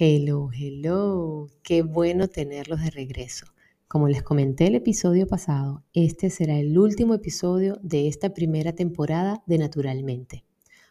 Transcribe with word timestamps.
Hello, 0.00 0.50
hello, 0.56 1.48
qué 1.64 1.82
bueno 1.82 2.28
tenerlos 2.28 2.80
de 2.82 2.90
regreso. 2.90 3.46
Como 3.88 4.06
les 4.06 4.22
comenté 4.22 4.68
el 4.68 4.76
episodio 4.76 5.26
pasado, 5.26 5.82
este 5.92 6.30
será 6.30 6.56
el 6.56 6.78
último 6.78 7.14
episodio 7.14 7.80
de 7.82 8.06
esta 8.06 8.32
primera 8.32 8.72
temporada 8.72 9.42
de 9.46 9.58
Naturalmente. 9.58 10.44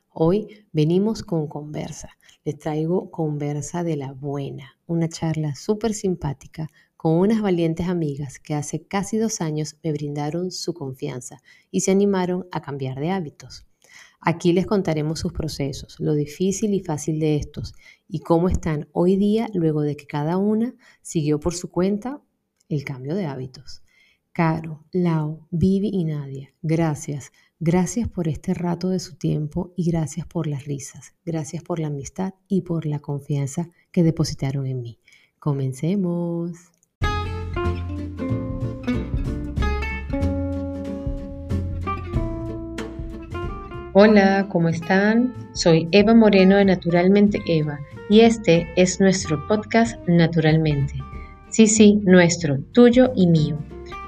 Hoy 0.10 0.66
venimos 0.74 1.24
con 1.24 1.48
conversa. 1.48 2.18
Les 2.44 2.60
traigo 2.60 3.10
conversa 3.10 3.86
de 3.86 3.96
la 3.96 4.12
buena, 4.12 4.78
una 4.88 5.08
charla 5.08 5.56
súper 5.56 5.94
simpática 5.94 6.68
con 6.98 7.14
unas 7.14 7.42
valientes 7.42 7.88
amigas 7.88 8.40
que 8.40 8.56
hace 8.56 8.88
casi 8.88 9.16
dos 9.16 9.40
años 9.40 9.78
me 9.86 9.94
brindaron 9.94 10.52
su 10.52 10.74
confianza 10.74 11.42
y 11.72 11.80
se 11.80 11.92
animaron 11.92 12.46
a 12.52 12.62
cambiar 12.62 13.00
de 13.00 13.12
hábitos. 13.12 13.68
Aquí 14.20 14.52
les 14.52 14.66
contaremos 14.66 15.20
sus 15.20 15.32
procesos, 15.32 16.00
lo 16.00 16.14
difícil 16.14 16.74
y 16.74 16.80
fácil 16.80 17.20
de 17.20 17.36
estos 17.36 17.74
y 18.08 18.20
cómo 18.20 18.50
están 18.50 18.90
hoy 18.92 19.16
día 19.16 19.50
luego 19.54 19.82
de 19.82 19.96
que 19.96 20.08
cada 20.08 20.38
una 20.38 20.76
siguió 21.02 21.40
por 21.40 21.54
su 21.54 21.70
cuenta 21.70 22.22
el 22.68 22.84
cambio 22.84 23.16
de 23.16 23.26
hábitos. 23.26 23.84
Caro, 24.32 24.86
Lau, 24.92 25.48
Vivi 25.50 25.90
y 25.92 26.06
Nadia, 26.06 26.54
gracias. 26.62 27.32
Gracias 27.60 28.08
por 28.08 28.28
este 28.28 28.54
rato 28.54 28.90
de 28.90 29.00
su 29.00 29.16
tiempo 29.16 29.74
y 29.76 29.90
gracias 29.90 30.28
por 30.28 30.46
las 30.46 30.66
risas. 30.66 31.16
Gracias 31.26 31.64
por 31.64 31.80
la 31.80 31.88
amistad 31.88 32.36
y 32.48 32.62
por 32.62 32.86
la 32.86 33.00
confianza 33.00 33.70
que 33.92 34.04
depositaron 34.04 34.68
en 34.68 34.82
mí. 34.82 35.00
Comencemos. 35.40 36.72
Hola, 44.00 44.46
¿cómo 44.50 44.70
están? 44.70 45.34
Soy 45.54 45.88
Eva 45.92 46.14
Moreno 46.14 46.58
de 46.58 46.66
Naturalmente 46.66 47.42
Eva 47.48 47.80
y 48.12 48.20
este 48.20 48.72
es 48.76 49.00
nuestro 49.00 49.48
podcast 49.48 49.98
Naturalmente. 50.08 50.94
Sí, 51.50 51.66
sí, 51.66 52.00
nuestro, 52.04 52.60
tuyo 52.74 53.12
y 53.16 53.26
mío. 53.26 53.58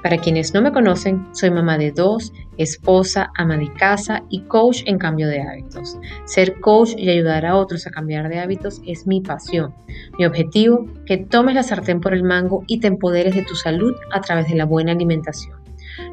Para 0.00 0.18
quienes 0.18 0.54
no 0.54 0.62
me 0.62 0.70
conocen, 0.70 1.26
soy 1.32 1.50
mamá 1.50 1.76
de 1.76 1.90
dos, 1.90 2.32
esposa, 2.56 3.32
ama 3.36 3.56
de 3.56 3.72
casa 3.72 4.22
y 4.30 4.42
coach 4.42 4.82
en 4.86 4.96
cambio 4.96 5.26
de 5.26 5.42
hábitos. 5.42 5.98
Ser 6.24 6.60
coach 6.60 6.90
y 6.96 7.10
ayudar 7.10 7.44
a 7.44 7.56
otros 7.56 7.84
a 7.88 7.90
cambiar 7.90 8.28
de 8.28 8.38
hábitos 8.38 8.80
es 8.86 9.08
mi 9.08 9.20
pasión. 9.22 9.74
Mi 10.20 10.24
objetivo, 10.24 10.86
que 11.04 11.18
tomes 11.18 11.56
la 11.56 11.64
sartén 11.64 12.00
por 12.00 12.14
el 12.14 12.22
mango 12.22 12.62
y 12.68 12.78
te 12.78 12.86
empoderes 12.86 13.34
de 13.34 13.42
tu 13.42 13.56
salud 13.56 13.96
a 14.12 14.20
través 14.20 14.46
de 14.46 14.54
la 14.54 14.66
buena 14.66 14.92
alimentación. 14.92 15.59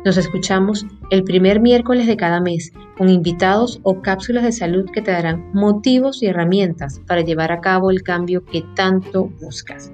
Nos 0.03 0.17
escuchamos 0.17 0.85
el 1.11 1.23
primer 1.23 1.59
miércoles 1.59 2.07
de 2.07 2.17
cada 2.17 2.39
mes 2.39 2.71
con 2.97 3.09
invitados 3.09 3.79
o 3.83 4.01
cápsulas 4.01 4.43
de 4.43 4.51
salud 4.51 4.85
que 4.91 5.01
te 5.01 5.11
darán 5.11 5.51
motivos 5.53 6.21
y 6.23 6.27
herramientas 6.27 7.01
para 7.07 7.21
llevar 7.21 7.51
a 7.51 7.61
cabo 7.61 7.91
el 7.91 8.03
cambio 8.03 8.43
que 8.45 8.63
tanto 8.75 9.25
buscas. 9.41 9.91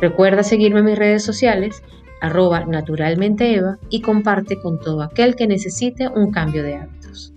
Recuerda 0.00 0.42
seguirme 0.42 0.80
en 0.80 0.86
mis 0.86 0.98
redes 0.98 1.22
sociales, 1.22 1.82
arroba 2.20 2.64
naturalmenteeva 2.64 3.78
y 3.88 4.00
comparte 4.00 4.60
con 4.60 4.80
todo 4.80 5.02
aquel 5.02 5.36
que 5.36 5.46
necesite 5.46 6.08
un 6.08 6.30
cambio 6.30 6.62
de 6.62 6.76
hábitos. 6.76 7.34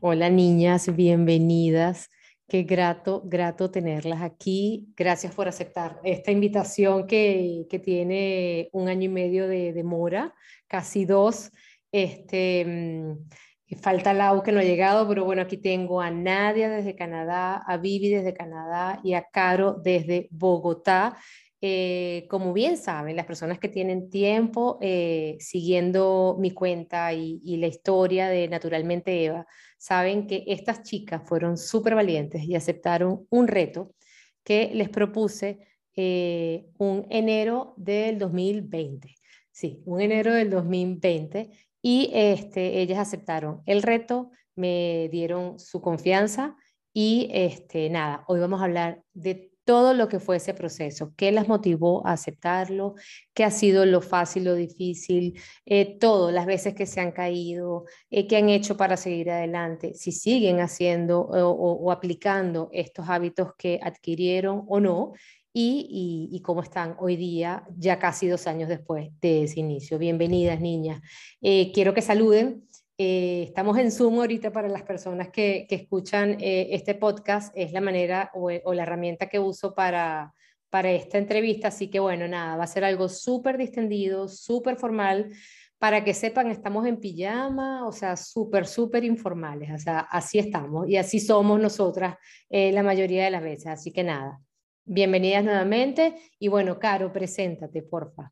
Hola 0.00 0.28
niñas, 0.30 0.94
bienvenidas. 0.94 2.11
Qué 2.52 2.64
grato, 2.64 3.22
grato 3.24 3.70
tenerlas 3.70 4.20
aquí. 4.20 4.92
Gracias 4.94 5.34
por 5.34 5.48
aceptar 5.48 5.98
esta 6.04 6.32
invitación 6.32 7.06
que, 7.06 7.66
tiene 7.82 8.68
un 8.72 8.90
año 8.90 9.04
y 9.04 9.08
medio 9.08 9.48
de 9.48 9.72
demora, 9.72 10.34
casi 10.66 11.06
dos. 11.06 11.50
Este, 11.90 12.62
mm, 12.66 13.76
falta 13.80 14.12
Lau 14.12 14.42
que 14.42 14.52
no 14.52 14.60
ha 14.60 14.64
llegado, 14.64 15.08
pero 15.08 15.24
bueno, 15.24 15.40
aquí 15.40 15.56
tengo 15.56 16.02
a 16.02 16.10
Nadia 16.10 16.68
desde 16.68 16.94
Canadá, 16.94 17.56
a 17.66 17.78
Vivi 17.78 18.10
desde 18.10 18.34
Canadá 18.34 19.00
y 19.02 19.14
a 19.14 19.22
Caro 19.32 19.80
desde 19.82 20.28
Bogotá. 20.30 21.16
Eh, 21.62 22.26
como 22.28 22.52
bien 22.52 22.76
saben, 22.76 23.16
las 23.16 23.24
personas 23.24 23.60
que 23.60 23.68
tienen 23.68 24.10
tiempo 24.10 24.76
eh, 24.82 25.36
siguiendo 25.40 26.36
mi 26.38 26.50
cuenta 26.50 27.14
y 27.14 27.56
la 27.56 27.68
historia 27.68 28.28
de 28.28 28.46
Naturalmente 28.48 29.24
Eva, 29.24 29.46
saben 29.82 30.28
que 30.28 30.44
estas 30.46 30.84
chicas 30.84 31.22
fueron 31.26 31.58
súper 31.58 31.96
valientes 31.96 32.44
y 32.44 32.54
aceptaron 32.54 33.26
un 33.30 33.48
reto 33.48 33.96
que 34.44 34.70
les 34.72 34.88
propuse 34.88 35.58
eh, 35.96 36.66
un 36.78 37.04
enero 37.10 37.74
del 37.76 38.16
2020. 38.16 39.12
Sí, 39.50 39.82
un 39.84 40.00
enero 40.00 40.34
del 40.34 40.50
2020. 40.50 41.50
Y 41.82 42.12
este, 42.14 42.80
ellas 42.80 43.00
aceptaron 43.00 43.60
el 43.66 43.82
reto, 43.82 44.30
me 44.54 45.08
dieron 45.10 45.58
su 45.58 45.80
confianza 45.80 46.54
y 46.92 47.28
este, 47.32 47.90
nada, 47.90 48.22
hoy 48.28 48.38
vamos 48.38 48.60
a 48.60 48.64
hablar 48.66 49.02
de 49.14 49.50
todo 49.64 49.94
lo 49.94 50.08
que 50.08 50.18
fue 50.18 50.36
ese 50.36 50.54
proceso, 50.54 51.12
qué 51.16 51.30
las 51.32 51.48
motivó 51.48 52.06
a 52.06 52.12
aceptarlo, 52.12 52.94
qué 53.34 53.44
ha 53.44 53.50
sido 53.50 53.86
lo 53.86 54.00
fácil, 54.00 54.44
lo 54.44 54.54
difícil, 54.54 55.40
eh, 55.66 55.98
todo, 55.98 56.30
las 56.30 56.46
veces 56.46 56.74
que 56.74 56.86
se 56.86 57.00
han 57.00 57.12
caído, 57.12 57.84
eh, 58.10 58.26
qué 58.26 58.36
han 58.36 58.48
hecho 58.48 58.76
para 58.76 58.96
seguir 58.96 59.30
adelante, 59.30 59.94
si 59.94 60.12
siguen 60.12 60.60
haciendo 60.60 61.20
o, 61.20 61.92
aplicando 61.92 62.68
estos 62.72 63.08
hábitos 63.08 63.52
que 63.56 63.78
adquirieron 63.82 64.64
o 64.68 64.80
no. 64.80 65.12
Y, 65.54 66.40
cómo 66.42 66.62
están 66.62 66.96
hoy 66.98 67.14
día, 67.16 67.64
ya 67.76 67.98
casi 67.98 68.26
dos 68.26 68.46
años 68.46 68.70
después 68.70 69.10
de 69.20 69.44
ese 69.44 69.60
inicio. 69.60 69.98
Bienvenidas, 69.98 70.58
niñas. 70.60 71.02
Eh, 71.42 71.72
quiero 71.74 71.92
que 71.92 72.00
saluden 72.00 72.64
eh, 73.04 73.42
estamos 73.42 73.76
en 73.78 73.90
Zoom 73.90 74.20
ahorita 74.20 74.52
para 74.52 74.68
las 74.68 74.84
personas 74.84 75.28
que, 75.30 75.66
escuchan 75.68 76.36
eh, 76.38 76.68
este 76.70 76.94
podcast. 76.94 77.52
Es 77.56 77.72
la 77.72 77.80
manera 77.80 78.30
o, 78.32 78.48
la 78.72 78.82
herramienta 78.84 79.28
que 79.28 79.40
uso 79.40 79.74
para, 79.74 80.32
para 80.70 80.92
esta 80.92 81.18
entrevista. 81.18 81.68
Así 81.68 81.90
que 81.90 81.98
bueno, 81.98 82.28
nada, 82.28 82.56
va 82.56 82.62
a 82.62 82.68
ser 82.68 82.84
algo 82.84 83.08
súper 83.08 83.58
distendido, 83.58 84.28
súper 84.28 84.76
formal. 84.76 85.32
Para 85.78 86.04
que 86.04 86.14
sepan, 86.14 86.48
estamos 86.48 86.86
en 86.86 87.00
pijama, 87.00 87.88
o 87.88 87.90
sea, 87.90 88.16
súper, 88.16 88.68
súper 88.68 89.02
informales. 89.02 89.72
O 89.72 89.78
sea, 89.78 89.98
así 89.98 90.38
estamos 90.38 90.88
y 90.88 90.96
así 90.96 91.18
somos 91.18 91.58
nosotras 91.58 92.14
eh, 92.50 92.70
la 92.70 92.84
mayoría 92.84 93.24
de 93.24 93.32
las 93.32 93.42
veces. 93.42 93.66
Así 93.66 93.90
que 93.90 94.04
nada, 94.04 94.38
bienvenidas 94.84 95.42
nuevamente. 95.42 96.14
Y 96.38 96.46
bueno, 96.46 96.78
Caro, 96.78 97.12
preséntate, 97.12 97.82
porfa. 97.82 98.30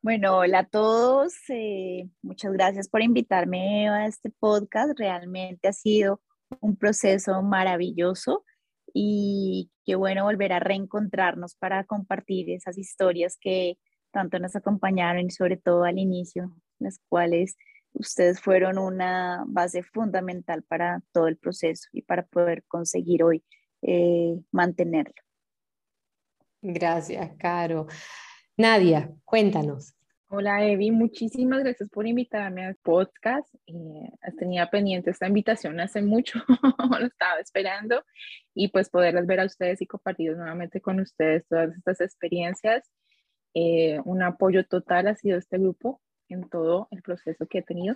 Bueno, 0.00 0.38
hola 0.38 0.60
a 0.60 0.64
todos. 0.64 1.34
Eh, 1.48 2.08
muchas 2.22 2.52
gracias 2.52 2.88
por 2.88 3.02
invitarme 3.02 3.88
a 3.88 4.06
este 4.06 4.30
podcast. 4.30 4.96
Realmente 4.96 5.66
ha 5.66 5.72
sido 5.72 6.20
un 6.60 6.76
proceso 6.76 7.42
maravilloso 7.42 8.44
y 8.94 9.70
qué 9.84 9.96
bueno 9.96 10.24
volver 10.24 10.52
a 10.52 10.60
reencontrarnos 10.60 11.56
para 11.56 11.82
compartir 11.82 12.48
esas 12.50 12.78
historias 12.78 13.36
que 13.40 13.76
tanto 14.12 14.38
nos 14.38 14.54
acompañaron 14.54 15.26
y 15.26 15.30
sobre 15.30 15.56
todo 15.56 15.82
al 15.82 15.98
inicio, 15.98 16.54
las 16.78 17.00
cuales 17.08 17.56
ustedes 17.92 18.40
fueron 18.40 18.78
una 18.78 19.42
base 19.48 19.82
fundamental 19.82 20.62
para 20.62 21.02
todo 21.12 21.26
el 21.26 21.36
proceso 21.36 21.88
y 21.92 22.02
para 22.02 22.24
poder 22.24 22.62
conseguir 22.68 23.24
hoy 23.24 23.44
eh, 23.82 24.38
mantenerlo. 24.52 25.14
Gracias, 26.62 27.32
Caro. 27.36 27.88
Nadia, 28.58 29.14
cuéntanos. 29.24 29.94
Hola 30.26 30.66
Evi, 30.66 30.90
muchísimas 30.90 31.60
gracias 31.60 31.88
por 31.90 32.08
invitarme 32.08 32.66
al 32.66 32.74
podcast. 32.74 33.48
Eh, 33.68 34.10
tenía 34.36 34.68
pendiente 34.68 35.10
esta 35.10 35.28
invitación 35.28 35.78
hace 35.78 36.02
mucho, 36.02 36.40
lo 37.00 37.06
estaba 37.06 37.38
esperando 37.38 38.02
y 38.54 38.66
pues 38.66 38.90
poderlas 38.90 39.28
ver 39.28 39.38
a 39.38 39.44
ustedes 39.44 39.80
y 39.80 39.86
compartir 39.86 40.36
nuevamente 40.36 40.80
con 40.80 40.98
ustedes 40.98 41.46
todas 41.46 41.72
estas 41.76 42.00
experiencias. 42.00 42.90
Eh, 43.54 44.00
un 44.04 44.24
apoyo 44.24 44.66
total 44.66 45.06
ha 45.06 45.14
sido 45.14 45.38
este 45.38 45.56
grupo 45.56 46.00
en 46.28 46.48
todo 46.48 46.88
el 46.90 47.00
proceso 47.00 47.46
que 47.46 47.58
he 47.58 47.62
tenido. 47.62 47.94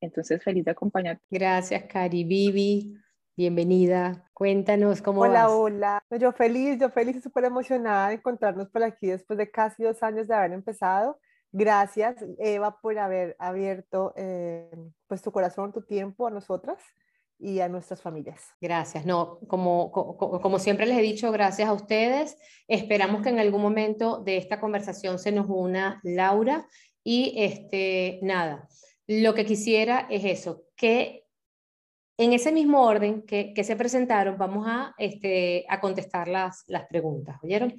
Entonces, 0.00 0.40
feliz 0.44 0.64
de 0.64 0.70
acompañarte. 0.70 1.24
Gracias, 1.30 1.82
Cari. 1.88 2.22
Vivi, 2.22 2.96
bienvenida. 3.36 4.24
Cuéntanos 4.32 5.02
cómo 5.02 5.20
Hola, 5.20 5.50
hola. 5.50 6.02
Yo 6.18 6.32
feliz, 6.32 6.78
yo 6.80 6.90
feliz 6.90 7.16
y 7.16 7.20
súper 7.20 7.44
emocionada 7.44 8.08
de 8.08 8.14
encontrarnos 8.14 8.68
por 8.70 8.82
aquí 8.82 9.08
después 9.08 9.38
de 9.38 9.50
casi 9.50 9.82
dos 9.82 10.02
años 10.02 10.26
de 10.26 10.34
haber 10.34 10.52
empezado. 10.52 11.18
Gracias, 11.52 12.16
Eva, 12.38 12.80
por 12.80 12.98
haber 12.98 13.36
abierto 13.38 14.14
eh, 14.16 14.70
pues 15.06 15.22
tu 15.22 15.30
corazón, 15.32 15.72
tu 15.72 15.82
tiempo 15.82 16.26
a 16.26 16.30
nosotras 16.30 16.78
y 17.38 17.60
a 17.60 17.68
nuestras 17.68 18.00
familias. 18.00 18.42
Gracias. 18.60 19.04
No, 19.04 19.38
como, 19.46 19.90
como, 19.92 20.40
como, 20.40 20.58
siempre 20.58 20.86
les 20.86 20.98
he 20.98 21.02
dicho, 21.02 21.30
gracias 21.30 21.68
a 21.68 21.74
ustedes. 21.74 22.38
Esperamos 22.68 23.22
que 23.22 23.28
en 23.28 23.38
algún 23.38 23.60
momento 23.60 24.22
de 24.22 24.38
esta 24.38 24.60
conversación 24.60 25.18
se 25.18 25.32
nos 25.32 25.46
una 25.48 26.00
Laura 26.02 26.66
y 27.04 27.34
este, 27.36 28.18
nada, 28.22 28.66
lo 29.06 29.34
que 29.34 29.44
quisiera 29.44 30.06
es 30.10 30.24
eso, 30.24 30.64
que 30.74 31.25
en 32.18 32.32
ese 32.32 32.52
mismo 32.52 32.82
orden 32.82 33.22
que, 33.22 33.52
se 33.62 33.76
presentaron, 33.76 34.38
vamos 34.38 34.66
a, 34.66 34.94
este, 34.98 35.66
contestar 35.80 36.28
las, 36.28 36.64
las 36.66 36.86
preguntas, 36.86 37.36
¿oyeron? 37.42 37.74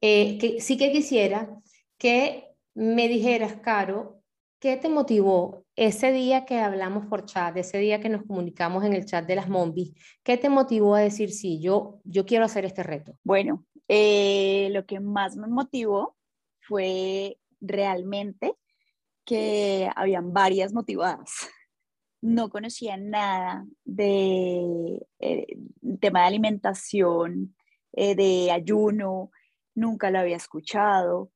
Eh, 0.00 0.38
que, 0.38 0.60
sí 0.60 0.76
que 0.76 0.92
quisiera 0.92 1.50
que 1.98 2.46
me 2.74 3.08
dijeras, 3.08 3.56
Caro, 3.62 4.22
¿qué 4.60 4.76
te 4.76 4.88
motivó 4.88 5.64
ese 5.74 6.12
día 6.12 6.44
que 6.44 6.60
hablamos 6.60 7.06
por 7.06 7.24
chat, 7.24 7.56
ese 7.56 7.78
día 7.78 8.00
que 8.00 8.08
nos 8.08 8.22
comunicamos 8.24 8.84
en 8.84 8.92
el 8.92 9.06
chat 9.06 9.26
de 9.26 9.36
las 9.36 9.48
Mombis? 9.48 9.92
¿Qué 10.22 10.36
te 10.36 10.48
motivó 10.48 10.94
a 10.94 11.00
decir, 11.00 11.32
sí, 11.32 11.60
yo, 11.60 12.00
yo 12.04 12.24
quiero 12.24 12.44
hacer 12.44 12.64
este 12.64 12.82
reto? 12.82 13.16
Bueno, 13.24 13.66
eh, 13.88 14.68
lo 14.70 14.86
que 14.86 15.00
más 15.00 15.36
me 15.36 15.48
motivó 15.48 16.16
fue 16.60 17.38
realmente 17.60 18.54
que 19.24 19.90
habían 19.96 20.32
varias 20.32 20.72
motivadas. 20.72 21.48
No 22.22 22.50
conocía 22.50 22.96
nada 22.96 23.66
de 23.84 25.06
eh, 25.20 25.46
tema 26.00 26.20
de 26.20 26.26
alimentación, 26.26 27.54
eh, 27.92 28.14
de 28.14 28.50
ayuno, 28.50 29.30
nunca 29.74 30.10
lo 30.10 30.18
había 30.18 30.36
escuchado 30.36 31.30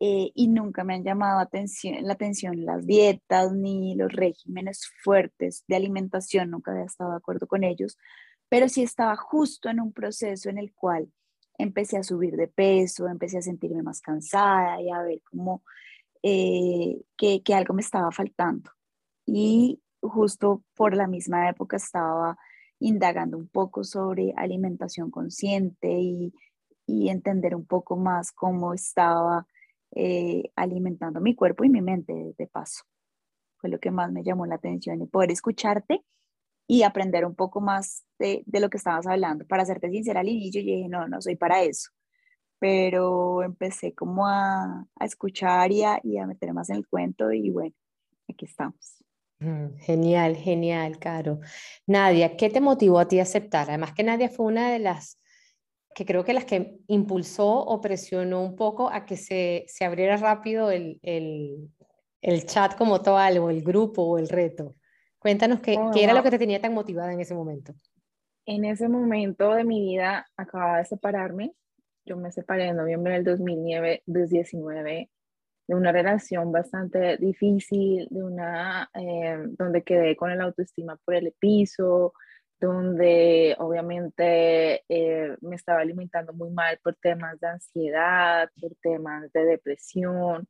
eh, 0.00 0.32
y 0.34 0.48
nunca 0.48 0.82
me 0.82 0.94
han 0.94 1.04
llamado 1.04 1.38
la 1.38 2.12
atención 2.12 2.64
las 2.64 2.86
dietas 2.86 3.52
ni 3.52 3.94
los 3.94 4.10
regímenes 4.10 4.90
fuertes 5.04 5.62
de 5.68 5.76
alimentación, 5.76 6.50
nunca 6.50 6.72
había 6.72 6.84
estado 6.84 7.10
de 7.10 7.18
acuerdo 7.18 7.46
con 7.46 7.64
ellos, 7.64 7.98
pero 8.48 8.68
sí 8.68 8.82
estaba 8.82 9.14
justo 9.16 9.68
en 9.68 9.78
un 9.78 9.92
proceso 9.92 10.48
en 10.48 10.58
el 10.58 10.72
cual 10.74 11.12
empecé 11.58 11.98
a 11.98 12.02
subir 12.02 12.36
de 12.36 12.48
peso, 12.48 13.08
empecé 13.08 13.38
a 13.38 13.42
sentirme 13.42 13.82
más 13.82 14.00
cansada 14.00 14.80
y 14.80 14.90
a 14.90 15.02
ver 15.02 15.20
cómo 15.30 15.62
eh, 16.22 17.02
que, 17.16 17.42
que 17.42 17.54
algo 17.54 17.74
me 17.74 17.82
estaba 17.82 18.10
faltando. 18.10 18.70
Y 19.26 19.80
justo 20.00 20.62
por 20.74 20.94
la 20.94 21.06
misma 21.06 21.48
época 21.48 21.76
estaba 21.76 22.36
indagando 22.78 23.36
un 23.36 23.48
poco 23.48 23.84
sobre 23.84 24.32
alimentación 24.36 25.10
consciente 25.10 25.90
y, 25.90 26.32
y 26.86 27.08
entender 27.08 27.54
un 27.54 27.66
poco 27.66 27.96
más 27.96 28.32
cómo 28.32 28.74
estaba 28.74 29.46
eh, 29.92 30.50
alimentando 30.56 31.20
mi 31.20 31.34
cuerpo 31.34 31.64
y 31.64 31.68
mi 31.68 31.82
mente 31.82 32.34
de 32.36 32.46
paso. 32.46 32.84
Fue 33.58 33.70
lo 33.70 33.78
que 33.78 33.90
más 33.90 34.10
me 34.12 34.24
llamó 34.24 34.46
la 34.46 34.56
atención 34.56 35.02
y 35.02 35.06
poder 35.06 35.30
escucharte 35.30 36.02
y 36.66 36.82
aprender 36.84 37.26
un 37.26 37.34
poco 37.34 37.60
más 37.60 38.04
de, 38.18 38.42
de 38.46 38.60
lo 38.60 38.70
que 38.70 38.78
estabas 38.78 39.06
hablando. 39.06 39.46
Para 39.46 39.64
serte 39.66 39.90
sincera 39.90 40.20
al 40.20 40.28
inicio, 40.28 40.62
yo 40.62 40.66
dije, 40.66 40.88
no, 40.88 41.08
no 41.08 41.20
soy 41.20 41.36
para 41.36 41.62
eso. 41.62 41.90
Pero 42.58 43.42
empecé 43.42 43.94
como 43.94 44.26
a, 44.26 44.86
a 44.96 45.04
escuchar 45.04 45.72
y 45.72 45.82
a, 45.82 46.00
y 46.02 46.18
a 46.18 46.26
meter 46.26 46.52
más 46.54 46.70
en 46.70 46.76
el 46.76 46.88
cuento 46.88 47.32
y 47.32 47.50
bueno, 47.50 47.74
aquí 48.28 48.44
estamos. 48.46 49.02
Mm, 49.40 49.78
genial, 49.78 50.36
genial, 50.36 50.98
Caro. 50.98 51.40
Nadia, 51.86 52.36
¿qué 52.36 52.50
te 52.50 52.60
motivó 52.60 52.98
a 52.98 53.08
ti 53.08 53.18
a 53.18 53.22
aceptar? 53.22 53.68
Además 53.68 53.94
que 53.94 54.04
Nadia 54.04 54.28
fue 54.28 54.46
una 54.46 54.70
de 54.70 54.78
las 54.78 55.18
que 55.94 56.04
creo 56.04 56.24
que 56.24 56.34
las 56.34 56.44
que 56.44 56.78
impulsó 56.86 57.48
o 57.48 57.80
presionó 57.80 58.42
un 58.42 58.54
poco 58.54 58.90
a 58.90 59.06
que 59.06 59.16
se, 59.16 59.64
se 59.66 59.84
abriera 59.84 60.16
rápido 60.18 60.70
el, 60.70 61.00
el, 61.02 61.70
el, 62.22 62.46
chat 62.46 62.76
como 62.76 63.00
tal, 63.00 63.38
o 63.38 63.50
el 63.50 63.62
grupo, 63.62 64.02
o 64.02 64.18
el 64.18 64.28
reto. 64.28 64.76
Cuéntanos 65.18 65.60
qué, 65.60 65.76
oh, 65.78 65.90
qué 65.90 66.04
era 66.04 66.14
lo 66.14 66.22
que 66.22 66.30
te 66.30 66.38
tenía 66.38 66.60
tan 66.60 66.74
motivada 66.74 67.12
en 67.12 67.20
ese 67.20 67.34
momento. 67.34 67.74
En 68.46 68.64
ese 68.64 68.88
momento 68.88 69.52
de 69.54 69.64
mi 69.64 69.80
vida 69.80 70.26
acababa 70.36 70.78
de 70.78 70.84
separarme. 70.84 71.54
Yo 72.04 72.16
me 72.16 72.30
separé 72.30 72.68
en 72.68 72.76
noviembre 72.76 73.14
del 73.14 73.24
2019 73.24 74.02
de 75.70 75.76
una 75.76 75.92
relación 75.92 76.50
bastante 76.50 77.16
difícil, 77.18 78.08
de 78.10 78.24
una 78.24 78.90
eh, 78.92 79.38
donde 79.56 79.84
quedé 79.84 80.16
con 80.16 80.32
el 80.32 80.40
autoestima 80.40 80.96
por 81.04 81.14
el 81.14 81.32
piso, 81.38 82.12
donde 82.60 83.54
obviamente 83.56 84.82
eh, 84.88 85.36
me 85.40 85.54
estaba 85.54 85.82
alimentando 85.82 86.32
muy 86.32 86.50
mal 86.50 86.80
por 86.82 86.96
temas 86.96 87.38
de 87.38 87.46
ansiedad, 87.46 88.50
por 88.60 88.72
temas 88.82 89.32
de 89.32 89.44
depresión. 89.44 90.48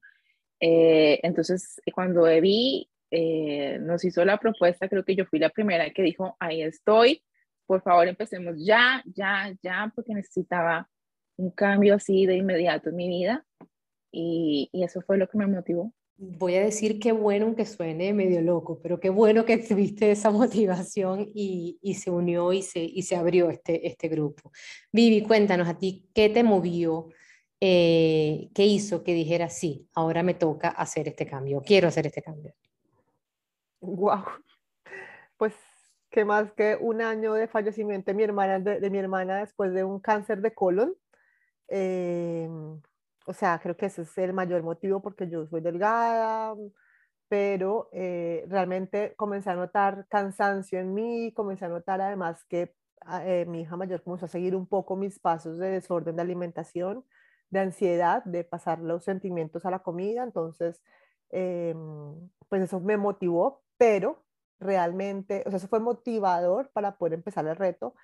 Eh, 0.58 1.20
entonces, 1.22 1.82
cuando 1.94 2.26
Evi 2.26 2.88
nos 3.80 4.02
hizo 4.06 4.24
la 4.24 4.38
propuesta, 4.38 4.88
creo 4.88 5.04
que 5.04 5.16
yo 5.16 5.26
fui 5.26 5.38
la 5.38 5.50
primera 5.50 5.90
que 5.90 6.00
dijo, 6.00 6.34
ahí 6.40 6.62
estoy, 6.62 7.22
por 7.66 7.82
favor 7.82 8.08
empecemos 8.08 8.54
ya, 8.56 9.02
ya, 9.04 9.52
ya, 9.62 9.92
porque 9.94 10.14
necesitaba 10.14 10.88
un 11.36 11.50
cambio 11.50 11.96
así 11.96 12.24
de 12.24 12.36
inmediato 12.36 12.88
en 12.88 12.96
mi 12.96 13.08
vida 13.08 13.44
y, 14.12 14.70
eso 14.72 15.00
fue 15.02 15.18
lo 15.18 15.28
que 15.28 15.38
me 15.38 15.46
motivó. 15.46 15.92
Voy 16.16 16.54
a 16.56 16.64
decir 16.64 17.00
qué 17.00 17.12
bueno 17.12 17.54
que 17.54 17.64
suene 17.64 18.12
medio 18.12 18.42
loco, 18.42 18.78
pero 18.82 19.00
qué 19.00 19.08
bueno 19.08 19.44
que 19.44 19.58
tuviste 19.58 20.10
esa 20.10 20.30
motivación 20.30 21.30
y, 21.34 21.78
y 21.82 21.94
se 21.94 22.10
unió 22.10 22.52
y 22.52 22.62
se, 22.62 22.80
y 22.80 23.02
se 23.02 23.16
abrió 23.16 23.50
este, 23.50 23.86
este 23.86 24.08
grupo. 24.08 24.52
Vivi, 24.92 25.22
cuéntanos 25.22 25.68
a 25.68 25.78
ti, 25.78 26.08
¿qué 26.14 26.28
te 26.28 26.42
movió? 26.42 27.08
Eh, 27.60 28.48
¿Qué 28.54 28.64
hizo 28.64 29.02
que 29.04 29.14
dijera, 29.14 29.50
sí, 29.50 29.86
ahora 29.94 30.22
me 30.22 30.34
toca 30.34 30.68
hacer 30.68 31.08
este 31.08 31.26
cambio, 31.26 31.62
quiero 31.64 31.88
hacer 31.88 32.06
este 32.06 32.22
cambio? 32.22 32.54
Wow, 33.82 34.24
pues 35.36 35.54
qué 36.10 36.24
más 36.24 36.52
que 36.52 36.76
un 36.80 37.00
año 37.00 37.34
de 37.34 37.48
fallecimiento 37.48 38.10
de 38.10 38.14
mi 38.14 38.24
hermana, 38.24 38.58
de, 38.58 38.80
de 38.80 38.90
mi 38.90 38.98
hermana 38.98 39.40
después 39.40 39.72
de 39.72 39.84
un 39.84 40.00
cáncer 40.00 40.40
de 40.40 40.52
colon. 40.52 40.94
Eh, 41.68 42.48
o 43.30 43.32
sea, 43.32 43.60
creo 43.60 43.76
que 43.76 43.86
ese 43.86 44.02
es 44.02 44.18
el 44.18 44.32
mayor 44.32 44.64
motivo 44.64 45.00
porque 45.00 45.28
yo 45.30 45.46
soy 45.46 45.60
delgada, 45.60 46.52
pero 47.28 47.88
eh, 47.92 48.44
realmente 48.48 49.14
comencé 49.16 49.50
a 49.50 49.54
notar 49.54 50.06
cansancio 50.08 50.80
en 50.80 50.92
mí, 50.94 51.32
comencé 51.32 51.64
a 51.64 51.68
notar 51.68 52.00
además 52.00 52.44
que 52.48 52.74
ah, 53.02 53.24
eh, 53.24 53.46
mi 53.46 53.60
hija 53.60 53.76
mayor 53.76 54.02
comenzó 54.02 54.26
a 54.26 54.28
seguir 54.28 54.56
un 54.56 54.66
poco 54.66 54.96
mis 54.96 55.20
pasos 55.20 55.58
de 55.58 55.70
desorden 55.70 56.16
de 56.16 56.22
alimentación, 56.22 57.04
de 57.50 57.60
ansiedad, 57.60 58.24
de 58.24 58.42
pasar 58.42 58.80
los 58.80 59.04
sentimientos 59.04 59.64
a 59.64 59.70
la 59.70 59.78
comida, 59.78 60.24
entonces, 60.24 60.82
eh, 61.30 61.74
pues 62.48 62.62
eso 62.62 62.80
me 62.80 62.96
motivó, 62.96 63.62
pero 63.78 64.24
realmente, 64.58 65.44
o 65.46 65.50
sea, 65.50 65.58
eso 65.58 65.68
fue 65.68 65.78
motivador 65.78 66.70
para 66.72 66.96
poder 66.98 67.14
empezar 67.14 67.46
el 67.46 67.54
reto, 67.54 67.94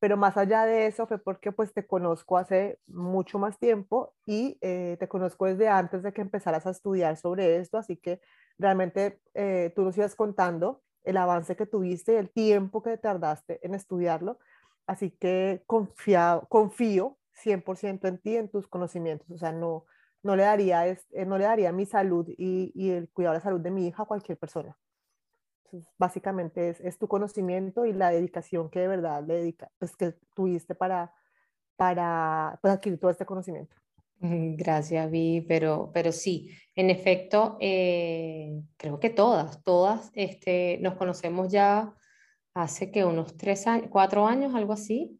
pero 0.00 0.16
más 0.16 0.36
allá 0.38 0.64
de 0.64 0.86
eso 0.86 1.06
fue 1.06 1.18
porque 1.18 1.52
pues 1.52 1.72
te 1.74 1.86
conozco 1.86 2.38
hace 2.38 2.80
mucho 2.86 3.38
más 3.38 3.58
tiempo 3.58 4.14
y 4.26 4.58
eh, 4.62 4.96
te 4.98 5.08
conozco 5.08 5.44
desde 5.44 5.68
antes 5.68 6.02
de 6.02 6.12
que 6.12 6.22
empezaras 6.22 6.66
a 6.66 6.70
estudiar 6.70 7.18
sobre 7.18 7.58
esto, 7.58 7.76
así 7.78 7.98
que 7.98 8.20
realmente 8.58 9.20
eh, 9.34 9.72
tú 9.76 9.82
nos 9.82 9.96
ibas 9.98 10.16
contando 10.16 10.82
el 11.04 11.18
avance 11.18 11.54
que 11.54 11.66
tuviste 11.66 12.14
y 12.14 12.16
el 12.16 12.30
tiempo 12.30 12.82
que 12.82 12.96
tardaste 12.96 13.60
en 13.62 13.74
estudiarlo, 13.74 14.38
así 14.86 15.10
que 15.10 15.62
confío 15.66 17.18
100% 17.32 18.08
en 18.08 18.18
ti, 18.18 18.36
en 18.36 18.48
tus 18.48 18.68
conocimientos, 18.68 19.30
o 19.30 19.38
sea, 19.38 19.52
no, 19.52 19.84
no, 20.22 20.34
le, 20.34 20.44
daría, 20.44 20.88
eh, 20.88 20.98
no 21.26 21.36
le 21.36 21.44
daría 21.44 21.72
mi 21.72 21.84
salud 21.84 22.26
y, 22.38 22.72
y 22.74 22.90
el 22.90 23.10
cuidado 23.10 23.34
de 23.34 23.38
la 23.38 23.44
salud 23.44 23.60
de 23.60 23.70
mi 23.70 23.86
hija 23.86 24.02
a 24.04 24.06
cualquier 24.06 24.38
persona 24.38 24.76
básicamente 25.98 26.70
es, 26.70 26.80
es, 26.80 26.98
tu 26.98 27.08
conocimiento 27.08 27.84
y 27.84 27.92
la 27.92 28.10
dedicación 28.10 28.70
que 28.70 28.80
de 28.80 28.88
verdad 28.88 29.24
le 29.26 29.34
dedica, 29.34 29.70
pues, 29.78 29.96
que 29.96 30.14
tuviste 30.34 30.74
para, 30.74 31.12
para 31.76 32.58
pues, 32.62 32.74
adquirir 32.74 32.98
todo 32.98 33.10
este 33.10 33.26
conocimiento. 33.26 33.76
Gracias, 34.22 35.10
Vi, 35.10 35.40
pero, 35.48 35.90
pero 35.94 36.12
sí, 36.12 36.50
en 36.74 36.90
efecto, 36.90 37.56
eh, 37.58 38.62
creo 38.76 39.00
que 39.00 39.08
todas, 39.08 39.62
todas 39.64 40.10
este, 40.14 40.78
nos 40.82 40.94
conocemos 40.94 41.50
ya 41.50 41.94
hace 42.52 42.90
que 42.90 43.04
unos 43.04 43.36
tres 43.38 43.66
años, 43.66 43.88
cuatro 43.90 44.26
años, 44.26 44.54
algo 44.54 44.74
así. 44.74 45.18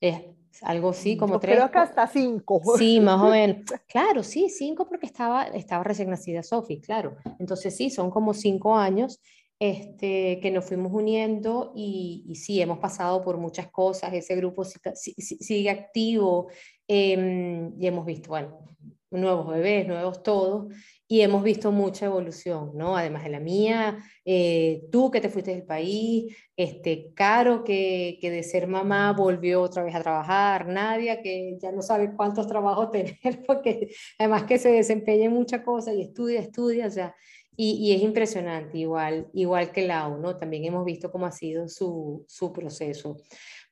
Es 0.00 0.22
algo 0.62 0.90
así, 0.90 1.16
como 1.16 1.34
Yo 1.34 1.40
tres. 1.40 1.56
Creo 1.56 1.70
que 1.70 1.78
hasta 1.78 2.06
cinco. 2.06 2.62
Sí, 2.78 3.00
más 3.00 3.20
o 3.20 3.30
menos. 3.30 3.64
Claro, 3.88 4.22
sí, 4.22 4.48
cinco 4.48 4.86
porque 4.86 5.06
estaba, 5.06 5.44
estaba 5.48 5.82
recién 5.82 6.10
nacida 6.10 6.42
Sofi, 6.42 6.80
claro. 6.80 7.16
Entonces 7.38 7.76
sí, 7.76 7.90
son 7.90 8.10
como 8.10 8.32
cinco 8.32 8.76
años 8.76 9.20
este, 9.58 10.38
que 10.40 10.50
nos 10.50 10.64
fuimos 10.66 10.92
uniendo 10.92 11.72
y, 11.74 12.24
y, 12.28 12.36
sí, 12.36 12.60
hemos 12.60 12.78
pasado 12.78 13.22
por 13.22 13.38
muchas 13.38 13.68
cosas, 13.70 14.12
ese 14.12 14.36
grupo 14.36 14.64
sigue 14.64 15.70
activo 15.70 16.48
eh, 16.88 17.70
y 17.78 17.86
hemos 17.86 18.04
visto, 18.04 18.28
bueno, 18.28 18.76
nuevos 19.10 19.48
bebés, 19.48 19.86
nuevos 19.86 20.22
todos, 20.22 20.72
y 21.08 21.20
hemos 21.20 21.42
visto 21.44 21.70
mucha 21.70 22.06
evolución, 22.06 22.72
¿no? 22.74 22.96
Además 22.96 23.22
de 23.24 23.30
la 23.30 23.40
mía, 23.40 23.98
eh, 24.24 24.82
tú 24.90 25.10
que 25.10 25.20
te 25.20 25.28
fuiste 25.28 25.52
del 25.52 25.64
país, 25.64 26.36
este, 26.56 27.12
Caro 27.14 27.62
que, 27.62 28.18
que, 28.20 28.30
de 28.30 28.42
ser 28.42 28.66
mamá 28.66 29.12
volvió 29.12 29.62
otra 29.62 29.84
vez 29.84 29.94
a 29.94 30.02
trabajar, 30.02 30.66
Nadia 30.66 31.22
que 31.22 31.56
ya 31.60 31.70
no 31.70 31.82
sabe 31.82 32.12
cuántos 32.16 32.48
trabajos 32.48 32.90
tener, 32.92 33.44
porque 33.46 33.88
además 34.18 34.44
que 34.44 34.58
se 34.58 34.70
desempeña 34.70 35.26
en 35.26 35.32
muchas 35.32 35.62
cosas 35.62 35.94
y 35.94 36.02
estudia, 36.02 36.40
estudia, 36.40 36.86
o 36.88 36.90
sea, 36.90 37.14
y, 37.56 37.94
es 37.94 38.02
impresionante, 38.02 38.78
igual, 38.78 39.28
igual 39.32 39.72
que 39.72 39.86
Lau, 39.86 40.18
¿no? 40.18 40.36
También 40.36 40.64
hemos 40.64 40.84
visto 40.84 41.10
cómo 41.10 41.26
ha 41.26 41.32
sido 41.32 41.68
su, 41.68 42.24
su 42.28 42.52
proceso. 42.52 43.16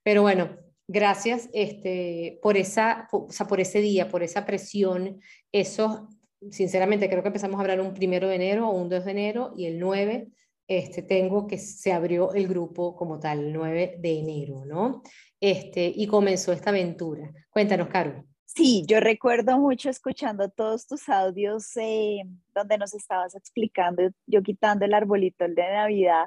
Pero 0.03 0.23
bueno, 0.23 0.57
gracias 0.89 1.49
este, 1.53 2.39
por, 2.43 2.57
esa, 2.57 3.09
por 3.49 3.61
ese 3.61 3.81
día, 3.81 4.09
por 4.09 4.23
esa 4.23 4.47
presión. 4.47 5.21
Eso, 5.53 6.09
sinceramente, 6.51 7.09
creo 7.09 7.23
que 7.23 7.29
empezamos 7.29 7.59
a 7.59 7.63
hablar 7.63 7.81
un 7.81 7.95
primero 7.95 8.29
de 8.29 8.37
enero 8.37 8.69
o 8.69 8.73
un 8.73 8.89
2 8.89 9.05
de 9.05 9.11
enero 9.11 9.53
y 9.57 9.67
el 9.67 9.79
9 9.79 10.29
este, 10.67 11.03
tengo 11.03 11.47
que 11.47 11.59
se 11.59 11.93
abrió 11.93 12.33
el 12.33 12.49
grupo 12.49 12.97
como 12.97 13.19
tal, 13.19 13.41
el 13.41 13.53
9 13.53 13.97
de 13.99 14.19
enero, 14.19 14.65
¿no? 14.65 15.03
Este, 15.41 15.93
y 15.95 16.07
comenzó 16.07 16.53
esta 16.53 16.71
aventura. 16.71 17.31
Cuéntanos, 17.51 17.89
Caro. 17.89 18.25
Sí, 18.57 18.85
yo 18.87 19.01
recuerdo 19.01 19.59
mucho 19.59 19.91
escuchando 19.91 20.49
todos 20.49 20.87
tus 20.87 21.09
audios 21.09 21.77
eh, 21.77 22.23
donde 22.55 22.79
nos 22.79 22.95
estabas 22.95 23.35
explicando, 23.35 24.03
yo 24.27 24.43
quitando 24.43 24.85
el 24.85 24.95
arbolito 24.95 25.45
de 25.49 25.55
Navidad, 25.55 26.27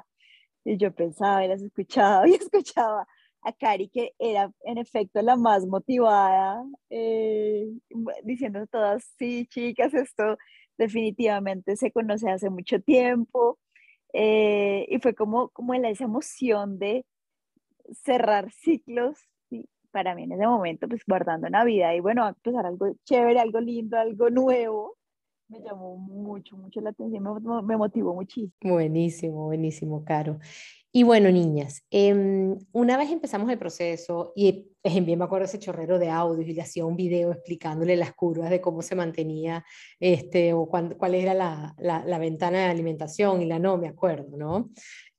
y 0.64 0.76
yo 0.78 0.94
pensaba, 0.94 1.44
eras 1.44 1.62
escuchaba 1.62 2.28
y 2.28 2.34
escuchaba 2.34 3.06
a 3.42 3.52
Cari, 3.54 3.88
que 3.88 4.14
era 4.18 4.52
en 4.64 4.78
efecto 4.78 5.22
la 5.22 5.36
más 5.36 5.66
motivada, 5.66 6.64
eh, 6.90 7.66
diciendo 8.24 8.66
todas, 8.66 9.04
sí, 9.18 9.46
chicas, 9.48 9.94
esto 9.94 10.36
definitivamente 10.78 11.76
se 11.76 11.92
conoce 11.92 12.30
hace 12.30 12.50
mucho 12.50 12.80
tiempo, 12.80 13.58
eh, 14.12 14.86
y 14.90 14.98
fue 15.00 15.14
como, 15.14 15.48
como 15.50 15.74
esa 15.74 16.04
emoción 16.04 16.78
de 16.78 17.06
cerrar 18.04 18.52
ciclos 18.52 19.18
para 19.90 20.14
mí 20.14 20.24
en 20.24 20.32
ese 20.32 20.46
momento, 20.46 20.88
pues 20.88 21.02
guardando 21.06 21.48
Navidad 21.48 21.92
y 21.94 22.00
bueno, 22.00 22.28
empezar 22.28 22.66
algo 22.66 22.94
chévere, 23.04 23.40
algo 23.40 23.60
lindo, 23.60 23.98
algo 23.98 24.30
nuevo, 24.30 24.96
me 25.48 25.60
llamó 25.60 25.96
mucho, 25.96 26.56
mucho 26.56 26.80
la 26.80 26.90
atención, 26.90 27.22
me, 27.22 27.62
me 27.62 27.76
motivó 27.76 28.14
muchísimo. 28.14 28.52
Buenísimo, 28.60 29.46
buenísimo, 29.46 30.04
Caro. 30.04 30.38
Y 30.90 31.02
bueno, 31.02 31.30
niñas, 31.30 31.84
em, 31.90 32.56
una 32.72 32.96
vez 32.96 33.10
empezamos 33.10 33.50
el 33.50 33.58
proceso 33.58 34.32
y 34.34 34.70
bien 34.82 35.18
me 35.18 35.24
acuerdo 35.26 35.44
ese 35.44 35.58
chorrero 35.58 35.98
de 35.98 36.08
audios 36.08 36.48
y 36.48 36.54
le 36.54 36.62
hacía 36.62 36.86
un 36.86 36.96
video 36.96 37.30
explicándole 37.30 37.94
las 37.94 38.14
curvas 38.14 38.48
de 38.48 38.60
cómo 38.60 38.80
se 38.80 38.94
mantenía 38.94 39.64
este, 40.00 40.54
o 40.54 40.66
cuál 40.66 41.14
era 41.14 41.34
la, 41.34 41.74
la, 41.78 42.04
la, 42.04 42.18
ventana 42.18 42.58
de 42.58 42.64
alimentación 42.64 43.42
y 43.42 43.46
la 43.46 43.58
no, 43.58 43.76
me 43.76 43.88
acuerdo, 43.88 44.36
¿no? 44.38 44.70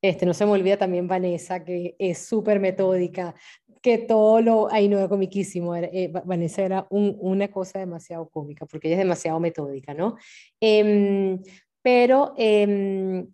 Este, 0.01 0.25
no 0.25 0.33
se 0.33 0.45
me 0.45 0.53
olvida 0.53 0.77
también 0.77 1.07
Vanessa, 1.07 1.63
que 1.63 1.95
es 1.99 2.17
súper 2.19 2.59
metódica, 2.59 3.35
que 3.81 3.97
todo 3.97 4.41
lo, 4.41 4.71
ahí 4.71 4.87
no, 4.87 5.07
comiquísimo, 5.09 5.75
eh, 5.75 6.11
Vanessa 6.25 6.63
era 6.63 6.87
una 6.89 7.49
cosa 7.49 7.79
demasiado 7.79 8.27
cómica, 8.29 8.65
porque 8.65 8.87
ella 8.87 8.95
es 8.97 9.03
demasiado 9.03 9.39
metódica, 9.39 9.93
¿no? 9.93 10.17
Em, 10.59 11.41
pero 11.81 12.33
em, 12.37 13.27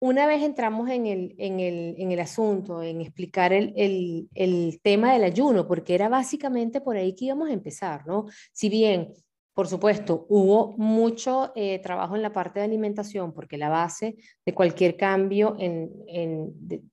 una 0.00 0.26
vez 0.26 0.42
entramos 0.42 0.90
en 0.90 1.06
el, 1.06 1.34
en 1.38 1.60
el, 1.60 1.94
en 1.98 2.12
el 2.12 2.20
asunto, 2.20 2.82
en 2.82 3.00
explicar 3.00 3.52
el, 3.52 3.72
el, 3.76 4.28
el, 4.34 4.80
tema 4.82 5.12
del 5.12 5.24
ayuno, 5.24 5.66
porque 5.66 5.94
era 5.94 6.08
básicamente 6.08 6.80
por 6.80 6.96
ahí 6.96 7.14
que 7.14 7.26
íbamos 7.26 7.48
a 7.48 7.52
empezar, 7.52 8.06
¿no? 8.06 8.26
Si 8.52 8.68
bien 8.68 9.12
por 9.54 9.68
supuesto, 9.68 10.26
hubo 10.28 10.74
mucho 10.76 11.52
eh, 11.54 11.78
trabajo 11.78 12.16
en 12.16 12.22
la 12.22 12.32
parte 12.32 12.58
de 12.58 12.64
alimentación, 12.64 13.32
porque 13.32 13.56
la 13.56 13.68
base 13.68 14.16
de 14.44 14.52
cualquier 14.52 14.96
cambio 14.96 15.56
en, 15.60 16.52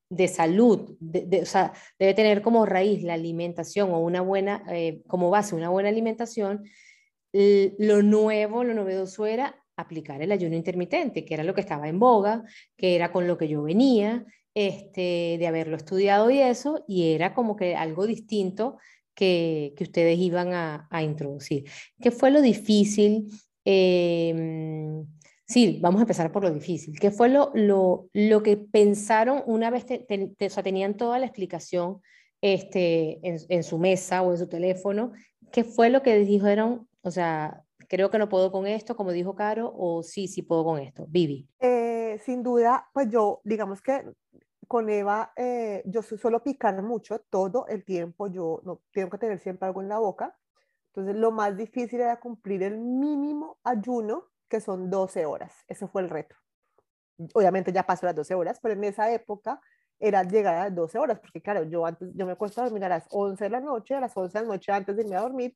de, 0.09 0.27
salud, 0.27 0.95
o 1.01 1.45
sea, 1.45 1.73
debe 1.97 2.13
tener 2.13 2.43
como 2.43 2.67
raíz 2.67 3.01
la 3.01 3.15
alimentación 3.15 3.89
o 3.91 3.99
una 3.99 4.21
buena, 4.21 4.63
eh, 4.69 5.01
como 5.07 5.31
base 5.31 5.55
una 5.55 5.69
buena 5.69 5.89
alimentación. 5.89 6.63
Lo 7.33 8.03
nuevo, 8.03 8.63
lo 8.63 8.75
novedoso 8.75 9.25
era 9.25 9.59
aplicar 9.75 10.21
el 10.21 10.31
ayuno 10.31 10.55
intermitente, 10.55 11.25
que 11.25 11.33
era 11.33 11.43
lo 11.43 11.55
que 11.55 11.61
estaba 11.61 11.87
en 11.87 11.97
boga, 11.97 12.43
que 12.77 12.95
era 12.95 13.11
con 13.11 13.25
lo 13.25 13.39
que 13.39 13.47
yo 13.47 13.63
venía, 13.63 14.23
este, 14.53 15.37
de 15.39 15.47
haberlo 15.47 15.77
estudiado 15.77 16.29
y 16.29 16.39
eso, 16.39 16.83
y 16.87 17.13
era 17.13 17.33
como 17.33 17.55
que 17.55 17.75
algo 17.75 18.05
distinto 18.05 18.77
que, 19.15 19.73
ustedes 19.79 20.17
iban 20.19 20.53
a, 20.53 21.03
introducir. 21.03 21.65
¿Qué 22.01 22.11
fue 22.11 22.31
lo 22.31 22.41
difícil? 22.41 23.27
Em, 23.65 25.05
sí, 25.45 25.79
vamos 25.81 25.99
a 25.99 26.03
empezar 26.03 26.31
por 26.31 26.43
lo 26.43 26.51
difícil. 26.51 26.99
¿Qué 26.99 27.11
fue 27.11 27.29
lo, 27.29 27.51
lo, 27.53 28.09
lo 28.13 28.43
que 28.43 28.57
pensaron 28.57 29.43
una 29.45 29.69
vez 29.69 29.85
o 29.85 30.49
sea, 30.49 30.63
tenían 30.63 30.97
toda 30.97 31.19
la 31.19 31.25
explicación 31.25 32.01
este, 32.41 33.19
en, 33.27 33.37
en, 33.49 33.63
su 33.63 33.77
mesa 33.77 34.21
o 34.21 34.31
en 34.31 34.37
su 34.37 34.47
teléfono? 34.47 35.11
¿Qué 35.51 35.63
fue 35.63 35.89
lo 35.89 36.01
que 36.01 36.17
dijeron? 36.17 36.87
O 37.01 37.11
sea, 37.11 37.63
creo 37.91 38.09
que 38.09 38.17
no 38.17 38.29
puedo 38.29 38.53
con 38.53 38.67
esto, 38.67 38.95
como 38.95 39.11
dijo 39.11 39.35
Caro, 39.35 39.73
o 39.75 40.01
sí, 40.01 40.29
sí 40.29 40.43
puedo 40.43 40.63
con 40.63 40.79
esto. 40.79 41.07
Vivi. 41.09 41.49
Eh, 41.59 42.19
sin 42.23 42.41
duda, 42.41 42.89
pues 42.93 43.09
yo, 43.09 43.41
digamos 43.43 43.81
que 43.81 44.01
con 44.71 44.89
Eva, 44.89 45.33
eh, 45.35 45.83
yo 45.83 46.01
suelo 46.01 46.41
picar 46.41 46.81
mucho 46.81 47.19
todo 47.29 47.67
el 47.67 47.83
tiempo, 47.83 48.27
yo 48.27 48.61
no 48.63 48.79
tengo 48.93 49.09
que 49.09 49.17
tener 49.17 49.37
siempre 49.37 49.67
algo 49.67 49.81
en 49.81 49.89
la 49.89 49.99
boca. 49.99 50.37
Entonces, 50.87 51.17
lo 51.17 51.29
más 51.31 51.57
difícil 51.57 51.99
era 51.99 52.21
cumplir 52.21 52.63
el 52.63 52.77
mínimo 52.77 53.59
ayuno, 53.65 54.29
que 54.47 54.61
son 54.61 54.89
12 54.89 55.25
horas. 55.25 55.65
Ese 55.67 55.89
fue 55.89 56.03
el 56.03 56.09
reto. 56.09 56.37
Obviamente 57.33 57.73
ya 57.73 57.83
pasó 57.83 58.05
las 58.05 58.15
12 58.15 58.33
horas, 58.33 58.61
pero 58.61 58.73
en 58.73 58.85
esa 58.85 59.11
época 59.11 59.59
era 59.99 60.23
llegar 60.23 60.55
a 60.55 60.63
las 60.63 60.75
12 60.75 60.99
horas, 60.99 61.19
porque 61.19 61.41
claro, 61.41 61.63
yo 61.63 61.85
antes, 61.85 62.07
yo 62.15 62.25
me 62.25 62.31
acuesto 62.31 62.61
a 62.61 62.63
dormir 62.63 62.85
a 62.85 62.89
las 62.89 63.07
11 63.09 63.43
de 63.43 63.49
la 63.49 63.59
noche, 63.59 63.95
a 63.95 63.99
las 63.99 64.15
11 64.15 64.39
de 64.39 64.45
la 64.45 64.53
noche 64.53 64.71
antes 64.71 64.95
de 64.95 65.01
irme 65.01 65.17
a 65.17 65.21
dormir, 65.21 65.53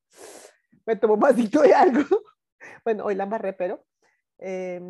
me 0.86 0.98
tomo 0.98 1.14
un 1.14 1.22
vasito 1.22 1.62
de 1.62 1.74
algo. 1.74 2.04
bueno, 2.84 3.06
hoy 3.06 3.16
la 3.16 3.24
embarré, 3.24 3.54
pero 3.54 3.82
eh, 4.40 4.82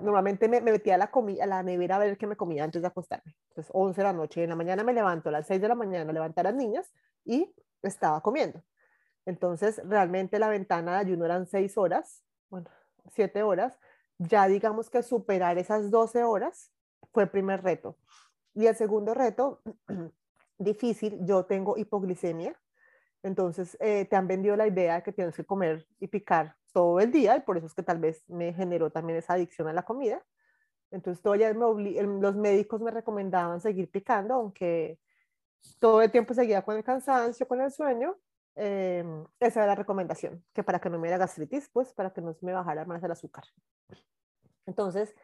normalmente 0.00 0.48
me, 0.48 0.60
metía 0.60 0.96
a 0.96 0.98
la, 0.98 1.10
a 1.42 1.46
la 1.46 1.62
nevera 1.62 1.96
a 1.96 1.98
ver 1.98 2.18
qué 2.18 2.26
me 2.26 2.36
comía 2.36 2.64
antes 2.64 2.82
de 2.82 2.88
acostarme. 2.88 3.36
Entonces, 3.48 3.70
11 3.74 4.00
de 4.00 4.04
la 4.04 4.12
noche, 4.12 4.42
en 4.42 4.50
la 4.50 4.56
mañana 4.56 4.82
me 4.84 4.92
levanto 4.92 5.28
a 5.28 5.32
las 5.32 5.46
6 5.46 5.60
de 5.60 5.68
la 5.68 5.74
mañana, 5.74 6.12
levantar 6.12 6.46
a 6.46 6.50
las 6.50 6.58
niñas 6.58 6.92
y 7.24 7.54
estaba 7.82 8.20
comiendo. 8.20 8.62
Entonces, 9.26 9.80
realmente 9.84 10.38
la 10.38 10.48
ventana 10.48 10.92
de 10.92 10.98
ayuno 10.98 11.24
eran 11.24 11.46
6 11.46 11.76
horas, 11.78 12.24
bueno, 12.48 12.68
7 13.12 13.42
horas. 13.42 13.78
Ya 14.18 14.46
digamos 14.48 14.90
que 14.90 15.02
superar 15.02 15.58
esas 15.58 15.90
12 15.90 16.24
horas 16.24 16.72
fue 17.12 17.24
el 17.24 17.30
primer 17.30 17.62
reto. 17.62 17.96
Y 18.54 18.66
el 18.66 18.76
segundo 18.76 19.14
reto, 19.14 19.62
difícil, 20.58 21.18
yo 21.24 21.44
tengo 21.44 21.76
hipoglicemia. 21.76 22.58
Entonces, 23.22 23.76
eh, 23.80 24.06
te 24.06 24.16
han 24.16 24.26
vendido 24.26 24.56
la 24.56 24.66
idea 24.66 24.96
de 24.96 25.02
que 25.02 25.12
tienes 25.12 25.36
que 25.36 25.44
comer 25.44 25.86
y 25.98 26.06
picar 26.06 26.56
todo 26.72 27.00
el 27.00 27.10
día 27.12 27.36
y 27.36 27.40
por 27.40 27.56
eso 27.56 27.66
es 27.66 27.74
que 27.74 27.82
tal 27.82 27.98
vez 27.98 28.22
me 28.28 28.52
generó 28.54 28.90
también 28.90 29.18
esa 29.18 29.34
adicción 29.34 29.68
a 29.68 29.72
la 29.72 29.82
comida. 29.82 30.24
Entonces 30.90 31.22
todavía 31.22 31.52
me 31.54 32.20
los 32.20 32.36
médicos 32.36 32.80
me 32.80 32.90
recomendaban 32.90 33.60
seguir 33.60 33.90
picando, 33.90 34.34
aunque 34.34 34.98
todo 35.78 36.02
el 36.02 36.10
tiempo 36.10 36.34
seguía 36.34 36.62
con 36.62 36.76
el 36.76 36.84
cansancio, 36.84 37.46
con 37.46 37.60
el 37.60 37.70
sueño. 37.70 38.16
Eh, 38.56 39.04
esa 39.38 39.60
era 39.60 39.66
la 39.68 39.74
recomendación, 39.74 40.44
que 40.52 40.64
para 40.64 40.80
que 40.80 40.90
no 40.90 40.98
me 40.98 41.08
diera 41.08 41.18
gastritis, 41.18 41.68
pues 41.70 41.92
para 41.92 42.12
que 42.12 42.20
no 42.20 42.36
me 42.40 42.52
bajara 42.52 42.84
más 42.84 43.02
el 43.02 43.10
azúcar. 43.12 43.44
Entonces 44.66 45.14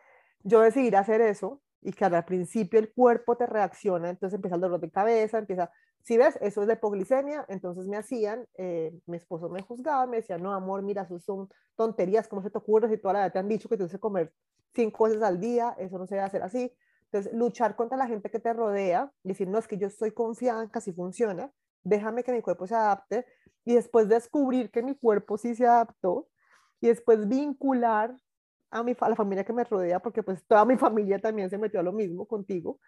yo 0.43 0.61
decidí 0.61 0.95
hacer 0.95 1.21
eso 1.21 1.61
y 1.87 1.93
que 1.93 2.05
al 2.05 2.25
principio 2.25 2.81
el 2.81 2.93
cuerpo 2.93 3.37
te 3.37 3.47
reacciona, 3.47 4.11
entonces 4.11 4.35
empieza 4.35 4.57
el 4.57 4.61
dolor 4.61 4.81
de 4.81 4.91
cabeza, 4.91 5.39
empieza 5.39 5.71
si 6.07 6.17
ves, 6.17 6.39
eso 6.41 6.63
es 6.63 6.69
de 6.69 6.75
hipoglicemia, 6.75 7.45
entonces 7.49 7.89
me 7.89 7.97
hacían, 7.97 8.47
eh, 8.57 8.97
mi 9.07 9.17
esposo 9.17 9.49
me 9.49 9.63
juzgaba, 9.63 10.07
me 10.07 10.19
decía, 10.19 10.39
no, 10.39 10.53
amor, 10.53 10.83
mira, 10.83 11.03
eso 11.03 11.19
son 11.19 11.49
tonterías, 11.75 12.29
¿cómo 12.29 12.43
se 12.43 12.51
te 12.51 12.59
ocurre 12.59 12.89
si 12.89 12.97
toda 12.97 13.15
la 13.15 13.21
vida 13.21 13.31
te 13.31 13.39
han 13.41 13.49
dicho 13.49 13.69
que 13.69 13.77
tienes 13.77 13.91
que 13.91 13.99
comer 13.99 14.33
cinco 14.73 15.05
veces 15.05 15.21
al 15.23 15.41
día? 15.41 15.75
Eso 15.79 15.99
no 15.99 16.07
se 16.07 16.15
debe 16.15 16.27
hacer 16.27 16.45
así. 16.45 16.73
Entonces, 17.11 17.33
luchar 17.33 17.75
contra 17.75 17.99
la 17.99 18.07
gente 18.07 18.31
que 18.31 18.39
te 18.39 18.53
rodea, 18.53 19.13
decir, 19.25 19.49
no, 19.49 19.59
es 19.59 19.67
que 19.67 19.79
yo 19.79 19.89
estoy 19.89 20.13
confiada 20.13 20.63
en 20.63 20.71
que 20.71 20.79
así 20.79 20.93
funciona, 20.93 21.51
déjame 21.83 22.23
que 22.23 22.31
mi 22.31 22.41
cuerpo 22.41 22.69
se 22.69 22.77
adapte, 22.77 23.27
y 23.65 23.75
después 23.75 24.09
descubrir 24.09 24.71
que 24.71 24.85
mi 24.85 24.97
cuerpo 24.97 25.39
sí 25.39 25.57
se 25.57 25.67
adaptó, 25.67 26.29
y 26.81 26.87
después 26.87 27.27
vincular 27.27 28.15
a, 28.71 28.83
mi, 28.83 28.97
a 28.99 29.09
la 29.09 29.17
familia 29.17 29.45
que 29.45 29.53
me 29.53 29.65
rodea, 29.65 30.01
porque 30.01 30.23
pues 30.23 30.45
toda 30.47 30.65
mi 30.65 30.77
familia 30.79 31.19
también 31.19 31.51
se 31.51 31.59
metió 31.59 31.81
a 31.81 31.83
lo 31.83 31.93
mismo 31.93 32.27
contigo. 32.27 32.81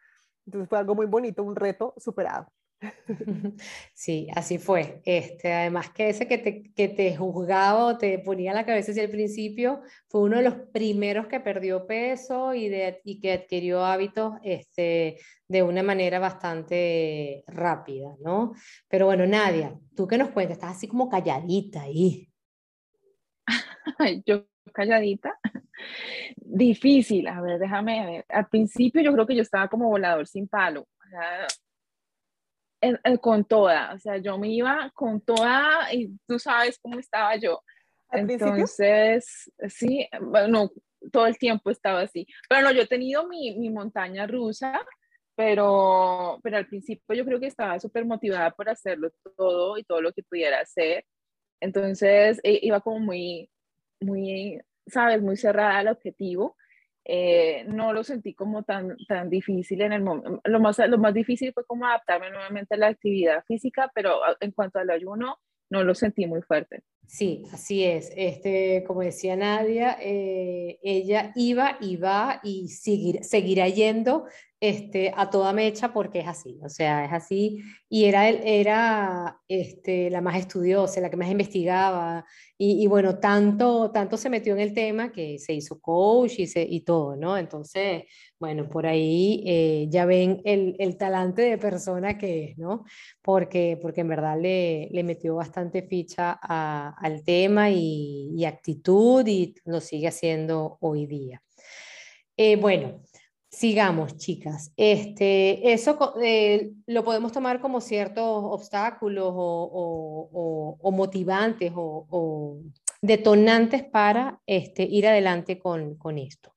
Entonces 0.47 0.69
fue 0.69 0.79
algo 0.79 0.95
muy 0.95 1.07
bonito, 1.07 1.43
un 1.43 1.57
reto 1.57 1.95
superado. 1.99 2.49
Sí, 3.95 4.29
así 4.35 4.59
fue. 4.59 5.03
Este, 5.05 5.53
además 5.53 5.91
que 5.91 6.11
ese 6.11 6.29
que 6.29 6.39
te, 6.39 6.63
que 6.75 6.89
te 6.89 7.17
juzgaba 7.17 7.87
o 7.87 7.99
te 7.99 8.19
ponía 8.21 8.55
la 8.55 8.65
cabeza 8.65 8.93
hacia 8.93 9.03
el 9.03 9.11
principio 9.11 9.83
fue 10.09 10.23
uno 10.23 10.37
de 10.37 10.45
los 10.45 10.55
primeros 10.73 11.27
que 11.27 11.41
perdió 11.41 11.87
peso 11.87 12.55
y, 12.55 12.69
de, 12.69 13.01
y 13.05 13.21
que 13.21 13.33
adquirió 13.33 13.85
hábitos 13.85 14.35
este, 14.43 15.19
de 15.49 15.63
una 15.63 15.83
manera 15.83 16.19
bastante 16.19 17.45
rápida, 17.49 18.15
¿no? 18.21 18.53
Pero 18.89 19.07
bueno, 19.07 19.27
Nadia, 19.27 19.77
tú 19.97 20.07
que 20.07 20.19
nos 20.19 20.31
cuentas, 20.31 20.59
estás 20.59 20.77
así 20.77 20.89
como 20.89 21.09
calladita 21.09 21.83
ahí. 21.83 22.31
yo 24.27 24.47
calladita. 24.73 25.39
Difícil, 26.37 27.27
a 27.29 27.41
ver, 27.41 27.59
déjame 27.59 28.07
ver. 28.07 28.25
Al 28.29 28.49
principio 28.49 29.03
yo 29.03 29.13
creo 29.13 29.27
que 29.27 29.37
yo 29.37 29.43
estaba 29.43 29.69
como 29.69 29.89
volador 29.89 30.27
sin 30.27 30.49
palo. 30.49 30.83
O 30.83 31.09
sea, 31.11 31.47
con 33.21 33.45
toda, 33.45 33.95
o 33.95 33.99
sea, 33.99 34.19
yo 34.19 34.39
me 34.39 34.49
iba 34.49 34.91
con 34.95 35.21
toda 35.21 35.93
y 35.93 36.11
tú 36.27 36.39
sabes 36.39 36.79
cómo 36.81 36.99
estaba 36.99 37.37
yo. 37.37 37.63
Entonces, 38.11 39.51
sí, 39.69 40.09
bueno, 40.21 40.71
todo 41.13 41.27
el 41.27 41.39
tiempo 41.39 41.71
estaba 41.71 42.01
así. 42.03 42.27
Pero 42.49 42.63
no, 42.63 42.73
yo 42.73 42.83
he 42.83 42.87
tenido 42.87 43.27
mi, 43.29 43.57
mi 43.59 43.71
montaña 43.71 44.27
rusa, 44.27 44.81
pero, 45.35 46.41
pero 46.43 46.57
al 46.57 46.67
principio 46.67 47.15
yo 47.15 47.25
creo 47.25 47.41
que 47.41 47.47
estaba 47.47 47.79
súper 47.79 48.05
motivada 48.05 48.51
por 48.51 48.69
hacerlo 48.69 49.11
todo 49.37 49.79
y 49.79 49.85
todo 49.85 50.01
lo 50.01 50.13
que 50.13 50.23
pudiera 50.23 50.61
hacer. 50.61 51.05
Entonces, 51.61 52.41
e, 52.43 52.61
iba 52.63 52.81
como 52.81 53.01
muy, 53.01 53.51
muy, 54.01 54.61
sabes, 54.89 55.23
muy 55.23 55.37
cerrada 55.37 55.79
al 55.79 55.89
objetivo. 55.89 56.57
Eh, 57.05 57.65
no 57.69 57.95
lo 57.95 58.05
sentí 58.05 58.35
como 58.35 58.65
tan, 58.65 58.97
tan 59.09 59.31
difícil 59.31 59.81
en 59.81 59.93
el 59.93 60.03
momento. 60.03 60.41
Lo 60.45 60.61
más, 60.61 60.79
lo 60.79 60.99
más 60.99 61.15
difícil 61.15 61.53
fue 61.55 61.65
como 61.65 61.87
adaptarme 61.87 62.31
nuevamente 62.31 62.75
a 62.75 62.79
la 62.79 62.89
actividad 62.89 63.45
física, 63.47 63.91
pero 63.95 64.23
ah, 64.25 64.37
en 64.41 64.53
cuanto 64.53 64.79
al 64.79 64.91
ayuno, 64.91 65.39
no 65.71 65.85
lo 65.85 65.95
sentí 65.95 66.27
muy 66.27 66.43
fuerte. 66.43 66.83
Sí, 67.07 67.45
así 67.53 67.85
es. 67.85 68.13
Este, 68.15 68.85
como 68.87 69.01
decía 69.01 69.37
Nadia, 69.37 69.97
eh, 70.01 70.79
ella 70.83 71.33
iba 71.35 71.79
y 71.81 71.97
va 71.97 72.41
y 72.43 72.69
seguirá 72.69 73.69
yendo 73.69 74.27
este, 74.61 75.13
a 75.17 75.31
toda 75.31 75.53
mecha 75.53 75.93
porque 75.93 76.21
es 76.21 76.27
así, 76.27 76.59
o 76.65 76.69
sea, 76.69 77.05
es 77.05 77.13
así. 77.13 77.63
Y 77.89 78.05
era, 78.07 78.29
era 78.29 79.41
este, 79.47 80.11
la 80.11 80.21
más 80.21 80.37
estudiosa, 80.37 81.01
la 81.01 81.11
que 81.11 81.17
más 81.17 81.31
investigaba. 81.31 82.25
Y, 82.61 82.87
bueno, 82.89 83.19
tanto, 83.21 83.93
tanto 83.93 84.17
se 84.17 84.29
metió 84.29 84.53
en 84.55 84.61
el 84.61 84.75
tema 84.75 85.13
que 85.13 85.39
se 85.39 85.53
hizo 85.53 85.81
coach 85.81 86.41
y, 86.41 86.49
se, 86.49 86.63
y 86.63 86.81
todo, 86.81 87.15
¿no? 87.15 87.39
Entonces, 87.39 88.03
bueno, 88.41 88.69
por 88.69 88.85
ahí 88.85 89.45
eh, 89.47 89.87
ya 89.89 90.07
ven 90.07 90.43
el, 90.45 90.75
el, 90.81 90.97
talante 90.97 91.43
de 91.43 91.57
persona 91.57 92.19
que 92.19 92.45
es, 92.47 92.59
¿no? 92.59 92.85
Porque, 93.23 93.79
porque 93.81 94.01
en 94.01 94.09
verdad 94.09 94.41
le, 94.41 94.89
le 94.91 95.05
metió 95.05 95.37
bastante 95.37 95.83
ficha 95.83 96.33
al 96.33 97.23
tema 97.25 97.71
y, 97.71 98.33
y, 98.37 98.45
actitud 98.45 99.25
y 99.27 99.55
lo 99.65 99.81
sigue 99.81 100.09
haciendo 100.09 100.79
hoy 100.81 101.07
día. 101.07 101.41
Eh, 102.41 102.55
bueno, 102.55 103.03
Sigamos, 103.59 104.17
chicas. 104.17 104.73
Este, 104.77 105.73
eso 105.73 106.15
eh, 106.23 106.75
lo 106.87 107.03
podemos 107.03 107.33
tomar 107.33 107.61
como 107.61 107.81
ciertos 107.81 108.25
obstáculos 108.25 109.33
o, 109.35 110.93
motivantes 110.93 111.73
o, 111.75 112.61
detonantes 113.03 113.83
para 113.83 114.41
este, 114.47 114.85
ir 114.85 115.09
adelante 115.09 115.59
con, 115.59 115.97
con, 115.97 116.19
esto. 116.19 116.55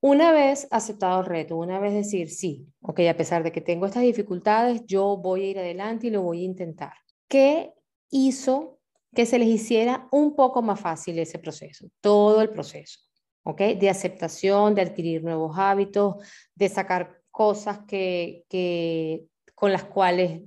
Una 0.00 0.32
vez 0.32 0.66
aceptado 0.70 1.20
el 1.20 1.26
reto, 1.26 1.58
una 1.58 1.78
vez 1.78 1.92
decir, 1.92 2.30
sí, 2.30 2.66
ok, 2.80 3.00
a 3.00 3.16
pesar 3.18 3.42
de 3.42 3.52
que 3.52 3.60
tengo 3.60 3.84
estas 3.84 4.02
dificultades, 4.02 4.86
yo 4.86 5.18
voy 5.18 5.42
a 5.42 5.50
ir 5.50 5.58
adelante 5.58 6.06
y 6.06 6.10
lo 6.10 6.22
voy 6.22 6.40
a 6.40 6.46
intentar. 6.46 6.94
¿Qué 7.28 7.74
hizo 8.08 8.78
que 9.14 9.26
se 9.26 9.38
les 9.38 9.48
hiciera 9.48 10.08
un 10.10 10.34
poco 10.34 10.62
más 10.62 10.80
fácil 10.80 11.18
ese 11.18 11.38
proceso, 11.38 11.86
todo 12.00 12.40
el 12.40 12.48
proceso? 12.48 13.07
De 13.44 13.88
aceptación, 13.88 14.74
de 14.74 14.82
adquirir 14.82 15.24
nuevos 15.24 15.56
hábitos, 15.58 16.16
de 16.54 16.68
sacar 16.68 17.22
cosas 17.30 17.80
que, 17.86 18.44
que, 18.48 19.24
con 19.54 19.72
las 19.72 19.84
cuales 19.84 20.42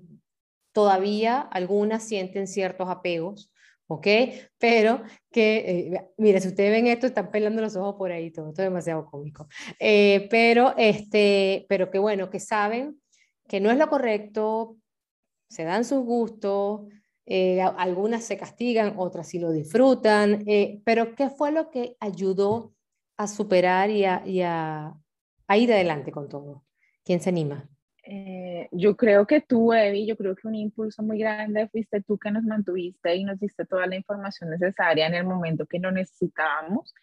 todavía 0.72 1.42
algunas 1.42 2.04
sienten 2.04 2.48
ciertos 2.48 2.90
apegos, 2.90 3.52
¿ok? 3.88 4.08
Pero 4.58 5.02
que, 5.32 5.58
eh, 5.58 6.10
mire, 6.18 6.40
si 6.40 6.48
ustedes 6.48 6.72
ven 6.72 6.88
esto, 6.88 7.08
están 7.08 7.30
pelando 7.30 7.62
los 7.62 7.76
ojos 7.76 7.96
por 7.96 8.12
ahí, 8.12 8.32
todo, 8.32 8.50
esto 8.50 8.62
es 8.62 8.68
demasiado 8.70 9.06
cómico. 9.06 9.48
Eh, 9.80 10.28
pero, 10.30 10.74
este, 10.78 11.66
pero 11.68 11.92
que 11.92 12.00
bueno, 12.00 12.30
que 12.30 12.40
saben 12.40 13.02
que 13.48 13.60
no 13.60 13.70
es 13.70 13.78
lo 13.78 13.90
correcto, 13.90 14.78
se 15.50 15.66
dan 15.66 15.84
sus 15.84 16.06
gustos, 16.06 16.82
eh, 17.26 17.62
algunas 17.62 18.24
se 18.24 18.38
castigan, 18.38 18.94
otras 18.98 19.28
sí 19.28 19.40
lo 19.40 19.52
disfrutan, 19.52 20.46
pero 20.86 21.16
¿qué 21.16 21.30
fue 21.30 21.52
lo 21.52 21.70
que 21.70 21.98
ayudó 22.00 22.74
a 23.22 23.28
superar 23.28 23.90
y 23.90 24.06
a, 24.06 24.24
ir 24.26 25.74
adelante 25.74 26.12
con 26.12 26.30
todo? 26.30 26.64
¿Quién 27.04 27.20
se 27.20 27.30
anima? 27.30 27.68
Eh, 28.04 28.68
yo 28.72 28.98
creo 28.98 29.28
que 29.28 29.42
tú, 29.42 29.74
Evi, 29.74 30.08
yo 30.08 30.18
creo 30.18 30.36
que 30.36 30.48
un 30.48 30.56
impulso 30.56 31.04
muy 31.04 31.20
grande 31.20 31.68
fuiste 31.70 32.02
tú 32.02 32.18
que 32.18 32.32
nos 32.32 32.44
mantuviste 32.44 33.16
y 33.16 33.24
nos 33.24 33.40
diste 33.40 33.66
toda 33.66 33.86
la 33.86 33.96
información 33.96 34.50
necesaria 34.50 35.08
en 35.08 35.14
el 35.14 35.24
momento 35.26 35.66
que 35.66 35.80
lo 35.80 35.92
necesitábamos. 35.92 36.94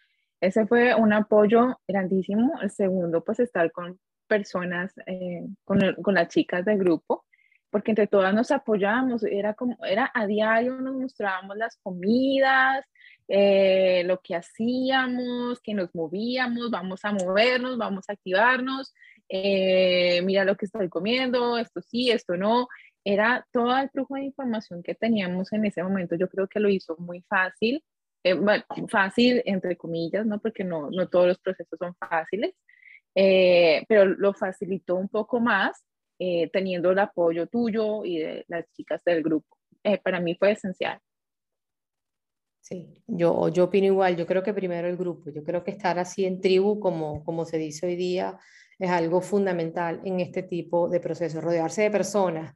Ese 0.40 0.66
fue 0.66 0.94
un 0.94 1.12
apoyo 1.12 1.80
grandísimo. 1.86 2.52
El 2.60 2.70
segundo, 2.70 3.24
pues 3.24 3.40
estar 3.40 3.70
con 3.72 3.98
personas, 4.26 4.92
eh, 5.06 5.46
con, 5.64 5.80
con, 6.02 6.14
las 6.14 6.28
chicas 6.28 6.64
del 6.64 6.78
grupo, 6.78 7.24
porque 7.70 7.92
entre 7.92 8.06
todas 8.06 8.34
nos 8.34 8.50
apoyábamos, 8.50 9.24
era 9.24 9.54
como, 9.54 9.76
era 9.84 10.10
a 10.14 10.26
diario, 10.26 10.80
nos 10.80 10.94
mostrábamos 10.94 11.56
las 11.56 11.76
comidas, 11.82 12.84
eh, 13.30 14.04
lo 14.06 14.20
que 14.22 14.34
hacíamos, 14.34 15.60
que 15.60 15.74
nos 15.74 15.94
movíamos, 15.94 16.70
vamos 16.70 17.04
a 17.04 17.12
movernos, 17.12 17.76
vamos 17.76 18.06
a 18.08 18.14
activarnos, 18.14 18.94
eh, 19.28 20.22
mira 20.24 20.44
lo 20.44 20.56
que 20.56 20.64
estoy 20.64 20.88
comiendo, 20.88 21.58
esto 21.58 21.82
sí, 21.82 22.10
esto 22.10 22.36
no. 22.38 22.68
Era 23.04 23.46
todo 23.52 23.76
el 23.76 23.90
flujo 23.90 24.14
de 24.14 24.24
información 24.24 24.82
que 24.82 24.94
teníamos 24.94 25.52
en 25.52 25.66
ese 25.66 25.82
momento, 25.82 26.16
yo 26.16 26.28
creo 26.28 26.48
que 26.48 26.60
lo 26.60 26.70
hizo 26.70 26.96
muy 26.98 27.22
fácil, 27.28 27.84
eh, 28.24 28.32
bueno, 28.32 28.64
fácil 28.88 29.42
entre 29.44 29.76
comillas, 29.76 30.24
¿no? 30.26 30.40
Porque 30.40 30.64
no, 30.64 30.90
no 30.90 31.08
todos 31.08 31.28
los 31.28 31.38
procesos 31.38 31.78
son 31.78 31.94
fáciles, 31.96 32.54
pero 33.14 34.06
lo 34.06 34.32
facilitó 34.32 34.96
un 34.96 35.08
poco 35.08 35.40
más 35.40 35.84
teniendo 36.52 36.90
el 36.90 36.98
apoyo 36.98 37.46
tuyo 37.46 38.04
y 38.04 38.18
de 38.18 38.44
las 38.48 38.70
chicas 38.72 39.02
del 39.04 39.22
grupo. 39.22 39.56
para 40.02 40.20
mí 40.20 40.34
fue 40.36 40.52
esencial. 40.52 41.00
Sí, 42.68 43.02
yo, 43.06 43.48
yo 43.48 43.64
opino 43.64 43.86
igual, 43.86 44.14
yo 44.14 44.26
creo 44.26 44.42
que 44.42 44.52
primero 44.52 44.88
el 44.88 44.98
grupo, 44.98 45.30
yo 45.30 45.42
creo 45.42 45.64
que 45.64 45.70
estar 45.70 45.98
así 45.98 46.26
en 46.26 46.38
tribu, 46.38 46.78
como, 46.78 47.24
como 47.24 47.46
se 47.46 47.56
dice 47.56 47.86
hoy 47.86 47.96
día, 47.96 48.38
es 48.78 48.90
algo 48.90 49.22
fundamental 49.22 50.02
en 50.04 50.20
este 50.20 50.42
tipo 50.42 50.86
de 50.86 51.00
procesos, 51.00 51.42
rodearse 51.42 51.80
de 51.80 51.90
personas 51.90 52.54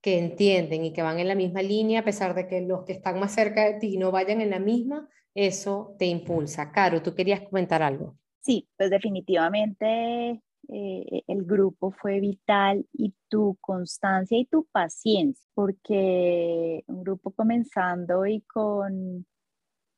que 0.00 0.16
entienden 0.16 0.84
y 0.84 0.92
que 0.92 1.02
van 1.02 1.18
en 1.18 1.26
la 1.26 1.34
misma 1.34 1.60
línea, 1.60 2.00
a 2.00 2.04
pesar 2.04 2.36
de 2.36 2.46
que 2.46 2.60
los 2.60 2.84
que 2.84 2.92
están 2.92 3.18
más 3.18 3.34
cerca 3.34 3.64
de 3.64 3.80
ti 3.80 3.98
no 3.98 4.12
vayan 4.12 4.40
en 4.40 4.50
la 4.50 4.60
misma, 4.60 5.08
eso 5.34 5.96
te 5.98 6.06
impulsa. 6.06 6.70
Caro, 6.70 7.02
tú 7.02 7.16
querías 7.16 7.40
comentar 7.40 7.82
algo. 7.82 8.16
Sí, 8.38 8.68
pues 8.76 8.90
definitivamente 8.90 10.40
eh, 10.68 11.22
el 11.26 11.44
grupo 11.44 11.90
fue 11.90 12.20
vital 12.20 12.86
y 12.92 13.12
tu 13.26 13.58
constancia 13.60 14.38
y 14.38 14.44
tu 14.44 14.68
paciencia, 14.70 15.44
porque 15.52 16.84
un 16.86 17.02
grupo 17.02 17.32
comenzando 17.32 18.24
y 18.24 18.42
con 18.42 19.26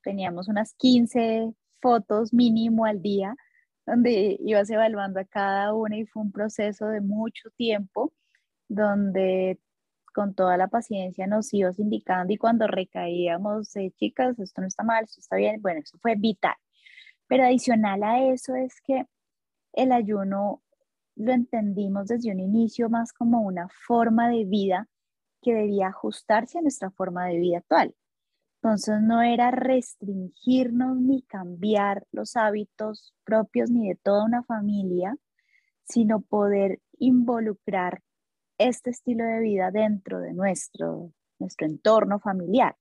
teníamos 0.02 0.48
unas 0.48 0.74
15 0.74 1.52
fotos 1.80 2.32
mínimo 2.32 2.84
al 2.84 3.02
día, 3.02 3.34
donde 3.86 4.36
ibas 4.40 4.70
evaluando 4.70 5.20
a 5.20 5.24
cada 5.24 5.74
una 5.74 5.96
y 5.96 6.06
fue 6.06 6.22
un 6.22 6.32
proceso 6.32 6.86
de 6.86 7.00
mucho 7.00 7.50
tiempo, 7.56 8.12
donde 8.68 9.58
con 10.14 10.34
toda 10.34 10.56
la 10.56 10.68
paciencia 10.68 11.26
nos 11.26 11.52
ibas 11.54 11.78
indicando 11.78 12.32
y 12.32 12.36
cuando 12.36 12.66
recaíamos, 12.66 13.74
eh, 13.76 13.92
chicas, 13.96 14.38
esto 14.38 14.60
no 14.60 14.66
está 14.66 14.82
mal, 14.82 15.04
esto 15.04 15.20
está 15.20 15.36
bien, 15.36 15.60
bueno, 15.62 15.80
eso 15.80 15.98
fue 16.00 16.14
vital. 16.16 16.54
Pero 17.28 17.44
adicional 17.44 18.02
a 18.02 18.24
eso 18.32 18.54
es 18.56 18.80
que 18.82 19.06
el 19.72 19.92
ayuno 19.92 20.62
lo 21.16 21.32
entendimos 21.32 22.08
desde 22.08 22.32
un 22.32 22.40
inicio 22.40 22.88
más 22.88 23.12
como 23.12 23.42
una 23.42 23.68
forma 23.86 24.28
de 24.28 24.44
vida 24.44 24.88
que 25.42 25.54
debía 25.54 25.88
ajustarse 25.88 26.58
a 26.58 26.62
nuestra 26.62 26.90
forma 26.90 27.26
de 27.26 27.38
vida 27.38 27.58
actual. 27.58 27.94
Entonces 28.62 29.00
no 29.00 29.22
era 29.22 29.50
restringirnos 29.50 30.98
ni 30.98 31.22
cambiar 31.22 32.06
los 32.12 32.36
hábitos 32.36 33.14
propios 33.24 33.70
ni 33.70 33.88
de 33.88 33.94
toda 33.94 34.22
una 34.24 34.42
familia, 34.42 35.16
sino 35.84 36.20
poder 36.20 36.78
involucrar 36.98 38.02
este 38.58 38.90
estilo 38.90 39.24
de 39.24 39.40
vida 39.40 39.70
dentro 39.70 40.20
de 40.20 40.34
nuestro, 40.34 41.10
nuestro 41.38 41.66
entorno 41.66 42.20
familiar. 42.20 42.76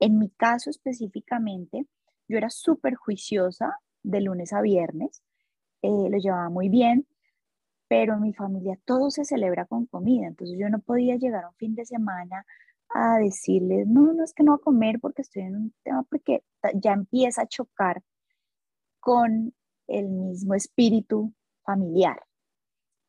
En 0.00 0.18
mi 0.18 0.28
caso 0.30 0.70
específicamente, 0.70 1.86
yo 2.26 2.36
era 2.36 2.50
súper 2.50 2.96
juiciosa 2.96 3.76
de 4.02 4.22
lunes 4.22 4.52
a 4.52 4.60
viernes, 4.60 5.22
eh, 5.82 6.08
lo 6.10 6.18
llevaba 6.18 6.48
muy 6.48 6.68
bien, 6.68 7.06
pero 7.86 8.14
en 8.14 8.22
mi 8.22 8.32
familia 8.32 8.76
todo 8.84 9.10
se 9.10 9.24
celebra 9.24 9.66
con 9.66 9.86
comida, 9.86 10.26
entonces 10.26 10.58
yo 10.58 10.68
no 10.68 10.80
podía 10.80 11.14
llegar 11.16 11.44
a 11.44 11.50
un 11.50 11.54
fin 11.54 11.76
de 11.76 11.84
semana 11.84 12.44
a 12.94 13.18
decirles, 13.18 13.86
no, 13.86 14.12
no 14.12 14.24
es 14.24 14.32
que 14.34 14.42
no 14.42 14.52
voy 14.52 14.60
a 14.60 14.64
comer 14.64 15.00
porque 15.00 15.22
estoy 15.22 15.42
en 15.42 15.56
un 15.56 15.74
tema, 15.82 16.02
porque 16.04 16.44
ya 16.74 16.92
empieza 16.92 17.42
a 17.42 17.46
chocar 17.46 18.02
con 19.00 19.54
el 19.88 20.08
mismo 20.08 20.54
espíritu 20.54 21.34
familiar. 21.64 22.22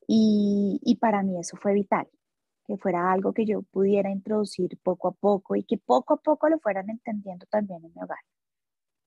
Y, 0.08 0.80
y, 0.84 0.96
para 0.98 1.24
mí 1.24 1.40
eso 1.40 1.56
fue 1.58 1.74
vital, 1.74 2.08
que 2.66 2.78
fuera 2.78 3.12
algo 3.12 3.34
que 3.34 3.46
yo 3.46 3.62
pudiera 3.62 4.12
introducir 4.12 4.78
poco 4.84 5.08
a 5.08 5.12
poco 5.14 5.56
y 5.56 5.64
que 5.64 5.78
poco 5.78 6.16
a 6.16 6.18
poco 6.18 6.50
lo 6.50 6.60
fueran 6.60 6.90
entendiendo 6.90 7.46
también 7.50 7.86
en 7.86 7.94
mi 7.94 8.02
hogar. 8.02 8.20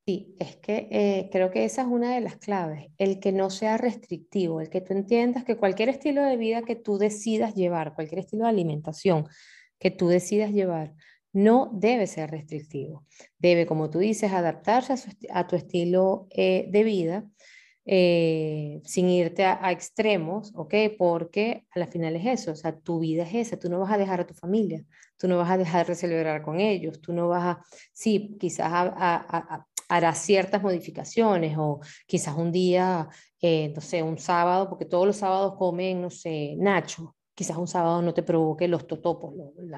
Sí, 0.06 0.36
es 0.38 0.56
que 0.58 0.88
eh, 0.92 1.28
creo 1.32 1.50
que 1.50 1.64
esa 1.64 1.82
es 1.82 1.88
una 1.88 2.14
de 2.14 2.20
las 2.20 2.36
claves, 2.36 2.86
el 2.96 3.18
que 3.18 3.32
no 3.32 3.50
sea 3.50 3.76
restrictivo, 3.76 4.60
el 4.60 4.70
que 4.70 4.80
tú 4.80 4.92
entiendas 4.92 5.42
que 5.42 5.56
cualquier 5.56 5.88
estilo 5.88 6.22
de 6.22 6.36
vida 6.36 6.62
que 6.62 6.76
tú 6.76 6.96
decidas 6.96 7.56
llevar, 7.56 7.94
cualquier 7.96 8.20
estilo 8.20 8.44
de 8.44 8.50
alimentación, 8.50 9.26
que 9.78 9.90
tú 9.90 10.08
decidas 10.08 10.50
llevar 10.52 10.94
no 11.32 11.70
debe 11.74 12.06
ser 12.06 12.30
restrictivo. 12.30 13.04
Debe, 13.38 13.66
como 13.66 13.90
tú 13.90 13.98
dices, 13.98 14.32
adaptarse 14.32 14.94
a, 15.30 15.46
tu 15.46 15.56
estilo 15.56 16.28
eh, 16.30 16.66
de 16.70 16.82
vida 16.82 17.24
eh, 17.88 18.80
sin 18.84 19.08
irte 19.08 19.44
a, 19.44 19.70
extremos, 19.70 20.52
¿ok? 20.56 20.74
Porque 20.98 21.66
a 21.70 21.78
la 21.78 21.86
final 21.86 22.16
es 22.16 22.26
eso, 22.26 22.52
o 22.52 22.56
sea, 22.56 22.76
tu 22.76 22.98
vida 23.00 23.22
es 23.22 23.34
esa, 23.34 23.58
tú 23.58 23.68
no 23.70 23.78
vas 23.78 23.92
a 23.92 23.98
dejar 23.98 24.20
a 24.20 24.26
tu 24.26 24.34
familia, 24.34 24.84
tú 25.16 25.28
no 25.28 25.36
vas 25.36 25.50
a 25.50 25.58
dejar 25.58 25.86
de 25.86 25.94
celebrar 25.94 26.42
con 26.42 26.58
ellos, 26.58 27.00
tú 27.00 27.12
no 27.12 27.28
vas 27.28 27.44
a, 27.44 27.64
sí, 27.92 28.36
quizás 28.40 28.72
harás 29.88 30.18
ciertas 30.18 30.62
modificaciones 30.62 31.56
o 31.58 31.80
quizás 32.06 32.36
un 32.36 32.50
día, 32.50 33.08
eh, 33.40 33.72
no 33.74 33.80
sé, 33.80 34.02
un 34.02 34.18
sábado, 34.18 34.68
porque 34.68 34.86
todos 34.86 35.06
los 35.06 35.16
sábados 35.16 35.54
comen, 35.56 36.02
no 36.02 36.10
sé, 36.10 36.56
nacho, 36.58 37.15
quizás 37.36 37.56
un 37.58 37.68
sábado 37.68 38.02
no 38.02 38.14
te 38.14 38.24
provoque 38.24 38.66
los 38.66 38.86
totopos, 38.88 39.34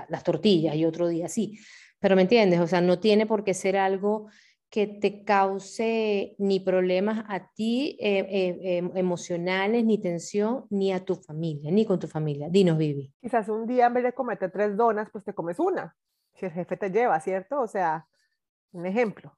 las 0.08 0.22
tortillas 0.22 0.76
y 0.76 0.86
otro 0.86 1.08
día 1.08 1.28
sí, 1.28 1.58
Pero 1.98 2.14
me 2.14 2.22
entiendes, 2.22 2.60
o 2.60 2.66
sea, 2.66 2.80
no 2.80 3.00
tiene 3.00 3.26
por 3.26 3.42
qué 3.44 3.52
ser 3.52 3.76
algo 3.76 4.28
que 4.70 4.86
te 4.86 5.24
cause 5.24 6.36
ni 6.38 6.60
problemas 6.60 7.24
a 7.28 7.50
ti 7.52 7.96
eh, 8.00 8.18
eh, 8.30 8.76
em, 8.78 8.90
emocionales, 8.94 9.84
ni 9.84 9.98
tensión, 9.98 10.66
ni 10.70 10.92
a 10.92 11.04
tu 11.04 11.16
familia, 11.16 11.70
ni 11.70 11.84
con 11.84 11.98
tu 11.98 12.06
familia. 12.06 12.48
Dinos, 12.48 12.78
Vivi. 12.78 13.12
Quizás 13.20 13.48
un 13.48 13.66
día 13.66 13.86
en 13.86 13.94
vez 13.94 14.04
de 14.04 14.12
comerte 14.12 14.48
tres 14.48 14.76
donas, 14.76 15.08
pues 15.10 15.24
te 15.24 15.32
comes 15.32 15.58
una, 15.58 15.96
si 16.34 16.46
el 16.46 16.52
jefe 16.52 16.76
te 16.76 16.90
lleva, 16.90 17.18
¿cierto? 17.18 17.60
O 17.60 17.66
sea, 17.66 18.06
un 18.72 18.86
ejemplo. 18.86 19.36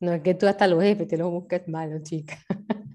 No 0.00 0.12
es 0.12 0.22
que 0.22 0.34
tú 0.34 0.46
hasta 0.46 0.66
los 0.66 0.82
jefes 0.82 1.08
te 1.08 1.18
los 1.18 1.30
busques 1.30 1.66
malo, 1.68 1.98
chica. 2.02 2.38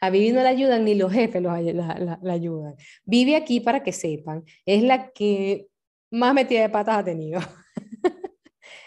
A 0.00 0.10
Vivi 0.10 0.32
no 0.32 0.42
la 0.42 0.50
ayudan 0.50 0.84
ni 0.84 0.94
los 0.94 1.12
jefes 1.12 1.42
los, 1.42 1.60
la, 1.60 2.18
la, 2.20 2.32
ayudan. 2.32 2.74
Vivi 3.04 3.34
aquí, 3.34 3.60
para 3.60 3.82
que 3.82 3.92
sepan, 3.92 4.44
es 4.66 4.82
la 4.82 5.10
que 5.10 5.68
más 6.10 6.34
metida 6.34 6.62
de 6.62 6.68
patas 6.68 6.98
ha 6.98 7.04
tenido. 7.04 7.40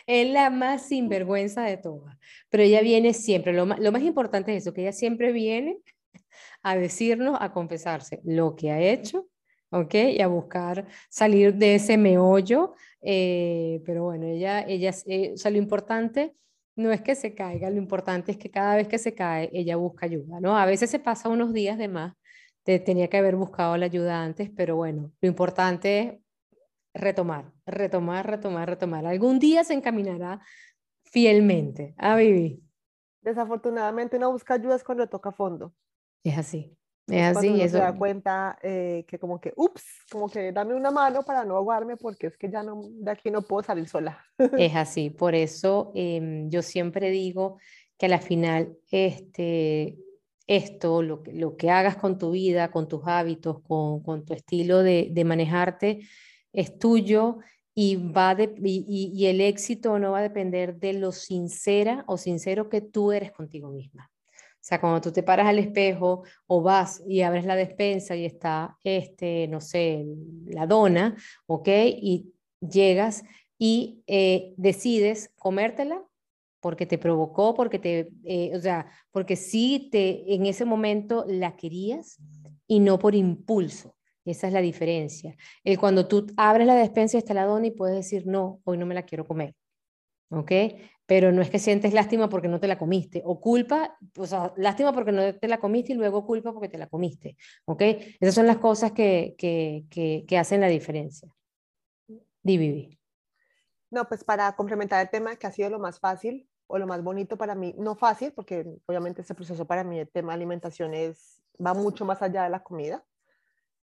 es 0.07 0.29
la 0.29 0.49
más 0.49 0.88
sinvergüenza 0.88 1.63
de 1.63 1.77
todas. 1.77 2.17
Pero 2.49 2.63
ella 2.63 2.81
viene 2.81 3.13
siempre. 3.13 3.53
Lo 3.53 3.65
lo 3.65 3.91
más 3.91 4.03
importante 4.03 4.55
es 4.55 4.63
eso, 4.63 4.73
que 4.73 4.81
ella 4.81 4.91
siempre 4.91 5.31
viene 5.31 5.79
a 6.63 6.75
decirnos, 6.75 7.38
a 7.39 7.51
confesarse 7.53 8.21
lo 8.23 8.55
que 8.55 8.71
ha 8.71 8.81
hecho, 8.81 9.27
¿ok? 9.69 9.93
Y 10.17 10.21
a 10.21 10.27
buscar 10.27 10.88
salir 11.09 11.53
de 11.53 11.75
ese 11.75 11.97
meollo. 11.97 12.73
Eh, 13.01 13.81
pero 13.85 14.05
bueno, 14.05 14.25
ella, 14.25 14.61
ella, 14.61 14.91
eh, 15.05 15.33
o 15.33 15.38
sea, 15.38 15.51
lo 15.51 15.57
importante 15.57 16.35
no 16.75 16.91
es 16.91 17.01
que 17.01 17.15
se 17.15 17.33
caiga, 17.33 17.69
lo 17.69 17.77
importante 17.77 18.31
es 18.31 18.38
que 18.38 18.51
cada 18.51 18.75
vez 18.75 18.88
que 18.88 18.97
se 18.97 19.15
cae, 19.15 19.49
ella 19.53 19.75
busca 19.77 20.05
ayuda, 20.05 20.39
¿no? 20.39 20.57
A 20.57 20.65
veces 20.65 20.89
se 20.89 20.99
pasa 20.99 21.29
unos 21.29 21.53
días 21.53 21.77
de 21.77 21.88
más, 21.88 22.13
tenía 22.63 23.07
que 23.09 23.17
haber 23.17 23.35
buscado 23.35 23.77
la 23.77 23.85
ayuda 23.85 24.23
antes, 24.23 24.49
pero 24.55 24.75
bueno, 24.75 25.11
lo 25.21 25.27
importante 25.27 25.99
es 25.99 26.15
retomar, 26.93 27.51
retomar, 27.65 28.25
retomar, 28.25 28.69
retomar. 28.69 29.05
Algún 29.05 29.39
día 29.39 29.63
se 29.63 29.73
encaminará 29.73 30.41
fielmente 31.03 31.93
a 31.97 32.15
vivir. 32.15 32.59
Desafortunadamente 33.21 34.17
uno 34.17 34.31
busca 34.31 34.55
ayudas 34.55 34.83
cuando 34.83 35.07
toca 35.07 35.31
fondo. 35.31 35.73
Es 36.23 36.38
así. 36.38 36.75
Es 37.08 37.38
así. 37.38 37.62
Eso... 37.62 37.78
se 37.78 37.84
da 37.84 37.96
cuenta 37.96 38.58
eh, 38.62 39.06
que 39.08 39.20
como 39.20 39.39
que, 39.39 39.54
ups, 39.56 39.84
como 40.12 40.30
que 40.30 40.52
dame 40.52 40.74
una 40.74 40.91
mano 40.91 41.24
para 41.24 41.46
no 41.46 41.56
ahogarme 41.56 41.98
porque 41.98 42.28
es 42.28 42.38
que 42.38 42.50
ya 42.50 42.63
no, 42.63 42.82
de 42.84 43.12
aquí 43.12 43.30
no 43.30 43.41
puedo 43.44 43.63
salir 43.63 43.88
sola. 43.88 44.24
Es 44.58 44.76
así. 44.76 45.10
Por 45.10 45.36
eso 45.36 45.91
em, 45.94 46.50
yo 46.50 46.62
siempre 46.62 47.10
digo 47.12 47.60
que 47.98 48.08
a 48.08 48.10
la 48.10 48.20
final 48.20 48.76
este, 48.89 49.98
esto, 50.48 51.02
lo 51.02 51.22
que, 51.24 51.34
lo 51.34 51.56
que 51.58 51.70
hagas 51.70 51.98
con 51.98 52.18
tu 52.18 52.32
vida, 52.32 52.72
con 52.72 52.88
tus 52.88 53.02
hábitos, 53.06 53.62
con, 53.62 54.02
con 54.02 54.26
tu 54.26 54.34
estilo 54.34 54.82
de, 54.82 55.10
de, 55.12 55.26
manejarte, 55.26 56.08
es 56.54 56.78
tuyo 56.78 57.38
y, 57.74 57.98
va 57.98 58.36
de, 58.36 58.56
y, 58.63 59.12
y 59.13 59.26
el 59.28 59.41
éxito 59.41 60.00
no 60.00 60.12
va 60.12 60.20
a 60.20 60.24
depender 60.24 60.78
de 60.78 60.94
lo 60.94 61.12
sincera 61.12 62.04
o 62.08 62.18
sincero 62.18 62.70
que 62.70 62.82
tú 62.82 63.12
eres 63.12 63.32
contigo 63.32 63.70
misma. 63.70 64.10
O 64.65 64.67
sea, 64.67 64.82
cuando 64.82 64.99
tú 64.99 65.12
te 65.12 65.21
paras 65.21 65.45
al 65.45 65.60
espejo 65.60 66.23
o 66.47 66.63
vas 66.63 67.04
y 67.08 67.21
abres 67.21 67.45
la 67.45 67.56
despensa 67.56 68.15
y 68.15 68.25
está, 68.25 68.80
este, 68.84 69.47
no 69.47 69.62
sé, 69.62 70.04
la 70.47 70.65
dona, 70.65 71.15
¿ok? 71.45 71.67
Y 71.67 72.34
llegas 72.60 73.23
y 73.60 74.01
eh, 74.08 74.56
decides 74.58 75.32
comértela 75.36 76.04
porque 76.62 76.88
te 76.88 76.97
provocó, 76.97 77.54
porque 77.54 77.78
te, 77.78 78.10
eh, 78.23 78.54
o 78.56 78.60
sea, 78.60 78.88
porque 79.12 79.36
sí 79.36 79.88
te, 79.91 80.34
en 80.34 80.47
ese 80.47 80.65
momento 80.65 81.25
la 81.28 81.56
querías 81.56 82.17
y 82.65 82.80
no 82.80 82.97
por 82.97 83.13
impulso. 83.13 83.95
Esa 84.25 84.47
es 84.47 84.54
la 84.54 84.62
diferencia. 84.62 85.36
El 85.63 85.78
cuando 85.78 86.08
tú 86.08 86.25
abres 86.38 86.65
la 86.65 86.73
despensa 86.73 87.17
y 87.17 87.19
está 87.19 87.36
la 87.36 87.45
dona 87.45 87.67
y 87.67 87.71
puedes 87.71 87.97
decir, 87.97 88.25
no, 88.25 88.62
hoy 88.63 88.80
no 88.80 88.88
me 88.88 88.95
la 88.95 89.04
quiero 89.04 89.28
comer. 89.28 89.54
¿Ok? 90.30 90.51
Pero 91.06 91.32
no 91.32 91.41
es 91.41 91.50
que 91.50 91.60
sientes 91.60 91.94
lástima 91.94 92.30
porque 92.30 92.48
no 92.48 92.60
te 92.60 92.68
la 92.68 92.78
comiste, 92.78 93.22
o 93.26 93.39
culpa, 93.39 93.98
o 94.18 94.26
sea, 94.26 94.54
lástima 94.58 94.91
porque 94.91 95.12
no 95.12 95.36
te 95.36 95.48
la 95.48 95.60
comiste 95.60 95.94
y 95.94 95.96
luego 95.96 96.26
culpa 96.26 96.52
porque 96.52 96.70
te 96.70 96.78
la 96.78 96.88
comiste, 96.88 97.38
¿ok? 97.65 97.82
Esas 98.20 98.36
son 98.36 98.48
las 98.48 98.58
cosas 98.58 98.91
que, 98.91 99.36
que, 99.38 99.86
que, 100.28 100.38
hacen 100.38 100.62
la 100.62 100.68
diferencia. 100.68 101.30
Di, 102.41 102.98
No, 103.91 104.08
pues 104.08 104.24
para 104.24 104.56
complementar 104.56 105.02
el 105.02 105.10
tema 105.10 105.36
que 105.36 105.48
ha 105.48 105.52
sido 105.52 105.70
lo 105.70 105.80
más 105.80 106.00
fácil 106.00 106.50
o 106.68 106.80
lo 106.80 106.88
más 106.88 107.04
bonito 107.04 107.38
para 107.38 107.54
mí, 107.54 107.76
no 107.78 107.96
fácil, 107.96 108.32
porque 108.34 108.65
obviamente 108.88 109.22
este 109.22 109.36
proceso 109.36 109.65
para 109.65 109.84
mí, 109.84 110.00
el 110.00 110.10
tema 110.10 110.34
de 110.34 110.38
alimentación 110.38 110.94
es, 110.96 111.41
va 111.63 111.74
mucho 111.76 112.06
más 112.06 112.22
allá 112.22 112.44
de 112.44 112.50
la 112.50 112.63
comida. 112.63 113.06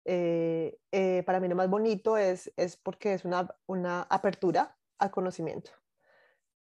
Eh, 0.06 0.78
eh, 0.91 1.23
para 1.26 1.39
mí 1.39 1.47
lo 1.47 1.56
más 1.56 1.69
bonito 1.69 2.17
es, 2.17 2.52
es 2.58 2.76
porque 2.76 3.13
es 3.13 3.23
una, 3.23 3.56
una 3.67 4.02
apertura 4.04 4.76
al 4.97 5.12
conocimiento. 5.12 5.71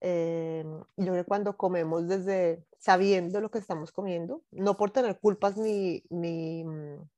Eh, 0.05 0.65
yo 0.97 1.07
creo 1.13 1.15
que 1.15 1.25
cuando 1.25 1.57
comemos 1.57 2.09
desde 2.09 2.65
sabiendo 2.79 3.41
lo 3.41 3.51
que 3.53 3.59
estamos 3.59 3.93
comiendo, 3.93 4.43
no 4.51 4.77
por 4.77 4.91
tener 4.91 5.21
culpas 5.21 5.57
ni, 5.57 6.03
ni 6.11 6.65
mm, 6.65 7.09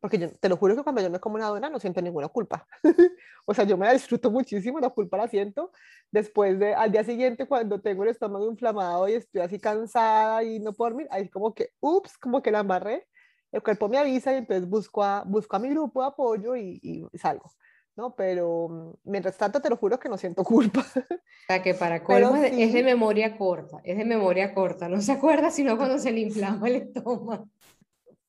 porque 0.00 0.18
yo 0.18 0.30
te 0.30 0.50
lo 0.50 0.58
juro 0.58 0.76
que 0.76 0.82
cuando 0.82 1.00
yo 1.00 1.08
me 1.08 1.18
como 1.18 1.36
una 1.36 1.48
dona 1.48 1.70
no 1.70 1.80
siento 1.80 2.02
ninguna 2.02 2.28
culpa. 2.28 2.66
o 3.46 3.54
sea, 3.54 3.64
yo 3.64 3.78
me 3.78 3.86
la 3.86 3.94
disfruto 3.94 4.30
muchísimo, 4.30 4.78
la 4.80 4.90
culpa 4.90 5.16
la 5.16 5.28
siento 5.28 5.72
después 6.10 6.58
de 6.58 6.74
al 6.74 6.92
día 6.92 7.04
siguiente 7.04 7.46
cuando 7.48 7.80
tengo 7.80 8.02
el 8.04 8.10
estómago 8.10 8.50
inflamado 8.50 9.08
y 9.08 9.14
estoy 9.14 9.40
así 9.40 9.58
cansada 9.58 10.44
y 10.44 10.60
no 10.60 10.74
puedo 10.74 10.90
dormir, 10.90 11.08
ahí 11.10 11.30
como 11.30 11.54
que, 11.54 11.70
ups, 11.80 12.18
como 12.18 12.42
que 12.42 12.50
la 12.50 12.60
embarré, 12.60 13.08
el 13.50 13.62
cuerpo 13.62 13.88
me 13.88 13.96
avisa 13.96 14.34
y 14.34 14.36
entonces 14.36 14.68
busco 14.68 15.02
a, 15.02 15.24
busco 15.24 15.56
a 15.56 15.58
mi 15.58 15.70
grupo 15.70 16.02
de 16.02 16.08
apoyo 16.08 16.54
y, 16.54 16.80
y 16.82 17.18
salgo. 17.18 17.50
¿No? 17.96 18.14
Pero 18.14 18.68
mm, 18.68 19.10
mientras 19.10 19.36
tanto 19.36 19.60
te 19.60 19.70
lo 19.70 19.76
juro 19.76 19.98
que 19.98 20.08
no 20.08 20.18
siento 20.18 20.44
culpa. 20.44 20.80
O 20.80 21.46
sea, 21.46 21.62
que 21.62 21.74
para 21.74 22.02
colmo 22.04 22.36
es 22.36 22.72
de 22.72 22.82
memoria 22.82 23.36
corta, 23.36 23.80
es 23.84 23.96
de 23.96 24.04
memoria 24.04 24.54
corta, 24.54 24.88
no 24.88 25.00
se 25.00 25.12
acuerda 25.12 25.50
sino 25.50 25.76
cuando 25.76 25.98
se 25.98 26.12
le 26.12 26.20
inflama 26.20 26.68
el 26.68 26.76
estómago. 26.76 27.48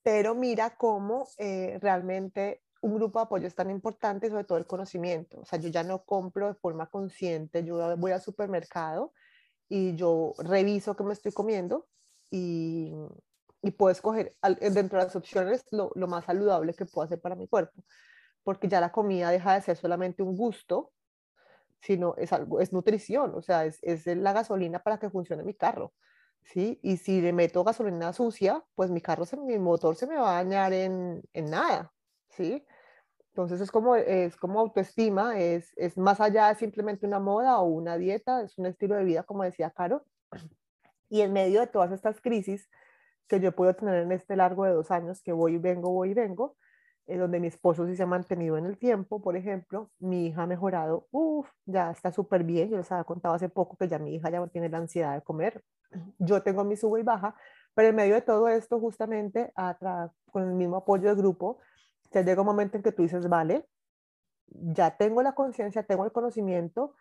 Pero 0.04 0.36
mira 0.36 0.76
cómo 0.78 1.28
eh, 1.38 1.78
realmente 1.82 2.62
un 2.82 2.96
grupo 2.96 3.20
de 3.20 3.24
apoyo 3.24 3.48
es 3.48 3.56
tan 3.56 3.70
importante, 3.70 4.30
sobre 4.30 4.46
todo 4.46 4.58
el 4.58 4.66
conocimiento. 4.66 5.42
O 5.42 5.46
sea, 5.46 5.60
yo 5.60 5.70
ya 5.70 5.84
no 5.84 6.04
compro 6.04 6.48
de 6.48 6.54
forma 6.54 6.88
consciente, 6.88 7.64
yo 7.64 7.98
voy 7.98 8.12
al 8.12 8.22
supermercado 8.22 9.12
y 9.68 9.96
yo 9.96 10.34
reviso 10.38 10.96
qué 10.96 11.04
me 11.04 11.12
estoy 11.12 11.34
comiendo 11.34 11.88
y, 12.30 12.94
y 13.62 13.72
puedo 13.72 13.92
escoger 13.92 14.38
dentro 14.62 15.00
de 15.00 15.06
las 15.06 15.16
opciones 15.16 15.66
lo, 15.72 15.92
lo 15.96 16.08
más 16.08 16.24
saludable 16.26 16.74
que 16.74 16.86
puedo 16.86 17.06
hacer 17.06 17.20
para 17.20 17.36
mi 17.36 17.48
cuerpo 17.48 17.84
porque 18.48 18.70
ya 18.70 18.80
la 18.80 18.94
comida 18.94 19.30
deja 19.30 19.56
de 19.56 19.62
ser 19.62 19.76
solamente 19.76 20.24
un 20.24 20.38
gusto, 20.38 20.94
sino 21.82 22.16
es 22.16 22.32
algo, 22.32 22.62
es 22.62 22.72
nutrición, 22.72 23.36
o 23.36 23.42
sea, 23.42 23.66
es, 23.66 23.78
es 23.84 24.08
la 24.08 24.32
gasolina 24.32 24.80
para 24.80 25.00
que 25.00 25.10
funcione 25.10 25.44
mi 25.44 25.54
carro, 25.54 25.94
¿sí? 26.44 26.80
Y 26.82 26.96
si 26.96 27.20
le 27.20 27.34
meto 27.34 27.66
gasolina 27.66 28.14
sucia, 28.14 28.64
pues 28.74 28.90
mi 28.90 29.02
carro, 29.02 29.26
se, 29.26 29.36
mi 29.36 29.60
motor 29.60 29.98
se 29.98 30.08
me 30.08 30.16
va 30.16 30.40
a 30.40 30.44
dañar 30.46 30.72
en, 30.72 31.24
en 31.34 31.50
nada, 31.50 31.92
¿sí? 32.30 32.66
Entonces 33.34 33.60
es 33.60 33.70
como, 33.70 33.98
es 33.98 34.38
como 34.38 34.62
autoestima, 34.62 35.38
es, 35.38 35.74
es 35.76 35.98
más 35.98 36.22
allá 36.22 36.48
de 36.48 36.56
simplemente 36.56 37.06
una 37.06 37.20
moda 37.20 37.60
o 37.60 37.66
una 37.66 37.98
dieta, 37.98 38.44
es 38.44 38.58
un 38.58 38.68
estilo 38.68 38.96
de 38.96 39.04
vida, 39.04 39.24
como 39.24 39.44
decía 39.44 39.72
Caro. 39.72 40.06
Y 41.10 41.20
en 41.20 41.34
medio 41.34 41.60
de 41.60 41.68
todas 41.68 41.92
estas 41.92 42.22
crisis 42.22 42.70
que 43.28 43.42
yo 43.42 43.54
puedo 43.54 43.76
tener 43.76 44.04
en 44.04 44.14
este 44.14 44.38
largo 44.38 44.64
de 44.64 44.72
dos 44.72 44.90
años, 44.90 45.22
que 45.22 45.34
voy 45.34 45.56
y 45.56 45.58
vengo, 45.58 45.90
voy 45.90 46.12
y 46.12 46.14
vengo, 46.14 46.56
eh, 47.08 47.18
donde 47.18 47.40
mi 47.40 47.48
esposo 47.48 47.88
sí 47.88 47.96
se 47.96 48.04
ha 48.04 48.06
mantenido 48.06 48.58
en 48.58 48.66
el 48.66 48.78
tiempo, 48.78 49.22
por 49.22 49.38
ejemplo, 49.38 49.90
mi 50.00 50.28
hija 50.28 50.44
ha 50.44 50.48
mejorado, 50.48 51.08
uff, 51.12 51.50
ya 51.66 51.90
está 51.92 52.12
súper 52.12 52.44
bien, 52.44 52.70
yo 52.70 52.76
les 52.76 52.92
había 52.92 53.06
contado 53.06 53.34
hace 53.34 53.48
poco 53.48 53.78
que 53.78 53.88
ya 53.88 53.98
mi 53.98 54.14
hija 54.16 54.30
ya 54.30 54.46
tiene 54.48 54.68
la 54.68 54.80
ansiedad 54.80 55.16
de 55.16 55.22
comer, 55.22 55.64
yo 56.20 56.44
tengo 56.44 56.66
mi 56.66 56.76
sube 56.76 57.00
y 57.00 57.04
baja, 57.04 57.34
pero 57.74 57.90
en 57.90 57.96
medio 57.96 58.16
de 58.16 58.22
todo 58.22 58.50
esto, 58.50 58.80
justamente 58.80 59.54
con 60.32 60.44
el 60.44 60.54
mismo 60.56 60.78
apoyo 60.78 61.08
del 61.08 61.16
grupo, 61.16 61.60
ya 62.12 62.22
llega 62.24 62.42
un 62.42 62.48
momento 62.48 62.76
en 62.76 62.84
que 62.84 62.92
tú 62.92 63.04
dices, 63.04 63.30
vale, 63.30 63.66
ya 64.48 64.98
tengo 64.98 65.22
la 65.22 65.34
conciencia, 65.34 65.84
tengo 65.84 66.04
el 66.04 66.12
conocimiento, 66.12 66.96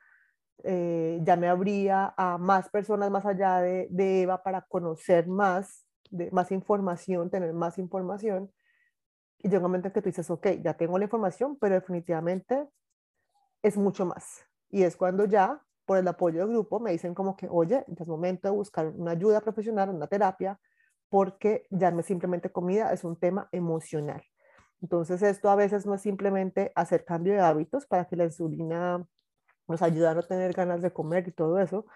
eh, 0.63 1.19
ya 1.23 1.37
me 1.37 1.49
abría 1.49 2.15
a 2.17 2.39
más 2.39 2.69
personas 2.69 3.11
más 3.11 3.27
allá 3.27 3.61
de, 3.61 3.89
de 3.91 4.23
Eva 4.23 4.43
para 4.45 4.63
conocer 4.63 5.27
más, 5.27 5.85
de, 6.11 6.31
más 6.31 6.53
información, 6.53 7.29
tener 7.29 7.53
más 7.53 7.79
información 7.79 8.53
y 9.47 9.49
llega 9.49 9.59
un 9.59 9.63
momento 9.71 9.89
en 9.89 9.95
que 9.95 10.03
tú 10.03 10.09
dices, 10.09 10.29
ok, 10.29 10.49
ya 10.61 10.75
tengo 10.75 10.99
la 10.99 11.05
información, 11.05 11.57
pero 11.57 11.77
definitivamente 11.77 12.69
es 13.63 13.77
mucho 13.77 14.05
más. 14.05 14.45
Y 14.71 14.83
es 14.83 14.97
cuando 14.97 15.25
ya, 15.25 15.63
por 15.85 15.99
el 15.99 16.09
apoyo 16.09 16.41
del 16.41 16.49
grupo, 16.49 16.81
me 16.81 16.91
dicen 16.91 17.15
como 17.15 17.37
que, 17.37 17.47
oye, 17.49 17.85
es 17.97 18.09
momento 18.09 18.49
de 18.49 18.55
buscar 18.55 18.89
una 18.89 19.13
ayuda 19.13 19.41
profesional, 19.41 19.91
una 19.91 20.09
terapia, 20.09 20.59
porque 21.09 21.69
ya 21.71 21.93
no 21.93 22.01
es 22.01 22.07
simplemente 22.07 22.51
comida, 22.51 22.93
es 22.93 23.05
un 23.05 23.17
tema 23.17 23.49
emocional. 23.53 24.21
Entonces, 24.83 25.23
esto 25.23 25.49
a 25.49 25.55
veces 25.55 25.87
no 25.87 25.95
es 25.95 26.03
simplemente 26.03 26.73
hacer 26.75 27.05
cambio 27.05 27.35
de 27.35 27.41
hábitos 27.41 27.87
para 27.87 28.07
que 28.07 28.17
la 28.17 28.25
insulina 28.25 29.07
nos 29.69 29.81
ayude 29.81 30.09
a 30.09 30.15
no 30.15 30.25
tener 30.25 30.55
ganas 30.55 30.83
de 30.83 30.93
comer 30.93 31.29
y 31.29 31.33
todo 31.33 31.61
eso, 31.61 31.87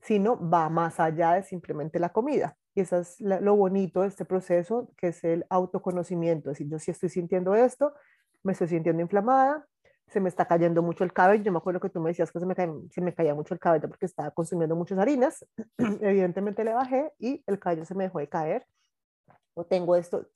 sino 0.00 0.38
va 0.48 0.68
más 0.68 1.00
allá 1.00 1.32
de 1.32 1.42
simplemente 1.42 1.98
la 1.98 2.10
comida. 2.10 2.56
Y 2.74 2.80
eso 2.80 2.98
es 2.98 3.20
lo 3.20 3.54
bonito 3.54 4.00
de 4.00 4.08
este 4.08 4.24
proceso, 4.24 4.90
que 4.96 5.08
es 5.08 5.22
el 5.24 5.44
autoconocimiento. 5.50 6.50
Es 6.50 6.58
decir, 6.58 6.70
yo 6.70 6.78
si 6.78 6.90
estoy 6.90 7.10
sintiendo 7.10 7.54
esto, 7.54 7.92
me 8.42 8.52
estoy 8.52 8.68
sintiendo 8.68 9.02
inflamada, 9.02 9.66
se 10.08 10.20
me 10.20 10.28
está 10.28 10.46
cayendo 10.46 10.82
mucho 10.82 11.04
el 11.04 11.12
cabello. 11.12 11.42
Yo 11.42 11.52
me 11.52 11.58
acuerdo 11.58 11.80
que 11.80 11.90
tú 11.90 12.00
me 12.00 12.10
decías 12.10 12.32
que 12.32 12.40
se 12.40 12.46
me, 12.46 12.54
caía, 12.54 12.72
se 12.90 13.00
me 13.00 13.14
caía 13.14 13.34
mucho 13.34 13.52
el 13.54 13.60
cabello 13.60 13.88
porque 13.88 14.06
estaba 14.06 14.30
consumiendo 14.30 14.74
muchas 14.74 14.98
harinas. 14.98 15.46
Evidentemente 15.78 16.64
le 16.64 16.72
bajé 16.72 17.12
y 17.18 17.42
el 17.46 17.58
cabello 17.58 17.84
se 17.84 17.94
me 17.94 18.04
dejó 18.04 18.18
de 18.18 18.28
caer. 18.28 18.66
O 19.54 19.64
tengo 19.64 19.94
esto, 19.96 20.26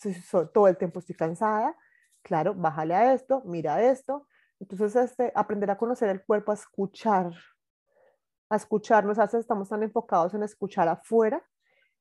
todo 0.53 0.68
el 0.68 0.77
tiempo 0.77 0.99
estoy 0.99 1.14
cansada. 1.16 1.75
Claro, 2.22 2.55
bájale 2.55 2.94
a 2.94 3.14
esto, 3.14 3.42
mira 3.46 3.83
esto. 3.83 4.27
Entonces, 4.61 4.94
este, 4.96 5.33
aprender 5.35 5.70
a 5.70 5.79
conocer 5.79 6.11
el 6.11 6.22
cuerpo, 6.25 6.53
a 6.53 6.55
escuchar, 6.55 7.31
a 8.51 8.57
escucharnos. 8.57 9.18
A 9.18 9.25
estamos 9.25 9.70
tan 9.70 9.83
enfocados 9.83 10.35
en 10.35 10.42
escuchar 10.42 10.88
afuera 10.88 11.42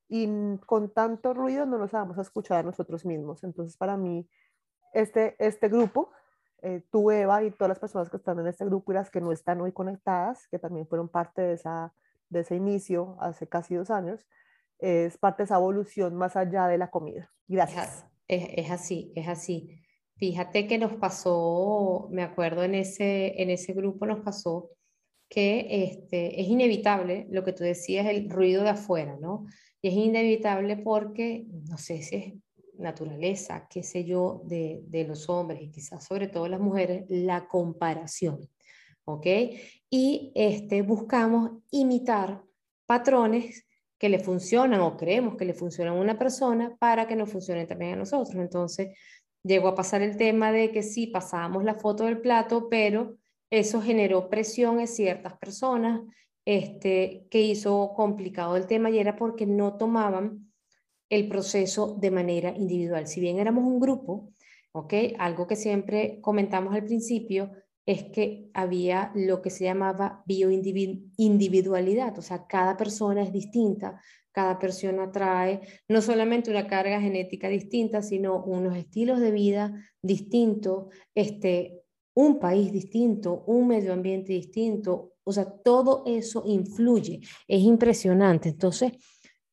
y 0.07 0.57
con 0.65 0.93
tanto 0.93 1.33
ruido 1.33 1.65
no 1.65 1.77
nos 1.77 1.91
vamos 1.91 2.17
a 2.17 2.21
escuchar 2.21 2.59
a 2.59 2.63
nosotros 2.63 3.05
mismos. 3.05 3.43
Entonces, 3.43 3.77
para 3.77 3.97
mí, 3.97 4.27
este, 4.93 5.35
este 5.39 5.67
grupo 5.69 6.11
eh, 6.61 6.81
tú, 6.91 7.11
Eva, 7.11 7.43
y 7.43 7.51
todas 7.51 7.69
las 7.69 7.79
personas 7.79 8.09
que 8.09 8.17
están 8.17 8.39
en 8.39 8.47
este 8.47 8.65
grupo 8.65 8.91
y 8.91 8.95
las 8.95 9.11
que 9.11 9.21
no 9.21 9.31
están 9.31 9.61
hoy 9.61 9.71
conectadas, 9.71 10.47
que 10.47 10.57
también 10.57 10.87
fueron 10.87 11.09
parte 11.09 11.43
de, 11.43 11.53
esa, 11.53 11.93
de 12.29 12.39
ese 12.39 12.55
inicio 12.55 13.17
hace 13.19 13.47
casi 13.47 13.75
dos 13.75 13.91
años, 13.91 14.25
es 14.79 15.15
parte 15.17 15.43
de 15.43 15.45
esa 15.45 15.57
evolución 15.57 16.15
más 16.15 16.35
allá 16.35 16.67
de 16.67 16.79
la 16.79 16.89
comida. 16.89 17.31
Gracias. 17.47 18.07
Es, 18.27 18.47
es, 18.55 18.71
así, 18.71 19.13
es 19.15 19.27
así. 19.27 19.79
Fíjate 20.15 20.65
que 20.65 20.79
nos 20.79 20.93
pasó, 20.93 22.07
me 22.09 22.23
acuerdo 22.23 22.63
en 22.63 22.73
ese, 22.73 23.39
en 23.39 23.51
ese 23.51 23.73
grupo 23.73 24.07
nos 24.07 24.21
pasó 24.21 24.71
que 25.29 25.67
este, 25.69 26.41
es 26.41 26.47
inevitable 26.47 27.27
lo 27.29 27.43
que 27.43 27.53
tú 27.53 27.63
decías, 27.63 28.07
el 28.07 28.27
ruido 28.27 28.63
de 28.63 28.69
afuera, 28.69 29.17
¿no? 29.19 29.45
Y 29.85 29.89
es 29.89 29.93
inevitable 29.93 30.77
porque, 30.77 31.45
no 31.69 31.77
sé 31.77 32.01
si 32.01 32.15
es 32.15 32.33
naturaleza, 32.79 33.67
qué 33.69 33.83
sé 33.83 34.03
yo, 34.03 34.41
de, 34.45 34.81
de 34.87 35.03
los 35.03 35.29
hombres 35.29 35.61
y 35.61 35.69
quizás 35.69 36.03
sobre 36.03 36.27
todo 36.27 36.47
las 36.47 36.59
mujeres, 36.59 37.05
la 37.07 37.47
comparación. 37.47 38.49
¿Ok? 39.03 39.27
Y 39.91 40.31
este, 40.33 40.81
buscamos 40.81 41.61
imitar 41.69 42.41
patrones 42.87 43.67
que 43.99 44.09
le 44.09 44.17
funcionan 44.17 44.81
o 44.81 44.97
creemos 44.97 45.35
que 45.35 45.45
le 45.45 45.53
funcionan 45.53 45.93
a 45.93 46.01
una 46.01 46.17
persona 46.17 46.75
para 46.79 47.07
que 47.07 47.15
nos 47.15 47.29
funcionen 47.29 47.67
también 47.67 47.93
a 47.93 47.97
nosotros. 47.97 48.33
Entonces, 48.37 48.97
llegó 49.43 49.67
a 49.67 49.75
pasar 49.75 50.01
el 50.01 50.17
tema 50.17 50.51
de 50.51 50.71
que 50.71 50.81
sí, 50.81 51.05
pasábamos 51.05 51.63
la 51.63 51.75
foto 51.75 52.05
del 52.05 52.21
plato, 52.21 52.69
pero 52.71 53.17
eso 53.51 53.83
generó 53.83 54.31
presión 54.31 54.79
en 54.79 54.87
ciertas 54.87 55.37
personas, 55.37 56.01
este, 56.45 57.27
que 57.29 57.41
hizo 57.41 57.93
complicado 57.95 58.55
el 58.55 58.67
tema 58.67 58.89
y 58.89 58.99
era 58.99 59.15
porque 59.15 59.45
no 59.45 59.77
tomaban 59.77 60.51
el 61.09 61.27
proceso 61.27 61.95
de 61.99 62.11
manera 62.11 62.55
individual. 62.55 63.07
Si 63.07 63.19
bien 63.19 63.39
éramos 63.39 63.63
un 63.65 63.79
grupo, 63.79 64.31
¿ok? 64.71 64.93
Algo 65.17 65.47
que 65.47 65.55
siempre 65.55 66.19
comentamos 66.21 66.73
al 66.73 66.85
principio 66.85 67.51
es 67.85 68.03
que 68.05 68.49
había 68.53 69.11
lo 69.15 69.41
que 69.41 69.49
se 69.49 69.63
llamaba 69.63 70.23
bioindividualidad, 70.25 72.17
o 72.17 72.21
sea, 72.21 72.47
cada 72.47 72.75
persona 72.77 73.21
es 73.21 73.31
distinta, 73.31 74.01
cada 74.31 74.57
persona 74.57 75.11
trae 75.11 75.61
no 75.87 76.01
solamente 76.01 76.49
una 76.49 76.67
carga 76.67 76.99
genética 76.99 77.47
distinta, 77.47 78.01
sino 78.01 78.43
unos 78.43 78.75
estilos 78.75 79.19
de 79.19 79.31
vida 79.31 79.73
distintos, 80.01 80.87
este, 81.13 81.83
un 82.15 82.39
país 82.39 82.71
distinto, 82.71 83.43
un 83.45 83.67
medio 83.67 83.93
ambiente 83.93 84.33
distinto, 84.33 85.14
o 85.25 85.31
sea, 85.33 85.45
todo 85.45 86.03
eso 86.05 86.43
influye, 86.45 87.19
es 87.47 87.61
impresionante. 87.61 88.49
Entonces, 88.49 88.93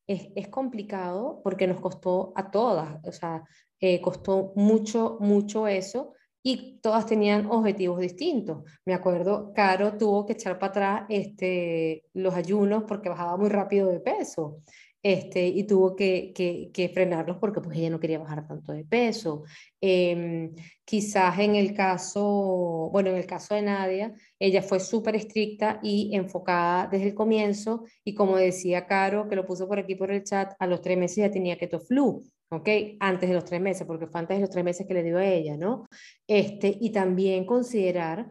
es, 0.07 0.47
complicado 0.49 1.41
porque 1.43 1.67
nos 1.67 1.79
costó 1.79 2.33
a 2.35 2.51
todas, 2.51 2.99
o 3.05 3.11
sea, 3.11 3.43
eh, 3.79 4.01
costó 4.01 4.53
mucho, 4.55 5.17
mucho 5.19 5.67
eso 5.67 6.13
y 6.43 6.79
todas 6.81 7.05
tenían 7.05 7.47
objetivos 7.49 7.99
distintos. 7.99 8.63
Me 8.85 8.93
acuerdo, 8.93 9.53
Caro 9.53 9.97
tuvo 9.97 10.25
que 10.25 10.33
echar 10.33 10.59
para 10.59 10.69
atrás 10.69 11.05
este, 11.09 12.05
los 12.13 12.33
ayunos 12.35 12.83
porque 12.87 13.09
bajaba 13.09 13.37
muy 13.37 13.49
rápido 13.49 13.89
de 13.89 13.99
peso. 14.01 14.61
Este, 15.03 15.45
y 15.47 15.65
tuvo 15.65 15.97
que, 15.97 16.31
frenarlos 16.93 17.37
porque 17.37 17.59
pues 17.59 17.77
ella 17.77 17.89
no 17.89 17.99
quería 17.99 18.19
bajar 18.19 18.47
tanto 18.47 18.71
de 18.71 18.85
peso. 18.85 19.43
Em, 19.81 20.55
quizás 20.85 21.37
en 21.39 21.55
el 21.55 21.73
caso, 21.73 22.89
bueno, 22.91 23.09
en 23.09 23.17
el 23.17 23.25
caso 23.25 23.53
de 23.53 23.63
Nadia, 23.63 24.13
ella 24.39 24.61
fue 24.61 24.79
súper 24.79 25.17
estricta 25.17 25.79
y 25.83 26.15
enfocada 26.15 26.87
desde 26.87 27.07
el 27.07 27.15
comienzo 27.15 27.83
y 28.03 28.15
como 28.15 28.37
decía 28.37 28.85
Caro, 28.87 29.27
que 29.27 29.35
lo 29.35 29.45
puso 29.45 29.67
por 29.67 29.77
aquí 29.77 29.95
por 29.95 30.09
el 30.11 30.23
chat, 30.23 30.53
a 30.57 30.67
los 30.67 30.81
tres 30.81 30.97
meses 30.97 31.17
ya 31.17 31.31
tenía 31.31 31.57
keto 31.57 31.79
flu. 31.81 32.23
¿ok? 32.49 32.69
Antes 32.99 33.29
de 33.29 33.35
los 33.35 33.45
tres 33.45 33.59
meses, 33.61 33.85
porque 33.87 34.07
fue 34.07 34.21
antes 34.21 34.37
de 34.37 34.41
los 34.41 34.49
tres 34.49 34.63
meses 34.63 34.87
que 34.87 34.93
le 34.93 35.03
dio 35.03 35.17
a 35.17 35.25
ella, 35.25 35.57
¿no? 35.57 35.87
Este, 36.27 36.77
y 36.79 36.91
también 36.91 37.45
considerar 37.45 38.29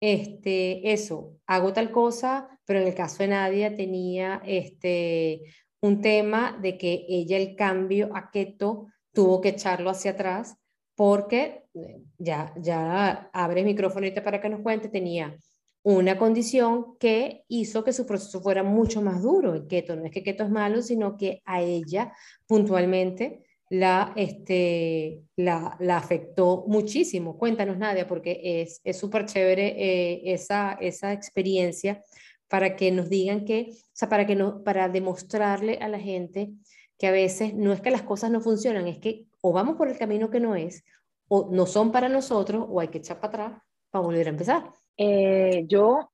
este, 0.00 0.92
eso, 0.92 1.36
hago 1.46 1.72
tal 1.72 1.90
cosa, 1.92 2.48
pero 2.64 2.80
en 2.80 2.88
el 2.88 2.94
caso 2.94 3.18
de 3.22 3.28
Nadia 3.28 3.76
tenía 3.76 4.42
este, 4.44 5.42
un 5.80 6.00
tema 6.00 6.58
de 6.60 6.76
que 6.76 7.06
ella 7.08 7.36
el 7.36 7.56
cambio 7.56 8.10
a 8.14 8.30
keto 8.30 8.88
tuvo 9.12 9.40
que 9.40 9.50
echarlo 9.50 9.90
hacia 9.90 10.12
atrás 10.12 10.56
porque 10.94 11.64
eh, 11.74 12.02
ya, 12.18 12.52
ya 12.56 13.30
abre 13.32 13.60
el 13.60 13.66
micrófono 13.66 14.06
para 14.22 14.40
que 14.40 14.50
nos 14.50 14.60
cuente, 14.60 14.88
tenía 14.88 15.36
una 15.82 16.18
condición 16.18 16.98
que 16.98 17.44
hizo 17.48 17.82
que 17.84 17.94
su 17.94 18.06
proceso 18.06 18.42
fuera 18.42 18.62
mucho 18.62 19.00
más 19.00 19.22
duro. 19.22 19.54
El 19.54 19.66
keto 19.66 19.96
no 19.96 20.04
es 20.04 20.10
que 20.10 20.22
keto 20.22 20.44
es 20.44 20.50
malo, 20.50 20.82
sino 20.82 21.16
que 21.16 21.40
a 21.46 21.62
ella 21.62 22.12
puntualmente 22.46 23.44
la, 23.70 24.12
este, 24.16 25.22
la, 25.36 25.76
la 25.80 25.96
afectó 25.96 26.64
muchísimo. 26.66 27.38
Cuéntanos, 27.38 27.78
Nadia, 27.78 28.06
porque 28.06 28.68
es 28.84 28.98
súper 28.98 29.24
chévere 29.24 29.68
eh, 29.68 30.22
esa, 30.34 30.72
esa 30.80 31.12
experiencia 31.14 32.02
para 32.50 32.74
que 32.74 32.90
nos 32.90 33.08
digan 33.08 33.44
que, 33.44 33.68
o 33.70 33.90
sea, 33.92 34.08
para, 34.08 34.26
que 34.26 34.34
no, 34.34 34.64
para 34.64 34.88
demostrarle 34.88 35.78
a 35.80 35.88
la 35.88 36.00
gente 36.00 36.50
que 36.98 37.06
a 37.06 37.12
veces 37.12 37.54
no 37.54 37.72
es 37.72 37.80
que 37.80 37.92
las 37.92 38.02
cosas 38.02 38.32
no 38.32 38.40
funcionan, 38.40 38.88
es 38.88 38.98
que 38.98 39.26
o 39.40 39.52
vamos 39.52 39.76
por 39.76 39.88
el 39.88 39.96
camino 39.96 40.30
que 40.30 40.40
no 40.40 40.56
es, 40.56 40.84
o 41.28 41.48
no 41.52 41.64
son 41.64 41.92
para 41.92 42.08
nosotros, 42.08 42.66
o 42.68 42.80
hay 42.80 42.88
que 42.88 42.98
echar 42.98 43.20
para 43.20 43.46
atrás 43.46 43.62
para 43.90 44.04
volver 44.04 44.26
a 44.26 44.30
empezar. 44.30 44.64
Eh, 44.96 45.64
yo, 45.68 46.10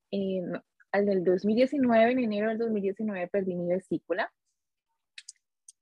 al 0.93 1.07
del 1.07 1.25
2019, 1.25 2.13
en 2.13 2.19
enero 2.19 2.51
del 2.51 2.59
2019, 2.59 3.29
perdí 3.29 3.55
mi 3.55 3.67
vesícula. 3.67 4.31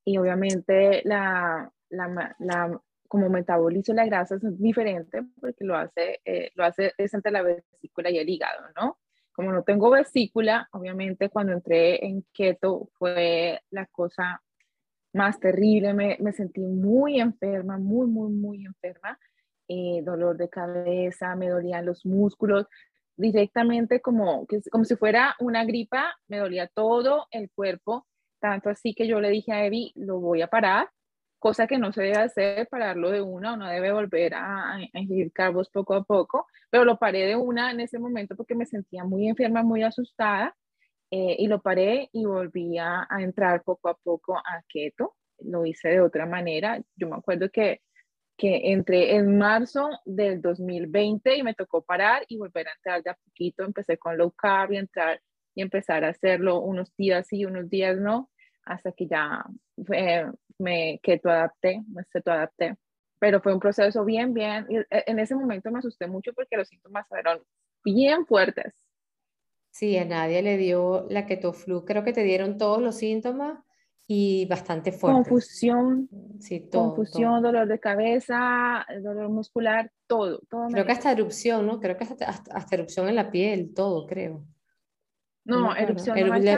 Y 0.05 0.19
obviamente 0.19 1.03
la, 1.05 1.71
la, 1.89 2.37
la, 2.39 2.81
como 3.09 3.29
metabolizo 3.29 3.93
la 3.93 4.07
grasa 4.07 4.37
es 4.37 4.61
diferente 4.61 5.23
porque 5.41 5.65
lo 5.65 5.77
hace, 5.77 6.21
eh, 6.25 6.53
lo 6.55 6.65
hace 6.65 6.93
es 6.97 7.13
entre 7.13 7.33
la 7.33 7.43
vesícula 7.43 8.11
y 8.11 8.19
el 8.19 8.29
hígado, 8.29 8.69
¿no? 8.77 8.99
Como 9.35 9.53
no 9.53 9.65
tengo 9.65 9.91
vesícula, 9.91 10.69
obviamente 10.73 11.29
cuando 11.29 11.53
entré 11.53 12.07
en 12.07 12.25
keto 12.33 12.89
fue 12.95 13.61
la 13.71 13.87
cosa 13.87 14.41
más 15.13 15.39
terrible, 15.41 15.93
me, 15.93 16.17
me 16.21 16.33
sentí 16.33 16.61
muy 16.61 17.21
enferma, 17.21 17.77
muy, 17.79 18.07
muy, 18.07 18.33
muy 18.33 18.65
enferma, 18.65 19.19
eh, 19.69 20.03
dolor 20.03 20.37
de 20.37 20.49
cabeza, 20.49 21.35
me 21.37 21.49
dolían 21.49 21.87
los 21.87 22.07
músculos, 22.07 22.67
directamente 23.17 24.01
como, 24.01 24.47
como 24.71 24.85
si 24.85 24.97
fuera 24.97 25.35
una 25.41 25.65
gripa, 25.65 26.15
me 26.29 26.39
dolía 26.39 26.69
todo 26.69 27.27
el 27.31 27.51
cuerpo, 27.51 28.07
tanto 28.41 28.71
así 28.71 28.95
que 28.95 29.07
yo 29.07 29.21
le 29.21 29.31
dije 29.31 29.53
a 29.53 29.65
Evi, 29.67 29.93
lo 29.97 30.21
voy 30.21 30.43
a 30.43 30.49
parar, 30.49 30.91
cosa 31.45 31.67
que 31.67 31.77
no 31.77 31.93
se 31.93 32.05
debe 32.05 32.17
hacer, 32.17 32.67
pararlo 32.69 33.11
de 33.11 33.21
una, 33.21 33.53
o 33.53 33.57
no 33.59 33.69
debe 33.69 33.93
volver 33.93 34.33
a, 34.33 34.77
a 34.77 34.99
ingerir 34.99 35.31
carbos 35.31 35.69
poco 35.69 35.93
a 35.93 36.03
poco, 36.03 36.47
pero 36.71 36.87
lo 36.87 36.99
paré 36.99 37.27
de 37.27 37.37
una 37.37 37.71
en 37.71 37.81
ese 37.81 37.99
momento 37.99 38.35
porque 38.35 38.55
me 38.55 38.65
sentía 38.65 39.05
muy 39.05 39.29
enferma, 39.29 39.63
muy 39.63 39.83
asustada, 39.83 40.57
eh, 41.11 41.37
y 41.39 41.47
lo 41.47 41.61
paré 41.61 42.09
y 42.15 42.25
volví 42.25 42.79
a, 42.79 43.07
entrar 43.19 43.63
poco 43.63 43.91
a 43.91 43.95
poco 43.95 44.39
a 44.39 44.63
keto, 44.67 45.17
lo 45.41 45.67
hice 45.67 45.91
de 45.91 46.01
otra 46.01 46.25
manera, 46.25 46.81
yo 46.97 47.11
me 47.11 47.17
acuerdo 47.17 47.51
que, 47.51 47.83
que 48.39 48.73
entré 48.73 49.15
en 49.15 49.37
marzo 49.37 49.91
del 50.07 50.41
2020 50.41 51.37
y 51.37 51.43
me 51.43 51.53
tocó 51.53 51.83
parar 51.83 52.25
y 52.27 52.39
volver 52.39 52.69
a 52.69 52.73
entrar 52.73 53.03
de 53.03 53.11
a 53.11 53.19
poquito, 53.23 53.65
empecé 53.65 53.99
con 53.99 54.17
low 54.17 54.31
carb 54.31 54.73
y 54.73 54.79
entrar 54.79 55.21
y 55.55 55.61
empezar 55.61 56.07
a 56.07 56.09
hacerlo 56.09 56.61
unos 56.61 56.97
días 56.97 57.27
sí, 57.29 57.45
unos 57.45 57.69
días 57.69 57.99
no, 57.99 58.31
hasta 58.65 58.93
que 58.93 59.07
ya 59.07 59.45
eh, 59.93 60.27
me 60.59 61.01
keto 61.03 61.31
adapté, 61.31 61.83
me 61.89 62.05
keto 62.13 62.33
adapté. 62.33 62.77
Pero 63.19 63.41
fue 63.41 63.55
un 63.55 63.61
proceso 63.61 64.05
bien, 64.05 64.35
bien, 64.35 64.67
e, 64.69 64.85
en 65.07 65.19
ese 65.19 65.35
momento 65.35 65.71
me 65.71 65.79
asusté 65.79 66.07
mucho 66.07 66.33
porque 66.35 66.57
los 66.57 66.69
síntomas 66.69 67.07
fueron 67.09 67.41
bien 67.85 68.27
fuertes. 68.27 68.75
Sí, 69.71 69.97
a 69.99 70.05
nadie 70.05 70.43
le 70.43 70.57
dio 70.57 71.07
la 71.11 71.27
keto 71.27 71.53
flu, 71.53 71.85
creo 71.85 72.05
que 72.05 72.13
te 72.13 72.23
dieron 72.23 72.59
todos 72.59 72.81
los 72.81 72.97
síntomas 72.97 73.59
y 74.07 74.47
bastante 74.47 74.93
fuertes. 74.93 75.29
Confusión, 75.29 76.09
sí, 76.39 76.61
todo, 76.61 76.95
confusión, 76.95 77.43
dolor 77.43 77.67
de 77.67 77.81
cabeza, 77.81 78.87
dolor 79.03 79.31
muscular, 79.31 79.91
todo. 80.07 80.41
todo 80.49 80.69
creo 80.69 80.85
que 80.85 80.93
hasta 80.93 81.13
erupción, 81.13 81.67
¿no? 81.67 81.81
Creo 81.81 81.97
que 81.97 82.05
hasta, 82.05 82.27
hasta, 82.27 82.75
erupción 82.75 83.09
en 83.09 83.17
la 83.17 83.31
piel, 83.31 83.73
todo, 83.75 84.07
creo. 84.07 84.45
No, 85.45 85.75
erupción 85.75 86.19
no 86.21 86.39
me 86.39 86.51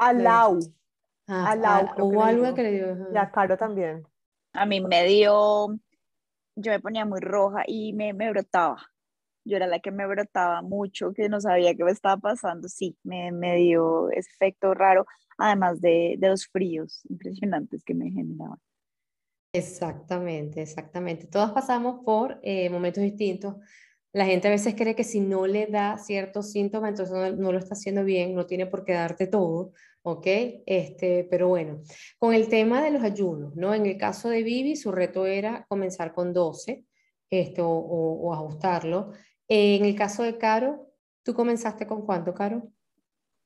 Al 0.00 0.22
lado. 0.22 0.58
Ah, 1.28 1.54
ah 1.62 1.94
hubo 1.98 2.22
algo 2.24 2.54
que 2.54 2.62
le 2.62 2.72
dio. 2.72 3.12
Ya, 3.12 3.30
Caro 3.30 3.56
también. 3.56 4.04
A 4.54 4.66
mí 4.66 4.80
me 4.80 5.04
dio, 5.04 5.68
yo 6.56 6.72
me 6.72 6.80
ponía 6.80 7.04
muy 7.04 7.20
roja 7.20 7.64
y 7.66 7.92
me, 7.92 8.12
me 8.14 8.30
brotaba. 8.30 8.78
yo 9.44 9.56
era 9.56 9.66
la 9.66 9.80
que 9.80 9.90
me 9.92 10.06
brotaba 10.06 10.62
mucho, 10.62 11.12
que 11.14 11.28
no 11.28 11.40
sabía 11.40 11.74
qué 11.74 11.84
me 11.84 11.92
estaba 11.92 12.18
pasando, 12.18 12.68
sí, 12.68 12.96
me, 13.04 13.32
me 13.32 13.56
dio 13.56 14.10
ese 14.10 14.30
efecto 14.30 14.74
raro, 14.74 15.06
además 15.38 15.80
de, 15.80 16.16
de 16.18 16.28
los 16.28 16.46
fríos 16.48 17.02
impresionantes 17.10 17.84
que 17.84 17.94
me 17.94 18.10
generaban. 18.10 18.58
Exactamente, 19.52 20.60
exactamente. 20.62 21.26
Todos 21.26 21.52
pasamos 21.52 22.04
por 22.04 22.38
eh, 22.42 22.68
momentos 22.70 23.02
distintos. 23.02 23.56
La 24.12 24.26
gente 24.26 24.48
a 24.48 24.50
veces 24.50 24.74
cree 24.74 24.94
que 24.94 25.04
si 25.04 25.20
no 25.20 25.46
le 25.46 25.66
da 25.66 25.98
ciertos 25.98 26.52
síntomas, 26.52 26.90
entonces 26.90 27.14
no, 27.14 27.30
no, 27.36 27.52
lo 27.52 27.58
está 27.58 27.74
haciendo 27.74 28.04
bien, 28.04 28.34
no 28.34 28.46
tiene 28.46 28.66
por 28.66 28.84
qué 28.84 28.92
darte 28.94 29.26
todo, 29.26 29.72
¿ok? 30.12 30.26
Este, 30.66 31.26
pero 31.30 31.48
bueno, 31.48 31.82
con 32.18 32.34
el 32.34 32.48
tema 32.48 32.82
de 32.82 32.90
los 32.90 33.02
ayunos, 33.02 33.54
¿no? 33.56 33.74
En 33.74 33.86
el 33.86 33.96
caso 33.96 34.28
de 34.28 34.42
Vivi, 34.42 34.76
su 34.76 34.92
reto 34.92 35.26
era 35.26 35.66
comenzar 35.68 36.12
con 36.12 36.32
12 36.32 36.84
este, 37.30 37.60
o, 37.60 37.68
o, 37.68 38.28
o 38.28 38.32
ajustarlo. 38.34 39.12
en 39.48 39.84
el 39.84 39.94
caso 39.94 40.22
de 40.22 40.38
Caro, 40.38 40.92
¿tú 41.22 41.34
comenzaste 41.34 41.86
con 41.86 42.04
cuánto, 42.04 42.34
Caro? 42.34 42.70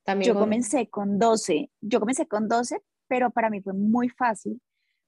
También 0.05 0.29
yo 0.29 0.35
con... 0.35 0.45
comencé 0.45 0.89
con 0.89 1.19
12, 1.19 1.71
yo 1.81 2.01
comencé 2.01 2.27
con 2.27 2.49
12, 2.49 2.81
pero 3.09 3.31
para 3.31 3.51
mí 3.51 3.61
fue 3.61 3.75
muy 3.75 4.09
fácil 4.09 4.61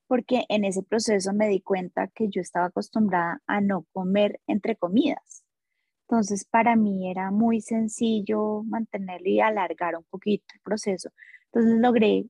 porque 0.06 0.44
en 0.48 0.64
ese 0.64 0.82
proceso 0.82 1.32
me 1.32 1.48
di 1.48 1.60
cuenta 1.60 2.08
que 2.08 2.28
yo 2.28 2.40
estaba 2.40 2.66
acostumbrada 2.66 3.40
a 3.46 3.60
no 3.60 3.86
comer 3.92 4.40
entre 4.46 4.76
comidas. 4.76 5.44
Entonces, 6.08 6.44
para 6.44 6.76
mí 6.76 7.10
era 7.10 7.30
muy 7.30 7.60
sencillo 7.60 8.62
mantenerlo 8.64 9.28
y 9.28 9.40
alargar 9.40 9.96
un 9.96 10.04
poquito 10.04 10.44
el 10.54 10.60
proceso. 10.60 11.10
Entonces, 11.54 11.80
logré, 11.80 12.26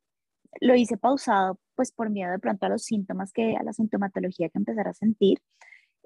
lo 0.61 0.75
hice 0.75 0.99
pausado, 0.99 1.59
pues 1.75 1.93
por 1.93 2.11
miedo 2.11 2.31
de 2.31 2.39
pronto 2.39 2.67
a 2.67 2.69
los 2.69 2.83
síntomas, 2.83 3.33
que, 3.33 3.57
a 3.57 3.63
la 3.63 3.73
sintomatología 3.73 4.51
que 4.51 4.59
empezara 4.59 4.91
a 4.91 4.95
sentir, 4.95 5.39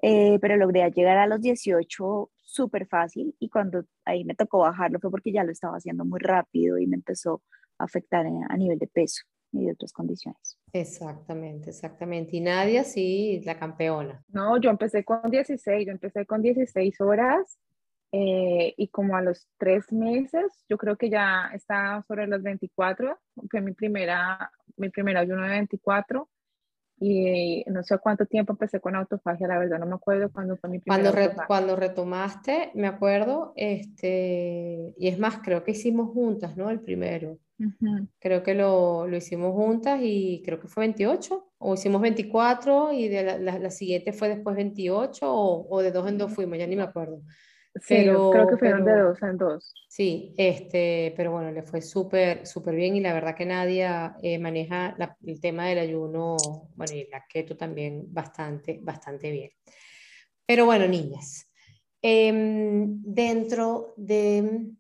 eh, 0.03 0.39
pero 0.41 0.57
logré 0.57 0.89
llegar 0.93 1.19
a 1.19 1.27
los 1.27 1.41
18 1.41 2.31
súper 2.41 2.87
fácil 2.87 3.35
y 3.41 3.49
cuando 3.49 3.85
ahí 4.05 4.25
me 4.25 4.35
tocó 4.35 4.59
bajarlo 4.61 5.01
fue 5.01 5.11
porque 5.11 5.33
ya 5.33 5.43
lo 5.43 5.51
estaba 5.51 5.77
haciendo 5.77 6.05
muy 6.05 6.21
rápido 6.21 6.79
y 6.79 6.87
me 6.87 6.97
empezó 6.97 7.43
a 7.79 7.85
afectar 7.85 8.25
a 8.27 8.57
nivel 8.57 8.79
de 8.79 8.87
peso 8.87 9.25
y 9.53 9.65
de 9.65 9.73
otras 9.73 9.93
condiciones. 9.93 10.59
Exactamente, 10.73 11.71
exactamente. 11.71 12.37
Y 12.37 12.41
Nadia, 12.41 12.85
sí, 12.85 13.41
la 13.45 13.59
campeona. 13.59 14.23
No, 14.29 14.61
yo 14.61 14.71
empecé 14.71 15.05
con 15.05 15.31
16, 15.31 15.87
yo 15.87 15.93
empecé 15.93 16.25
con 16.25 16.43
16 16.43 17.01
horas 17.01 17.59
eh, 18.13 18.75
y 18.77 18.89
como 18.89 19.17
a 19.17 19.23
los 19.23 19.47
tres 19.59 19.93
meses, 19.93 20.65
yo 20.69 20.79
creo 20.79 20.97
que 20.97 21.11
ya 21.11 21.51
estaba 21.53 22.03
sobre 22.05 22.27
los 22.27 22.43
24, 22.43 23.19
fue 23.51 23.61
mi 23.61 23.73
primera, 23.73 24.51
mi 24.77 24.89
primer 24.89 25.17
ayuno 25.17 25.43
de 25.43 25.51
24 25.51 26.29
y 27.01 27.65
no 27.67 27.83
sé 27.83 27.99
cuánto 27.99 28.27
tiempo 28.27 28.53
empecé 28.53 28.81
con 28.81 28.97
autofagia, 28.97 29.47
la 29.47 29.59
verdad 29.59 29.79
no 29.79 29.87
me 29.87 29.95
acuerdo 29.95 30.33
cuándo 30.33 30.57
fue 30.57 30.71
mi 30.71 30.81
cuando, 30.81 31.13
cuando 31.47 31.77
retomaste, 31.77 32.73
me 32.75 32.89
acuerdo, 32.89 33.53
este, 33.57 34.95
y 34.99 35.09
es 35.09 35.19
más, 35.19 35.39
creo 35.39 35.63
que 35.63 35.73
hicimos 35.73 36.11
juntas, 36.11 36.57
¿no? 36.57 36.71
El 36.71 36.81
primero. 36.81 37.39
Creo 38.21 38.45
que 38.45 38.55
lo, 38.55 39.09
lo, 39.09 39.17
hicimos 39.17 39.53
juntas 39.53 39.99
y 40.01 40.43
creo 40.45 40.61
que 40.61 40.69
fue 40.69 40.83
28, 40.83 41.51
o 41.59 41.75
hicimos 41.75 42.01
24 42.01 42.93
y 42.93 43.09
de 43.09 43.39
la, 43.41 43.59
la, 43.59 43.71
siguiente 43.71 44.13
fue 44.13 44.29
después 44.29 44.55
28, 44.55 45.29
o, 45.29 45.67
o, 45.69 45.83
de 45.83 45.91
dos 45.91 46.09
en 46.09 46.19
dos 46.19 46.33
fuimos, 46.33 46.57
ya 46.57 46.69
ni 46.69 46.77
me 46.77 46.83
acuerdo. 46.83 47.21
Sí, 47.81 47.95
pero, 47.97 48.31
creo 48.31 48.49
que 48.49 48.57
fueron 48.57 48.85
de 48.85 48.99
dos 48.99 49.23
en 49.23 49.37
dos. 49.37 49.75
Sí, 49.89 50.35
este, 50.37 51.13
pero 51.17 51.33
bueno, 51.33 51.51
le 51.51 51.63
fue 51.63 51.81
súper, 51.83 52.47
súper 52.47 52.75
bien 52.75 52.97
y 52.97 53.01
la 53.01 53.13
verdad 53.13 53.35
que 53.35 53.47
Nadia 53.47 54.17
eh, 54.23 54.39
maneja 54.39 54.95
la, 54.99 55.17
el 55.25 55.41
tema 55.41 55.67
del 55.67 55.79
ayuno, 55.79 56.37
bueno, 56.75 56.95
y 56.95 57.09
la 57.09 57.25
keto 57.29 57.57
también 57.57 58.05
bastante, 58.13 58.79
bastante 58.83 59.31
bien. 59.31 59.51
Pero 60.47 60.65
bueno, 60.67 60.87
niñas, 60.87 61.51
eh, 62.03 62.33
dentro 62.33 63.95
de 63.97 64.73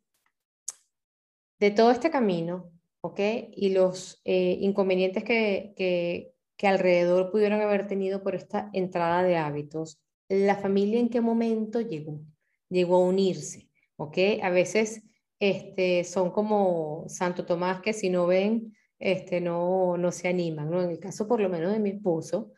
de 1.58 1.70
todo 1.70 1.90
este 1.90 2.10
camino, 2.10 2.70
¿ok? 3.00 3.20
Y 3.52 3.70
los 3.70 4.20
eh, 4.24 4.58
inconvenientes 4.60 5.24
que, 5.24 5.74
que, 5.76 6.32
que, 6.56 6.68
alrededor 6.68 7.30
pudieron 7.30 7.60
haber 7.60 7.86
tenido 7.86 8.22
por 8.22 8.34
esta 8.34 8.70
entrada 8.72 9.22
de 9.22 9.36
hábitos, 9.36 10.00
¿la 10.28 10.56
familia 10.56 11.00
en 11.00 11.08
qué 11.08 11.20
momento 11.20 11.80
llegó? 11.80 12.20
Llegó 12.68 12.96
a 12.96 13.06
unirse, 13.06 13.68
¿ok? 13.96 14.18
A 14.42 14.50
veces 14.50 15.02
este, 15.40 16.04
son 16.04 16.30
como 16.30 17.04
Santo 17.08 17.44
Tomás 17.44 17.80
que 17.80 17.92
si 17.92 18.10
no 18.10 18.26
ven, 18.26 18.74
este, 18.98 19.40
no, 19.40 19.96
no 19.96 20.12
se 20.12 20.28
animan, 20.28 20.70
¿no? 20.70 20.82
En 20.82 20.90
el 20.90 20.98
caso 20.98 21.28
por 21.28 21.40
lo 21.40 21.48
menos 21.48 21.72
de 21.72 21.78
mi 21.78 21.90
esposo, 21.90 22.52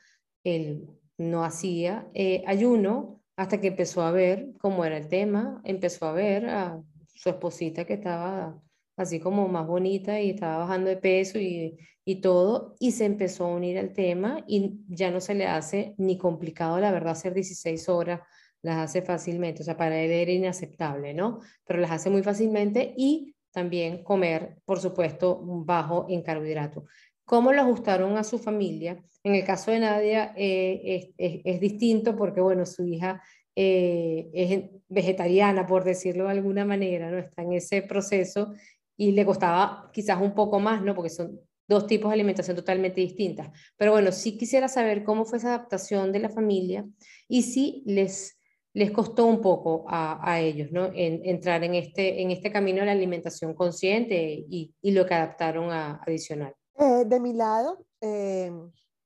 él 0.44 0.88
no 1.18 1.44
hacía 1.44 2.08
eh, 2.14 2.42
ayuno 2.46 3.22
hasta 3.36 3.60
que 3.60 3.68
empezó 3.68 4.02
a 4.02 4.10
ver 4.10 4.52
cómo 4.58 4.84
era 4.84 4.96
el 4.96 5.08
tema, 5.08 5.60
empezó 5.64 6.06
a 6.06 6.12
ver 6.12 6.46
a 6.46 6.82
su 7.14 7.28
esposita 7.28 7.84
que 7.84 7.94
estaba 7.94 8.60
así 8.96 9.20
como 9.20 9.48
más 9.48 9.66
bonita 9.66 10.20
y 10.20 10.30
estaba 10.30 10.58
bajando 10.58 10.90
de 10.90 10.96
peso 10.96 11.38
y, 11.38 11.78
y, 12.04 12.20
todo, 12.20 12.74
y 12.80 12.92
se 12.92 13.04
empezó 13.06 13.44
a 13.44 13.54
unir 13.54 13.78
al 13.78 13.92
tema 13.92 14.44
y 14.46 14.80
ya 14.88 15.10
no 15.10 15.20
se 15.20 15.34
le 15.34 15.46
hace 15.46 15.94
ni 15.96 16.18
complicado, 16.18 16.78
la 16.80 16.90
verdad, 16.90 17.12
hacer 17.12 17.34
16 17.34 17.88
horas, 17.88 18.20
las 18.62 18.78
hace 18.78 19.02
fácilmente, 19.02 19.62
o 19.62 19.64
sea, 19.64 19.76
para 19.76 20.00
él 20.00 20.10
era 20.10 20.32
inaceptable, 20.32 21.14
¿no? 21.14 21.40
Pero 21.64 21.80
las 21.80 21.90
hace 21.90 22.10
muy 22.10 22.22
fácilmente 22.22 22.94
y 22.96 23.34
también 23.52 24.02
comer, 24.04 24.58
por 24.64 24.80
supuesto, 24.80 25.40
bajo 25.42 26.06
en 26.08 26.22
carbohidratos. 26.22 26.84
¿Cómo 27.24 27.52
lo 27.52 27.62
ajustaron 27.62 28.16
a 28.16 28.24
su 28.24 28.38
familia? 28.38 29.02
En 29.22 29.34
el 29.34 29.44
caso 29.44 29.70
de 29.70 29.80
Nadia 29.80 30.32
eh, 30.36 31.12
es, 31.16 31.60
distinto 31.60 32.16
porque, 32.16 32.40
bueno, 32.40 32.66
su 32.66 32.84
hija 32.84 33.22
eh, 33.54 34.30
es 34.32 34.64
vegetariana, 34.88 35.66
por 35.66 35.84
decirlo 35.84 36.24
de 36.24 36.30
alguna 36.30 36.64
manera, 36.64 37.10
¿no? 37.10 37.18
Está 37.18 37.42
en 37.42 37.52
ese 37.52 37.82
proceso 37.82 38.52
y 38.96 39.12
le 39.12 39.24
costaba 39.24 39.90
quizás 39.92 40.20
un 40.20 40.34
poco 40.34 40.58
más, 40.60 40.82
¿no? 40.82 40.94
Porque 40.94 41.10
son 41.10 41.40
dos 41.70 41.86
tipos 41.86 42.10
de 42.10 42.14
alimentación 42.14 42.56
totalmente 42.56 43.00
distintas. 43.00 43.50
Pero 43.76 43.92
bueno, 43.92 44.10
sí 44.10 44.36
quisiera 44.36 44.66
saber 44.68 45.04
cómo 45.04 45.24
fue 45.24 45.38
esa 45.38 45.54
adaptación 45.54 46.10
de 46.12 46.18
la 46.18 46.28
familia 46.28 46.84
y 47.28 47.42
si 47.42 47.84
les, 47.86 48.39
les 48.72 48.90
costó 48.92 49.26
un 49.26 49.40
poco 49.40 49.84
a, 49.88 50.40
ellos, 50.40 50.70
¿no? 50.70 50.86
En, 50.86 51.24
entrar 51.24 51.64
en 51.64 51.74
este, 51.74 52.22
en 52.22 52.30
este 52.30 52.52
camino 52.52 52.80
de 52.80 52.86
la 52.86 52.92
alimentación 52.92 53.54
consciente 53.54 54.44
y, 54.48 54.74
y 54.80 54.90
lo 54.92 55.06
que 55.06 55.14
adaptaron 55.14 55.72
a 55.72 56.00
adicional. 56.06 56.54
Eh, 56.78 57.04
de 57.04 57.20
mi 57.20 57.32
lado, 57.32 57.84
eh, 58.00 58.52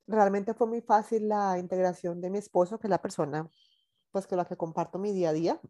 realmente 0.06 0.54
fue 0.54 0.66
muy 0.66 0.80
fácil 0.80 1.28
la 1.28 1.58
integración 1.58 2.20
de 2.20 2.30
mi 2.30 2.38
esposo, 2.38 2.78
que 2.78 2.86
es 2.86 2.90
la 2.90 3.02
persona 3.02 3.50
pues 4.14 4.28
con 4.28 4.38
la 4.38 4.44
que 4.44 4.56
comparto 4.56 4.96
mi 4.96 5.10
día 5.10 5.30
a 5.30 5.32
día. 5.32 5.60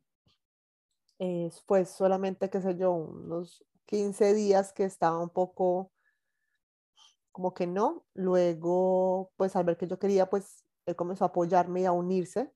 Eh, 1.19 1.51
fue 1.67 1.87
solamente, 1.87 2.51
qué 2.51 2.61
sé 2.61 2.77
yo, 2.77 2.93
unos 2.93 3.65
15 3.87 4.35
días 4.35 4.75
que 4.75 4.85
estaba 4.85 5.19
un 5.19 5.31
poco 5.31 5.91
como 7.33 7.55
que 7.55 7.67
no. 7.67 8.05
Luego, 8.13 9.33
pues 9.37 9.57
al 9.57 9.65
ver 9.65 9.79
que 9.79 9.87
yo 9.87 9.99
quería, 9.99 10.29
pues 10.29 10.63
él 10.85 10.95
comenzó 10.95 11.25
a 11.25 11.29
apoyarme 11.29 11.81
y 11.81 11.85
a 11.87 11.93
unirse 11.93 12.53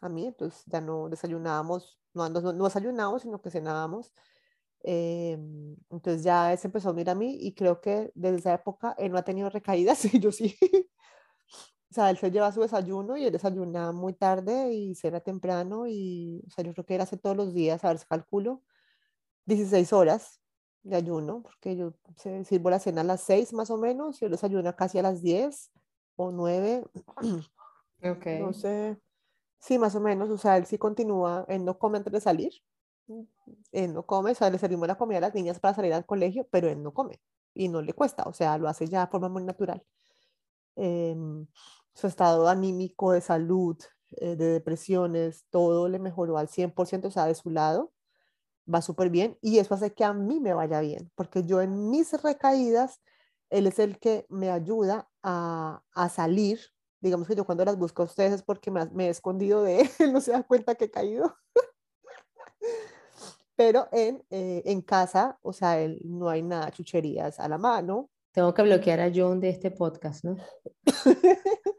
a 0.00 0.08
mí. 0.08 0.26
Entonces 0.26 0.64
ya 0.66 0.80
no 0.80 1.08
desayunábamos, 1.08 1.98
no, 2.14 2.28
no, 2.28 2.52
no 2.52 2.64
desayunábamos, 2.64 3.22
sino 3.22 3.40
que 3.40 3.50
cenábamos. 3.50 4.12
Eh, 4.84 5.36
entonces 5.90 6.22
ya 6.22 6.52
él 6.52 6.58
se 6.58 6.68
empezó 6.68 6.88
a 6.88 6.92
unir 6.92 7.10
a 7.10 7.14
mí 7.14 7.36
y 7.40 7.54
creo 7.54 7.80
que 7.80 8.12
desde 8.14 8.38
esa 8.38 8.54
época 8.54 8.94
él 8.96 9.10
no 9.10 9.18
ha 9.18 9.24
tenido 9.24 9.50
recaídas 9.50 10.04
y 10.14 10.20
yo 10.20 10.30
sí. 10.30 10.56
o 11.90 11.94
sea, 11.94 12.10
él 12.10 12.18
se 12.18 12.30
lleva 12.30 12.52
su 12.52 12.60
desayuno 12.60 13.16
y 13.16 13.24
él 13.24 13.32
desayuna 13.32 13.92
muy 13.92 14.12
tarde 14.14 14.72
y 14.72 14.94
cena 14.94 15.20
temprano 15.20 15.86
y, 15.88 16.44
o 16.46 16.50
sea, 16.50 16.64
yo 16.64 16.72
creo 16.72 16.86
que 16.86 16.94
él 16.94 17.00
hace 17.00 17.16
todos 17.16 17.36
los 17.36 17.54
días, 17.54 17.84
a 17.84 17.88
ver 17.88 17.98
si 17.98 18.06
calculo, 18.06 18.62
16 19.46 19.92
horas 19.92 20.40
de 20.82 20.96
ayuno, 20.96 21.42
porque 21.42 21.76
yo 21.76 21.94
sirvo 22.44 22.70
la 22.70 22.78
cena 22.78 23.00
a 23.00 23.04
las 23.04 23.22
6 23.22 23.52
más 23.52 23.70
o 23.70 23.78
menos, 23.78 24.20
y 24.20 24.26
yo 24.26 24.30
desayuno 24.30 24.74
casi 24.76 24.98
a 24.98 25.02
las 25.02 25.22
10 25.22 25.70
o 26.16 26.30
9. 26.30 26.84
Ok. 28.00 28.26
No 28.38 28.52
sé. 28.52 28.96
Sí, 29.60 29.78
más 29.78 29.94
o 29.94 30.00
menos, 30.00 30.30
o 30.30 30.36
sea, 30.38 30.56
él 30.56 30.66
sí 30.66 30.78
continúa, 30.78 31.44
él 31.48 31.64
no 31.64 31.78
come 31.78 31.98
antes 31.98 32.12
de 32.12 32.20
salir, 32.20 32.52
él 33.72 33.92
no 33.94 34.04
come, 34.06 34.32
o 34.32 34.34
sea, 34.34 34.50
le 34.50 34.58
servimos 34.58 34.88
la 34.88 34.96
comida 34.96 35.18
a 35.18 35.20
las 35.22 35.34
niñas 35.34 35.60
para 35.60 35.74
salir 35.74 35.92
al 35.94 36.06
colegio, 36.06 36.46
pero 36.50 36.68
él 36.68 36.82
no 36.82 36.92
come 36.92 37.20
y 37.54 37.68
no 37.68 37.82
le 37.82 37.92
cuesta, 37.92 38.24
o 38.24 38.32
sea, 38.32 38.58
lo 38.58 38.68
hace 38.68 38.86
ya 38.88 39.02
de 39.02 39.10
forma 39.10 39.28
muy 39.28 39.42
natural. 39.44 39.82
Eh, 40.76 41.16
su 41.94 42.06
estado 42.08 42.48
anímico, 42.48 43.12
de 43.12 43.20
salud, 43.20 43.78
eh, 44.12 44.36
de 44.36 44.46
depresiones, 44.46 45.46
todo 45.50 45.88
le 45.88 45.98
mejoró 45.98 46.38
al 46.38 46.48
100%, 46.48 47.08
o 47.08 47.10
sea, 47.10 47.26
de 47.26 47.34
su 47.34 47.50
lado 47.50 47.92
va 48.72 48.82
súper 48.82 49.10
bien 49.10 49.38
y 49.42 49.58
eso 49.58 49.74
hace 49.74 49.94
que 49.94 50.04
a 50.04 50.12
mí 50.14 50.40
me 50.40 50.54
vaya 50.54 50.80
bien, 50.80 51.10
porque 51.16 51.44
yo 51.44 51.60
en 51.62 51.90
mis 51.90 52.12
recaídas, 52.22 53.00
él 53.50 53.66
es 53.66 53.78
el 53.80 53.98
que 53.98 54.26
me 54.30 54.50
ayuda 54.50 55.08
a, 55.22 55.82
a 55.94 56.08
salir. 56.10 56.60
Digamos 57.00 57.28
que 57.28 57.36
yo 57.36 57.44
cuando 57.44 57.64
las 57.64 57.76
busco 57.78 58.02
a 58.02 58.06
ustedes 58.06 58.32
es 58.32 58.42
porque 58.42 58.70
me, 58.70 58.86
me 58.86 59.06
he 59.06 59.10
escondido 59.10 59.62
de 59.62 59.80
él, 59.98 60.12
no 60.12 60.20
se 60.20 60.32
da 60.32 60.42
cuenta 60.42 60.74
que 60.74 60.86
he 60.86 60.90
caído. 60.90 61.36
Pero 63.56 63.88
en, 63.90 64.24
eh, 64.30 64.62
en 64.66 64.82
casa, 64.82 65.38
o 65.42 65.52
sea, 65.52 65.80
él, 65.80 66.00
no 66.04 66.28
hay 66.28 66.42
nada, 66.42 66.70
chucherías 66.70 67.40
a 67.40 67.48
la 67.48 67.58
mano. 67.58 68.08
Tengo 68.32 68.54
que 68.54 68.62
bloquear 68.62 69.00
a 69.00 69.10
John 69.12 69.40
de 69.40 69.48
este 69.48 69.72
podcast, 69.72 70.24
¿no? 70.24 70.36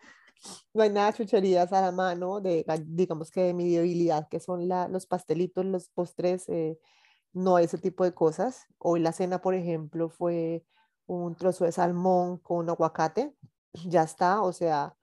no 0.74 0.84
hay 0.84 0.90
nada 0.90 1.14
chucherías 1.14 1.72
a 1.72 1.82
la 1.82 1.92
mano, 1.92 2.42
de, 2.42 2.66
digamos 2.86 3.32
que 3.32 3.44
de 3.44 3.54
mi 3.54 3.74
debilidad, 3.74 4.28
que 4.28 4.40
son 4.40 4.68
la, 4.68 4.88
los 4.88 5.06
pastelitos, 5.06 5.66
los 5.66 5.88
postres, 5.90 6.50
eh, 6.50 6.78
no 7.34 7.60
ese 7.60 7.78
tipo 7.78 8.04
de 8.04 8.14
cosas. 8.14 8.66
Hoy 8.78 9.00
la 9.00 9.14
cena, 9.14 9.42
por 9.42 9.56
ejemplo, 9.56 10.10
fue 10.10 10.66
un 11.06 11.36
trozo 11.36 11.66
de 11.66 11.72
salmón 11.72 12.38
con 12.40 12.70
aguacate, 12.70 13.34
ya 13.74 14.04
está, 14.04 14.42
o 14.42 14.52
sea, 14.52 14.96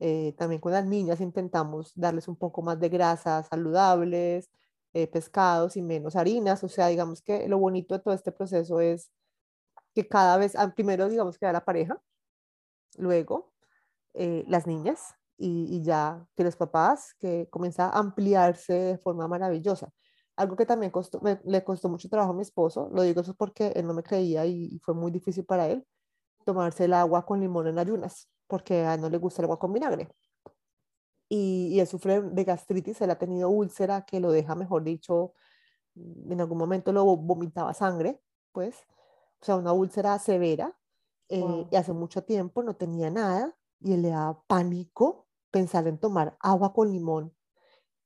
eh, 0.00 0.34
también 0.38 0.60
con 0.60 0.72
las 0.72 0.86
niñas 0.86 1.20
intentamos 1.20 1.92
darles 1.94 2.28
un 2.28 2.36
poco 2.36 2.62
más 2.62 2.80
de 2.80 2.88
grasas 2.88 3.48
saludables, 3.48 4.50
eh, 4.94 5.06
pescados 5.06 5.76
y 5.76 5.82
menos 5.82 6.16
harinas, 6.16 6.64
o 6.64 6.68
sea, 6.68 6.88
digamos 6.88 7.22
que 7.22 7.48
lo 7.48 7.58
bonito 7.58 7.94
de 7.94 8.00
todo 8.02 8.14
este 8.14 8.32
proceso 8.32 8.80
es 8.80 9.10
que 9.94 10.08
cada 10.08 10.36
vez, 10.38 10.56
ah, 10.56 10.72
primero 10.74 11.08
digamos 11.08 11.38
que 11.38 11.46
da 11.46 11.52
la 11.52 11.64
pareja, 11.64 12.00
luego 12.98 13.52
eh, 14.14 14.44
las 14.48 14.66
niñas 14.66 15.14
y, 15.38 15.82
ya 15.82 16.26
que 16.36 16.44
los 16.44 16.56
papás, 16.56 17.14
que 17.18 17.48
comienza 17.50 17.86
a 17.88 17.98
ampliarse 17.98 18.72
de 18.74 18.98
forma 18.98 19.28
maravillosa. 19.28 19.92
Algo 20.36 20.56
que 20.56 20.66
también 20.66 20.92
le 21.44 21.64
costó 21.64 21.88
mucho 21.88 22.08
trabajo 22.08 22.32
a 22.32 22.34
mi 22.34 22.42
esposo, 22.42 22.90
lo 22.92 23.02
digo 23.02 23.20
eso 23.22 23.34
porque 23.34 23.68
él 23.76 23.86
no 23.86 23.94
me 23.94 24.02
creía 24.02 24.46
y, 24.46 24.78
fue 24.80 24.94
muy 24.94 25.10
difícil 25.12 25.44
para 25.44 25.68
él 25.68 25.86
tomarse 26.44 26.86
el 26.86 26.94
agua 26.94 27.26
con 27.26 27.40
limón 27.40 27.68
en 27.68 27.78
ayunas, 27.78 28.28
porque 28.50 28.84
a 28.84 28.94
él 28.94 29.00
no 29.00 29.08
le 29.08 29.16
gusta 29.18 29.40
el 29.40 29.44
agua 29.44 29.58
con 29.58 29.72
vinagre. 29.72 30.08
Y, 31.30 31.68
y 31.72 31.80
él 31.80 31.86
sufre 31.86 32.20
de 32.20 32.44
gastritis, 32.44 33.00
él 33.00 33.10
ha 33.10 33.18
tenido 33.18 33.48
úlcera 33.48 34.04
que 34.04 34.20
lo 34.20 34.32
deja, 34.32 34.54
mejor 34.54 34.82
dicho, 34.82 35.32
en 35.94 36.40
algún 36.40 36.58
momento 36.58 36.92
lo 36.92 37.04
vomitaba 37.04 37.72
sangre, 37.72 38.20
pues, 38.52 38.74
o 39.40 39.44
sea, 39.44 39.56
una 39.56 39.72
úlcera 39.72 40.18
severa, 40.18 40.76
eh, 41.28 41.66
y 41.70 41.76
hace 41.76 41.92
mucho 41.92 42.24
tiempo 42.24 42.62
no 42.62 42.74
tenía 42.74 43.10
nada, 43.10 43.56
y 43.80 43.92
él 43.94 44.02
le 44.02 44.10
daba 44.10 44.42
pánico 44.46 45.28
pensar 45.50 45.86
en 45.86 45.98
tomar 45.98 46.36
agua 46.40 46.72
con 46.72 46.92
limón 46.92 47.34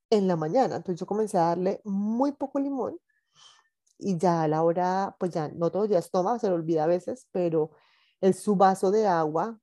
en 0.09 0.27
la 0.27 0.35
mañana. 0.35 0.77
Entonces 0.77 0.99
yo 0.99 1.05
comencé 1.05 1.37
a 1.37 1.47
darle 1.47 1.81
muy 1.83 2.31
poco 2.31 2.59
limón 2.59 2.99
y 3.97 4.17
ya 4.17 4.43
a 4.43 4.47
la 4.47 4.63
hora, 4.63 5.15
pues 5.19 5.31
ya 5.31 5.49
no 5.49 5.71
todos 5.71 5.83
los 5.83 5.89
días 5.89 6.11
toma, 6.11 6.39
se 6.39 6.49
lo 6.49 6.55
olvida 6.55 6.83
a 6.83 6.87
veces, 6.87 7.27
pero 7.31 7.71
el, 8.21 8.33
su 8.33 8.55
vaso 8.55 8.91
de 8.91 9.07
agua 9.07 9.59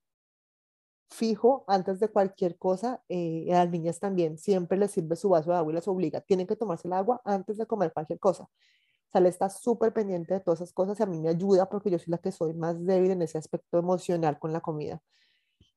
fijo 1.13 1.65
antes 1.69 2.01
de 2.01 2.09
cualquier 2.09 2.59
cosa, 2.59 3.03
eh, 3.09 3.47
a 3.53 3.65
las 3.65 3.71
niñas 3.71 4.01
también 4.01 4.39
siempre 4.39 4.79
les 4.79 4.91
sirve 4.91 5.17
su 5.17 5.29
vaso 5.29 5.51
de 5.51 5.57
agua 5.57 5.73
y 5.73 5.75
les 5.77 5.89
obliga, 5.89 6.21
tienen 6.21 6.47
que 6.47 6.57
tomarse 6.57 6.89
el 6.89 6.95
agua 6.95 7.21
antes 7.25 7.59
de 7.59 7.67
comer 7.67 7.93
cualquier 7.93 8.19
cosa. 8.19 8.45
O 8.45 9.13
sea, 9.13 9.21
le 9.21 9.29
está 9.29 9.51
súper 9.51 9.93
pendiente 9.93 10.35
de 10.35 10.41
todas 10.41 10.61
esas 10.61 10.73
cosas 10.73 10.99
y 10.99 11.03
a 11.03 11.07
mí 11.07 11.21
me 11.21 11.29
ayuda 11.29 11.69
porque 11.69 11.91
yo 11.91 11.99
soy 11.99 12.11
la 12.11 12.19
que 12.19 12.33
soy 12.33 12.55
más 12.55 12.83
débil 12.85 13.11
en 13.11 13.23
ese 13.23 13.37
aspecto 13.39 13.79
emocional 13.79 14.39
con 14.39 14.53
la 14.53 14.61
comida. 14.61 15.03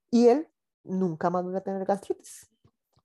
Y 0.10 0.28
él 0.28 0.48
nunca 0.84 1.30
más 1.30 1.46
va 1.46 1.58
a 1.58 1.62
tener 1.62 1.86
gastritis. 1.86 2.50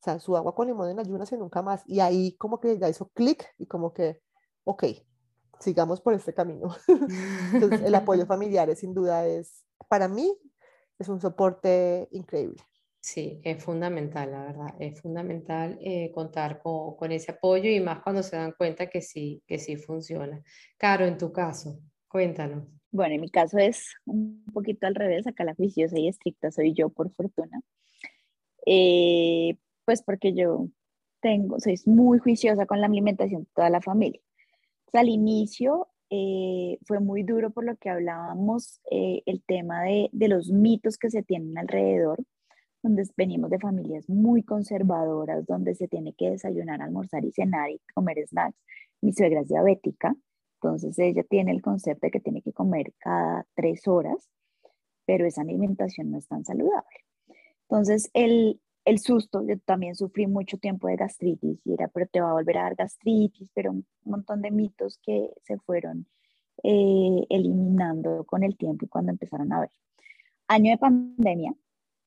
O 0.01 0.03
sea, 0.03 0.21
su 0.21 0.37
agua 0.37 0.55
con 0.55 0.69
limón 0.69 0.89
en 0.89 1.01
ayunas 1.01 1.31
y 1.33 1.37
nunca 1.37 1.63
más. 1.63 1.83
Y 1.87 2.01
ahí 2.01 2.37
como 2.37 2.61
que 2.61 2.79
ya 2.79 2.89
hizo 2.89 3.09
clic 3.09 3.45
y 3.59 3.67
como 3.67 3.93
que, 3.93 4.23
ok, 4.65 4.85
sigamos 5.59 6.01
por 6.01 6.15
este 6.15 6.33
camino. 6.33 6.75
Entonces, 7.53 7.83
el 7.83 7.95
apoyo 7.95 8.25
familiar 8.25 8.71
es, 8.71 8.79
sin 8.79 8.95
duda 8.95 9.27
es, 9.27 9.65
para 9.89 10.09
mí, 10.09 10.33
es 11.01 11.09
un 11.09 11.21
soporte 11.21 12.09
increíble. 12.13 12.63
Sí, 13.01 13.41
es 13.43 13.65
fundamental, 13.65 14.31
la 14.31 14.45
verdad. 14.45 14.75
Es 14.79 15.01
fundamental 15.01 15.79
eh, 15.81 16.11
contar 16.13 16.61
con, 16.61 16.97
con, 16.97 17.11
ese 17.11 17.33
apoyo 17.33 17.71
y 17.71 17.81
más 17.81 18.03
cuando 18.03 18.23
se 18.23 18.37
dan 18.37 18.53
cuenta 18.53 18.89
que 18.89 19.01
sí, 19.01 19.43
que 19.47 19.59
sí 19.59 19.77
funciona. 19.77 20.43
Caro, 20.77 21.07
en 21.07 21.17
tu 21.17 21.33
caso, 21.33 21.81
cuéntanos. 22.07 22.69
Bueno, 22.93 23.15
en 23.15 23.23
mi 23.23 23.31
caso 23.31 23.57
es 23.57 23.95
un 24.05 24.45
poquito 24.53 24.87
al 24.87 24.95
revés, 24.95 25.27
acá 25.27 25.45
la 25.45 25.55
juiciosa 25.55 25.99
y 25.99 26.09
estricta 26.09 26.51
soy 26.51 26.75
yo 26.75 26.91
por 26.91 27.11
fortuna. 27.15 27.61
Eh, 28.67 29.57
pues 29.87 30.03
porque 30.03 30.35
yo 30.35 30.69
tengo, 31.21 31.59
soy 31.61 31.77
muy 31.87 32.19
juiciosa 32.19 32.67
con 32.67 32.81
la 32.81 32.87
alimentación 32.87 33.45
de 33.45 33.51
toda 33.55 33.71
la 33.71 33.81
familia. 33.81 34.21
al 34.93 35.09
inicio 35.09 35.89
eh, 36.11 36.79
fue 36.87 37.01
muy 37.01 37.23
duro 37.23 37.51
por 37.51 37.65
lo 37.65 37.77
que 37.77 37.91
hablábamos, 37.91 38.81
eh, 38.91 39.23
el 39.27 39.43
tema 39.43 39.83
de, 39.85 40.11
de, 40.13 40.29
los 40.29 40.51
mitos 40.51 40.99
que 40.99 41.11
se 41.11 41.23
tienen 41.23 41.57
alrededor, 41.57 42.25
donde 42.83 43.05
venimos 43.17 43.51
de 43.51 43.59
familias 43.59 44.09
muy 44.09 44.43
conservadoras, 44.43 45.47
donde 45.47 45.75
se 45.75 45.89
tiene 45.89 46.15
que 46.15 46.31
desayunar, 46.31 46.83
almorzar 46.83 47.25
y 47.25 47.33
cenar 47.33 47.71
y 47.71 47.81
comer 47.95 48.27
snacks. 48.27 48.59
Mi 49.01 49.13
suegra 49.13 49.41
es 49.41 49.49
diabética, 49.49 50.15
entonces 50.57 50.99
ella 50.99 51.23
tiene 51.25 51.53
el 51.53 51.63
concepto 51.63 52.07
de 52.07 52.11
que 52.11 52.21
tiene 52.21 52.43
que 52.43 52.53
comer 52.53 52.93
cada 52.99 53.47
tres 53.55 53.87
horas, 53.89 54.29
pero 55.07 55.27
esa 55.27 55.43
alimentación 55.43 56.11
no 56.11 56.19
es 56.19 56.29
tan 56.29 56.45
saludable. 56.45 57.07
Entonces 57.69 58.11
el, 58.15 58.61
el 58.85 58.99
susto, 58.99 59.47
yo 59.47 59.59
también 59.61 59.95
sufrí 59.95 60.27
mucho 60.27 60.59
tiempo 60.59 60.89
de 60.89 60.97
gastritis 60.97 61.61
y 61.65 61.75
era, 61.75 61.89
pero 61.89 62.07
te 62.07 62.21
va 62.21 62.31
a 62.31 62.35
volver 62.35 62.59
a 62.59 62.63
dar 62.63 62.75
gastritis, 62.77 63.51
pero 63.55 63.73
un 63.73 63.87
montón 64.05 64.43
de 64.43 64.51
mitos 64.51 64.99
que 65.03 65.31
se 65.45 65.59
fueron 65.59 66.07
eh, 66.63 67.27
eliminando 67.29 68.25
con 68.25 68.43
el 68.43 68.57
tiempo 68.57 68.85
y 68.85 68.89
cuando 68.89 69.13
empezaron 69.13 69.53
a 69.53 69.61
ver. 69.61 69.71
Año 70.49 70.73
de 70.73 70.79
pandemia, 70.79 71.55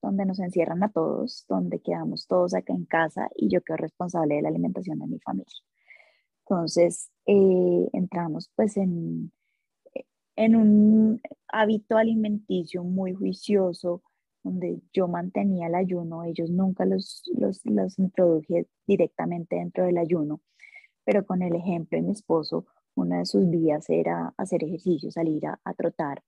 donde 0.02 0.26
nos 0.26 0.38
encierran 0.38 0.82
a 0.82 0.90
todos, 0.90 1.44
donde 1.48 1.80
quedamos 1.80 2.26
todos 2.26 2.54
acá 2.54 2.72
en 2.72 2.84
casa 2.84 3.28
y 3.34 3.48
yo 3.48 3.62
quedo 3.62 3.78
responsable 3.78 4.36
de 4.36 4.42
la 4.42 4.48
alimentación 4.48 4.98
de 4.98 5.06
mi 5.06 5.18
familia. 5.20 5.54
Entonces, 6.40 7.10
eh, 7.26 7.88
entramos 7.92 8.50
pues 8.54 8.76
en, 8.76 9.32
en 10.36 10.56
un 10.56 11.20
hábito 11.48 11.96
alimenticio 11.96 12.84
muy 12.84 13.14
juicioso, 13.14 14.02
donde 14.44 14.82
yo 14.92 15.08
mantenía 15.08 15.66
el 15.66 15.74
ayuno, 15.74 16.22
ellos 16.22 16.50
nunca 16.50 16.84
los, 16.84 17.22
los, 17.34 17.64
los 17.64 17.98
introduje 17.98 18.68
directamente 18.86 19.56
dentro 19.56 19.86
del 19.86 19.98
ayuno, 19.98 20.40
pero 21.04 21.24
con 21.24 21.42
el 21.42 21.54
ejemplo 21.54 21.98
de 21.98 22.02
mi 22.02 22.12
esposo, 22.12 22.66
una 22.94 23.18
de 23.18 23.26
sus 23.26 23.48
vías 23.50 23.88
era 23.88 24.34
hacer 24.36 24.62
ejercicio, 24.62 25.10
salir 25.10 25.46
a, 25.46 25.74
trotar, 25.74 26.22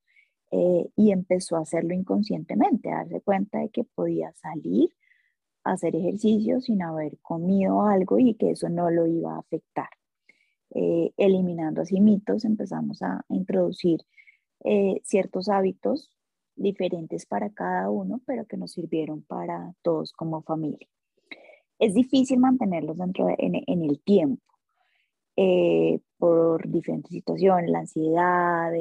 eh, 0.51 0.89
y 0.97 1.13
empezó 1.13 1.57
a 1.57 1.61
hacerlo 1.61 1.95
inconscientemente, 1.95 2.91
a 2.91 2.97
darse 2.97 3.21
cuenta 3.21 3.59
de 3.59 3.69
que 3.69 3.85
podía 3.85 4.33
salir 4.33 4.91
a 5.63 5.73
hacer 5.73 5.95
ejercicio 5.95 6.61
sin 6.61 6.83
haber 6.83 7.19
comido 7.19 7.83
algo 7.83 8.19
y 8.19 8.35
que 8.35 8.51
eso 8.51 8.69
no 8.69 8.91
lo 8.91 9.07
iba 9.07 9.35
a 9.35 9.41
afectar. 9.41 9.91
Eh, 10.75 11.13
eliminando 11.17 11.83
así 11.83 12.01
mitos, 12.01 12.45
empezamos 12.45 13.03
a 13.03 13.25
introducir 13.29 14.01
eh, 14.65 15.01
ciertos 15.05 15.49
hábitos 15.49 16.16
diferentes 16.57 17.27
para 17.27 17.51
cada 17.51 17.91
uno, 17.91 18.21
pero 18.27 18.47
que 18.47 18.57
nos 18.57 18.73
sirvieron 18.73 19.23
para 19.23 19.75
todos 19.83 20.13
como 20.13 20.43
familia. 20.43 20.89
Es 21.79 21.95
difícil 21.95 22.39
mantenerlos 22.39 22.97
dentro 22.97 23.29
en, 23.37 23.83
el 23.83 24.01
tiempo 24.03 24.43
eh, 25.37 26.01
por 26.17 26.67
diferentes 26.69 27.13
situaciones, 27.13 27.71
la 27.71 27.81
ansiedad, 27.81 28.73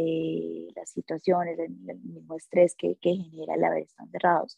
las 0.76 0.90
situaciones, 0.90 1.60
el, 1.60 2.00
mismo 2.00 2.36
estrés 2.36 2.76
que, 2.76 2.96
que, 3.02 3.16
genera 3.16 3.56
el 3.56 3.64
haber 3.66 3.84
estado 3.84 4.08
encerrados. 4.08 4.58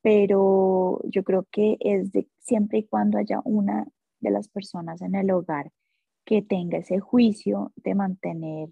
Pero 0.00 1.00
yo 1.04 1.24
creo 1.24 1.46
que 1.50 1.76
es 1.80 2.12
de, 2.12 2.28
siempre 2.38 2.78
y 2.78 2.86
cuando 2.86 3.18
haya 3.18 3.40
una 3.44 3.88
de 4.20 4.30
las 4.30 4.48
personas 4.48 5.02
en 5.02 5.16
el 5.16 5.30
hogar 5.30 5.72
que 6.24 6.42
tenga 6.42 6.78
ese 6.78 7.00
juicio 7.00 7.72
de 7.76 7.94
mantener, 7.94 8.68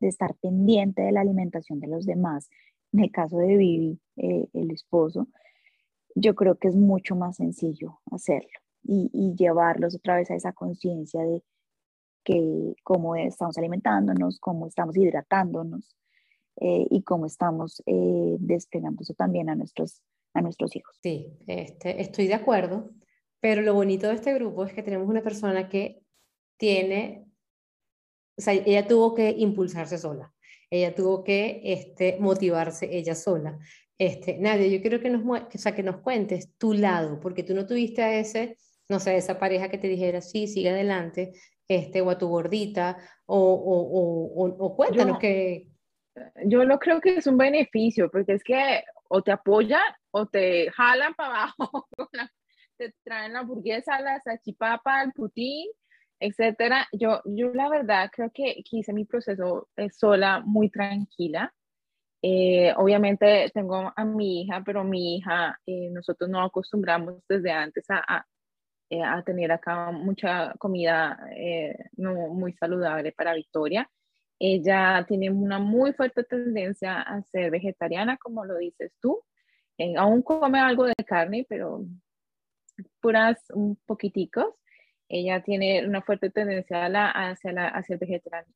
de 0.00 0.08
estar 0.08 0.34
pendiente 0.36 1.02
de 1.02 1.12
la 1.12 1.22
alimentación 1.22 1.80
de 1.80 1.86
los 1.88 2.06
demás. 2.06 2.48
En 2.92 3.00
el 3.00 3.10
caso 3.10 3.38
de 3.38 3.56
Vivi, 3.56 4.00
eh, 4.16 4.48
el 4.52 4.70
esposo, 4.70 5.28
yo 6.14 6.34
creo 6.34 6.56
que 6.56 6.68
es 6.68 6.76
mucho 6.76 7.14
más 7.14 7.36
sencillo 7.36 8.00
hacerlo 8.10 8.60
y, 8.82 9.34
llevarlos 9.36 9.94
otra 9.94 10.16
vez 10.16 10.30
a 10.30 10.34
esa 10.34 10.52
conciencia 10.52 11.22
de 11.22 11.42
que 12.24 12.74
cómo 12.82 13.16
estamos 13.16 13.56
alimentándonos, 13.58 14.38
cómo 14.40 14.66
estamos 14.66 14.96
hidratándonos 14.96 15.96
eh, 16.56 16.86
y 16.90 17.02
cómo 17.02 17.26
estamos 17.26 17.82
eh, 17.86 18.36
desplegando 18.40 19.02
eso 19.02 19.14
también 19.14 19.48
a 19.48 19.54
nuestros, 19.54 20.02
a 20.34 20.42
nuestros 20.42 20.74
hijos. 20.76 20.98
Sí, 21.02 21.32
este, 21.46 22.00
estoy 22.00 22.26
de 22.26 22.34
acuerdo, 22.34 22.90
pero 23.40 23.62
lo 23.62 23.74
bonito 23.74 24.08
de 24.08 24.14
este 24.14 24.34
grupo 24.34 24.64
es 24.64 24.72
que 24.72 24.82
tenemos 24.82 25.08
una 25.08 25.22
persona 25.22 25.68
que 25.68 26.02
tiene, 26.58 27.26
o 28.36 28.42
sea, 28.42 28.52
ella 28.52 28.86
tuvo 28.86 29.14
que 29.14 29.30
impulsarse 29.30 29.96
sola, 29.96 30.34
ella 30.70 30.94
tuvo 30.94 31.24
que 31.24 31.60
este, 31.64 32.16
motivarse 32.20 32.96
ella 32.96 33.14
sola. 33.14 33.58
Este, 33.98 34.38
Nadia, 34.38 34.68
yo 34.68 34.80
quiero 34.80 35.00
que 35.00 35.10
nos, 35.10 35.22
o 35.22 35.58
sea, 35.58 35.74
que 35.74 35.82
nos 35.82 35.98
cuentes 35.98 36.56
tu 36.56 36.72
lado, 36.72 37.20
porque 37.20 37.42
tú 37.42 37.54
no 37.54 37.66
tuviste 37.66 38.02
a 38.02 38.14
ese, 38.18 38.56
no 38.88 38.98
sé, 38.98 39.16
esa 39.16 39.38
pareja 39.38 39.68
que 39.68 39.78
te 39.78 39.88
dijera, 39.88 40.20
sí, 40.20 40.46
sigue 40.46 40.70
adelante, 40.70 41.32
este, 41.68 42.00
o 42.00 42.10
a 42.10 42.18
tu 42.18 42.28
gordita, 42.28 42.96
o, 43.26 43.36
o, 43.36 44.44
o, 44.44 44.66
o 44.66 44.76
cuéntanos 44.76 45.16
yo, 45.16 45.18
que... 45.18 45.66
Yo 46.44 46.64
lo 46.64 46.78
creo 46.78 47.00
que 47.00 47.16
es 47.16 47.26
un 47.26 47.36
beneficio, 47.36 48.10
porque 48.10 48.32
es 48.32 48.42
que 48.42 48.82
o 49.08 49.22
te 49.22 49.32
apoyan 49.32 49.82
o 50.10 50.26
te 50.26 50.70
jalan 50.70 51.14
para 51.14 51.44
abajo, 51.44 51.88
te 52.76 52.94
traen 53.04 53.32
la 53.32 53.40
hamburguesa, 53.40 54.00
la 54.00 54.20
salchipapa, 54.20 55.02
el 55.02 55.12
putín, 55.12 55.68
etcétera. 56.20 56.86
Yo, 56.92 57.22
yo 57.24 57.52
la 57.54 57.68
verdad 57.68 58.10
creo 58.12 58.30
que, 58.32 58.62
hice 58.70 58.92
mi 58.92 59.04
proceso 59.04 59.68
sola, 59.92 60.42
muy 60.44 60.70
tranquila. 60.70 61.52
Eh, 62.22 62.72
obviamente 62.76 63.50
tengo 63.54 63.92
a 63.96 64.04
mi 64.04 64.42
hija, 64.42 64.62
pero 64.64 64.84
mi 64.84 65.16
hija, 65.16 65.58
eh, 65.66 65.88
nosotros 65.90 66.28
no 66.28 66.42
acostumbramos 66.42 67.22
desde 67.28 67.50
antes 67.50 67.86
a, 67.88 68.26
a, 68.90 69.22
tener 69.24 69.52
acá 69.52 69.90
mucha 69.92 70.52
comida 70.58 71.18
no 71.96 72.28
muy 72.28 72.52
saludable 72.54 73.12
para 73.12 73.34
Victoria. 73.34 73.88
Ella 74.38 75.04
tiene 75.08 75.30
una 75.30 75.58
muy 75.58 75.92
fuerte 75.92 76.24
tendencia 76.24 77.00
a 77.02 77.22
ser 77.24 77.50
vegetariana, 77.50 78.16
como 78.18 78.44
lo 78.44 78.56
dices 78.58 78.92
tú. 79.00 79.22
aún 79.96 80.22
come 80.22 80.58
algo 80.60 80.84
de 80.86 80.94
carne, 81.06 81.46
pero 81.48 81.84
puras 83.00 83.38
un 83.50 83.76
poquiticos. 83.86 84.54
Ella 85.12 85.42
tiene 85.42 85.84
una 85.84 86.02
fuerte 86.02 86.30
tendencia 86.30 86.84
a 86.84 86.88
la, 86.88 87.10
hacia, 87.10 87.50
la, 87.52 87.66
hacia 87.66 87.94
el 87.94 87.98
vegetariano, 87.98 88.46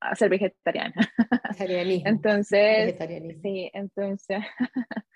a 0.00 0.14
ser 0.14 0.30
vegetariana. 0.30 0.94
entonces, 2.06 2.94
sí, 3.42 3.68
entonces, 3.74 4.44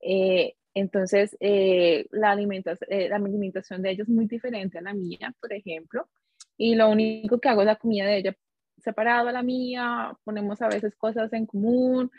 eh, 0.00 0.54
entonces 0.74 1.36
eh, 1.40 2.06
la, 2.12 2.30
alimentación, 2.30 2.88
eh, 2.88 3.08
la 3.08 3.16
alimentación 3.16 3.82
de 3.82 3.90
ella 3.90 4.04
es 4.04 4.08
muy 4.08 4.26
diferente 4.26 4.78
a 4.78 4.82
la 4.82 4.94
mía, 4.94 5.34
por 5.40 5.52
ejemplo, 5.52 6.08
y 6.56 6.76
lo 6.76 6.88
único 6.88 7.40
que 7.40 7.48
hago 7.48 7.62
es 7.62 7.66
la 7.66 7.76
comida 7.76 8.06
de 8.06 8.18
ella 8.18 8.36
separado 8.78 9.28
a 9.28 9.32
la 9.32 9.42
mía, 9.42 10.16
ponemos 10.22 10.62
a 10.62 10.68
veces 10.68 10.94
cosas 10.94 11.32
en 11.32 11.46
común, 11.46 12.12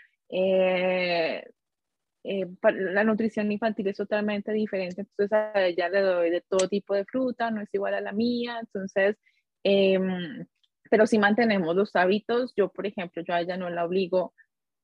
la 2.61 3.03
nutrición 3.03 3.51
infantil 3.51 3.87
es 3.87 3.97
totalmente 3.97 4.51
diferente, 4.51 5.01
entonces 5.01 5.31
a 5.31 5.65
ella 5.65 5.89
le 5.89 6.01
doy 6.01 6.29
de 6.29 6.41
todo 6.41 6.67
tipo 6.67 6.93
de 6.93 7.05
fruta, 7.05 7.51
no 7.51 7.61
es 7.61 7.69
igual 7.73 7.93
a 7.93 8.01
la 8.01 8.11
mía, 8.11 8.59
entonces 8.59 9.17
em, 9.63 10.45
pero 10.89 11.05
si 11.07 11.19
mantenemos 11.19 11.75
los 11.75 11.95
hábitos, 11.95 12.53
yo 12.55 12.69
por 12.69 12.85
ejemplo, 12.85 13.21
yo 13.23 13.33
a 13.33 13.41
ella 13.41 13.57
no 13.57 13.69
la 13.69 13.85
obligo 13.85 14.33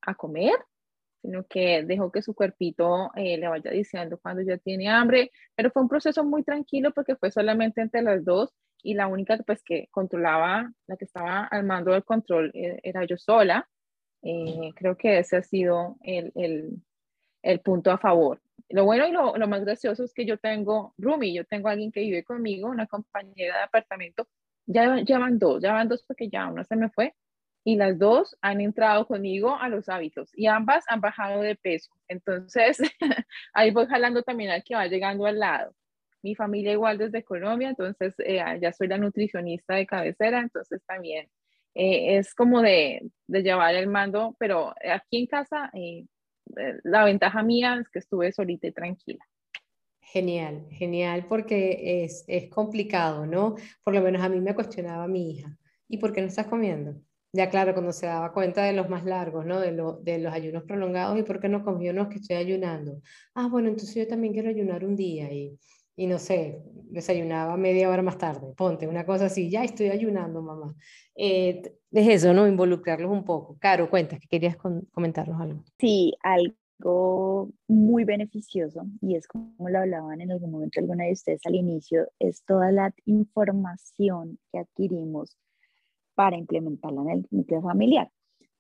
a 0.02 0.16
comer, 0.16 0.56
sino 1.22 1.46
que 1.48 1.84
dejo 1.84 2.12
que 2.12 2.22
su 2.22 2.36
cuerpito 2.36 3.12
eh, 3.16 3.38
le 3.38 3.48
vaya 3.48 3.72
diciendo 3.72 4.20
cuando 4.22 4.42
ya 4.42 4.58
tiene 4.58 4.90
hambre, 4.90 5.32
pero 5.56 5.72
fue 5.72 5.82
un 5.82 5.90
proceso 5.90 6.24
muy 6.26 6.44
tranquilo 6.44 6.92
porque 6.94 7.16
fue 7.16 7.32
solamente 7.32 7.82
entre 7.82 8.02
las 8.02 8.26
dos 8.26 8.54
y 8.84 8.94
la 8.94 9.08
única 9.08 9.38
pues 9.38 9.64
que 9.64 9.88
controlaba, 9.90 10.70
la 10.88 10.98
que 10.98 11.06
estaba 11.06 11.46
al 11.46 11.64
mando 11.64 11.94
del 11.94 12.04
control 12.04 12.52
eh, 12.54 12.80
era 12.84 13.06
yo 13.06 13.18
sola. 13.18 13.68
Eh, 14.22 14.72
creo 14.76 14.98
que 14.98 15.20
ese 15.20 15.38
ha 15.38 15.44
sido 15.44 15.96
el, 16.02 16.32
el, 16.36 16.82
el, 17.44 17.60
punto 17.60 17.92
a 17.92 17.98
favor. 18.00 18.42
Lo 18.70 18.86
bueno 18.86 19.08
y 19.08 19.12
lo, 19.12 19.38
lo 19.38 19.48
más 19.48 19.64
gracioso 19.64 20.04
es 20.04 20.14
que 20.14 20.26
yo 20.26 20.38
tengo 20.38 20.94
Rumi, 20.98 21.34
yo 21.34 21.46
tengo 21.46 21.70
alguien 21.70 21.92
que 21.92 22.00
vive 22.00 22.24
conmigo, 22.24 22.70
una 22.70 22.88
compañera 22.88 23.58
de 23.58 23.64
apartamento 23.64 24.28
ya, 24.66 25.02
ya 25.04 25.20
van 25.20 25.40
dos, 25.40 25.62
ya 25.62 25.74
van 25.74 25.88
dos 25.88 26.04
porque 26.04 26.30
ya 26.30 26.48
una 26.48 26.64
se 26.64 26.76
me 26.76 26.90
fue 26.90 27.14
y 27.64 27.76
las 27.76 27.98
dos 27.98 28.38
han 28.42 28.62
entrado 28.62 29.08
conmigo 29.08 29.56
a 29.58 29.70
los 29.70 29.90
hábitos 29.90 30.32
y 30.36 30.48
ambas 30.48 30.84
han 30.88 31.02
bajado 31.02 31.42
de 31.42 31.56
peso. 31.56 31.92
Entonces, 32.08 32.78
ahí 33.54 33.72
voy 33.72 33.86
jalando 33.88 34.22
también 34.24 34.52
al 34.52 34.64
que 34.64 34.76
va 34.76 34.88
llegando 34.88 35.26
al 35.26 35.40
lado. 35.40 35.74
Mi 36.22 36.36
familia 36.36 36.74
igual 36.74 36.98
desde 36.98 37.24
Colombia, 37.24 37.70
entonces 37.70 38.16
eh, 38.20 38.44
ya 38.62 38.74
soy 38.74 38.88
la 38.88 38.98
nutricionista 38.98 39.76
de 39.76 39.86
cabecera, 39.86 40.40
entonces 40.40 40.82
también 40.86 41.30
eh, 41.76 42.18
es 42.18 42.34
como 42.36 42.62
de, 42.62 43.02
de, 43.28 43.44
llevar 43.44 43.76
el 43.76 43.88
mando, 43.88 44.36
pero 44.40 44.74
aquí 44.90 45.20
en 45.20 45.28
casa 45.28 45.70
eh, 45.74 46.06
la 46.84 47.06
ventaja 47.06 47.44
mía 47.44 47.78
es 47.82 47.90
que 47.90 48.00
estuve 48.00 48.32
solita 48.32 48.68
y 48.68 48.72
tranquila. 48.72 49.26
Genial, 50.02 50.68
genial, 50.70 51.26
porque 51.28 52.04
es, 52.04 52.24
es 52.28 52.50
complicado, 52.50 53.26
¿no? 53.26 53.56
Por 53.84 53.94
lo 53.94 54.02
menos 54.02 54.22
a 54.22 54.30
mí 54.30 54.40
me 54.40 54.54
cuestionaba 54.54 55.08
mi 55.08 55.32
hija, 55.32 55.58
¿y 55.88 55.98
por 55.98 56.14
qué 56.14 56.22
no 56.22 56.28
estás 56.28 56.48
comiendo? 56.48 56.96
Ya 57.36 57.50
claro, 57.50 57.74
cuando 57.74 57.92
se 57.92 58.06
daba 58.06 58.32
cuenta 58.32 58.64
de 58.64 58.74
los 58.74 58.90
más 58.90 59.06
largos, 59.06 59.44
¿no? 59.44 59.60
De, 59.60 59.72
lo, 59.72 59.94
de 59.94 60.20
los 60.20 60.32
ayunos 60.32 60.64
prolongados, 60.64 61.18
¿y 61.18 61.24
por 61.24 61.40
qué 61.40 61.50
no 61.50 61.64
comió? 61.64 61.92
No, 61.92 62.04
es 62.04 62.10
que 62.10 62.18
estoy 62.18 62.36
ayunando. 62.36 63.02
Ah, 63.34 63.48
bueno, 63.48 63.70
entonces 63.70 63.96
yo 63.96 64.08
también 64.08 64.34
quiero 64.34 64.50
ayunar 64.50 64.86
un 64.86 64.96
día 64.96 65.34
y, 65.34 65.58
y 65.96 66.08
no 66.08 66.18
sé, 66.20 66.62
desayunaba 66.90 67.58
media 67.58 67.90
hora 67.90 68.02
más 68.02 68.18
tarde, 68.18 68.54
ponte, 68.56 68.88
una 68.88 69.06
cosa 69.06 69.26
así, 69.26 69.50
ya 69.50 69.64
estoy 69.64 69.90
ayunando, 69.90 70.42
mamá. 70.42 70.76
Eh, 71.16 71.62
es 71.92 72.08
eso, 72.08 72.34
¿no? 72.34 72.48
Involucrarlos 72.48 73.12
un 73.12 73.24
poco. 73.24 73.58
Caro, 73.60 73.90
cuentas 73.90 74.20
que 74.20 74.28
querías 74.28 74.58
comentarnos 74.58 75.40
algo. 75.40 75.64
Sí, 75.80 76.14
algo 76.22 77.50
muy 77.68 78.04
beneficioso 78.04 78.86
y 79.02 79.16
es 79.16 79.28
como 79.28 79.70
lo 79.70 79.80
hablaban 79.80 80.22
en 80.22 80.32
algún 80.32 80.52
momento 80.52 80.80
alguna 80.80 81.06
de 81.06 81.14
ustedes 81.14 81.42
al 81.46 81.56
inicio, 81.56 82.08
es 82.20 82.44
toda 82.44 82.72
la 82.72 82.94
información 83.06 84.40
que 84.52 84.60
adquirimos 84.60 85.38
para 86.16 86.38
implementarla 86.38 87.02
en 87.02 87.10
el 87.10 87.28
núcleo 87.32 87.62
familiar. 87.62 88.12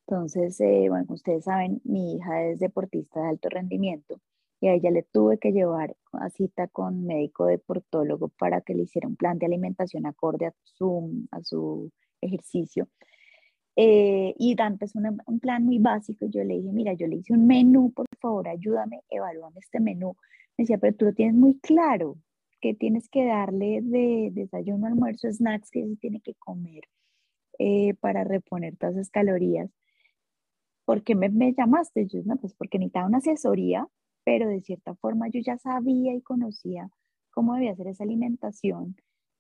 Entonces, 0.08 0.60
eh, 0.60 0.88
bueno, 0.90 1.06
ustedes 1.10 1.46
saben, 1.46 1.82
mi 1.84 2.16
hija 2.16 2.44
es 2.46 2.60
deportista 2.60 3.22
de 3.22 3.30
alto 3.30 3.50
rendimiento 3.50 4.20
y 4.64 4.70
a 4.70 4.76
ella 4.76 4.92
le 4.92 5.04
tuve 5.04 5.40
que 5.40 5.52
llevar 5.52 5.94
a 6.14 6.30
cita 6.30 6.70
con 6.70 7.06
médico 7.06 7.48
deportólogo 7.48 8.30
para 8.30 8.62
que 8.62 8.74
le 8.74 8.84
hiciera 8.84 9.10
un 9.10 9.18
plan 9.18 9.38
de 9.38 9.46
alimentación 9.46 10.06
acorde 10.06 10.46
a 10.46 10.54
su, 10.64 11.28
a 11.32 11.44
su 11.44 11.92
ejercicio. 12.22 12.88
Eh, 13.76 14.34
y 14.38 14.56
Dante 14.56 14.86
es 14.86 14.94
un 14.96 15.40
plan 15.42 15.66
muy 15.66 15.80
básico. 15.80 16.28
Yo 16.28 16.46
le 16.46 16.54
dije, 16.56 16.72
mira, 16.72 16.94
yo 16.94 17.08
le 17.08 17.18
hice 17.18 17.34
un 17.34 17.46
menú, 17.46 17.92
por 17.92 18.06
favor, 18.22 18.48
ayúdame, 18.48 19.02
evalúame 19.10 19.60
este 19.60 19.82
menú. 19.82 20.16
Me 20.58 20.64
decía, 20.64 20.78
pero 20.78 20.96
tú 20.96 21.06
lo 21.08 21.14
tienes 21.14 21.36
muy 21.36 21.60
claro, 21.60 22.16
que 22.62 22.74
tienes 22.74 23.10
que 23.10 23.26
darle 23.26 23.82
de 23.82 24.30
desayuno, 24.32 24.88
almuerzo, 24.88 25.30
snacks 25.30 25.72
que 25.72 25.86
se 25.86 25.98
tiene 25.98 26.22
que 26.22 26.36
comer 26.36 26.84
eh, 27.60 27.96
para 27.96 28.24
reponer 28.24 28.78
todas 28.78 28.96
esas 28.96 29.10
calorías. 29.10 29.70
¿Por 30.86 31.04
qué 31.04 31.16
me, 31.16 31.28
me 31.28 31.54
llamaste? 31.54 32.08
Yo, 32.08 32.22
no, 32.24 32.38
pues 32.38 32.54
porque 32.54 32.80
necesitaba 32.80 33.08
una 33.08 33.18
asesoría, 33.18 33.90
pero 34.24 34.48
de 34.48 34.62
cierta 34.62 34.96
forma 34.96 35.28
yo 35.30 35.40
ya 35.42 35.58
sabía 35.58 36.14
y 36.14 36.22
conocía 36.22 36.90
cómo 37.32 37.56
debía 37.56 37.72
hacer 37.72 37.88
esa 37.88 38.04
alimentación 38.04 38.96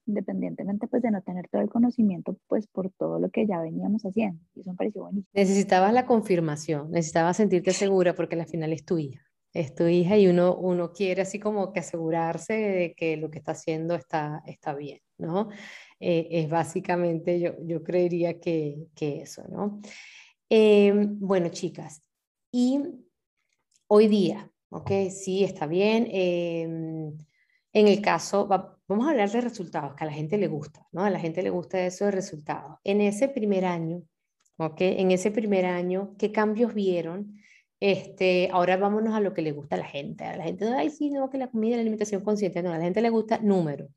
independientemente 0.05 0.87
pues 0.87 1.01
de 1.01 1.11
no 1.11 1.21
tener 1.21 1.47
todo 1.49 1.61
el 1.61 1.69
conocimiento 1.69 2.37
pues 2.47 2.67
por 2.67 2.89
todo 2.91 3.19
lo 3.19 3.29
que 3.29 3.47
ya 3.47 3.61
veníamos 3.61 4.03
haciendo. 4.03 4.39
Y 4.55 4.61
eso 4.61 4.71
me 4.71 4.77
pareció 4.77 5.03
buenísimo. 5.03 5.29
Necesitabas 5.33 5.93
la 5.93 6.05
confirmación, 6.05 6.91
necesitabas 6.91 7.37
sentirte 7.37 7.71
segura 7.91 8.13
porque 8.13 8.35
al 8.35 8.47
final 8.47 8.73
es 8.73 8.85
tu 8.85 8.97
hija, 8.97 9.21
es 9.53 9.73
tu 9.75 9.85
hija 9.85 10.17
y 10.17 10.27
uno, 10.27 10.55
uno 10.55 10.91
quiere 10.91 11.21
así 11.21 11.39
como 11.39 11.71
que 11.71 11.79
asegurarse 11.79 12.53
de 12.53 12.93
que 12.95 13.17
lo 13.17 13.29
que 13.29 13.39
está 13.39 13.53
haciendo 13.53 13.95
está, 13.95 14.43
está 14.45 14.73
bien, 14.73 14.99
¿no? 15.17 15.49
Eh, 15.99 16.27
es 16.31 16.49
básicamente, 16.49 17.39
yo, 17.39 17.53
yo 17.63 17.83
creería 17.83 18.39
que, 18.39 18.87
que 18.95 19.21
eso, 19.21 19.43
¿no? 19.47 19.79
Em, 20.49 21.17
bueno, 21.19 21.49
chicas, 21.49 22.01
y 22.51 22.79
hoy 23.87 24.07
día, 24.07 24.51
¿ok? 24.73 24.91
Sí, 25.11 25.43
está 25.43 25.67
bien. 25.67 26.07
Em, 26.11 27.17
en 27.73 27.87
el 27.87 28.01
caso, 28.01 28.47
vamos 28.47 29.07
a 29.07 29.11
hablar 29.11 29.29
de 29.31 29.41
resultados, 29.41 29.95
que 29.95 30.03
a 30.03 30.07
la 30.07 30.13
gente 30.13 30.37
le 30.37 30.47
gusta, 30.47 30.87
¿no? 30.91 31.03
A 31.03 31.09
la 31.09 31.19
gente 31.19 31.41
le 31.43 31.49
gusta 31.49 31.85
eso 31.85 32.05
de 32.05 32.11
resultados. 32.11 32.77
En 32.83 33.01
ese 33.01 33.29
primer 33.29 33.65
año, 33.65 34.03
¿ok? 34.57 34.81
En 34.81 35.11
ese 35.11 35.31
primer 35.31 35.65
año, 35.65 36.15
¿qué 36.17 36.31
cambios 36.31 36.73
vieron? 36.73 37.37
Este, 37.79 38.49
ahora 38.51 38.77
vámonos 38.77 39.13
a 39.13 39.19
lo 39.19 39.33
que 39.33 39.41
le 39.41 39.51
gusta 39.51 39.75
a 39.75 39.79
la 39.79 39.85
gente. 39.85 40.23
A 40.23 40.37
la 40.37 40.43
gente, 40.45 40.65
ay, 40.67 40.89
sí, 40.89 41.09
no, 41.11 41.29
que 41.29 41.37
la 41.37 41.49
comida, 41.49 41.75
la 41.75 41.81
alimentación 41.81 42.23
consciente, 42.23 42.63
no, 42.63 42.71
a 42.71 42.77
la 42.77 42.83
gente 42.83 43.01
le 43.01 43.09
gusta 43.09 43.39
número, 43.39 43.89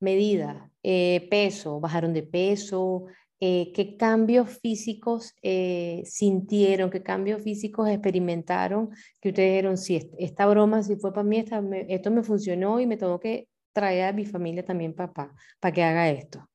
medida, 0.00 0.70
eh, 0.82 1.26
peso, 1.30 1.80
bajaron 1.80 2.12
de 2.14 2.22
peso, 2.22 3.06
eh, 3.40 3.72
qué 3.74 3.96
cambios 3.96 4.58
físicos 4.58 5.34
eh, 5.42 6.02
sintieron, 6.04 6.90
qué 6.90 7.02
cambios 7.02 7.42
físicos 7.42 7.88
experimentaron, 7.88 8.90
que 9.20 9.30
ustedes 9.30 9.50
dijeron, 9.50 9.78
sí, 9.78 10.10
esta 10.18 10.46
broma, 10.46 10.82
si 10.82 10.96
fue 10.96 11.12
para 11.12 11.24
mí, 11.24 11.44
esto 11.88 12.10
me 12.10 12.22
funcionó 12.22 12.80
y 12.80 12.86
me 12.86 12.96
tengo 12.98 13.18
que 13.18 13.48
traer 13.72 14.04
a 14.04 14.12
mi 14.12 14.26
familia 14.26 14.64
también 14.64 14.94
papá 14.94 15.34
para 15.58 15.72
que 15.72 15.82
haga 15.82 16.10
esto. 16.10 16.48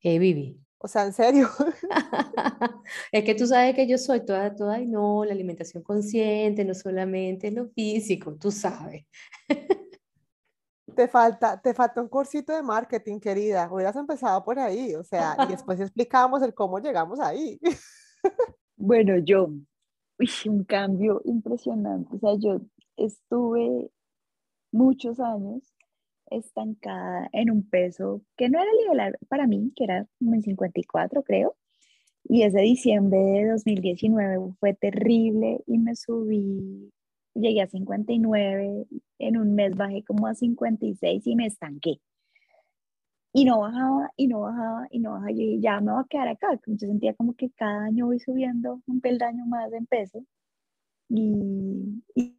Eh, 0.00 0.18
Vivi. 0.18 0.60
O 0.78 0.86
sea, 0.86 1.04
en 1.06 1.12
serio. 1.12 1.48
es 3.12 3.24
que 3.24 3.34
tú 3.34 3.46
sabes 3.46 3.74
que 3.74 3.88
yo 3.88 3.98
soy 3.98 4.24
toda, 4.24 4.54
toda, 4.54 4.80
y 4.80 4.86
no, 4.86 5.24
la 5.24 5.32
alimentación 5.32 5.82
consciente, 5.82 6.64
no 6.64 6.74
solamente 6.74 7.50
lo 7.50 7.68
físico, 7.70 8.36
tú 8.36 8.52
sabes. 8.52 9.04
te 10.94 11.08
falta, 11.08 11.60
te 11.60 11.74
falta 11.74 12.00
un 12.00 12.08
cursito 12.08 12.54
de 12.54 12.62
marketing, 12.62 13.20
querida. 13.20 13.68
Hubieras 13.70 13.96
empezado 13.96 14.44
por 14.44 14.58
ahí, 14.58 14.94
o 14.94 15.02
sea, 15.02 15.36
y 15.44 15.46
después 15.52 15.80
explicamos 15.80 16.42
el 16.42 16.54
cómo 16.54 16.78
llegamos 16.78 17.20
ahí. 17.20 17.58
bueno, 18.76 19.18
yo, 19.18 19.48
uy, 20.18 20.30
un 20.46 20.64
cambio 20.64 21.20
impresionante. 21.24 22.16
O 22.16 22.18
sea, 22.18 22.34
yo 22.38 22.60
estuve 22.96 23.90
muchos 24.72 25.20
años 25.20 25.62
estancada 26.30 27.28
en 27.32 27.50
un 27.50 27.68
peso 27.68 28.22
que 28.36 28.50
no 28.50 28.60
era 28.60 28.70
liberal 28.82 29.16
para 29.28 29.46
mí, 29.46 29.72
que 29.74 29.84
era 29.84 30.06
como 30.18 30.34
en 30.34 30.42
54, 30.42 31.22
creo. 31.22 31.56
Y 32.24 32.42
ese 32.42 32.60
diciembre 32.60 33.18
de 33.18 33.48
2019 33.48 34.52
fue 34.60 34.74
terrible 34.74 35.62
y 35.66 35.78
me 35.78 35.96
subí 35.96 36.92
llegué 37.34 37.62
a 37.62 37.68
59, 37.68 38.86
en 39.18 39.36
un 39.38 39.54
mes 39.54 39.76
bajé 39.76 40.04
como 40.04 40.26
a 40.26 40.34
56 40.34 41.26
y 41.26 41.36
me 41.36 41.46
estanqué. 41.46 42.00
y 43.32 43.44
no 43.44 43.60
bajaba, 43.60 44.10
y 44.16 44.26
no 44.26 44.40
bajaba, 44.40 44.86
y 44.90 44.98
no 45.00 45.12
bajaba. 45.12 45.32
Y 45.32 45.60
ya 45.60 45.80
me 45.80 45.92
voy 45.92 46.02
a 46.02 46.06
quedar 46.08 46.28
acá. 46.28 46.48
Yo 46.66 46.86
sentía 46.88 47.14
como 47.14 47.34
que 47.34 47.50
cada 47.50 47.84
año 47.86 48.06
voy 48.06 48.18
subiendo 48.20 48.82
un 48.86 49.00
peldaño 49.00 49.46
más 49.46 49.72
en 49.72 49.86
peso 49.86 50.24
y, 51.08 52.02
y, 52.14 52.36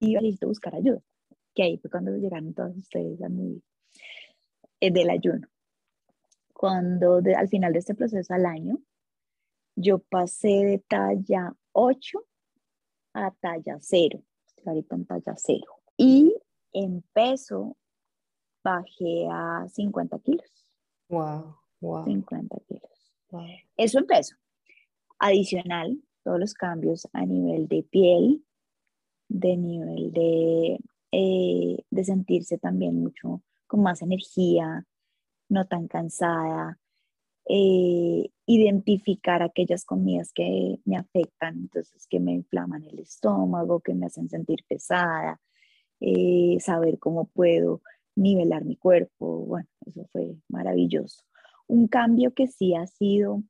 y 0.00 0.14
necesito 0.14 0.48
buscar 0.48 0.74
ayuda. 0.74 1.00
Que 1.54 1.64
ahí 1.64 1.78
fue 1.78 1.90
cuando 1.90 2.16
llegaron 2.16 2.54
todos 2.54 2.76
ustedes 2.76 3.22
a 3.22 3.28
mi 3.28 3.62
eh, 4.80 4.90
del 4.90 5.10
ayuno. 5.10 5.48
Cuando 6.52 7.20
al 7.36 7.48
final 7.48 7.72
de 7.72 7.78
este 7.80 7.94
proceso 7.94 8.34
al 8.34 8.46
año, 8.46 8.78
yo 9.76 9.98
pasé 9.98 10.48
de 10.48 10.78
talla 10.88 11.54
8 11.72 12.26
a 13.16 13.30
talla 13.40 13.78
0. 13.80 14.22
Estoy 14.46 14.64
ahorita 14.66 14.94
en 14.94 15.06
talla 15.06 15.34
0. 15.36 15.64
Y 15.96 16.34
en 16.72 17.02
peso 17.12 17.76
bajé 18.62 19.26
a 19.30 19.66
50 19.68 20.18
kilos. 20.20 20.68
Wow, 21.08 21.56
wow. 21.80 22.04
50 22.04 22.56
kilos. 22.68 23.12
Eso 23.76 23.98
en 23.98 24.06
peso. 24.06 24.36
Adicional, 25.18 25.98
todos 26.22 26.38
los 26.38 26.54
cambios 26.54 27.08
a 27.12 27.24
nivel 27.24 27.68
de 27.68 27.82
piel, 27.82 28.44
de 29.28 29.56
nivel 29.56 30.12
de, 30.12 30.78
eh, 31.12 31.84
de 31.90 32.04
sentirse 32.04 32.58
también 32.58 33.00
mucho 33.00 33.42
con 33.66 33.82
más 33.82 34.02
energía, 34.02 34.86
no 35.48 35.66
tan 35.66 35.88
cansada, 35.88 36.78
eh, 37.48 38.30
identificar 38.46 39.42
aquellas 39.42 39.84
comidas 39.84 40.32
que 40.32 40.80
me 40.84 40.96
afectan, 40.96 41.56
entonces 41.56 42.06
que 42.08 42.20
me 42.20 42.32
inflaman 42.32 42.84
el 42.84 42.98
estómago, 42.98 43.80
que 43.80 43.94
me 43.94 44.06
hacen 44.06 44.28
sentir 44.28 44.64
pesada, 44.68 45.40
eh, 46.00 46.58
saber 46.60 46.98
cómo 46.98 47.26
puedo 47.26 47.82
nivelar 48.16 48.64
mi 48.64 48.76
cuerpo, 48.76 49.44
bueno, 49.46 49.68
eso 49.86 50.06
fue 50.12 50.36
maravilloso. 50.48 51.22
Un 51.68 51.88
cambio 51.88 52.34
que 52.34 52.46
sí 52.48 52.74
ha 52.74 52.86
sido 52.86 53.42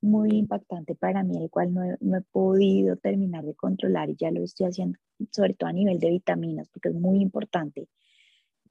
muy 0.00 0.30
impactante 0.30 0.94
para 0.94 1.22
mí, 1.22 1.36
el 1.36 1.50
cual 1.50 1.74
no 1.74 1.84
he, 1.84 2.20
podido 2.32 2.96
terminar 2.96 3.44
de 3.44 3.54
controlar 3.54 4.10
y 4.10 4.16
ya 4.16 4.30
lo 4.30 4.42
estoy 4.42 4.66
haciendo, 4.66 4.98
sobre 5.30 5.54
todo 5.54 5.68
a 5.70 5.72
nivel 5.72 5.98
de 6.00 6.10
vitaminas, 6.10 6.68
porque 6.70 6.88
es 6.88 6.94
muy 6.94 7.20
importante 7.20 7.88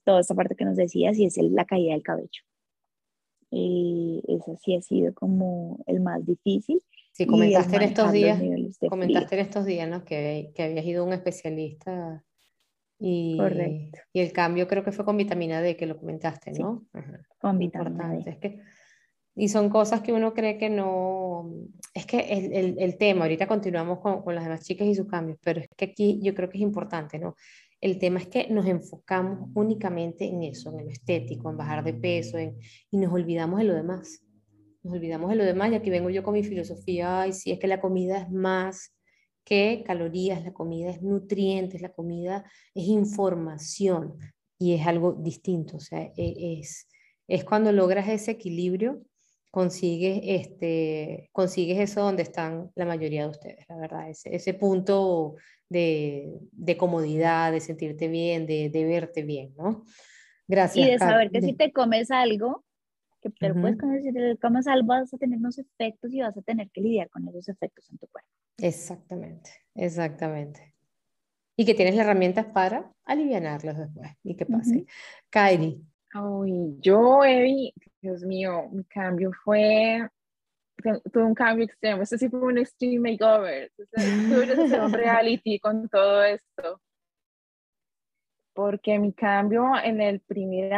toda 0.04 0.22
esta 0.22 0.36
parte 0.36 0.56
que 0.56 0.66
nos 0.66 0.76
decías 0.76 1.18
y 1.18 1.26
es 1.26 1.38
la 1.38 1.66
caída 1.66 1.94
del 1.94 2.04
cabello. 2.04 2.42
Eh, 3.52 4.22
eso 4.28 4.58
sí 4.64 4.76
ha 4.76 4.82
sido 4.82 5.14
como 5.14 5.84
el 5.86 6.00
más 6.00 6.26
difícil. 6.26 6.82
Sí, 7.12 7.26
comentaste 7.26 7.76
en 7.76 7.82
estos 7.82 8.12
días, 8.12 8.42
comentaste 8.90 9.36
en 9.36 9.42
estos 9.42 9.66
días, 9.66 9.90
¿no? 9.90 10.06
Que, 10.06 10.52
que 10.56 10.64
habías 10.64 10.86
ido 10.86 11.04
a 11.04 11.08
un 11.08 11.14
especialista 11.14 12.24
y, 12.98 13.36
Correcto. 13.38 14.00
y 14.14 14.22
el 14.22 14.32
cambio 14.32 14.68
creo 14.68 14.84
que 14.84 14.92
fue 14.92 15.04
con 15.04 15.18
vitamina 15.18 15.62
D, 15.62 15.76
que 15.76 15.88
lo 15.88 15.98
comentaste, 15.98 16.52
¿no? 16.54 16.86
Con 17.40 17.58
vitamina 17.58 18.14
D. 18.14 18.24
Es 18.30 18.38
que, 18.38 18.60
y 19.36 19.50
son 19.50 19.70
cosas 19.70 20.02
que 20.02 20.14
uno 20.14 20.34
cree 20.34 20.58
que 20.58 20.70
no... 20.70 21.52
Es 21.94 22.06
que 22.06 22.20
el, 22.20 22.54
el, 22.54 22.76
el 22.80 22.98
tema, 22.98 23.24
ahorita 23.24 23.48
continuamos 23.48 24.00
con, 24.00 24.22
con, 24.22 24.36
las 24.36 24.44
demás 24.46 24.64
chicas 24.64 24.88
y 24.88 24.96
sus 24.96 25.08
cambios, 25.08 25.40
pero 25.44 25.62
es 25.62 25.68
que 25.76 25.86
aquí 25.86 26.20
yo 26.22 26.34
creo 26.34 26.50
que 26.50 26.58
es 26.58 26.64
importante, 26.64 27.20
¿no? 27.20 27.36
El 27.82 27.98
tema 27.98 28.20
es 28.20 28.28
que 28.28 28.48
nos 28.48 28.68
enfocamos 28.68 29.50
únicamente 29.56 30.26
en 30.26 30.44
eso, 30.44 30.70
en 30.70 30.86
lo 30.86 30.92
estético, 30.92 31.50
en 31.50 31.58
bajar 31.58 31.84
de 31.84 31.96
peso, 31.96 32.38
en, 32.38 32.60
y 32.92 32.98
nos 32.98 33.12
olvidamos 33.12 33.60
de 33.60 33.66
lo 33.66 33.74
demás. 33.74 34.24
Nos 34.84 34.94
olvidamos 34.94 35.32
de 35.32 35.36
lo 35.36 35.44
demás 35.44 35.72
y 35.72 35.76
aquí 35.76 35.90
vengo 35.90 36.12
yo 36.12 36.24
con 36.24 36.36
mi 36.36 36.44
filosofía, 36.44 37.22
ay, 37.22 37.34
sí, 37.34 37.52
es 37.52 37.60
que 37.60 37.68
la 37.68 37.82
comida 37.82 38.20
es 38.20 38.30
más 38.30 38.96
que 39.44 39.84
calorías, 39.86 40.44
la 40.44 40.54
comida 40.54 40.92
es 40.92 41.02
nutrientes, 41.02 41.82
la 41.82 41.92
comida 41.92 42.46
es 42.76 42.86
información 42.86 44.18
y 44.60 44.74
es 44.74 44.86
algo 44.86 45.14
distinto. 45.14 45.78
O 45.78 45.80
sea, 45.80 46.04
e, 46.16 46.60
es, 46.60 46.88
es 47.28 47.44
cuando 47.44 47.72
logras 47.72 48.08
ese 48.08 48.32
equilibrio, 48.32 49.02
consigues, 49.50 50.22
este, 50.24 51.30
consigues 51.32 51.80
eso 51.80 52.02
donde 52.02 52.24
están 52.24 52.72
la 52.76 52.86
mayoría 52.86 53.24
de 53.24 53.30
ustedes, 53.32 53.66
la 53.68 53.78
verdad, 53.78 54.10
ese, 54.10 54.36
ese 54.36 54.54
punto 54.54 55.36
de, 55.72 56.38
de, 56.52 56.76
comodidad, 56.76 57.54
de 57.54 57.62
sentirte 57.62 58.10
bien, 58.10 58.46
de, 58.46 58.70
de, 58.70 58.84
verte 58.84 59.24
bien, 59.24 59.54
¿no? 59.58 59.86
Gracias. 60.48 60.86
Y 60.86 60.92
de 60.92 61.00
saber 61.00 61.32
que 61.32 61.42
si 61.42 61.54
te 61.54 61.72
comes 61.72 62.12
algo, 62.12 62.66
que 63.22 63.30
te 63.30 63.54
puedes 63.54 63.78
comer, 63.78 64.02
si 64.02 64.12
te 64.12 64.38
comes 64.38 64.68
algo 64.68 64.88
vas 64.88 65.14
a 65.14 65.18
tener 65.18 65.40
unos 65.40 65.58
efectos 65.58 66.14
y 66.14 66.20
vas 66.20 66.38
a 66.38 66.42
tener 66.42 66.70
que 66.72 66.82
lidiar 66.82 67.10
con 67.10 67.26
esos 67.30 67.48
efectos 67.48 67.90
en 67.90 67.98
tu 68.00 68.08
cuerpo. 68.08 68.30
Exactamente, 68.58 69.52
exactamente. 69.74 70.76
Y 71.56 71.64
que 71.66 71.74
tienes 71.74 71.96
las 71.96 72.06
herramientas 72.06 72.48
para 72.48 72.92
aliviarlos 73.06 73.78
después 73.78 74.12
y 74.24 74.36
que 74.36 74.46
pase. 74.46 74.86
Kairi. 75.30 75.82
Ay, 76.14 76.76
yo, 76.82 77.24
Evi, 77.24 77.74
Dios 78.02 78.24
mío, 78.24 78.68
mi 78.74 78.84
cambio 78.84 79.32
fue, 79.46 80.06
tuve 80.82 81.24
un 81.24 81.34
cambio 81.34 81.66
extremo. 81.66 82.02
Este 82.04 82.18
sí 82.18 82.30
fue 82.30 82.40
un 82.40 82.58
extreme 82.58 83.12
makeover. 83.12 83.72
Tuve 83.76 84.46
que 84.48 84.62
hacer 84.62 84.82
un 84.82 84.94
reality 84.94 85.60
con 85.60 85.88
todo 85.90 86.24
esto. 86.24 86.82
Porque 88.54 89.00
mi 89.00 89.14
cambio 89.14 89.72
en 89.84 90.02
el 90.02 90.20
primer 90.20 90.74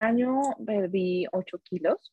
año 0.00 0.40
perdí 0.64 1.26
8 1.30 1.58
kilos. 1.62 2.12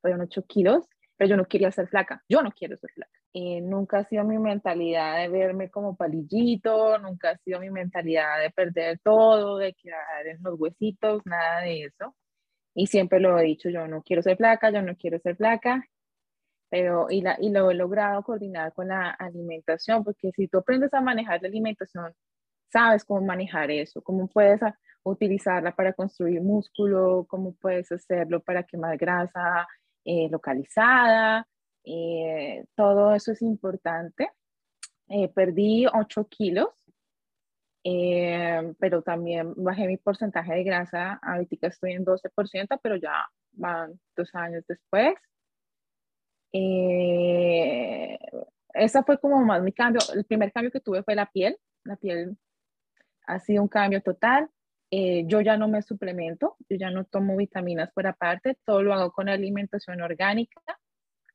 Fueron 0.00 0.22
8 0.22 0.44
kilos, 0.46 0.88
pero 1.16 1.30
yo 1.30 1.36
no 1.36 1.46
quería 1.46 1.72
ser 1.72 1.88
flaca. 1.88 2.22
Yo 2.28 2.42
no 2.42 2.52
quiero 2.52 2.76
ser 2.76 2.90
flaca. 2.92 3.20
Eh, 3.32 3.60
nunca 3.60 3.98
ha 3.98 4.04
sido 4.04 4.24
mi 4.24 4.38
mentalidad 4.38 5.18
de 5.18 5.28
verme 5.28 5.70
como 5.70 5.96
palillito, 5.96 6.98
nunca 6.98 7.30
ha 7.30 7.38
sido 7.38 7.60
mi 7.60 7.70
mentalidad 7.70 8.40
de 8.40 8.50
perder 8.50 8.98
todo, 9.04 9.58
de 9.58 9.72
quedar 9.74 10.26
en 10.26 10.42
los 10.42 10.58
huesitos, 10.58 11.22
nada 11.26 11.60
de 11.60 11.84
eso. 11.84 12.16
Y 12.74 12.88
siempre 12.88 13.20
lo 13.20 13.38
he 13.38 13.44
dicho, 13.44 13.68
yo 13.70 13.86
no 13.86 14.02
quiero 14.02 14.22
ser 14.22 14.36
flaca, 14.36 14.70
yo 14.70 14.82
no 14.82 14.96
quiero 14.96 15.20
ser 15.20 15.36
flaca, 15.36 15.84
pero 16.70 17.08
y, 17.10 17.20
la, 17.22 17.36
y 17.40 17.50
lo 17.50 17.70
he 17.70 17.74
logrado 17.74 18.22
coordinar 18.22 18.72
con 18.72 18.88
la 18.88 19.10
alimentación, 19.10 20.04
porque 20.04 20.30
si 20.32 20.48
tú 20.48 20.58
aprendes 20.58 20.94
a 20.94 21.00
manejar 21.00 21.42
la 21.42 21.48
alimentación, 21.48 22.14
sabes 22.72 23.04
cómo 23.04 23.22
manejar 23.26 23.70
eso, 23.70 24.02
cómo 24.02 24.28
puedes 24.28 24.60
utilizarla 25.02 25.74
para 25.74 25.92
construir 25.92 26.40
músculo, 26.42 27.26
cómo 27.28 27.54
puedes 27.54 27.90
hacerlo 27.92 28.40
para 28.40 28.62
quemar 28.64 28.96
grasa 28.96 29.66
eh, 30.04 30.28
localizada, 30.30 31.46
eh, 31.84 32.64
todo 32.76 33.14
eso 33.14 33.32
es 33.32 33.42
importante. 33.42 34.30
Eh, 35.08 35.28
perdí 35.28 35.86
8 35.92 36.28
kilos, 36.28 36.68
eh, 37.84 38.74
pero 38.78 39.02
también 39.02 39.54
bajé 39.56 39.86
mi 39.86 39.96
porcentaje 39.96 40.54
de 40.54 40.64
grasa. 40.64 41.18
Ahorita 41.22 41.68
estoy 41.68 41.92
en 41.92 42.04
12%, 42.04 42.78
pero 42.82 42.96
ya 42.96 43.26
van 43.52 43.98
dos 44.16 44.34
años 44.34 44.64
después. 44.68 45.14
Esa 48.74 49.02
fue 49.04 49.18
como 49.18 49.44
más 49.44 49.62
mi 49.62 49.72
cambio. 49.72 50.00
El 50.14 50.24
primer 50.24 50.52
cambio 50.52 50.70
que 50.70 50.80
tuve 50.80 51.02
fue 51.02 51.14
la 51.14 51.26
piel. 51.26 51.56
La 51.84 51.96
piel 51.96 52.36
ha 53.26 53.38
sido 53.40 53.62
un 53.62 53.68
cambio 53.68 54.02
total. 54.02 54.48
yo 54.90 55.40
ya 55.40 55.56
no 55.56 55.68
me 55.68 55.82
suplemento, 55.82 56.56
yo 56.68 56.76
ya 56.76 56.90
no 56.90 57.04
tomo 57.04 57.36
vitaminas 57.36 57.92
por 57.92 58.06
aparte, 58.06 58.58
todo 58.64 58.82
lo 58.82 58.92
hago 58.94 59.12
con 59.12 59.28
alimentación 59.28 60.00
orgánica 60.02 60.60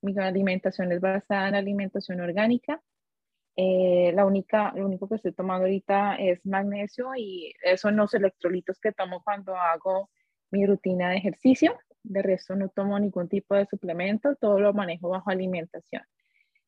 mi 0.05 0.17
alimentación 0.19 0.91
es 0.91 1.01
basada 1.01 1.49
en 1.49 1.55
alimentación 1.55 2.21
orgánica. 2.21 2.81
Eh, 3.57 4.11
la 4.13 4.25
única, 4.25 4.73
lo 4.75 4.85
único 4.85 5.07
que 5.07 5.15
estoy 5.15 5.33
tomando 5.33 5.65
ahorita 5.65 6.15
es 6.15 6.45
magnesio 6.45 7.11
y 7.17 7.53
son 7.77 7.95
los 7.95 8.13
electrolitos 8.13 8.79
que 8.79 8.91
tomo 8.91 9.23
cuando 9.23 9.55
hago 9.55 10.09
mi 10.51 10.65
rutina 10.65 11.09
de 11.09 11.17
ejercicio. 11.17 11.77
De 12.07 12.21
resto 12.21 12.55
no 12.55 12.69
tomo 12.69 12.99
ningún 12.99 13.27
tipo 13.27 13.55
de 13.55 13.65
suplemento, 13.65 14.35
todo 14.35 14.59
lo 14.59 14.73
manejo 14.73 15.09
bajo 15.09 15.29
alimentación. 15.29 16.03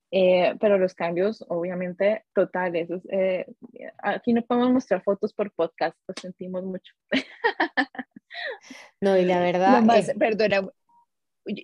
Eh, 0.09 0.55
pero 0.59 0.77
los 0.77 0.93
cambios, 0.93 1.43
obviamente, 1.49 2.23
totales. 2.33 2.89
Eh, 3.11 3.45
aquí 4.01 4.33
no 4.33 4.41
podemos 4.41 4.71
mostrar 4.71 5.03
fotos 5.03 5.33
por 5.33 5.51
podcast, 5.51 5.97
lo 6.07 6.13
sentimos 6.19 6.63
mucho. 6.63 6.93
No, 9.01 9.17
y 9.17 9.25
la 9.25 9.39
verdad. 9.41 9.83
es... 9.97 10.13
Perdona, 10.17 10.67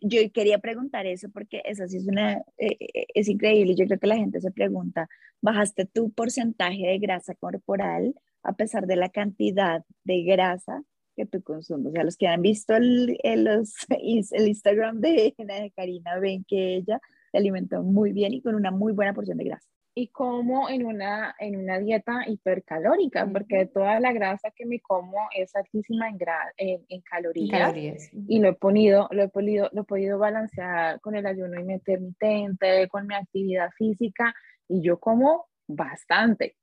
yo 0.01 0.31
quería 0.31 0.59
preguntar 0.59 1.05
eso 1.05 1.29
porque 1.31 1.61
eso 1.65 1.87
sí 1.87 1.97
es 1.97 2.07
una, 2.07 2.37
eh, 2.57 2.77
eh, 2.79 3.05
es 3.13 3.27
increíble. 3.27 3.75
Yo 3.75 3.85
creo 3.85 3.99
que 3.99 4.07
la 4.07 4.17
gente 4.17 4.41
se 4.41 4.51
pregunta, 4.51 5.07
¿bajaste 5.41 5.85
tu 5.85 6.11
porcentaje 6.11 6.87
de 6.87 6.99
grasa 6.99 7.35
corporal 7.35 8.15
a 8.43 8.53
pesar 8.53 8.87
de 8.87 8.95
la 8.95 9.09
cantidad 9.09 9.83
de 10.03 10.23
grasa 10.23 10.83
que 11.15 11.25
tú 11.25 11.41
consumes? 11.41 11.87
O 11.87 11.91
sea, 11.91 12.03
los 12.03 12.17
que 12.17 12.27
han 12.27 12.41
visto 12.41 12.75
el, 12.75 13.17
el, 13.23 13.47
el 13.89 14.47
Instagram 14.47 14.99
de, 14.99 15.33
de 15.37 15.73
Karina 15.75 16.19
ven 16.19 16.43
que 16.47 16.75
ella 16.75 16.99
se 17.31 17.37
alimentó 17.37 17.83
muy 17.83 18.11
bien 18.11 18.33
y 18.33 18.41
con 18.41 18.55
una 18.55 18.71
muy 18.71 18.93
buena 18.93 19.13
porción 19.13 19.37
de 19.37 19.45
grasa 19.45 19.67
y 19.95 20.07
como 20.07 20.69
en 20.69 20.85
una, 20.85 21.35
en 21.39 21.55
una 21.55 21.79
dieta 21.79 22.23
hipercalórica, 22.27 23.27
porque 23.31 23.67
toda 23.67 23.99
la 23.99 24.11
grasa 24.11 24.51
que 24.51 24.65
me 24.65 24.79
como 24.79 25.17
es 25.35 25.55
altísima 25.55 26.09
en, 26.09 26.17
en, 26.57 26.85
en 26.89 27.01
calorías, 27.01 28.09
y 28.27 28.39
lo 28.39 28.49
he, 28.49 28.53
ponido, 28.53 29.07
lo, 29.11 29.23
he 29.23 29.29
podido, 29.29 29.69
lo 29.71 29.81
he 29.81 29.85
podido 29.85 30.17
balancear 30.17 30.99
con 31.01 31.15
el 31.15 31.25
ayuno 31.25 31.59
intermitente, 31.59 32.87
con 32.87 33.05
mi 33.05 33.15
actividad 33.15 33.69
física, 33.77 34.33
y 34.67 34.81
yo 34.81 34.99
como 34.99 35.45
bastante, 35.67 36.55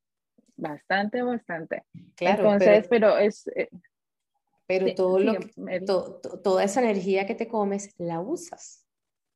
bastante, 0.57 1.23
bastante. 1.23 1.85
Claro, 2.17 2.53
Entonces, 2.53 2.89
pero, 2.89 3.17
es... 3.19 3.47
Eh, 3.55 3.69
pero 4.71 4.95
todo 4.95 5.19
lo 5.19 5.35
toda 6.43 6.63
esa 6.63 6.81
energía 6.81 7.27
que 7.27 7.35
te 7.35 7.49
comes 7.49 7.93
la 7.99 8.21
usas. 8.21 8.87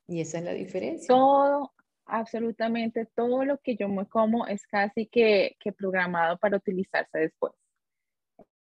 Y 0.06 0.20
esa 0.20 0.38
es 0.38 0.44
la 0.44 0.52
diferencia. 0.52 1.08
Todo, 1.08 1.72
absolutamente 2.06 3.06
todo 3.16 3.44
lo 3.44 3.58
que 3.58 3.74
yo 3.76 3.88
me 3.88 4.06
como 4.06 4.46
es 4.46 4.64
casi 4.66 5.06
que, 5.06 5.56
que 5.58 5.72
programado 5.72 6.38
para 6.38 6.58
utilizarse 6.58 7.18
después. 7.18 7.52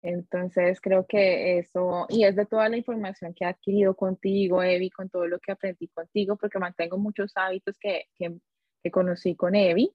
Entonces 0.02 0.80
creo 0.80 1.06
que 1.06 1.58
eso, 1.58 2.06
y 2.08 2.24
es 2.24 2.36
de 2.36 2.46
toda 2.46 2.68
la 2.68 2.76
información 2.76 3.34
que 3.34 3.44
he 3.44 3.48
adquirido 3.48 3.94
contigo, 3.94 4.62
Evi, 4.62 4.90
con 4.90 5.08
todo 5.08 5.26
lo 5.26 5.38
que 5.40 5.52
aprendí 5.52 5.88
contigo, 5.88 6.36
porque 6.36 6.58
mantengo 6.58 6.98
muchos 6.98 7.32
hábitos 7.34 7.78
que, 7.78 8.04
que, 8.14 8.36
que 8.82 8.90
conocí 8.90 9.34
con 9.34 9.54
Evi, 9.54 9.90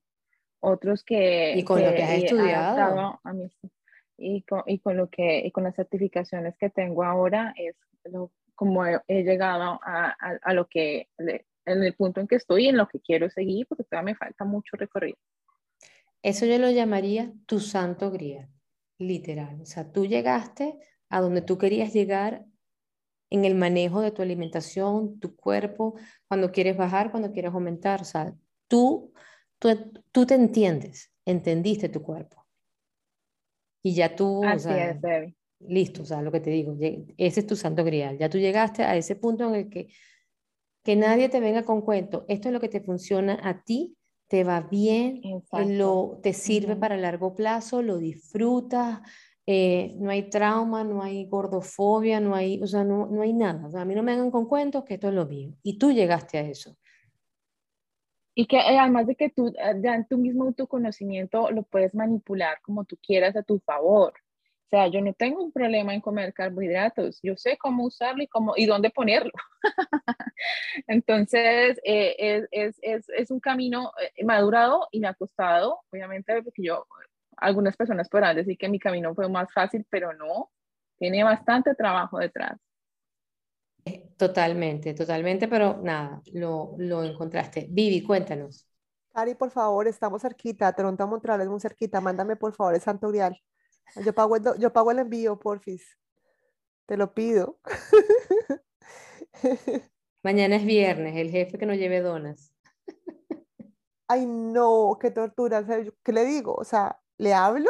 otros 0.59 1.03
que... 1.03 1.53
Y 1.55 1.63
con 1.63 1.83
lo 1.83 1.93
que 1.93 2.03
has 2.03 2.23
estudiado. 2.23 3.19
A 3.23 3.33
mí, 3.33 3.49
y, 4.19 4.43
con, 4.43 4.63
y 4.65 4.79
con 4.79 4.97
lo 4.97 5.09
que, 5.09 5.39
y 5.45 5.51
con 5.51 5.63
las 5.63 5.75
certificaciones 5.75 6.55
que 6.57 6.69
tengo 6.69 7.03
ahora, 7.03 7.53
es 7.57 7.75
lo, 8.05 8.31
como 8.55 8.85
he, 8.85 9.23
llegado 9.23 9.79
a, 9.83 10.15
a, 10.19 10.39
a, 10.41 10.53
lo 10.53 10.67
que, 10.67 11.09
en 11.17 11.83
el 11.83 11.93
punto 11.95 12.19
en 12.21 12.27
que 12.27 12.35
estoy 12.35 12.65
y 12.65 12.67
en 12.69 12.77
lo 12.77 12.87
que 12.87 12.99
quiero 12.99 13.29
seguir, 13.29 13.67
porque 13.67 13.83
todavía 13.83 14.13
me 14.13 14.15
falta 14.15 14.45
mucho 14.45 14.75
recorrido. 14.77 15.17
Eso 16.21 16.45
yo 16.45 16.57
lo 16.59 16.69
llamaría 16.69 17.31
tu 17.45 17.59
santo 17.59 18.11
grial 18.11 18.49
literal. 18.99 19.59
O 19.61 19.65
sea, 19.65 19.91
tú 19.91 20.05
llegaste 20.05 20.77
a 21.09 21.21
donde 21.21 21.41
tú 21.41 21.57
querías 21.57 21.93
llegar 21.93 22.45
en 23.31 23.45
el 23.45 23.55
manejo 23.55 24.01
de 24.01 24.11
tu 24.11 24.21
alimentación, 24.21 25.19
tu 25.19 25.35
cuerpo, 25.35 25.95
cuando 26.27 26.51
quieres 26.51 26.77
bajar, 26.77 27.11
cuando 27.11 27.31
quieres 27.31 27.53
aumentar. 27.53 28.01
O 28.01 28.05
sea, 28.05 28.33
tú, 28.67 29.13
tú, 29.59 30.25
te 30.25 30.35
entiendes, 30.35 31.11
entendiste 31.25 31.89
tu 31.89 32.01
cuerpo. 32.01 32.45
Y 33.81 33.93
ya 33.93 34.15
tú, 34.15 34.43
Así 34.43 34.69
es, 34.69 34.97
listo, 35.59 36.03
o 36.03 36.05
sea, 36.05 36.21
lo 36.21 36.31
que 36.31 36.39
te 36.39 36.49
digo, 36.49 36.75
ese 37.17 37.39
es 37.39 37.47
tu 37.47 37.55
santo 37.55 37.83
grial. 37.83 38.17
Ya 38.17 38.29
tú 38.29 38.37
llegaste 38.37 38.83
a 38.83 38.95
ese 38.95 39.15
punto 39.15 39.47
en 39.47 39.55
el 39.55 39.69
que, 39.69 39.87
que 40.83 40.95
nadie 40.95 41.29
te 41.29 41.39
venga 41.39 41.63
con 41.63 41.81
cuento. 41.81 42.25
Esto 42.27 42.49
es 42.49 42.53
lo 42.53 42.59
que 42.59 42.69
te 42.69 42.81
funciona 42.81 43.39
a 43.41 43.63
ti 43.63 43.95
te 44.29 44.43
va 44.43 44.61
bien, 44.61 45.21
lo, 45.51 46.19
te 46.21 46.33
sirve 46.33 46.75
para 46.75 46.95
largo 46.95 47.33
plazo, 47.33 47.81
lo 47.81 47.97
disfrutas, 47.97 48.99
eh, 49.47 49.95
no 49.97 50.11
hay 50.11 50.29
trauma, 50.29 50.83
no 50.83 51.01
hay 51.01 51.25
gordofobia, 51.25 52.19
no 52.19 52.35
hay, 52.35 52.61
o 52.61 52.67
sea, 52.67 52.83
no, 52.83 53.07
no 53.07 53.23
hay 53.23 53.33
nada. 53.33 53.67
a 53.81 53.85
mí 53.85 53.95
no 53.95 54.03
me 54.03 54.11
hagan 54.11 54.29
con 54.29 54.45
cuentos 54.45 54.83
que 54.83 54.93
esto 54.93 55.07
es 55.07 55.15
lo 55.15 55.25
mío. 55.25 55.55
Y 55.63 55.79
tú 55.79 55.91
llegaste 55.91 56.37
a 56.37 56.41
eso. 56.41 56.77
Y 58.39 58.45
que 58.45 58.55
eh, 58.55 58.79
además 58.79 59.05
de 59.05 59.15
que 59.15 59.29
tú, 59.29 59.53
ya 59.81 59.95
en 59.95 60.07
tu 60.07 60.17
mismo 60.17 60.45
autoconocimiento 60.45 61.51
lo 61.51 61.63
puedes 61.63 61.93
manipular 61.93 62.61
como 62.61 62.85
tú 62.85 62.97
quieras 63.05 63.35
a 63.35 63.43
tu 63.43 63.59
favor. 63.59 64.13
O 64.13 64.69
sea, 64.69 64.87
yo 64.87 65.01
no 65.01 65.11
tengo 65.11 65.43
un 65.43 65.51
problema 65.51 65.93
en 65.93 65.99
comer 65.99 66.33
carbohidratos, 66.33 67.19
yo 67.21 67.35
sé 67.35 67.57
cómo 67.57 67.83
usarlo 67.83 68.23
y, 68.23 68.27
cómo, 68.27 68.53
y 68.55 68.65
dónde 68.65 68.91
ponerlo. 68.91 69.33
Entonces, 70.87 71.81
eh, 71.83 72.15
es, 72.17 72.47
es, 72.51 72.79
es, 72.81 73.09
es, 73.09 73.29
un 73.29 73.41
camino 73.41 73.91
eh, 74.01 74.23
madurado 74.23 74.87
y 74.93 75.01
me 75.01 75.09
ha 75.09 75.15
costado, 75.15 75.81
obviamente, 75.91 76.41
porque 76.41 76.63
yo, 76.63 76.87
algunas 77.35 77.75
personas 77.75 78.07
podrán 78.07 78.37
decir 78.37 78.57
que 78.57 78.69
mi 78.69 78.79
camino 78.79 79.13
fue 79.15 79.27
más 79.27 79.51
fácil, 79.51 79.85
pero 79.89 80.13
no, 80.13 80.49
tiene 80.97 81.25
bastante 81.25 81.75
trabajo 81.75 82.19
detrás. 82.19 82.57
Eh, 83.85 84.09
totalmente, 84.17 84.93
totalmente, 84.93 85.47
pero 85.47 85.79
nada, 85.81 86.21
lo, 86.33 86.75
lo 86.77 87.03
encontraste. 87.03 87.67
Vivi, 87.69 88.03
cuéntanos. 88.03 88.67
Cari, 89.13 89.35
por 89.35 89.51
favor, 89.51 89.87
estamos 89.87 90.21
cerquita, 90.21 90.71
Toronto 90.73 91.05
Montreal 91.07 91.41
es 91.41 91.47
muy 91.47 91.59
cerquita, 91.59 91.99
mándame 91.99 92.35
por 92.35 92.53
favor 92.53 92.75
el 92.75 92.81
Santo 92.81 93.09
Grial. 93.09 93.37
Yo 94.05 94.13
pago 94.13 94.35
el, 94.35 94.43
yo 94.59 94.71
pago 94.71 94.91
el 94.91 94.99
envío, 94.99 95.39
porfis. 95.39 95.97
Te 96.85 96.97
lo 96.97 97.13
pido. 97.13 97.59
Mañana 100.23 100.55
es 100.55 100.65
viernes, 100.65 101.17
el 101.17 101.29
jefe 101.29 101.57
que 101.57 101.65
no 101.65 101.73
lleve 101.73 101.99
donas. 102.01 102.53
Ay, 104.07 104.25
no, 104.25 104.97
qué 104.99 105.11
tortura. 105.11 105.63
¿Qué 106.03 106.11
le 106.11 106.25
digo? 106.25 106.55
O 106.55 106.63
sea, 106.63 106.99
¿le 107.17 107.33
hablo? 107.33 107.69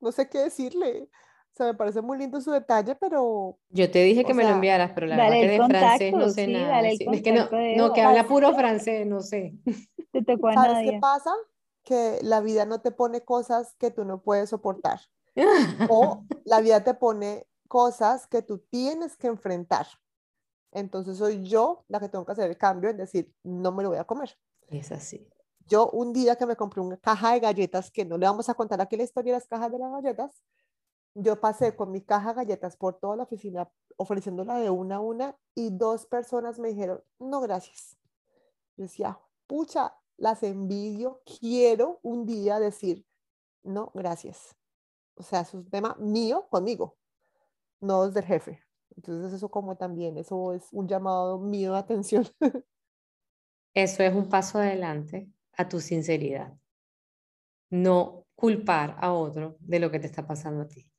No 0.00 0.12
sé 0.12 0.28
qué 0.28 0.38
decirle. 0.38 1.08
O 1.52 1.54
sea, 1.54 1.66
me 1.66 1.74
parece 1.74 2.00
muy 2.00 2.16
lindo 2.16 2.40
su 2.40 2.50
detalle, 2.50 2.94
pero... 2.94 3.58
Yo 3.68 3.90
te 3.90 4.02
dije 4.02 4.24
que 4.24 4.32
me 4.32 4.42
lo 4.42 4.50
enviaras, 4.50 4.92
pero 4.94 5.06
la 5.06 5.16
verdad 5.16 5.32
que 5.32 5.48
de 5.48 5.56
francés 5.66 6.12
no 6.14 6.30
sé 6.30 6.46
nada. 6.46 6.80
es 6.88 7.22
que 7.22 7.32
no, 7.32 7.48
no, 7.76 7.92
que 7.92 8.00
habla 8.00 8.26
puro 8.26 8.54
francés, 8.54 9.06
no 9.06 9.20
sé. 9.20 9.54
Te 10.12 10.24
¿Sabes 10.24 10.90
qué 10.90 10.98
pasa? 10.98 11.30
Que 11.84 12.18
la 12.22 12.40
vida 12.40 12.64
no 12.64 12.80
te 12.80 12.90
pone 12.90 13.20
cosas 13.20 13.74
que 13.78 13.90
tú 13.90 14.04
no 14.04 14.22
puedes 14.22 14.48
soportar 14.48 15.00
o 15.90 16.24
la 16.44 16.60
vida 16.60 16.84
te 16.84 16.94
pone 16.94 17.46
cosas 17.68 18.26
que 18.26 18.40
tú 18.40 18.58
tienes 18.70 19.16
que 19.16 19.26
enfrentar. 19.26 19.86
Entonces 20.72 21.18
soy 21.18 21.42
yo 21.46 21.84
la 21.88 22.00
que 22.00 22.08
tengo 22.08 22.24
que 22.24 22.32
hacer 22.32 22.48
el 22.48 22.56
cambio 22.56 22.88
en 22.88 22.96
decir, 22.96 23.30
no 23.42 23.72
me 23.72 23.82
lo 23.82 23.90
voy 23.90 23.98
a 23.98 24.04
comer. 24.04 24.38
Es 24.68 24.90
así. 24.90 25.28
Yo 25.66 25.90
un 25.90 26.14
día 26.14 26.36
que 26.36 26.46
me 26.46 26.56
compré 26.56 26.80
una 26.80 26.96
caja 26.96 27.34
de 27.34 27.40
galletas, 27.40 27.90
que 27.90 28.06
no 28.06 28.16
le 28.16 28.26
vamos 28.26 28.48
a 28.48 28.54
contar 28.54 28.80
aquí 28.80 28.96
la 28.96 29.04
historia 29.04 29.34
de 29.34 29.38
las 29.38 29.48
cajas 29.48 29.70
de 29.70 29.78
las 29.78 29.92
galletas, 29.92 30.42
yo 31.14 31.40
pasé 31.40 31.76
con 31.76 31.90
mi 31.90 32.02
caja 32.02 32.30
de 32.30 32.36
galletas 32.36 32.76
por 32.76 32.98
toda 32.98 33.16
la 33.16 33.22
oficina 33.24 33.70
ofreciéndola 33.96 34.56
de 34.56 34.70
una 34.70 34.96
a 34.96 35.00
una 35.00 35.36
y 35.54 35.70
dos 35.70 36.06
personas 36.06 36.58
me 36.58 36.68
dijeron, 36.68 37.02
no, 37.18 37.40
gracias. 37.40 37.96
Yo 38.76 38.84
decía, 38.84 39.18
pucha, 39.46 39.94
las 40.16 40.42
envidio, 40.42 41.22
quiero 41.40 42.00
un 42.02 42.24
día 42.26 42.58
decir, 42.58 43.06
no, 43.62 43.90
gracias 43.94 44.56
o 45.14 45.22
sea, 45.22 45.40
es 45.40 45.54
un 45.54 45.68
tema 45.68 45.96
mío 45.98 46.48
conmigo, 46.50 46.96
no 47.80 48.06
es 48.06 48.14
del 48.14 48.24
jefe. 48.24 48.60
Entonces 48.96 49.32
eso 49.32 49.48
como 49.50 49.76
también, 49.76 50.18
eso 50.18 50.52
es 50.52 50.68
un 50.72 50.86
llamado 50.88 51.38
mío 51.38 51.72
de 51.72 51.78
atención. 51.78 52.26
Eso 53.74 54.02
es 54.02 54.12
un 54.14 54.28
paso 54.28 54.58
adelante 54.58 55.30
a 55.54 55.66
tu 55.66 55.80
sinceridad. 55.80 56.52
No 57.70 58.26
culpar 58.34 58.98
a 59.00 59.14
otro 59.14 59.56
de 59.60 59.80
lo 59.80 59.90
que 59.90 59.98
te 59.98 60.08
está 60.08 60.26
pasando 60.26 60.64
a 60.64 60.68
ti. 60.68 60.91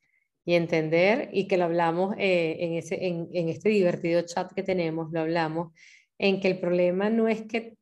Y 0.46 0.56
entender, 0.56 1.30
y 1.32 1.48
que 1.48 1.58
lo 1.58 1.66
hablamos 1.66 2.16
eh, 2.18 2.58
en, 2.60 2.74
ese, 2.74 3.06
en, 3.08 3.30
en 3.34 3.50
este 3.50 3.70
divertido 3.70 4.22
chat 4.24 4.52
que 4.52 4.64
tenemos, 4.64 5.12
lo 5.12 5.22
hablamos, 5.22 5.74
en 6.18 6.40
que 6.42 6.50
el 6.50 6.60
problema 6.60 7.10
no 7.10 7.28
es 7.28 7.44
que 7.44 7.78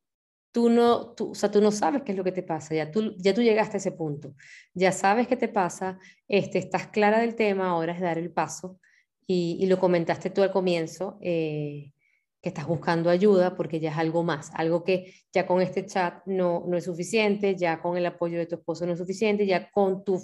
tú 0.52 0.70
no, 0.70 1.14
tú, 1.14 1.32
o 1.32 1.36
sea, 1.36 1.50
tú 1.50 1.62
no 1.62 1.72
sabes 1.72 2.04
qué 2.04 2.12
es 2.12 2.18
lo 2.18 2.24
que 2.24 2.32
te 2.32 2.44
pasa, 2.44 2.76
ya 2.76 2.92
tú, 2.92 3.16
ya 3.18 3.34
tú 3.34 3.42
llegaste 3.42 3.78
a 3.78 3.80
ese 3.80 3.92
punto, 3.92 4.36
ya 4.74 4.92
sabes 4.92 5.28
qué 5.28 5.38
te 5.38 5.48
pasa, 5.48 5.98
este, 6.28 6.60
estás 6.60 6.88
clara 6.88 7.20
del 7.20 7.36
tema, 7.36 7.70
ahora 7.70 7.94
es 7.94 8.02
dar 8.02 8.18
el 8.18 8.32
paso 8.32 8.80
y, 9.26 9.58
y 9.60 9.68
lo 9.68 9.80
comentaste 9.80 10.30
tú 10.30 10.44
al 10.44 10.52
comienzo, 10.52 11.18
eh, 11.22 11.94
que 12.42 12.50
estás 12.50 12.68
buscando 12.68 13.10
ayuda 13.10 13.56
porque 13.56 13.80
ya 13.80 13.92
es 13.92 13.98
algo 13.98 14.24
más, 14.24 14.52
algo 14.56 14.84
que 14.84 15.14
ya 15.32 15.46
con 15.46 15.62
este 15.62 15.86
chat 15.86 16.26
no, 16.26 16.66
no 16.68 16.76
es 16.76 16.86
suficiente, 16.86 17.56
ya 17.56 17.82
con 17.82 17.98
el 17.98 18.06
apoyo 18.06 18.40
de 18.40 18.48
tu 18.48 18.56
esposo 18.56 18.86
no 18.86 18.94
es 18.94 19.00
suficiente, 19.00 19.46
ya 19.46 19.70
con, 19.70 20.04
tu, 20.04 20.20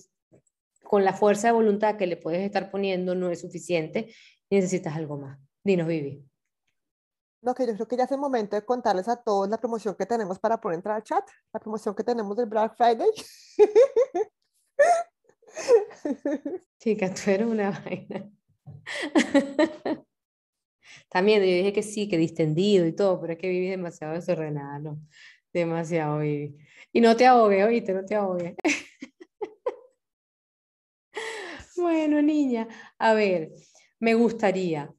con 0.88 1.04
la 1.04 1.12
fuerza 1.12 1.48
de 1.48 1.54
voluntad 1.54 1.98
que 1.98 2.08
le 2.08 2.16
puedes 2.16 2.42
estar 2.42 2.72
poniendo 2.72 3.14
no 3.14 3.30
es 3.30 3.42
suficiente, 3.42 4.14
necesitas 4.50 4.96
algo 4.96 5.18
más. 5.18 5.38
Dinos, 5.62 5.86
Vivi. 5.86 6.24
No, 7.42 7.54
que 7.54 7.68
yo 7.68 7.74
creo 7.74 7.88
que 7.88 7.98
ya 7.98 8.06
es 8.06 8.12
el 8.12 8.20
momento 8.20 8.56
de 8.56 8.64
contarles 8.64 9.10
a 9.10 9.22
todos 9.22 9.50
la 9.50 9.58
promoción 9.58 9.96
que 9.96 10.06
tenemos 10.06 10.40
para 10.40 10.62
poder 10.62 10.78
entrar 10.78 10.96
al 10.96 11.04
chat, 11.04 11.28
la 11.54 11.60
promoción 11.60 11.94
que 11.94 12.06
tenemos 12.06 12.38
del 12.38 12.46
Black 12.46 12.76
Friday. 12.78 13.10
Chica, 16.80 17.14
tú 17.14 17.32
eres 17.32 17.48
una 17.48 17.72
vaina. 17.72 18.32
También 21.10 21.40
yo 21.40 21.46
dije 21.46 21.74
que 21.74 21.84
sí, 21.84 22.08
que 22.08 22.18
distendido 22.18 22.86
y 22.86 22.94
todo, 22.94 23.20
pero 23.20 23.34
es 23.34 23.40
que 23.40 23.50
viví 23.50 23.68
demasiado 23.68 24.14
desordenada, 24.14 24.80
¿no? 24.80 25.02
Demasiado 25.52 26.20
viví. 26.20 26.58
Y 26.94 27.02
no 27.02 27.18
te 27.18 27.26
ahogues, 27.26 27.66
oíste, 27.66 27.94
no 27.94 28.06
te 28.06 28.16
ahogues. 28.16 28.56
bueno, 31.78 32.22
niña, 32.22 32.68
a 32.98 33.14
ver, 33.14 33.52
me 34.00 34.14
gustaría. 34.14 34.94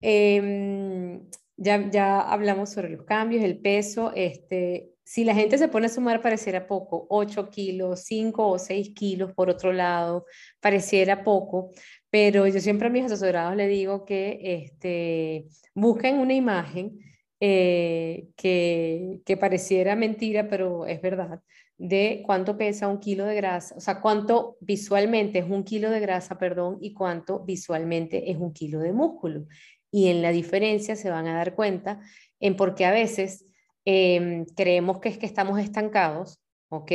Eh, 0.00 1.20
ya, 1.58 1.90
ya 1.90 2.20
hablamos 2.20 2.70
sobre 2.70 2.90
los 2.90 3.04
cambios, 3.04 3.44
el 3.44 3.58
peso. 3.58 4.12
Este, 4.14 4.90
si 5.04 5.24
la 5.24 5.34
gente 5.34 5.58
se 5.58 5.68
pone 5.68 5.86
a 5.86 5.88
sumar, 5.90 6.22
pareciera 6.22 6.66
poco, 6.66 7.06
8 7.10 7.50
kilos, 7.50 8.04
5 8.04 8.48
o 8.48 8.58
6 8.58 8.90
kilos 8.94 9.32
por 9.32 9.50
otro 9.50 9.72
lado, 9.72 10.26
pareciera 10.60 11.24
poco, 11.24 11.70
pero 12.10 12.46
yo 12.46 12.60
siempre 12.60 12.88
a 12.88 12.90
mis 12.90 13.04
asesorados 13.06 13.56
le 13.56 13.68
digo 13.68 14.04
que 14.04 14.38
este, 14.42 15.46
busquen 15.74 16.18
una 16.18 16.34
imagen 16.34 17.00
eh, 17.40 18.28
que, 18.36 19.20
que 19.24 19.36
pareciera 19.36 19.96
mentira, 19.96 20.48
pero 20.48 20.86
es 20.86 21.00
verdad, 21.02 21.40
de 21.78 22.22
cuánto 22.26 22.58
pesa 22.58 22.88
un 22.88 22.98
kilo 22.98 23.24
de 23.24 23.36
grasa, 23.36 23.74
o 23.76 23.80
sea, 23.80 24.00
cuánto 24.00 24.56
visualmente 24.60 25.38
es 25.38 25.48
un 25.48 25.64
kilo 25.64 25.90
de 25.90 26.00
grasa, 26.00 26.36
perdón, 26.38 26.78
y 26.80 26.92
cuánto 26.92 27.40
visualmente 27.44 28.30
es 28.30 28.36
un 28.36 28.52
kilo 28.52 28.80
de 28.80 28.92
músculo 28.92 29.46
y 29.90 30.08
en 30.08 30.20
la 30.20 30.32
diferencia 30.32 30.96
se 30.96 31.10
van 31.10 31.28
a 31.28 31.36
dar 31.36 31.54
cuenta 31.54 32.00
en 32.40 32.56
por 32.56 32.74
qué 32.74 32.84
a 32.84 32.90
veces 32.90 33.46
em, 33.84 34.44
creemos 34.56 35.00
que 35.00 35.08
es 35.08 35.18
que 35.18 35.26
estamos 35.26 35.60
estancados, 35.60 36.40
¿ok? 36.68 36.92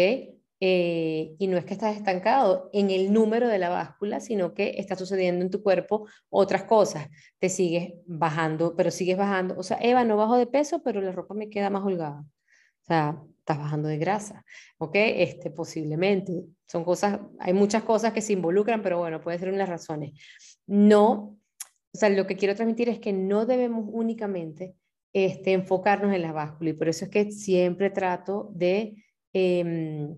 eh, 0.65 1.35
y 1.39 1.47
no 1.47 1.57
es 1.57 1.65
que 1.65 1.73
estás 1.73 1.97
estancado 1.97 2.69
en 2.71 2.89
el 2.89 3.11
número 3.11 3.49
de 3.49 3.59
la 3.59 3.67
báscula, 3.67 4.21
sino 4.21 4.53
que 4.53 4.75
está 4.77 4.95
sucediendo 4.95 5.43
en 5.43 5.51
tu 5.51 5.61
cuerpo 5.61 6.07
otras 6.29 6.63
cosas. 6.63 7.09
Te 7.39 7.49
sigues 7.49 7.95
bajando, 8.05 8.73
pero 8.77 8.89
sigues 8.89 9.17
bajando. 9.17 9.55
O 9.57 9.63
sea, 9.63 9.77
Eva, 9.81 10.05
no 10.05 10.15
bajo 10.15 10.37
de 10.37 10.47
peso, 10.47 10.81
pero 10.81 11.01
la 11.01 11.11
ropa 11.11 11.33
me 11.33 11.49
queda 11.49 11.69
más 11.69 11.83
holgada. 11.83 12.21
O 12.21 12.85
sea, 12.85 13.21
estás 13.43 13.57
bajando 13.57 13.89
de 13.89 13.97
grasa, 13.97 14.43
¿ok? 14.77 14.95
Este, 14.95 15.51
posiblemente. 15.51 16.45
Son 16.65 16.83
cosas, 16.83 17.19
hay 17.39 17.53
muchas 17.53 17.83
cosas 17.83 18.13
que 18.13 18.21
se 18.21 18.33
involucran, 18.33 18.81
pero 18.81 18.99
bueno, 18.99 19.21
puede 19.21 19.37
ser 19.37 19.49
una 19.49 19.57
de 19.57 19.63
las 19.63 19.69
razones. 19.69 20.13
No, 20.65 21.37
o 21.93 21.97
sea, 21.97 22.09
lo 22.09 22.25
que 22.25 22.37
quiero 22.37 22.55
transmitir 22.55 22.89
es 22.89 22.99
que 22.99 23.13
no 23.13 23.45
debemos 23.45 23.85
únicamente 23.91 24.75
este, 25.13 25.53
enfocarnos 25.53 26.13
en 26.13 26.21
la 26.21 26.31
báscula 26.31 26.71
y 26.71 26.73
por 26.73 26.87
eso 26.89 27.05
es 27.05 27.11
que 27.11 27.31
siempre 27.31 27.89
trato 27.89 28.49
de... 28.53 28.95
Em, 29.33 30.15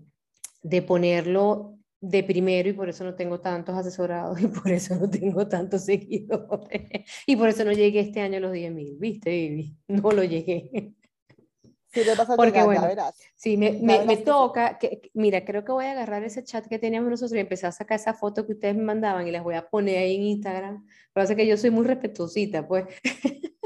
de 0.68 0.82
ponerlo 0.82 1.78
de 2.00 2.22
primero 2.24 2.68
y 2.68 2.72
por 2.72 2.88
eso 2.88 3.04
no 3.04 3.14
tengo 3.14 3.40
tantos 3.40 3.74
asesorados 3.76 4.40
y 4.42 4.48
por 4.48 4.70
eso 4.70 4.96
no 4.96 5.08
tengo 5.08 5.46
tantos 5.48 5.84
seguidores 5.84 7.04
y 7.26 7.36
por 7.36 7.48
eso 7.48 7.64
no 7.64 7.72
llegué 7.72 8.00
este 8.00 8.20
año 8.20 8.38
a 8.38 8.40
los 8.40 8.52
10.000, 8.52 8.98
¿viste, 8.98 9.30
Vivi? 9.30 9.76
No 9.88 10.10
lo 10.10 10.24
llegué. 10.24 10.92
Sí, 11.96 12.04
le 12.04 12.14
vas 12.14 12.28
a 12.28 12.36
Porque, 12.36 12.62
bueno, 12.62 12.82
verás. 12.82 13.14
Sí, 13.34 13.56
me, 13.56 13.80
me, 13.80 14.18
toca, 14.18 14.78
que, 14.78 15.10
mira, 15.14 15.46
creo 15.46 15.64
que 15.64 15.72
voy 15.72 15.86
a 15.86 15.92
agarrar 15.92 16.22
ese 16.24 16.44
chat 16.44 16.66
que 16.66 16.78
teníamos 16.78 17.08
nosotros 17.08 17.34
y 17.34 17.40
empezar 17.40 17.68
a 17.68 17.72
sacar 17.72 17.98
esa 17.98 18.12
foto 18.12 18.44
que 18.44 18.52
ustedes 18.52 18.76
me 18.76 18.82
mandaban 18.82 19.26
y 19.26 19.30
las 19.30 19.42
voy 19.42 19.54
a 19.54 19.66
poner 19.66 19.96
ahí 19.96 20.16
en 20.16 20.22
Instagram. 20.24 20.86
Pero 21.14 21.34
que 21.34 21.46
yo 21.46 21.56
soy 21.56 21.70
muy 21.70 21.86
respetuosita, 21.86 22.68
pues. 22.68 22.84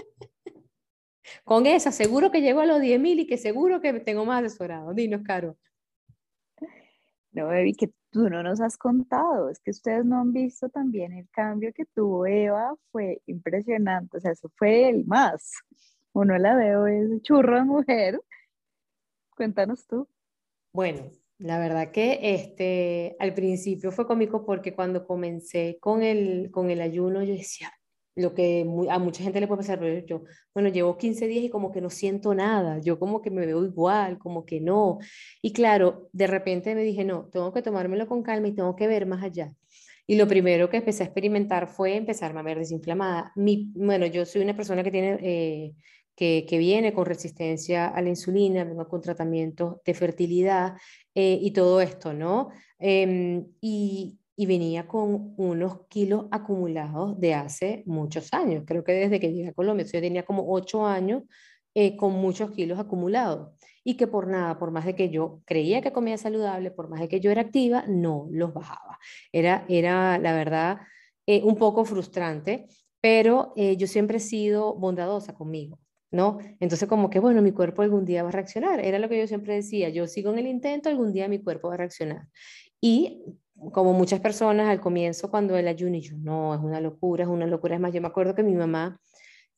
Con 1.45 1.67
esa, 1.67 1.91
seguro 1.91 2.31
que 2.31 2.41
llego 2.41 2.61
a 2.61 2.67
los 2.67 2.81
10.000 2.81 3.19
y 3.19 3.27
que 3.27 3.37
seguro 3.37 3.81
que 3.81 3.95
tengo 3.95 4.25
más 4.25 4.45
asesorados. 4.45 4.95
Dinos, 4.95 5.23
Caro. 5.25 5.57
No, 7.33 7.47
baby, 7.47 7.75
que 7.75 7.91
tú 8.11 8.29
no 8.31 8.45
nos 8.45 8.61
has 8.61 8.77
contado, 8.77 9.51
es 9.51 9.59
que 9.59 9.73
ustedes 9.73 10.05
no 10.05 10.21
han 10.21 10.33
visto 10.33 10.69
también 10.69 11.13
el 11.15 11.29
cambio 11.31 11.73
que 11.73 11.85
tuvo 11.85 12.27
Eva, 12.27 12.77
fue 12.93 13.23
impresionante, 13.27 14.19
o 14.19 14.21
sea, 14.21 14.31
eso 14.31 14.49
fue 14.57 14.89
el 14.89 15.05
más. 15.05 15.53
Uno 16.13 16.39
la 16.39 16.57
veo, 16.57 16.87
es 16.87 17.23
churro 17.23 17.65
mujer. 17.65 18.21
Cuéntanos 19.37 19.87
tú. 19.87 20.09
Bueno, 20.73 21.11
la 21.39 21.59
verdad 21.59 21.91
que 21.91 22.19
este, 22.23 23.17
al 23.19 23.35
principio 23.35 23.93
fue 23.93 24.07
cómico 24.07 24.45
porque 24.45 24.75
cuando 24.75 25.07
comencé 25.07 25.79
con 25.81 26.03
el, 26.03 26.51
con 26.51 26.71
el 26.71 26.81
ayuno, 26.81 27.23
yo 27.23 27.35
decía, 27.35 27.73
lo 28.17 28.35
que 28.35 28.67
a 28.91 28.99
mucha 28.99 29.23
gente 29.23 29.41
le 29.41 29.47
puede 29.47 29.63
pasar, 29.63 29.79
pero 29.79 30.05
yo, 30.07 30.25
bueno, 30.55 30.69
llevo 30.69 30.99
15 30.99 31.27
días 31.29 31.45
y 31.45 31.51
como 31.51 31.73
que 31.73 31.81
no 31.81 31.91
siento 31.91 32.35
nada, 32.35 32.79
yo 32.81 32.99
como 32.99 33.23
que 33.23 33.31
me 33.31 33.47
veo 33.47 33.65
igual, 33.65 34.19
como 34.19 34.45
que 34.45 34.61
no. 34.61 34.99
Y 35.43 35.53
claro, 35.53 36.09
de 36.13 36.27
repente 36.27 36.75
me 36.75 36.83
dije, 36.83 37.05
no, 37.05 37.29
tengo 37.31 37.53
que 37.53 37.63
tomármelo 37.63 38.07
con 38.07 38.23
calma 38.23 38.49
y 38.49 38.55
tengo 38.55 38.77
que 38.77 38.87
ver 38.87 39.07
más 39.07 39.23
allá. 39.23 39.51
Y 40.07 40.17
lo 40.17 40.27
primero 40.27 40.69
que 40.69 40.79
empecé 40.79 41.05
a 41.05 41.07
experimentar 41.07 41.69
fue 41.69 41.97
empezarme 41.97 42.41
a 42.41 42.43
ver 42.43 42.59
desinflamada. 42.59 43.33
Mi, 43.37 43.71
bueno, 43.75 44.07
yo 44.07 44.27
soy 44.27 44.43
una 44.43 44.57
persona 44.57 44.83
que 44.83 44.91
tiene... 44.91 45.19
Eh, 45.23 45.75
que, 46.21 46.59
viene 46.59 46.93
con 46.93 47.07
resistencia 47.07 47.89
a 47.89 48.03
la 48.03 48.11
insulina, 48.11 48.65
vengo 48.65 48.87
con 48.87 49.01
tratamientos 49.01 49.77
de 49.85 49.95
fertilidad 49.95 50.77
eh, 51.15 51.39
y 51.41 51.51
todo 51.53 51.81
esto, 51.81 52.13
¿no? 52.13 52.51
Em, 52.79 53.47
y, 53.63 54.19
y 54.37 54.47
venía 54.47 54.87
con 54.87 55.33
unos 55.39 55.87
kilos 55.89 56.27
acumulados 56.31 57.19
de 57.19 57.33
hace 57.35 57.83
muchos 57.87 58.35
años. 58.35 58.65
Creo 58.67 58.85
que 58.85 58.93
desde 58.93 59.19
que 59.19 59.33
llegué 59.33 59.49
a 59.49 59.55
Colombia, 59.55 59.87
yo 59.87 60.01
tenía 60.01 60.25
como 60.25 60.53
ocho 60.53 60.87
años 60.87 61.23
eh, 61.75 61.97
con 61.97 62.13
muchos 62.13 62.51
kilos 62.51 62.79
acumulados 62.79 63.57
y 63.83 63.97
que 63.97 64.07
por 64.07 64.27
nada, 64.27 64.59
por 64.59 64.73
más 64.73 64.85
de 64.85 64.95
que 64.95 65.09
yo 65.09 65.41
creía 65.47 65.81
que 65.81 65.93
comía 65.93 66.19
saludable, 66.19 66.71
por 66.71 66.91
más 66.91 67.01
de 67.01 67.09
que 67.09 67.21
yo 67.21 67.31
era 67.31 67.41
activa, 67.43 67.85
no 67.89 68.29
los 68.31 68.53
bajaba. 68.53 68.99
Era, 69.33 69.65
era 69.69 70.19
la 70.19 70.35
verdad, 70.35 70.79
eh, 71.27 71.43
un 71.45 71.57
poco 71.57 71.85
frustrante, 71.87 72.67
pero 73.01 73.55
eh, 73.57 73.77
yo 73.79 73.87
siempre 73.87 74.19
he 74.19 74.21
sido 74.21 74.75
bondadosa 74.75 75.35
conmigo. 75.35 75.79
¿No? 76.11 76.39
Entonces 76.59 76.89
como 76.89 77.11
que, 77.11 77.21
bueno, 77.21 77.43
mi 77.43 77.53
cuerpo 77.53 77.83
algún 77.83 78.05
día 78.05 78.23
va 78.23 78.31
a 78.31 78.33
reaccionar. 78.33 78.81
Era 78.81 78.99
lo 78.99 79.09
que 79.09 79.19
yo 79.19 79.27
siempre 79.27 79.55
decía, 79.55 79.89
yo 79.91 80.07
sigo 80.07 80.33
en 80.33 80.39
el 80.41 80.47
intento, 80.47 80.89
algún 80.89 81.13
día 81.13 81.29
mi 81.29 81.43
cuerpo 81.43 81.69
va 81.69 81.75
a 81.75 81.79
reaccionar. 81.79 82.27
Y 82.81 83.23
como 83.73 83.93
muchas 83.93 84.21
personas 84.21 84.69
al 84.69 84.81
comienzo 84.81 85.31
cuando 85.31 85.57
el 85.57 85.69
ayuno 85.69 85.97
y 85.97 86.01
yo, 86.01 86.17
no, 86.17 86.55
es 86.55 86.61
una 86.61 86.81
locura, 86.81 87.25
es 87.25 87.31
una 87.31 87.47
locura. 87.47 87.75
Es 87.75 87.81
más, 87.81 87.93
yo 87.93 88.01
me 88.01 88.09
acuerdo 88.09 88.35
que 88.35 88.43
mi 88.43 88.55
mamá, 88.55 88.99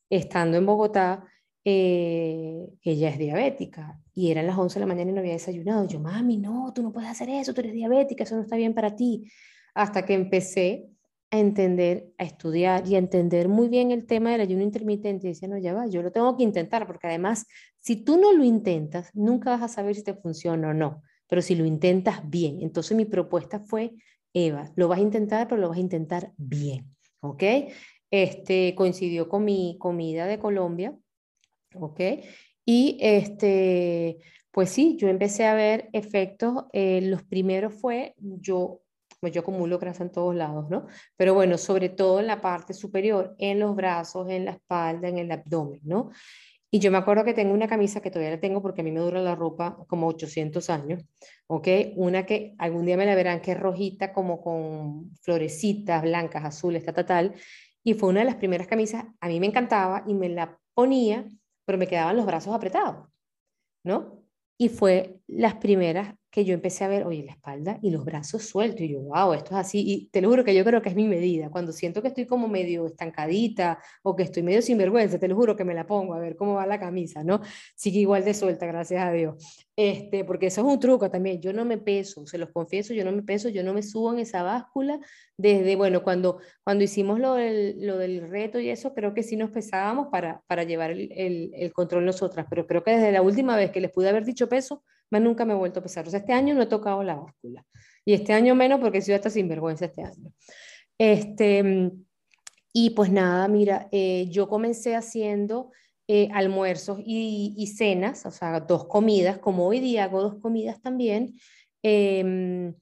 estando 0.09 0.57
en 0.57 0.65
Bogotá, 0.65 1.25
eh, 1.65 2.67
ella 2.81 3.09
es 3.09 3.17
diabética 3.17 3.97
y 4.13 4.31
eran 4.31 4.47
las 4.47 4.57
11 4.57 4.75
de 4.75 4.79
la 4.81 4.85
mañana 4.87 5.11
y 5.11 5.13
no 5.13 5.19
había 5.21 5.33
desayunado. 5.33 5.87
Yo, 5.87 5.99
mami, 5.99 6.37
no, 6.37 6.71
tú 6.73 6.83
no 6.83 6.91
puedes 6.91 7.09
hacer 7.09 7.29
eso, 7.29 7.53
tú 7.53 7.61
eres 7.61 7.73
diabética, 7.73 8.23
eso 8.23 8.35
no 8.35 8.41
está 8.41 8.57
bien 8.57 8.73
para 8.73 8.95
ti. 8.95 9.31
Hasta 9.73 10.05
que 10.05 10.13
empecé 10.13 10.89
a 11.33 11.39
entender, 11.39 12.13
a 12.17 12.23
estudiar 12.23 12.87
y 12.87 12.95
a 12.95 12.99
entender 12.99 13.49
muy 13.49 13.67
bien 13.67 13.91
el 13.91 14.05
tema 14.05 14.31
del 14.31 14.41
ayuno 14.41 14.63
intermitente. 14.63 15.27
Y 15.27 15.31
decía, 15.31 15.47
no, 15.47 15.57
ya 15.57 15.73
va, 15.73 15.87
yo 15.87 16.01
lo 16.01 16.11
tengo 16.11 16.37
que 16.37 16.43
intentar, 16.43 16.87
porque 16.87 17.07
además, 17.07 17.45
si 17.79 17.97
tú 17.97 18.17
no 18.17 18.31
lo 18.33 18.43
intentas, 18.43 19.09
nunca 19.13 19.49
vas 19.51 19.63
a 19.63 19.67
saber 19.67 19.95
si 19.95 20.03
te 20.03 20.13
funciona 20.13 20.69
o 20.69 20.73
no 20.73 21.01
pero 21.33 21.41
si 21.41 21.55
lo 21.55 21.65
intentas 21.65 22.29
bien. 22.29 22.61
Entonces 22.61 22.95
mi 22.95 23.05
propuesta 23.05 23.59
fue, 23.59 23.95
Eva, 24.35 24.71
lo 24.75 24.87
vas 24.87 24.99
a 24.99 25.01
intentar, 25.01 25.47
pero 25.47 25.59
lo 25.59 25.69
vas 25.69 25.79
a 25.79 25.81
intentar 25.81 26.31
bien, 26.37 26.95
¿ok? 27.21 27.41
Este 28.11 28.75
coincidió 28.75 29.27
con 29.29 29.43
mi 29.43 29.75
comida 29.79 30.27
de 30.27 30.37
Colombia, 30.37 30.95
¿ok? 31.73 31.99
Y 32.65 32.99
este, 33.01 34.19
pues 34.51 34.69
sí, 34.69 34.95
yo 34.99 35.07
empecé 35.07 35.45
a 35.47 35.55
ver 35.55 35.89
efectos, 35.93 36.65
eh, 36.71 37.01
los 37.01 37.23
primeros 37.23 37.73
fue, 37.73 38.13
yo, 38.19 38.82
yo 39.31 39.41
acumulo 39.41 39.79
grasa 39.79 40.03
en 40.03 40.11
todos 40.11 40.35
lados, 40.35 40.69
¿no? 40.69 40.87
Pero 41.15 41.33
bueno, 41.33 41.57
sobre 41.57 41.89
todo 41.89 42.19
en 42.19 42.27
la 42.27 42.41
parte 42.41 42.73
superior, 42.73 43.35
en 43.37 43.59
los 43.59 43.75
brazos, 43.75 44.29
en 44.29 44.45
la 44.45 44.51
espalda, 44.51 45.07
en 45.07 45.17
el 45.17 45.31
abdomen, 45.31 45.81
¿no? 45.83 46.11
Y 46.75 46.79
yo 46.79 46.89
me 46.89 46.97
acuerdo 46.97 47.23
que 47.23 47.35
tengo 47.35 47.53
una 47.53 47.67
camisa 47.67 48.01
que 48.01 48.09
todavía 48.09 48.31
la 48.31 48.39
tengo 48.39 48.59
porque 48.59 48.81
a 48.81 48.83
mí 48.83 48.91
me 48.91 48.99
dura 48.99 49.21
la 49.21 49.35
ropa 49.35 49.77
como 49.87 50.07
800 50.07 50.71
años, 50.71 51.03
¿ok? 51.45 51.67
Una 51.97 52.25
que 52.25 52.55
algún 52.57 52.87
día 52.87 52.97
me 52.97 53.05
la 53.05 53.13
verán 53.13 53.41
que 53.41 53.51
es 53.51 53.59
rojita 53.59 54.11
como 54.11 54.41
con 54.41 55.15
florecitas 55.21 56.01
blancas, 56.01 56.43
azules, 56.43 56.83
tal, 56.83 56.95
tal, 56.95 57.05
tal. 57.05 57.35
Y 57.83 57.93
fue 57.93 58.09
una 58.09 58.21
de 58.21 58.25
las 58.25 58.37
primeras 58.37 58.65
camisas, 58.65 59.05
a 59.19 59.27
mí 59.27 59.39
me 59.39 59.45
encantaba 59.45 60.03
y 60.07 60.15
me 60.15 60.29
la 60.29 60.57
ponía, 60.73 61.27
pero 61.63 61.77
me 61.77 61.85
quedaban 61.85 62.17
los 62.17 62.25
brazos 62.25 62.55
apretados, 62.55 63.07
¿no? 63.83 64.23
Y 64.57 64.69
fue 64.69 65.19
las 65.27 65.53
primeras 65.53 66.15
que 66.33 66.45
yo 66.45 66.55
empecé 66.55 66.83
a 66.83 66.87
ver, 66.87 67.05
oye, 67.05 67.23
la 67.23 67.33
espalda 67.33 67.77
y 67.83 67.91
los 67.91 68.03
brazos 68.03 68.41
sueltos, 68.45 68.81
y 68.81 68.93
yo, 68.93 69.01
wow, 69.01 69.33
esto 69.33 69.51
es 69.51 69.57
así, 69.57 69.83
y 69.85 70.07
te 70.07 70.19
lo 70.19 70.29
juro 70.29 70.43
que 70.43 70.55
yo 70.55 70.65
creo 70.65 70.81
que 70.81 70.89
es 70.89 70.95
mi 70.95 71.07
medida, 71.07 71.51
cuando 71.51 71.71
siento 71.71 72.01
que 72.01 72.07
estoy 72.07 72.25
como 72.25 72.47
medio 72.47 72.87
estancadita 72.87 73.77
o 74.01 74.15
que 74.15 74.23
estoy 74.23 74.41
medio 74.41 74.63
sinvergüenza, 74.63 75.19
te 75.19 75.27
lo 75.27 75.35
juro 75.35 75.55
que 75.55 75.63
me 75.63 75.75
la 75.75 75.85
pongo 75.85 76.15
a 76.15 76.19
ver 76.19 76.35
cómo 76.35 76.55
va 76.55 76.65
la 76.65 76.79
camisa, 76.79 77.23
¿no? 77.23 77.41
Sigue 77.75 77.99
igual 77.99 78.25
de 78.25 78.33
suelta, 78.33 78.65
gracias 78.65 79.03
a 79.03 79.11
Dios, 79.11 79.35
este, 79.75 80.25
porque 80.25 80.47
eso 80.47 80.61
es 80.61 80.67
un 80.67 80.79
truco 80.79 81.11
también, 81.11 81.39
yo 81.39 81.53
no 81.53 81.65
me 81.65 81.77
peso, 81.77 82.25
se 82.25 82.39
los 82.39 82.49
confieso, 82.49 82.95
yo 82.95 83.05
no 83.05 83.11
me 83.11 83.21
peso, 83.21 83.49
yo 83.49 83.63
no 83.63 83.75
me 83.75 83.83
subo 83.83 84.11
en 84.11 84.17
esa 84.17 84.41
báscula, 84.41 84.99
desde, 85.37 85.75
bueno, 85.75 86.01
cuando, 86.01 86.39
cuando 86.63 86.83
hicimos 86.83 87.19
lo 87.19 87.35
del, 87.35 87.75
lo 87.85 87.99
del 87.99 88.27
reto 88.27 88.59
y 88.59 88.69
eso, 88.71 88.95
creo 88.95 89.13
que 89.13 89.21
sí 89.21 89.35
nos 89.35 89.51
pesábamos 89.51 90.07
para, 90.11 90.41
para 90.47 90.63
llevar 90.63 90.89
el, 90.89 91.11
el, 91.11 91.51
el 91.53 91.71
control 91.73 92.05
nosotras, 92.05 92.47
pero 92.49 92.65
creo 92.65 92.83
que 92.83 92.89
desde 92.89 93.11
la 93.11 93.21
última 93.21 93.55
vez 93.55 93.69
que 93.69 93.81
les 93.81 93.91
pude 93.91 94.09
haber 94.09 94.25
dicho 94.25 94.49
peso, 94.49 94.83
nunca 95.19 95.45
me 95.45 95.53
he 95.53 95.57
vuelto 95.57 95.79
a 95.79 95.83
pesar. 95.83 96.07
O 96.07 96.09
sea, 96.09 96.19
este 96.19 96.33
año 96.33 96.55
no 96.55 96.63
he 96.63 96.67
tocado 96.67 97.03
la 97.03 97.15
báscula. 97.15 97.65
Y 98.05 98.13
este 98.13 98.33
año 98.33 98.55
menos 98.55 98.79
porque 98.79 98.99
he 98.99 99.01
sido 99.01 99.15
hasta 99.15 99.29
sinvergüenza 99.29 99.85
este 99.85 100.03
año. 100.03 100.31
Este, 100.97 101.91
y 102.73 102.89
pues 102.91 103.11
nada, 103.11 103.47
mira, 103.47 103.87
eh, 103.91 104.27
yo 104.29 104.47
comencé 104.47 104.95
haciendo 104.95 105.71
eh, 106.07 106.29
almuerzos 106.33 106.99
y, 107.05 107.67
cenas, 107.77 108.25
o 108.25 108.31
sea, 108.31 108.59
dos 108.59 108.87
comidas, 108.87 109.37
como 109.37 109.67
hoy 109.67 109.79
día 109.79 110.05
hago 110.05 110.21
dos 110.21 110.35
comidas 110.41 110.81
también. 110.81 111.35
Em, 111.81 112.73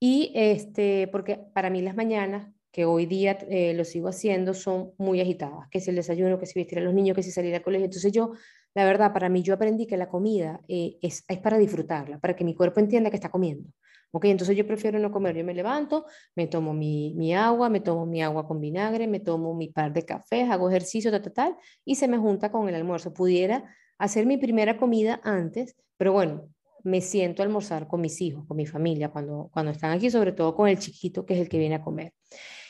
y 0.00 0.32
este, 0.34 1.08
porque 1.08 1.40
para 1.54 1.70
mí 1.70 1.82
las 1.82 1.94
mañanas, 1.96 2.50
que 2.72 2.84
hoy 2.84 3.06
día 3.06 3.38
eh, 3.48 3.74
lo 3.74 3.84
sigo 3.84 4.08
haciendo, 4.08 4.54
son 4.54 4.92
muy 4.98 5.20
agitadas, 5.20 5.68
que 5.70 5.78
es 5.78 5.88
el 5.88 5.94
desayuno, 5.94 6.40
que 6.40 6.46
si 6.46 6.58
vestir 6.58 6.78
a 6.78 6.82
los 6.82 6.94
niños, 6.94 7.14
que 7.14 7.22
si 7.22 7.30
salir 7.30 7.54
al 7.54 7.62
colegio. 7.62 7.84
Entonces 7.84 8.12
yo 8.12 8.32
la 8.74 8.84
verdad, 8.84 9.12
para 9.12 9.28
mí 9.28 9.42
yo 9.42 9.54
aprendí 9.54 9.86
que 9.86 9.96
la 9.96 10.08
comida 10.08 10.60
eh, 10.68 10.98
es, 11.00 11.24
es, 11.28 11.38
para 11.38 11.58
disfrutarla, 11.58 12.18
para 12.18 12.34
que 12.34 12.44
mi 12.44 12.54
cuerpo 12.54 12.80
entienda 12.80 13.10
que 13.10 13.16
está 13.16 13.30
comiendo. 13.30 13.70
¿ok? 14.14 14.26
Entonces 14.26 14.56
yo 14.56 14.66
prefiero 14.66 14.98
no 14.98 15.10
comer, 15.10 15.36
yo 15.36 15.44
me 15.44 15.54
levanto, 15.54 16.06
me 16.36 16.46
tomo 16.46 16.72
mi, 16.72 17.14
mi 17.14 17.34
agua, 17.34 17.68
me 17.68 17.80
tomo 17.80 18.06
mi 18.06 18.22
agua 18.22 18.46
con 18.46 18.60
vinagre, 18.60 19.08
me 19.08 19.20
tomo 19.20 19.54
mi 19.54 19.68
par 19.68 19.92
de 19.92 20.04
cafés, 20.04 20.48
hago 20.50 20.68
ejercicio, 20.70 21.10
tal, 21.10 21.22
tal, 21.22 21.32
tal, 21.32 21.56
y 21.84 21.96
se 21.96 22.06
me 22.06 22.16
junta 22.18 22.52
con 22.52 22.68
el 22.68 22.74
almuerzo. 22.76 23.12
Pudiera 23.12 23.64
hacer 23.98 24.24
mi 24.24 24.36
primera 24.36 24.76
comida 24.76 25.20
antes, 25.24 25.76
pero 25.96 26.12
bueno, 26.12 26.48
me 26.84 27.00
siento 27.00 27.42
a 27.42 27.46
almorzar 27.46 27.88
con 27.88 28.00
mis 28.00 28.20
hijos, 28.20 28.46
con 28.46 28.56
mi 28.56 28.66
familia, 28.66 29.08
cuando, 29.08 29.50
cuando 29.52 29.72
están 29.72 29.90
aquí, 29.90 30.10
sobre 30.10 30.32
todo 30.32 30.54
con 30.54 30.68
el 30.68 30.78
chiquito 30.78 31.26
que 31.26 31.34
es 31.34 31.40
el 31.40 31.48
que 31.48 31.58
viene 31.58 31.76
a 31.76 31.82
comer. 31.82 32.12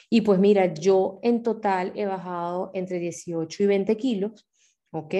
Y 0.08 0.22
pues 0.22 0.38
mira, 0.38 0.72
yo 0.72 1.18
en 1.22 1.42
total 1.42 1.92
he 1.94 2.06
bajado 2.06 2.70
entre 2.72 2.98
18 3.00 3.62
y 3.62 3.66
20 3.66 3.96
kilos, 3.96 4.48
¿ok? 4.92 5.14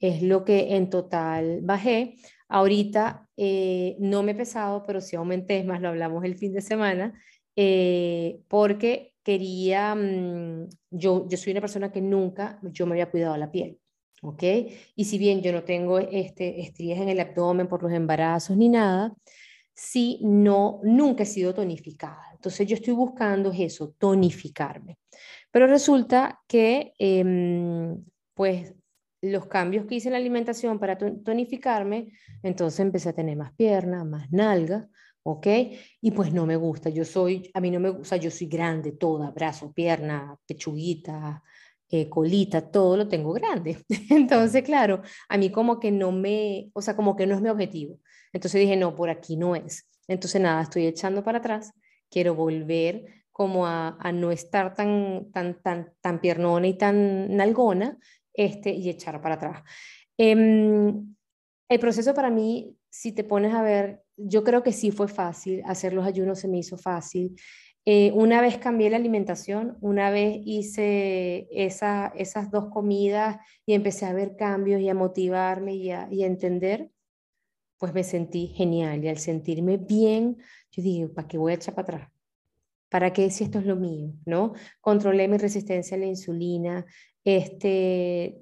Es 0.00 0.22
lo 0.22 0.44
que 0.44 0.76
en 0.76 0.90
total 0.90 1.60
bajé. 1.62 2.16
Ahorita 2.48 3.28
eh, 3.36 3.96
no 4.00 4.22
me 4.22 4.32
he 4.32 4.34
pesado, 4.34 4.84
pero 4.86 5.00
sí 5.00 5.16
aumenté, 5.16 5.58
es 5.58 5.66
más, 5.66 5.80
lo 5.80 5.88
hablamos 5.88 6.24
el 6.24 6.36
fin 6.36 6.52
de 6.52 6.62
semana, 6.62 7.14
eh, 7.56 8.40
porque 8.48 9.14
quería, 9.22 9.94
mm, 9.94 10.68
yo, 10.90 11.28
yo 11.28 11.36
soy 11.36 11.52
una 11.52 11.60
persona 11.60 11.92
que 11.92 12.00
nunca, 12.00 12.58
yo 12.62 12.86
me 12.86 12.92
había 12.92 13.10
cuidado 13.10 13.36
la 13.36 13.50
piel. 13.50 13.78
¿ok? 14.22 14.42
Y 14.96 15.04
si 15.04 15.18
bien 15.18 15.42
yo 15.42 15.52
no 15.52 15.64
tengo 15.64 15.98
este, 15.98 16.60
estrías 16.60 16.98
en 17.00 17.08
el 17.08 17.20
abdomen 17.20 17.68
por 17.68 17.82
los 17.82 17.92
embarazos 17.92 18.56
ni 18.56 18.68
nada, 18.68 19.14
sí, 19.74 20.20
no, 20.22 20.80
nunca 20.84 21.22
he 21.22 21.26
sido 21.26 21.54
tonificada. 21.54 22.22
Entonces 22.34 22.66
yo 22.66 22.74
estoy 22.76 22.94
buscando 22.94 23.52
eso, 23.52 23.94
tonificarme. 23.98 24.98
Pero 25.50 25.66
resulta 25.66 26.40
que, 26.46 26.92
em, 26.98 28.04
pues, 28.34 28.74
los 29.22 29.46
cambios 29.46 29.86
que 29.86 29.96
hice 29.96 30.08
en 30.08 30.12
la 30.12 30.18
alimentación 30.18 30.78
para 30.78 30.96
tonificarme, 30.96 32.12
entonces 32.42 32.80
empecé 32.80 33.10
a 33.10 33.12
tener 33.12 33.36
más 33.36 33.52
piernas, 33.52 34.06
más 34.06 34.30
nalga, 34.32 34.88
¿ok? 35.22 35.46
Y 36.00 36.10
pues 36.12 36.32
no 36.32 36.46
me 36.46 36.56
gusta, 36.56 36.90
yo 36.90 37.04
soy, 37.04 37.50
a 37.52 37.60
mí 37.60 37.70
no 37.70 37.80
me 37.80 37.90
gusta, 37.90 38.16
yo 38.16 38.30
soy 38.30 38.46
grande 38.46 38.92
toda, 38.92 39.30
brazo, 39.30 39.72
pierna, 39.72 40.36
pechuguita, 40.46 41.42
eh, 41.90 42.08
colita, 42.08 42.70
todo 42.70 42.96
lo 42.96 43.08
tengo 43.08 43.32
grande. 43.32 43.84
Entonces, 44.10 44.62
claro, 44.62 45.02
a 45.28 45.36
mí 45.36 45.50
como 45.50 45.80
que 45.80 45.90
no 45.90 46.12
me, 46.12 46.70
o 46.72 46.80
sea, 46.82 46.96
como 46.96 47.16
que 47.16 47.26
no 47.26 47.34
es 47.34 47.42
mi 47.42 47.48
objetivo. 47.48 47.98
Entonces 48.32 48.60
dije, 48.60 48.76
no, 48.76 48.94
por 48.94 49.10
aquí 49.10 49.36
no 49.36 49.56
es. 49.56 49.88
Entonces, 50.06 50.40
nada, 50.40 50.62
estoy 50.62 50.86
echando 50.86 51.24
para 51.24 51.38
atrás, 51.38 51.72
quiero 52.08 52.34
volver 52.34 53.06
como 53.32 53.66
a, 53.66 53.96
a 54.00 54.12
no 54.12 54.30
estar 54.30 54.74
tan, 54.74 55.30
tan, 55.32 55.60
tan, 55.62 55.92
tan 56.00 56.20
piernona 56.20 56.66
y 56.68 56.74
tan 56.74 57.36
nalgona, 57.36 57.98
este, 58.34 58.72
y 58.72 58.88
echar 58.88 59.20
para 59.20 59.36
atrás. 59.36 59.62
Em, 60.18 61.14
el 61.68 61.78
proceso 61.78 62.14
para 62.14 62.30
mí, 62.30 62.76
si 62.90 63.12
te 63.12 63.24
pones 63.24 63.54
a 63.54 63.62
ver, 63.62 64.02
yo 64.16 64.44
creo 64.44 64.62
que 64.62 64.72
sí 64.72 64.90
fue 64.90 65.08
fácil, 65.08 65.62
hacer 65.64 65.92
los 65.92 66.04
ayunos 66.06 66.40
se 66.40 66.48
me 66.48 66.58
hizo 66.58 66.76
fácil. 66.76 67.36
Eh, 67.86 68.12
una 68.12 68.42
vez 68.42 68.58
cambié 68.58 68.90
la 68.90 68.96
alimentación, 68.96 69.78
una 69.80 70.10
vez 70.10 70.38
hice 70.44 71.48
esa, 71.50 72.12
esas 72.14 72.50
dos 72.50 72.66
comidas 72.70 73.38
y 73.64 73.72
empecé 73.72 74.04
a 74.04 74.12
ver 74.12 74.36
cambios 74.36 74.80
y 74.82 74.88
a 74.88 74.94
motivarme 74.94 75.74
y 75.74 75.90
a, 75.90 76.06
y 76.10 76.22
a 76.22 76.26
entender, 76.26 76.90
pues 77.78 77.94
me 77.94 78.04
sentí 78.04 78.48
genial. 78.48 79.02
Y 79.02 79.08
al 79.08 79.18
sentirme 79.18 79.78
bien, 79.78 80.36
yo 80.70 80.82
dije, 80.82 81.08
¿para 81.08 81.26
qué 81.26 81.38
voy 81.38 81.52
a 81.52 81.54
echar 81.56 81.74
para 81.74 81.96
atrás? 81.96 82.12
¿Para 82.90 83.12
qué 83.12 83.30
si 83.30 83.44
esto 83.44 83.60
es 83.60 83.66
lo 83.66 83.76
mío? 83.76 84.12
¿no? 84.26 84.52
Controlé 84.80 85.28
mi 85.28 85.38
resistencia 85.38 85.96
a 85.96 86.00
la 86.00 86.06
insulina. 86.06 86.84
Este, 87.24 88.40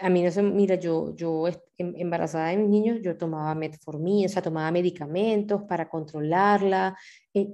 a 0.00 0.10
mí 0.10 0.22
no 0.22 0.30
se, 0.30 0.42
mira, 0.42 0.76
yo, 0.76 1.14
yo 1.14 1.46
em, 1.78 1.94
embarazada 1.96 2.48
de 2.48 2.56
mis 2.58 2.68
niños, 2.68 2.98
yo 3.02 3.16
tomaba 3.16 3.54
metformina, 3.54 4.26
o 4.26 4.28
sea, 4.28 4.42
tomaba 4.42 4.70
medicamentos 4.70 5.62
para 5.64 5.88
controlarla. 5.88 6.96
Eh, 7.34 7.48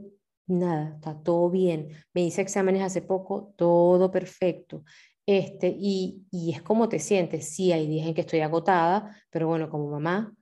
nada, 0.47 0.95
está 0.97 1.20
todo 1.23 1.51
bien. 1.51 1.89
Me 2.14 2.23
hice 2.25 2.43
exámenes 2.43 2.83
hace 2.83 3.03
poco, 3.03 3.53
todo 3.57 4.11
perfecto. 4.11 4.85
Este, 5.27 5.68
y, 5.79 6.27
y 6.31 6.53
es 6.53 6.62
como 6.62 6.89
te 6.89 6.99
sientes. 6.99 7.49
Sí, 7.55 7.73
hay 7.73 7.87
días 7.87 8.07
en 8.07 8.14
que 8.14 8.23
estoy 8.23 8.41
agotada, 8.41 9.16
pero 9.31 9.47
bueno, 9.49 9.70
como 9.70 9.89
mamá, 9.91 10.35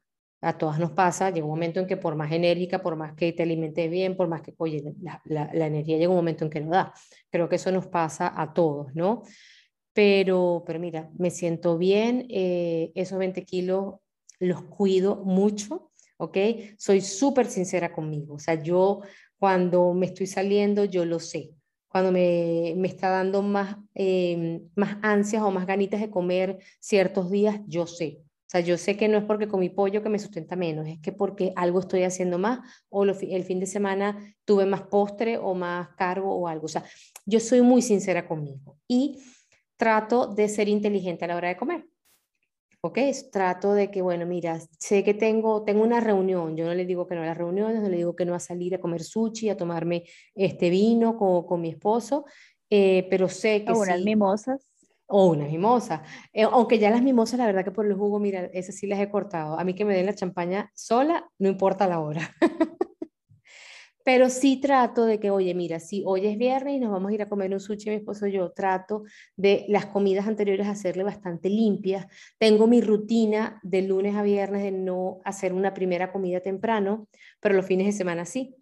a 0.42 0.56
todas 0.56 0.78
nos 0.78 0.92
pasa, 0.92 1.30
llega 1.30 1.44
un 1.44 1.50
momento 1.52 1.80
en 1.80 1.86
que 1.86 1.96
por 1.96 2.14
más 2.16 2.32
enérgica, 2.32 2.80
por 2.80 2.96
más 2.96 3.14
que 3.14 3.32
te 3.32 3.42
alimentes 3.42 3.90
bien, 3.90 4.16
por 4.16 4.28
más 4.28 4.42
que, 4.42 4.54
oye, 4.56 4.82
la, 5.02 5.20
la, 5.24 5.66
energía 5.66 5.98
llega 5.98 6.08
un 6.10 6.16
momento 6.16 6.44
en 6.44 6.50
que 6.50 6.60
no 6.60 6.70
da. 6.70 6.94
Creo 7.30 7.48
que 7.48 7.56
eso 7.56 7.70
nos 7.70 7.86
pasa 7.88 8.32
a 8.34 8.52
todos, 8.54 8.94
¿no? 8.94 9.22
Pero, 9.92 10.62
pero 10.66 10.78
mira, 10.78 11.10
me 11.18 11.30
siento 11.30 11.78
bien, 11.78 12.26
eh, 12.30 12.92
esos 12.94 13.18
20 13.18 13.44
kilos 13.44 13.96
los 14.38 14.62
cuido 14.62 15.16
mucho, 15.16 15.90
¿ok? 16.16 16.36
Soy 16.78 17.00
súper 17.00 17.46
sincera 17.46 17.92
conmigo, 17.92 18.34
o 18.34 18.38
sea, 18.38 18.54
yo 18.62 19.00
cuando 19.38 19.94
me 19.94 20.06
estoy 20.06 20.26
saliendo, 20.26 20.84
yo 20.84 21.04
lo 21.04 21.18
sé. 21.18 21.50
Cuando 21.88 22.12
me, 22.12 22.74
me 22.76 22.86
está 22.86 23.08
dando 23.08 23.42
más, 23.42 23.76
eh, 23.94 24.60
más 24.76 24.98
ansias 25.02 25.42
o 25.42 25.50
más 25.50 25.66
ganitas 25.66 26.00
de 26.00 26.10
comer 26.10 26.58
ciertos 26.78 27.30
días, 27.30 27.60
yo 27.66 27.86
sé. 27.86 28.20
O 28.22 28.50
sea, 28.50 28.60
yo 28.60 28.76
sé 28.76 28.96
que 28.96 29.08
no 29.08 29.16
es 29.16 29.24
porque 29.24 29.48
comí 29.48 29.70
pollo 29.70 30.02
que 30.02 30.08
me 30.08 30.18
sustenta 30.18 30.56
menos, 30.56 30.86
es 30.88 30.98
que 31.00 31.12
porque 31.12 31.52
algo 31.56 31.80
estoy 31.80 32.02
haciendo 32.02 32.36
más 32.36 32.58
o 32.88 33.04
el 33.04 33.44
fin 33.44 33.60
de 33.60 33.66
semana 33.66 34.18
tuve 34.44 34.66
más 34.66 34.82
postre 34.82 35.38
o 35.38 35.54
más 35.54 35.90
cargo 35.96 36.34
o 36.34 36.48
algo. 36.48 36.66
O 36.66 36.68
sea, 36.68 36.84
yo 37.24 37.40
soy 37.40 37.62
muy 37.62 37.80
sincera 37.80 38.26
conmigo 38.26 38.76
y 38.88 39.20
trato 39.80 40.26
de 40.26 40.46
ser 40.50 40.68
inteligente 40.68 41.24
a 41.24 41.28
la 41.28 41.36
hora 41.36 41.48
de 41.48 41.56
comer. 41.56 41.86
¿ok? 42.82 42.98
Trato 43.32 43.72
de 43.72 43.90
que, 43.90 44.02
bueno, 44.02 44.26
mira, 44.26 44.58
sé 44.78 45.02
que 45.02 45.14
tengo, 45.14 45.64
tengo 45.64 45.82
una 45.82 46.00
reunión, 46.00 46.54
yo 46.54 46.66
no 46.66 46.74
le 46.74 46.84
digo 46.84 47.06
que 47.06 47.14
no 47.14 47.22
a 47.22 47.26
las 47.26 47.36
reuniones, 47.36 47.82
no 47.82 47.88
le 47.88 47.96
digo 47.96 48.14
que 48.14 48.26
no 48.26 48.34
a 48.34 48.40
salir 48.40 48.74
a 48.74 48.80
comer 48.80 49.02
sushi, 49.02 49.48
a 49.48 49.56
tomarme 49.56 50.04
este 50.34 50.68
vino 50.68 51.16
con, 51.16 51.44
con 51.46 51.62
mi 51.62 51.70
esposo, 51.70 52.26
eh, 52.68 53.06
pero 53.08 53.28
sé 53.28 53.64
que... 53.64 53.72
O 53.72 53.80
unas 53.80 54.02
mimosas. 54.02 54.66
O 55.06 55.26
unas 55.30 55.48
mimosas. 55.48 56.02
Eh, 56.32 56.42
aunque 56.42 56.78
ya 56.78 56.90
las 56.90 57.02
mimosas, 57.02 57.38
la 57.38 57.46
verdad 57.46 57.64
que 57.64 57.72
por 57.72 57.86
el 57.86 57.94
jugo, 57.94 58.18
mira, 58.18 58.50
esas 58.52 58.76
sí 58.76 58.86
las 58.86 59.00
he 59.00 59.10
cortado. 59.10 59.58
A 59.58 59.64
mí 59.64 59.74
que 59.74 59.86
me 59.86 59.94
den 59.94 60.06
la 60.06 60.14
champaña 60.14 60.70
sola, 60.74 61.26
no 61.38 61.48
importa 61.48 61.88
la 61.88 62.00
hora. 62.00 62.36
Pero 64.04 64.30
sí 64.30 64.58
trato 64.58 65.04
de 65.04 65.20
que, 65.20 65.30
oye, 65.30 65.54
mira, 65.54 65.78
si 65.78 66.02
hoy 66.06 66.26
es 66.26 66.38
viernes 66.38 66.74
y 66.74 66.80
nos 66.80 66.90
vamos 66.90 67.10
a 67.10 67.14
ir 67.14 67.22
a 67.22 67.28
comer 67.28 67.52
un 67.52 67.60
sushi, 67.60 67.90
mi 67.90 67.96
esposo 67.96 68.26
y 68.26 68.32
yo, 68.32 68.50
trato 68.52 69.04
de 69.36 69.66
las 69.68 69.86
comidas 69.86 70.26
anteriores 70.26 70.66
hacerle 70.66 71.02
bastante 71.02 71.50
limpias. 71.50 72.06
Tengo 72.38 72.66
mi 72.66 72.80
rutina 72.80 73.60
de 73.62 73.82
lunes 73.82 74.16
a 74.16 74.22
viernes 74.22 74.62
de 74.62 74.72
no 74.72 75.20
hacer 75.24 75.52
una 75.52 75.74
primera 75.74 76.12
comida 76.12 76.40
temprano, 76.40 77.08
pero 77.40 77.54
los 77.54 77.66
fines 77.66 77.86
de 77.86 77.92
semana 77.92 78.24
sí. 78.24 78.56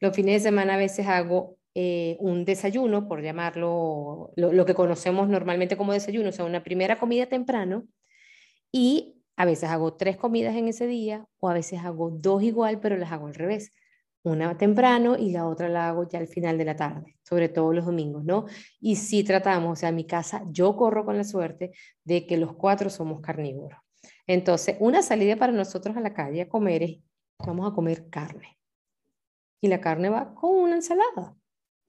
Los 0.00 0.14
fines 0.14 0.42
de 0.42 0.48
semana 0.48 0.74
a 0.74 0.78
veces 0.78 1.06
hago 1.06 1.58
eh, 1.74 2.16
un 2.20 2.44
desayuno, 2.44 3.08
por 3.08 3.22
llamarlo 3.22 4.32
lo, 4.36 4.52
lo 4.52 4.64
que 4.64 4.74
conocemos 4.74 5.28
normalmente 5.28 5.76
como 5.76 5.92
desayuno, 5.92 6.30
o 6.30 6.32
sea, 6.32 6.44
una 6.44 6.64
primera 6.64 6.98
comida 6.98 7.26
temprano 7.26 7.86
y 8.72 9.22
a 9.36 9.44
veces 9.44 9.70
hago 9.70 9.94
tres 9.94 10.16
comidas 10.16 10.56
en 10.56 10.68
ese 10.68 10.86
día 10.86 11.26
o 11.38 11.48
a 11.48 11.54
veces 11.54 11.80
hago 11.80 12.10
dos 12.10 12.42
igual, 12.42 12.80
pero 12.80 12.96
las 12.96 13.12
hago 13.12 13.26
al 13.28 13.34
revés 13.34 13.72
una 14.28 14.56
temprano 14.56 15.16
y 15.16 15.30
la 15.30 15.46
otra 15.46 15.68
la 15.68 15.88
hago 15.88 16.08
ya 16.08 16.18
al 16.18 16.28
final 16.28 16.58
de 16.58 16.64
la 16.64 16.76
tarde, 16.76 17.16
sobre 17.22 17.48
todo 17.48 17.72
los 17.72 17.86
domingos, 17.86 18.24
¿no? 18.24 18.46
Y 18.80 18.96
si 18.96 19.24
tratamos, 19.24 19.72
o 19.72 19.76
sea, 19.76 19.88
en 19.90 19.96
mi 19.96 20.04
casa 20.04 20.42
yo 20.50 20.76
corro 20.76 21.04
con 21.04 21.16
la 21.16 21.24
suerte 21.24 21.72
de 22.04 22.26
que 22.26 22.36
los 22.36 22.54
cuatro 22.54 22.90
somos 22.90 23.20
carnívoros. 23.20 23.78
Entonces, 24.26 24.76
una 24.80 25.02
salida 25.02 25.36
para 25.36 25.52
nosotros 25.52 25.96
a 25.96 26.00
la 26.00 26.12
calle 26.12 26.42
a 26.42 26.48
comer 26.48 26.82
es, 26.82 26.98
vamos 27.44 27.70
a 27.70 27.74
comer 27.74 28.08
carne. 28.10 28.58
Y 29.60 29.68
la 29.68 29.80
carne 29.80 30.08
va 30.08 30.34
con 30.34 30.54
una 30.54 30.76
ensalada 30.76 31.34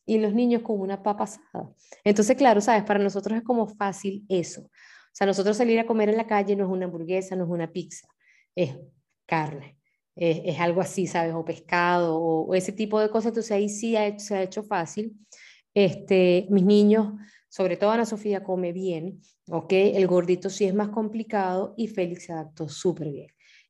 y 0.05 0.17
los 0.17 0.33
niños 0.33 0.61
con 0.63 0.79
una 0.79 1.03
papa 1.03 1.25
asada. 1.25 1.71
Entonces, 2.03 2.35
claro, 2.37 2.61
sabes, 2.61 2.83
para 2.83 2.99
nosotros 2.99 3.37
es 3.37 3.43
como 3.43 3.67
fácil 3.67 4.25
eso. 4.29 4.61
O 4.61 5.11
sea, 5.11 5.27
nosotros 5.27 5.57
salir 5.57 5.79
a 5.79 5.85
comer 5.85 6.09
en 6.09 6.17
la 6.17 6.27
calle 6.27 6.55
no 6.55 6.65
es 6.65 6.69
una 6.71 6.85
hamburguesa, 6.85 7.35
no 7.35 7.43
es 7.43 7.49
una 7.49 7.71
pizza, 7.71 8.07
es 8.55 8.77
carne 9.25 9.78
es, 10.19 10.59
algo 10.59 10.81
así, 10.81 11.07
¿sabes? 11.07 11.33
O 11.33 11.45
pescado 11.45 12.19
o, 12.19 12.55
ese 12.55 12.71
tipo 12.71 12.99
de 12.99 13.09
cosas. 13.09 13.27
Entonces 13.27 13.51
ahí 13.51 13.69
sí 13.69 13.95
se 14.17 14.35
ha 14.35 14.43
hecho 14.43 14.63
fácil. 14.63 15.15
Este, 15.73 16.47
mis 16.49 16.63
niños, 16.63 17.13
sobre 17.47 17.77
todo 17.77 17.91
Ana 17.91 18.05
Sofía, 18.05 18.43
come 18.43 18.73
bien, 18.73 19.21
¿ok? 19.49 19.71
El 19.71 20.07
gordito 20.07 20.49
sí 20.49 20.65
es 20.65 20.73
más 20.73 20.89
complicado 20.89 21.73
y 21.77 21.87
Félix 21.87 22.25
se 22.25 22.33
adaptó 22.33 22.67
súper 22.67 23.11
bien. 23.11 23.27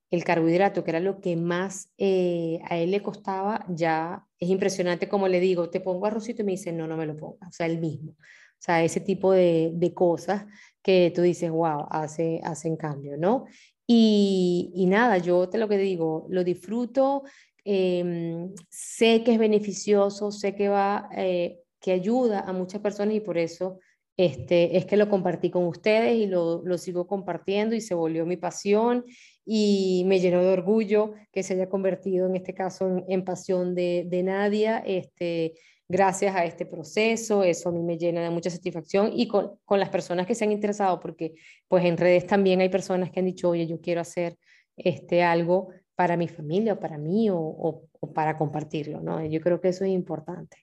El 0.09 0.23
carbohidrato, 0.23 0.83
que 0.83 0.89
era 0.89 0.99
lo 0.99 1.19
que 1.19 1.35
más 1.35 1.93
eh, 1.99 2.59
a 2.67 2.77
él 2.77 2.91
le 2.91 3.03
costaba, 3.03 3.65
ya 3.69 4.25
es 4.39 4.49
impresionante 4.49 5.07
como 5.07 5.27
le 5.27 5.39
digo, 5.39 5.69
te 5.69 5.81
pongo 5.81 6.07
arrocito 6.07 6.41
y 6.41 6.45
me 6.45 6.53
dice, 6.53 6.71
no, 6.71 6.87
no 6.87 6.97
me 6.97 7.05
lo 7.05 7.15
ponga, 7.15 7.47
o 7.47 7.51
sea, 7.51 7.67
el 7.67 7.79
mismo. 7.79 8.13
O 8.13 8.61
sea, 8.61 8.83
ese 8.83 8.99
tipo 9.01 9.31
de, 9.31 9.71
de 9.75 9.93
cosas 9.93 10.45
que 10.81 11.11
tú 11.13 11.21
dices, 11.21 11.51
wow, 11.51 11.85
hace, 11.91 12.41
hacen 12.43 12.75
cambio, 12.75 13.17
¿no? 13.17 13.45
Y, 13.91 14.85
nada, 14.87 15.17
yo 15.17 15.49
te 15.49 15.57
lo 15.57 15.67
que 15.67 15.79
digo, 15.79 16.27
lo 16.29 16.43
disfruto, 16.43 17.23
em, 17.65 18.53
sé 18.69 19.23
que 19.23 19.31
es 19.33 19.39
beneficioso, 19.39 20.31
sé 20.31 20.53
que 20.55 20.69
va, 20.69 21.09
eh, 21.17 21.61
que 21.81 21.93
ayuda 21.93 22.41
a 22.41 22.53
muchas 22.53 22.81
personas 22.81 23.15
y 23.15 23.19
por 23.19 23.39
eso 23.39 23.79
este, 24.19 24.75
es 24.75 24.85
que 24.85 24.97
lo 24.97 25.07
compartí 25.07 25.49
con 25.49 25.63
ustedes 25.65 26.17
y 26.17 26.27
lo, 26.27 26.61
lo 26.65 26.77
sigo 26.77 27.07
compartiendo 27.07 27.73
y 27.73 27.79
se 27.79 27.95
volvió 27.95 28.25
mi 28.25 28.35
pasión 28.35 29.05
y 29.45 30.03
me 30.07 30.19
llenó 30.19 30.41
de 30.43 30.49
orgullo 30.51 31.13
que 31.31 31.41
se 31.41 31.53
haya 31.53 31.69
convertido 31.69 32.27
en 32.27 32.35
este 32.35 32.53
caso 32.53 32.85
en, 32.89 33.05
en 33.07 33.23
pasión 33.23 33.75
de, 33.75 34.05
de 34.09 34.23
Nadia. 34.23 34.79
Este, 34.79 35.53
gracias 35.87 36.35
a 36.35 36.43
este 36.43 36.65
proceso, 36.65 37.45
eso 37.45 37.69
a 37.69 37.71
mí 37.71 37.81
me 37.81 37.97
llena 37.97 38.21
de 38.21 38.29
mucha 38.29 38.49
satisfacción 38.49 39.09
y 39.15 39.29
con, 39.29 39.57
con, 39.63 39.79
las 39.79 39.87
personas 39.87 40.27
que 40.27 40.35
se 40.35 40.43
han 40.43 40.51
interesado, 40.51 40.99
porque 40.99 41.35
pues 41.69 41.85
en 41.85 41.95
redes 41.95 42.27
también 42.27 42.59
hay 42.59 42.67
personas 42.67 43.11
que 43.11 43.21
han 43.21 43.25
dicho, 43.25 43.47
oye, 43.47 43.67
yo 43.67 43.79
quiero 43.79 44.01
hacer 44.01 44.37
este, 44.75 45.23
algo 45.23 45.69
para 45.95 46.17
mi 46.17 46.27
familia 46.27 46.73
o 46.73 46.79
para 46.81 46.97
mí 46.97 47.29
o, 47.29 47.37
o, 47.37 48.13
para 48.13 48.37
compartirlo, 48.37 48.99
¿no? 48.99 49.25
Yo 49.25 49.39
creo 49.39 49.61
que 49.61 49.69
eso 49.69 49.85
es 49.85 49.91
importante. 49.91 50.57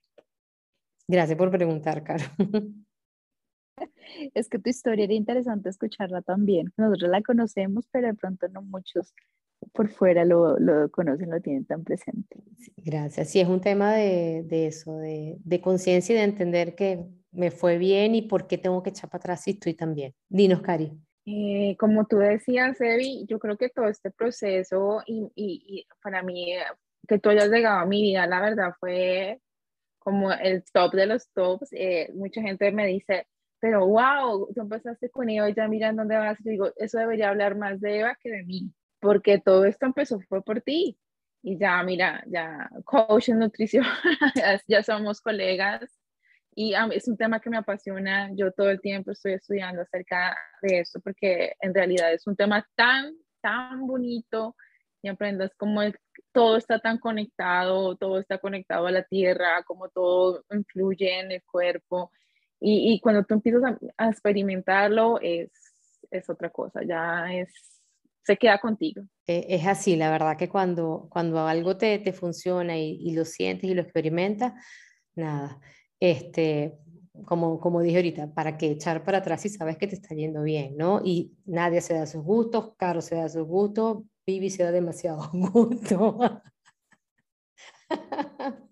Gracias 1.08 1.38
por 1.38 1.50
preguntar, 1.50 2.04
Caro. 2.04 2.26
Es 4.34 4.48
que 4.48 4.58
tu 4.58 4.70
historia 4.70 5.04
era 5.04 5.14
interesante 5.14 5.68
escucharla 5.68 6.22
también. 6.22 6.72
Nosotros 6.76 7.10
la 7.10 7.22
conocemos, 7.22 7.86
pero 7.90 8.08
de 8.08 8.14
pronto 8.14 8.48
no 8.48 8.62
muchos 8.62 9.12
por 9.72 9.88
fuera 9.88 10.24
lo, 10.24 10.58
lo 10.58 10.90
conocen, 10.90 11.30
lo 11.30 11.40
tienen 11.40 11.64
tan 11.64 11.82
presente. 11.84 12.36
gracias. 12.76 13.30
Sí, 13.30 13.40
es 13.40 13.48
un 13.48 13.60
tema 13.60 13.94
de, 13.94 14.42
de 14.44 14.66
eso, 14.66 14.96
de, 14.98 15.36
de 15.42 15.60
conciencia 15.60 16.14
y 16.14 16.18
de 16.18 16.24
entender 16.24 16.74
que 16.74 17.04
me 17.32 17.50
fue 17.50 17.78
bien 17.78 18.14
y 18.14 18.22
por 18.22 18.46
qué 18.46 18.58
tengo 18.58 18.82
que 18.82 18.90
echar 18.90 19.10
para 19.10 19.20
atrás 19.20 19.42
si 19.42 19.52
estoy 19.52 19.74
tan 19.74 19.94
bien. 19.94 20.14
Dinos, 20.28 20.62
Cari. 20.62 20.92
Eh, 21.26 21.76
como 21.78 22.06
tú 22.06 22.18
decías, 22.18 22.80
Evi, 22.80 23.26
yo 23.28 23.38
creo 23.38 23.56
que 23.56 23.68
todo 23.68 23.88
este 23.88 24.10
proceso 24.10 25.02
y, 25.06 25.28
y, 25.34 25.86
para 26.02 26.22
mí, 26.22 26.54
que 27.08 27.18
tú 27.18 27.30
hayas 27.30 27.50
llegado 27.50 27.80
a 27.80 27.86
mi 27.86 28.00
vida, 28.00 28.26
la 28.26 28.40
verdad 28.40 28.72
fue 28.78 29.40
como 29.98 30.32
el 30.32 30.62
top 30.72 30.92
de 30.94 31.06
los 31.06 31.28
tops. 31.32 31.72
Eh, 31.72 32.10
mucha 32.14 32.40
gente 32.40 32.70
me 32.70 32.86
dice, 32.86 33.26
pero 33.66 33.84
wow, 33.84 34.48
tú 34.54 34.60
empezaste 34.60 35.10
con 35.10 35.28
Eva 35.28 35.50
y 35.50 35.54
ya 35.54 35.66
miran 35.66 35.96
dónde 35.96 36.16
vas. 36.16 36.38
Y 36.40 36.50
digo, 36.50 36.70
eso 36.76 36.98
debería 36.98 37.30
hablar 37.30 37.56
más 37.56 37.80
de 37.80 37.98
Eva 37.98 38.16
que 38.22 38.30
de 38.30 38.44
mí, 38.44 38.72
porque 39.00 39.40
todo 39.40 39.64
esto 39.64 39.86
empezó 39.86 40.20
fue 40.28 40.40
por 40.40 40.60
ti. 40.60 40.96
Y 41.42 41.58
ya, 41.58 41.82
mira, 41.82 42.22
ya 42.28 42.70
coach 42.84 43.30
en 43.30 43.40
nutrición, 43.40 43.84
ya 44.68 44.84
somos 44.84 45.20
colegas, 45.20 45.98
y 46.54 46.74
es 46.92 47.08
un 47.08 47.16
tema 47.16 47.40
que 47.40 47.50
me 47.50 47.56
apasiona. 47.56 48.30
Yo 48.36 48.52
todo 48.52 48.70
el 48.70 48.80
tiempo 48.80 49.10
estoy 49.10 49.32
estudiando 49.32 49.82
acerca 49.82 50.36
de 50.62 50.78
esto 50.78 51.00
porque 51.00 51.56
en 51.60 51.74
realidad 51.74 52.12
es 52.12 52.24
un 52.28 52.36
tema 52.36 52.64
tan, 52.76 53.16
tan 53.40 53.84
bonito 53.84 54.54
y 55.02 55.08
aprendas 55.08 55.50
cómo 55.56 55.80
todo 56.30 56.56
está 56.56 56.78
tan 56.78 56.98
conectado, 56.98 57.96
todo 57.96 58.20
está 58.20 58.38
conectado 58.38 58.86
a 58.86 58.92
la 58.92 59.02
tierra, 59.02 59.64
cómo 59.66 59.88
todo 59.88 60.44
influye 60.52 61.18
en 61.18 61.32
el 61.32 61.42
cuerpo. 61.42 62.12
Y, 62.60 62.94
y 62.94 63.00
cuando 63.00 63.24
tú 63.24 63.34
empiezas 63.34 63.62
a, 63.98 64.08
experimentarlo, 64.08 65.20
es, 65.20 65.50
es 66.10 66.28
otra 66.30 66.50
cosa, 66.50 66.80
ya 66.86 67.32
es, 67.32 67.52
se 68.22 68.36
queda 68.36 68.58
contigo. 68.58 69.02
E, 69.26 69.46
es 69.48 69.66
así, 69.66 69.96
la 69.96 70.10
verdad 70.10 70.36
que 70.36 70.48
cuando, 70.48 71.08
cuando 71.10 71.40
algo 71.46 71.76
te, 71.76 71.98
te 71.98 72.12
funciona 72.12 72.76
y, 72.78 72.98
y, 73.00 73.14
lo 73.14 73.24
sientes 73.24 73.70
y 73.70 73.74
lo 73.74 73.82
experimentas, 73.82 74.54
nada, 75.14 75.60
este, 76.00 76.78
como, 77.24 77.60
como 77.60 77.80
dije 77.80 77.96
ahorita, 77.96 78.32
para 78.34 78.56
que 78.58 78.70
echar 78.70 79.04
para 79.04 79.18
atrás 79.18 79.40
si 79.42 79.48
sabes 79.48 79.78
que 79.78 79.86
te 79.86 79.94
está 79.94 80.14
yendo 80.14 80.42
bien, 80.42 80.76
¿no? 80.76 81.00
Y 81.04 81.32
nadie 81.44 81.80
se 81.80 81.94
da 81.94 82.06
sus 82.06 82.22
gustos, 82.22 82.74
Caro 82.76 83.00
se 83.00 83.16
da 83.16 83.28
sus 83.28 83.46
gustos, 83.46 84.04
Vivi 84.26 84.50
se 84.50 84.64
da 84.64 84.72
demasiado 84.72 85.30
gusto. 85.32 86.18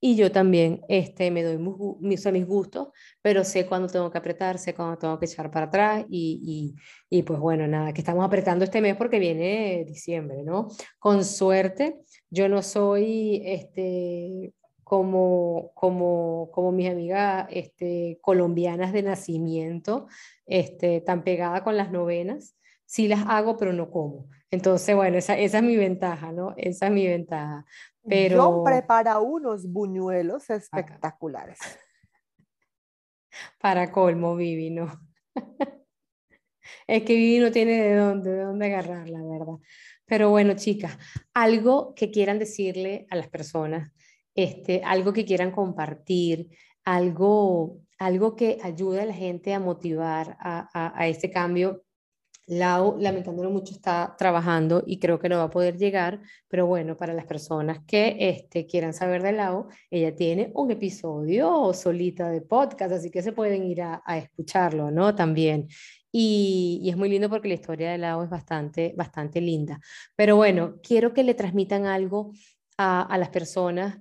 y 0.00 0.16
yo 0.16 0.30
también 0.30 0.82
este, 0.88 1.30
me 1.30 1.42
doy 1.42 1.58
mis, 2.00 2.24
mis 2.32 2.46
gustos, 2.46 2.88
pero 3.20 3.44
sé 3.44 3.66
cuándo 3.66 3.88
tengo 3.88 4.10
que 4.10 4.18
apretar, 4.18 4.58
sé 4.58 4.74
cuándo 4.74 4.96
tengo 4.98 5.18
que 5.18 5.26
echar 5.26 5.50
para 5.50 5.66
atrás 5.66 6.04
y, 6.08 6.74
y, 7.10 7.18
y, 7.18 7.22
pues 7.22 7.40
bueno, 7.40 7.66
nada, 7.66 7.92
que 7.92 8.00
estamos 8.00 8.24
apretando 8.24 8.64
este 8.64 8.80
mes 8.80 8.96
porque 8.96 9.18
viene 9.18 9.84
diciembre, 9.86 10.42
¿no? 10.44 10.68
Con 10.98 11.24
suerte, 11.24 12.00
yo 12.30 12.48
no 12.48 12.62
soy 12.62 13.42
este, 13.44 14.52
como, 14.88 15.70
como, 15.74 16.50
como 16.52 16.72
mis 16.72 16.90
amigas 16.90 17.46
este, 17.50 18.18
colombianas 18.22 18.92
de 18.92 19.02
nacimiento, 19.02 20.06
este, 20.46 21.02
tan 21.02 21.24
pegada 21.24 21.62
con 21.62 21.76
las 21.76 21.90
novenas. 21.90 22.56
Sí 22.86 23.06
las 23.06 23.24
hago, 23.28 23.58
pero 23.58 23.74
no 23.74 23.90
como. 23.90 24.30
Entonces, 24.50 24.96
bueno, 24.96 25.18
esa, 25.18 25.36
esa 25.36 25.58
es 25.58 25.64
mi 25.64 25.76
ventaja, 25.76 26.32
¿no? 26.32 26.54
Esa 26.56 26.86
es 26.86 26.92
mi 26.92 27.06
ventaja. 27.06 27.66
Pero... 28.08 28.36
Yo 28.36 28.64
prepara 28.64 29.18
unos 29.20 29.70
buñuelos 29.70 30.48
espectaculares. 30.50 31.58
Para 33.60 33.92
colmo, 33.92 34.36
Vivi, 34.36 34.70
¿no? 34.70 34.90
es 36.86 37.02
que 37.02 37.14
Vivi 37.14 37.38
no 37.38 37.52
tiene 37.52 37.82
de 37.82 37.94
dónde, 37.94 38.32
de 38.32 38.42
dónde 38.42 38.66
agarrar, 38.66 39.08
la 39.08 39.22
verdad. 39.22 39.54
Pero 40.06 40.30
bueno, 40.30 40.54
chicas, 40.54 40.96
algo 41.34 41.94
que 41.94 42.10
quieran 42.10 42.38
decirle 42.38 43.06
a 43.10 43.16
las 43.16 43.28
personas 43.28 43.92
este, 44.38 44.82
algo 44.84 45.12
que 45.12 45.24
quieran 45.24 45.50
compartir, 45.50 46.50
algo, 46.84 47.80
algo 47.98 48.36
que 48.36 48.60
ayude 48.62 49.00
a 49.00 49.06
la 49.06 49.12
gente 49.12 49.52
a 49.52 49.58
motivar 49.58 50.36
a, 50.38 50.92
a, 50.96 51.08
este 51.08 51.28
cambio. 51.28 51.82
Lau, 52.48 52.96
lamentándolo 52.98 53.50
mucho, 53.50 53.74
está 53.74 54.14
trabajando 54.16 54.82
y 54.86 54.98
creo 54.98 55.18
que 55.18 55.28
no 55.28 55.36
va 55.36 55.44
a 55.44 55.50
poder 55.50 55.76
llegar, 55.76 56.20
pero 56.48 56.66
bueno, 56.66 56.96
para 56.96 57.12
las 57.12 57.26
personas 57.26 57.80
que 57.86 58.16
este, 58.18 58.66
quieran 58.66 58.94
saber 58.94 59.22
de 59.22 59.32
Lau, 59.32 59.68
ella 59.90 60.16
tiene 60.16 60.50
un 60.54 60.70
episodio 60.70 61.74
solita 61.74 62.30
de 62.30 62.40
podcast, 62.40 62.92
así 62.92 63.10
que 63.10 63.22
se 63.22 63.32
pueden 63.32 63.64
ir 63.64 63.82
a, 63.82 64.02
escucharlo, 64.16 64.90
¿no? 64.90 65.14
También. 65.14 65.68
Y, 66.10 66.88
es 66.88 66.96
muy 66.96 67.10
lindo 67.10 67.28
porque 67.28 67.48
la 67.48 67.54
historia 67.54 67.90
de 67.90 67.98
Lau 67.98 68.22
es 68.22 68.30
bastante, 68.30 68.94
bastante 68.96 69.42
linda. 69.42 69.78
Pero 70.16 70.36
bueno, 70.36 70.76
quiero 70.82 71.12
que 71.12 71.24
le 71.24 71.34
transmitan 71.34 71.84
algo 71.84 72.32
a, 72.78 73.16
las 73.18 73.28
personas 73.28 73.98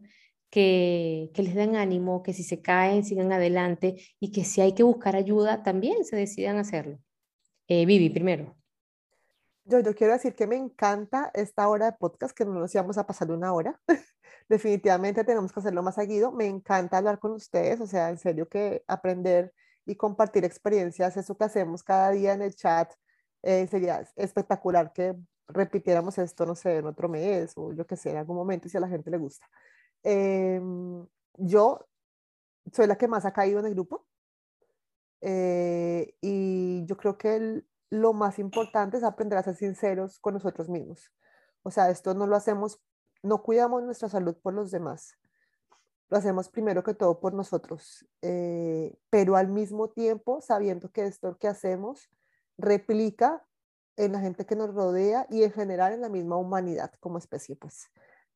que, 0.49 1.31
les 1.35 1.53
den 1.53 1.75
ánimo, 1.75 2.23
que 2.23 2.33
si 2.33 2.43
se 2.43 2.61
caen, 2.61 3.03
sigan 3.03 3.33
adelante 3.33 3.95
y 4.21 4.31
que 4.31 4.45
si 4.45 4.61
hay 4.61 4.73
que 4.73 4.83
buscar 4.83 5.17
ayuda, 5.17 5.63
también 5.63 6.05
se 6.05 6.15
decidan 6.15 6.57
hacerlo. 6.57 6.99
Eh, 7.67 7.85
Vivi, 7.85 8.09
primero. 8.09 8.55
Yo, 9.65 9.79
yo 9.81 9.93
quiero 9.93 10.13
decir 10.13 10.33
que 10.35 10.47
me 10.47 10.55
encanta 10.55 11.29
esta 11.33 11.67
hora 11.67 11.87
de 11.87 11.97
podcast, 11.97 12.35
que 12.35 12.45
no 12.45 12.53
nos 12.53 12.73
íbamos 12.73 12.97
a 12.97 13.05
pasar 13.05 13.29
una 13.31 13.53
hora. 13.53 13.79
Definitivamente 14.49 15.25
tenemos 15.25 15.51
que 15.51 15.59
hacerlo 15.59 15.83
más 15.83 15.95
seguido. 15.95 16.31
Me 16.31 16.45
encanta 16.47 16.97
hablar 16.97 17.19
con 17.19 17.33
ustedes, 17.33 17.81
o 17.81 17.87
sea, 17.87 18.09
en 18.09 18.17
serio 18.17 18.47
que 18.47 18.83
aprender 18.87 19.53
y 19.85 19.95
compartir 19.95 20.45
experiencias, 20.45 21.17
eso 21.17 21.37
que 21.37 21.45
hacemos 21.45 21.83
cada 21.83 22.11
día 22.11 22.33
en 22.33 22.41
el 22.41 22.55
chat, 22.55 22.93
eh, 23.43 23.67
sería 23.67 24.05
espectacular 24.15 24.91
que 24.93 25.15
repitiéramos 25.47 26.17
esto, 26.17 26.45
no 26.45 26.55
sé, 26.55 26.77
en 26.77 26.87
otro 26.87 27.07
mes 27.09 27.53
o 27.55 27.73
yo 27.73 27.87
que 27.87 27.95
sé, 27.95 28.11
en 28.11 28.17
algún 28.17 28.35
momento 28.35 28.67
si 28.69 28.77
a 28.77 28.81
la 28.81 28.89
gente 28.89 29.09
le 29.11 29.17
gusta. 29.17 29.47
Em, 30.03 31.05
yo 31.37 31.87
soy 32.73 32.87
la 32.87 32.97
que 32.97 33.07
más 33.07 33.25
ha 33.25 33.33
caído 33.33 33.59
en 33.59 33.67
el 33.67 33.73
grupo 33.73 34.05
eh, 35.21 36.15
y 36.21 36.85
yo 36.85 36.97
creo 36.97 37.17
que 37.17 37.63
lo 37.89 38.13
más 38.13 38.39
importante 38.39 38.97
es 38.97 39.03
aprender 39.03 39.37
a 39.37 39.43
ser 39.43 39.55
sinceros 39.55 40.19
con 40.19 40.33
nosotros 40.33 40.69
mismos. 40.69 41.11
O 41.63 41.71
sea, 41.71 41.89
esto 41.89 42.13
no 42.13 42.27
lo 42.27 42.35
hacemos, 42.35 42.81
no 43.23 43.43
cuidamos 43.43 43.83
nuestra 43.83 44.09
salud 44.09 44.35
por 44.41 44.53
los 44.53 44.71
demás, 44.71 45.17
lo 46.09 46.17
hacemos 46.17 46.49
primero 46.49 46.83
que 46.83 46.93
todo 46.93 47.19
por 47.19 47.33
nosotros, 47.33 48.07
eh, 48.21 48.97
pero 49.09 49.35
al 49.35 49.49
mismo 49.49 49.89
tiempo 49.89 50.41
sabiendo 50.41 50.89
que 50.91 51.05
esto 51.05 51.37
que 51.37 51.47
hacemos 51.47 52.09
replica 52.57 53.45
en 53.97 54.13
la 54.13 54.19
gente 54.19 54.45
que 54.45 54.55
nos 54.55 54.73
rodea 54.73 55.27
y 55.29 55.43
en 55.43 55.51
general 55.51 55.93
en 55.93 56.01
la 56.01 56.09
misma 56.09 56.37
humanidad 56.37 56.93
como 56.99 57.17
especie, 57.17 57.55
pues. 57.55 57.89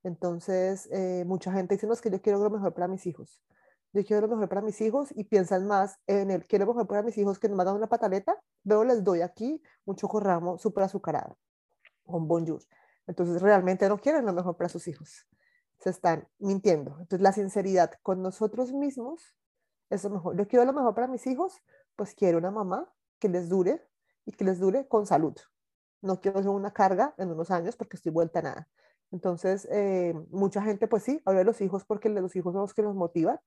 Entonces, 0.03 0.89
eh, 0.91 1.23
mucha 1.27 1.51
gente 1.53 1.75
dice, 1.75 1.85
no, 1.85 1.93
es 1.93 2.01
que 2.01 2.09
yo 2.09 2.21
quiero 2.21 2.39
lo 2.39 2.49
mejor 2.49 2.73
para 2.73 2.87
mis 2.87 3.05
hijos. 3.05 3.41
Yo 3.93 4.05
quiero 4.05 4.21
lo 4.21 4.29
mejor 4.29 4.47
para 4.47 4.61
mis 4.61 4.79
hijos 4.79 5.09
y 5.15 5.25
piensan 5.25 5.67
más 5.67 5.99
en 6.07 6.31
el 6.31 6.45
quiero 6.47 6.65
lo 6.65 6.73
mejor 6.73 6.87
para 6.87 7.03
mis 7.03 7.17
hijos 7.17 7.39
que 7.39 7.49
me 7.49 7.63
dan 7.65 7.75
una 7.75 7.87
pataleta, 7.87 8.37
veo 8.63 8.83
les 8.85 9.03
doy 9.03 9.21
aquí 9.21 9.61
un 9.85 9.95
chocorramo 9.95 10.57
súper 10.57 10.85
azucarado, 10.85 11.37
un 12.05 12.27
bonjour. 12.27 12.61
Entonces, 13.07 13.41
realmente 13.41 13.89
no 13.89 13.97
quieren 13.97 14.25
lo 14.25 14.33
mejor 14.33 14.55
para 14.55 14.69
sus 14.69 14.87
hijos. 14.87 15.27
Se 15.79 15.89
están 15.89 16.27
mintiendo. 16.39 16.91
Entonces, 16.91 17.21
la 17.21 17.33
sinceridad 17.33 17.91
con 18.03 18.21
nosotros 18.21 18.71
mismos 18.71 19.35
es 19.89 20.03
lo 20.03 20.11
mejor. 20.11 20.37
Yo 20.37 20.47
quiero 20.47 20.63
lo 20.65 20.73
mejor 20.73 20.95
para 20.95 21.07
mis 21.07 21.27
hijos, 21.27 21.61
pues 21.95 22.15
quiero 22.15 22.37
una 22.37 22.51
mamá 22.51 22.89
que 23.19 23.27
les 23.27 23.49
dure 23.49 23.85
y 24.25 24.31
que 24.31 24.45
les 24.45 24.59
dure 24.59 24.87
con 24.87 25.05
salud. 25.05 25.35
No 26.01 26.21
quiero 26.21 26.41
ser 26.41 26.49
una 26.49 26.71
carga 26.71 27.13
en 27.17 27.31
unos 27.31 27.51
años 27.51 27.75
porque 27.75 27.97
estoy 27.97 28.11
vuelta 28.11 28.39
a 28.39 28.43
nada. 28.43 28.69
Entonces, 29.11 29.67
eh, 29.71 30.13
mucha 30.29 30.61
gente, 30.61 30.87
pues 30.87 31.03
sí, 31.03 31.21
habla 31.25 31.39
de 31.39 31.45
los 31.45 31.59
hijos 31.59 31.83
porque 31.83 32.07
los 32.07 32.35
hijos 32.35 32.53
son 32.53 32.61
los 32.61 32.73
que 32.73 32.81
nos 32.81 32.95
motivan, 32.95 33.39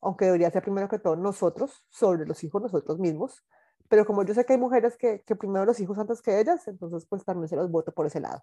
aunque 0.00 0.26
debería 0.26 0.50
ser 0.50 0.62
primero 0.62 0.88
que 0.88 0.98
todo 0.98 1.16
nosotros, 1.16 1.84
sobre 1.90 2.26
los 2.26 2.42
hijos 2.44 2.62
nosotros 2.62 2.98
mismos. 2.98 3.44
Pero 3.88 4.04
como 4.04 4.24
yo 4.24 4.34
sé 4.34 4.44
que 4.44 4.54
hay 4.54 4.58
mujeres 4.58 4.96
que, 4.96 5.22
que 5.26 5.36
primero 5.36 5.64
los 5.64 5.78
hijos 5.80 5.98
antes 5.98 6.20
que 6.20 6.40
ellas, 6.40 6.66
entonces 6.68 7.06
pues 7.08 7.24
también 7.24 7.48
se 7.48 7.56
los 7.56 7.70
voto 7.70 7.92
por 7.92 8.06
ese 8.06 8.20
lado. 8.20 8.42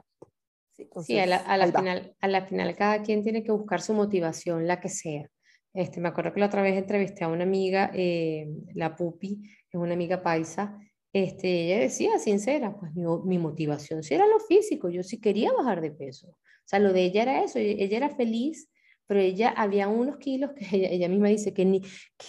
sí, 1.04 1.20
a 1.20 1.26
la, 1.26 1.38
a 1.38 1.58
la 1.58 1.68
final, 1.68 2.16
a 2.22 2.28
la 2.28 2.46
final 2.46 2.76
cada 2.76 3.02
quien 3.02 3.24
tiene 3.24 3.44
que 3.44 3.52
buscar 3.52 3.82
su 3.82 3.94
motivación, 3.94 4.68
la 4.68 4.80
que 4.80 4.90
sea. 4.90 5.30
Este, 5.74 6.00
me 6.00 6.10
acuerdo 6.10 6.34
que 6.34 6.40
la 6.40 6.46
otra 6.46 6.62
vez 6.62 6.78
entrevisté 6.78 7.24
a 7.24 7.28
una 7.28 7.44
amiga, 7.44 7.92
eh, 7.94 8.48
la 8.76 8.96
Pupi, 8.96 9.42
es 9.70 9.76
una 9.80 9.94
amiga 9.94 10.22
paisa, 10.22 10.78
este, 11.12 11.66
ella 11.66 11.80
decía 11.80 12.18
sincera, 12.20 12.76
pues 12.80 12.94
mi, 12.96 13.06
mi, 13.26 13.38
motivación 13.38 14.02
sí 14.04 14.14
era 14.14 14.26
lo 14.28 14.40
físico, 14.40 14.90
yo 14.90 15.04
sí 15.04 15.20
quería 15.20 15.52
bajar 15.52 15.82
de 15.82 15.92
peso. 15.92 16.28
O 16.30 16.66
sea, 16.66 16.80
lo 16.80 16.94
de 16.94 17.04
ella 17.04 17.24
era 17.24 17.44
eso, 17.44 17.60
ella 17.60 17.98
era 17.98 18.10
feliz, 18.10 18.70
pero 19.08 19.20
ella 19.20 19.50
había 19.50 19.88
unos 19.88 20.18
kilos 20.18 20.52
que 20.54 20.66
ella, 20.94 21.10
misma 21.10 21.28
dice 21.28 21.54
que 21.54 21.66
ni, 21.66 21.82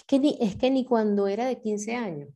que, 0.06 0.18
ni, 0.18 0.38
es 0.40 0.56
que 0.56 0.70
ni 0.70 0.84
cuando 0.84 1.28
era 1.28 1.46
de 1.46 1.60
15 1.60 1.94
años. 1.94 2.28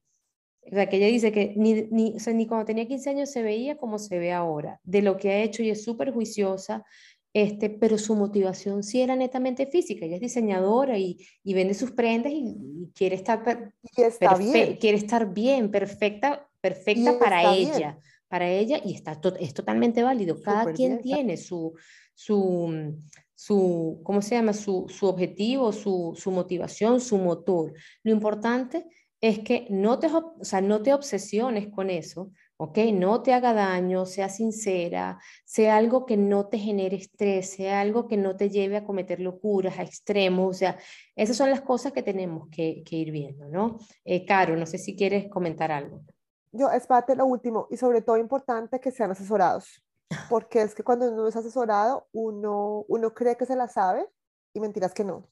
O 0.70 0.74
sea, 0.74 0.88
que 0.88 0.96
ella 0.96 1.06
dice 1.06 1.32
que 1.32 1.54
ni, 1.56 1.86
ni, 1.90 2.16
o 2.16 2.18
sea, 2.20 2.34
ni 2.34 2.46
cuando 2.46 2.66
tenía 2.66 2.86
15 2.86 3.10
años 3.10 3.30
se 3.30 3.42
veía 3.42 3.78
como 3.78 3.98
se 3.98 4.18
ve 4.18 4.32
ahora, 4.32 4.80
de 4.84 5.00
lo 5.00 5.16
que 5.16 5.30
ha 5.30 5.42
hecho 5.42 5.62
y 5.62 5.70
es 5.70 5.82
súper 5.82 6.12
juiciosa, 6.12 6.84
este, 7.32 7.70
pero 7.70 7.96
su 7.96 8.14
motivación 8.14 8.82
sí 8.82 9.00
era 9.00 9.16
netamente 9.16 9.66
física. 9.66 10.04
Ella 10.04 10.16
es 10.16 10.20
diseñadora 10.20 10.98
y, 10.98 11.18
y 11.42 11.54
vende 11.54 11.72
sus 11.74 11.92
prendas 11.92 12.32
y, 12.34 12.90
quiere 12.94 13.16
estar, 13.16 13.72
y 13.82 14.02
está 14.02 14.34
bien. 14.34 14.76
quiere 14.76 14.98
estar 14.98 15.32
bien, 15.32 15.70
perfecta, 15.70 16.48
perfecta 16.60 17.18
para 17.18 17.54
ella 17.54 17.98
para 18.28 18.48
ella 18.48 18.80
y 18.84 18.94
está 18.94 19.18
es 19.40 19.54
totalmente 19.54 20.02
válido. 20.02 20.40
Cada 20.40 20.72
quien 20.72 21.00
tiene 21.00 21.36
su, 21.36 21.74
su, 22.14 22.94
su, 23.38 24.00
¿cómo 24.02 24.20
se 24.20 24.34
llama? 24.34 24.52
Su, 24.52 24.86
su 24.88 25.06
objetivo, 25.06 25.70
su, 25.70 26.12
su, 26.16 26.32
motivación, 26.32 27.00
su 27.00 27.18
motor. 27.18 27.72
Lo 28.02 28.10
importante 28.10 28.84
es 29.20 29.38
que 29.38 29.68
no 29.70 30.00
te, 30.00 30.08
o 30.08 30.34
sea, 30.42 30.60
no 30.60 30.82
te 30.82 30.92
obsesiones 30.92 31.68
con 31.68 31.88
eso, 31.88 32.32
¿ok? 32.56 32.78
No 32.94 33.22
te 33.22 33.32
haga 33.32 33.52
daño, 33.52 34.06
sea 34.06 34.28
sincera, 34.28 35.20
sea 35.44 35.76
algo 35.76 36.04
que 36.04 36.16
no 36.16 36.48
te 36.48 36.58
genere 36.58 36.96
estrés, 36.96 37.50
sea 37.50 37.80
algo 37.80 38.08
que 38.08 38.16
no 38.16 38.36
te 38.36 38.50
lleve 38.50 38.76
a 38.76 38.84
cometer 38.84 39.20
locuras, 39.20 39.78
a 39.78 39.82
extremos, 39.82 40.56
o 40.56 40.58
sea, 40.58 40.76
esas 41.14 41.36
son 41.36 41.50
las 41.50 41.60
cosas 41.60 41.92
que 41.92 42.02
tenemos 42.02 42.48
que, 42.50 42.82
ir 42.90 43.12
viendo, 43.12 43.48
¿no? 43.48 43.78
Eh, 44.04 44.26
Caro, 44.26 44.56
no 44.56 44.66
sé 44.66 44.78
si 44.78 44.96
quieres 44.96 45.28
comentar 45.30 45.70
algo. 45.70 46.02
Yo, 46.50 46.72
es 46.72 46.88
parte 46.88 47.14
lo 47.14 47.24
último, 47.24 47.68
y 47.70 47.76
sobre 47.76 48.02
todo 48.02 48.16
importante 48.16 48.80
que 48.80 48.90
sean 48.90 49.12
asesorados, 49.12 49.80
porque 50.28 50.62
es 50.62 50.74
que 50.74 50.82
cuando 50.82 51.10
uno 51.10 51.28
es 51.28 51.36
asesorado, 51.36 52.08
uno, 52.12 52.84
uno 52.88 53.14
cree 53.14 53.36
que 53.36 53.46
se 53.46 53.56
la 53.56 53.68
sabe 53.68 54.08
y 54.54 54.60
mentiras 54.60 54.94
que 54.94 55.04
no 55.04 55.28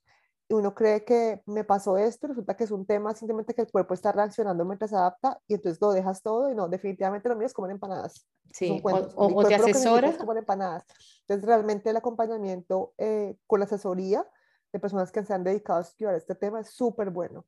y 0.48 0.55
uno 0.55 0.74
cree 0.74 1.05
que 1.05 1.43
me 1.47 1.65
pasó 1.65 1.98
esto, 1.98 2.28
resulta 2.28 2.57
que 2.57 2.65
es 2.65 2.70
un 2.70 2.86
tema 2.86 3.15
simplemente 3.15 3.55
que 3.55 3.62
el 3.62 3.70
cuerpo 3.70 3.94
está 3.94 4.12
reaccionando 4.12 4.65
mientras 4.65 4.90
se 4.90 4.97
adapta 4.97 5.40
y 5.48 5.55
entonces 5.55 5.81
lo 5.81 5.90
dejas 5.90 6.23
todo 6.23 6.51
y 6.51 6.55
no, 6.55 6.69
definitivamente 6.69 7.28
lo 7.28 7.36
mío 7.36 7.47
es 7.47 7.53
comer 7.53 7.73
empanadas. 7.73 8.28
Sí, 8.53 8.81
o, 8.82 9.44
te 9.44 9.55
asesoras. 9.57 10.16
Comer 10.16 10.39
empanadas. 10.39 10.85
Entonces 11.23 11.44
realmente 11.44 11.90
el 11.90 11.97
acompañamiento 11.97 12.94
eh, 12.97 13.36
con 13.47 13.59
la 13.59 13.66
asesoría 13.66 14.24
de 14.73 14.78
personas 14.78 15.11
que 15.11 15.24
se 15.24 15.35
han 15.35 15.43
dedicado 15.43 15.81
a 15.81 15.82
estudiar 15.82 16.15
este 16.15 16.36
tema 16.36 16.61
es 16.61 16.70
súper 16.70 17.11
bueno. 17.11 17.44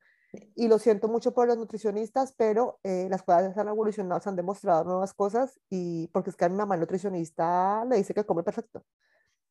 Y 0.55 0.69
lo 0.69 0.79
siento 0.79 1.09
mucho 1.09 1.33
por 1.33 1.49
los 1.49 1.57
nutricionistas, 1.57 2.35
pero 2.37 2.79
eh, 2.83 3.07
las 3.09 3.23
cosas 3.23 3.57
han 3.57 3.69
evolucionado, 3.69 4.21
se 4.21 4.29
han 4.29 4.37
demostrado 4.37 4.85
nuevas 4.85 5.15
cosas 5.15 5.59
y 5.71 6.09
porque 6.09 6.31
es 6.31 6.37
que 6.37 6.45
a 6.45 6.49
mi 6.51 6.57
mamá 6.57 6.77
nutricionista 6.77 7.85
le 7.87 7.97
dice 7.97 8.13
que 8.13 8.27
come 8.27 8.43
perfecto. 8.43 8.85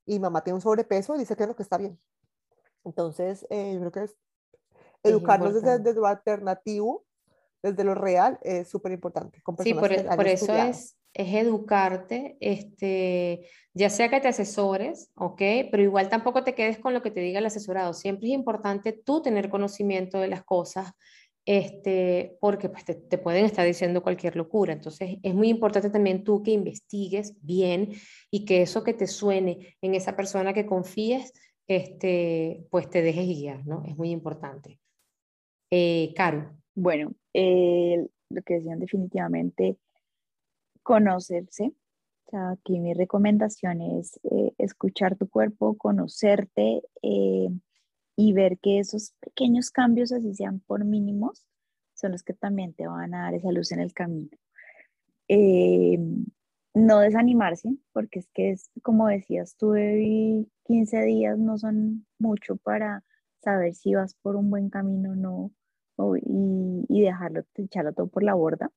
Y 0.06 0.20
mamá 0.20 0.44
tiene 0.44 0.56
un 0.56 0.62
sobrepeso 0.62 1.16
y 1.16 1.20
dice 1.20 1.36
que 1.36 1.44
es 1.44 1.50
lo 1.50 1.56
que 1.56 1.64
está 1.64 1.78
bien. 1.78 2.00
Entonces, 2.84 3.46
eh, 3.50 3.74
yo 3.74 3.80
creo 3.80 3.92
que 3.92 4.04
es 4.04 4.16
educarnos 5.04 5.54
desde, 5.54 5.94
lo 5.94 6.06
alternativo, 6.06 7.06
desde 7.62 7.84
lo 7.84 7.96
real, 7.96 8.40
es 8.42 8.70
súper 8.70 8.92
importante. 8.92 9.42
Sí, 9.64 9.74
por, 9.74 9.92
e, 9.92 10.04
por 10.04 10.28
eso 10.28 10.56
es, 10.56 10.98
es 11.14 11.34
educarte, 11.34 12.38
este, 12.40 13.48
ya 13.74 13.90
sea 13.90 14.10
que 14.10 14.20
te 14.20 14.28
asesores, 14.28 15.12
¿ok? 15.16 15.42
Pero 15.72 15.82
igual 15.82 16.10
tampoco 16.10 16.44
te 16.44 16.54
quedes 16.54 16.78
con 16.78 16.94
lo 16.94 17.02
que 17.02 17.12
te 17.12 17.20
diga 17.20 17.40
el 17.40 17.46
asesorado. 17.46 17.94
Siempre 17.94 18.28
es 18.28 18.34
importante 18.34 18.94
tú 18.94 19.22
tener 19.22 19.50
conocimiento 19.50 20.20
de 20.20 20.28
las 20.28 20.44
cosas, 20.44 20.92
este, 21.46 22.38
porque 22.42 22.70
pues, 22.70 22.84
te, 22.86 22.94
te, 22.94 23.18
pueden 23.18 23.46
estar 23.46 23.66
diciendo 23.66 24.04
cualquier 24.04 24.36
locura. 24.36 24.74
Entonces, 24.74 25.18
es 25.24 25.34
muy 25.34 25.50
importante 25.50 25.90
también 25.90 26.24
tú 26.24 26.44
que 26.44 26.52
investigues 26.52 27.34
bien 27.42 27.94
y 28.30 28.46
que 28.46 28.62
eso 28.62 28.84
que 28.84 28.94
te 28.94 29.08
suene 29.08 29.78
en 29.82 29.96
esa 29.96 30.16
persona 30.16 30.54
que 30.54 30.66
confíes, 30.66 31.34
este, 31.68 32.66
pues 32.70 32.90
te 32.90 33.02
dejes 33.02 33.26
guiar, 33.28 33.66
¿no? 33.66 33.84
Es 33.86 33.98
muy 33.98 34.12
importante. 34.12 34.80
Eh, 35.72 36.14
Caro. 36.16 36.58
Bueno, 36.80 37.16
eh, 37.34 38.08
lo 38.30 38.42
que 38.44 38.56
decían 38.56 38.80
definitivamente, 38.80 39.78
conocerse. 40.84 41.74
O 42.28 42.30
sea, 42.30 42.52
aquí 42.52 42.80
mi 42.80 42.94
recomendación 42.94 43.82
es 43.82 44.20
eh, 44.24 44.54
escuchar 44.60 45.18
tu 45.18 45.28
cuerpo, 45.28 45.76
conocerte 45.78 46.84
y 47.02 48.34
ver 48.34 48.60
que 48.60 48.80
esos 48.80 49.14
pequeños 49.20 49.72
cambios, 49.72 50.12
así 50.12 50.34
sean 50.36 50.60
por 50.60 50.86
mínimos, 50.86 51.48
son 51.96 52.12
los 52.12 52.24
que 52.24 52.34
también 52.34 52.74
te 52.74 52.86
van 52.88 53.14
a 53.14 53.24
dar 53.24 53.34
esa 53.34 53.52
luz 53.52 53.72
en 53.72 53.80
el 53.80 53.94
camino 53.94 54.30
no 56.78 57.00
desanimarse, 57.00 57.76
porque 57.92 58.20
es 58.20 58.30
que 58.34 58.52
es, 58.52 58.70
como 58.84 59.08
decías 59.08 59.56
tú, 59.58 59.74
15 59.74 61.02
días 61.02 61.38
no 61.38 61.58
son 61.58 62.06
mucho 62.20 62.56
para 62.58 63.04
saber 63.42 63.74
si 63.74 63.96
vas 63.96 64.14
por 64.22 64.36
un 64.36 64.50
buen 64.50 64.70
camino 64.70 65.12
o 65.12 65.16
no, 65.16 65.52
y, 66.18 66.86
y, 66.90 67.02
dejarlo, 67.02 67.44
echarlo 67.56 67.94
todo 67.94 68.08
por 68.08 68.24
la 68.24 68.34
borda. 68.34 68.72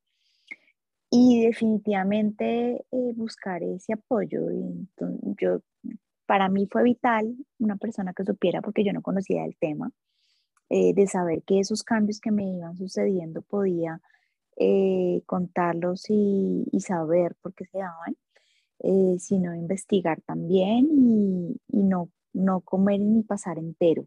Y 1.10 1.44
definitivamente 1.44 2.84
eh, 2.90 3.12
buscar 3.16 3.62
ese 3.62 3.94
apoyo. 3.94 4.50
Y 4.52 4.88
yo, 5.40 5.60
para 6.26 6.48
mí 6.48 6.68
fue 6.70 6.84
vital 6.84 7.34
una 7.58 7.76
persona 7.76 8.12
que 8.14 8.24
supiera, 8.24 8.62
porque 8.62 8.84
yo 8.84 8.92
no 8.92 9.02
conocía 9.02 9.44
el 9.44 9.56
tema, 9.56 9.90
eh, 10.68 10.94
de 10.94 11.08
saber 11.08 11.42
que 11.42 11.58
esos 11.58 11.82
cambios 11.82 12.20
que 12.20 12.30
me 12.30 12.44
iban 12.44 12.76
sucediendo 12.76 13.42
podía 13.42 14.00
eh, 14.56 15.22
contarlos 15.26 16.04
y, 16.10 16.66
saber 16.80 17.34
por 17.40 17.54
qué 17.54 17.64
se 17.64 17.78
daban, 17.78 18.16
eh, 18.80 19.16
sino 19.18 19.54
investigar 19.54 20.20
también 20.20 20.86
y, 20.92 21.82
no, 21.82 22.10
no 22.34 22.60
comer 22.60 23.00
ni 23.00 23.22
pasar 23.22 23.58
entero, 23.58 24.06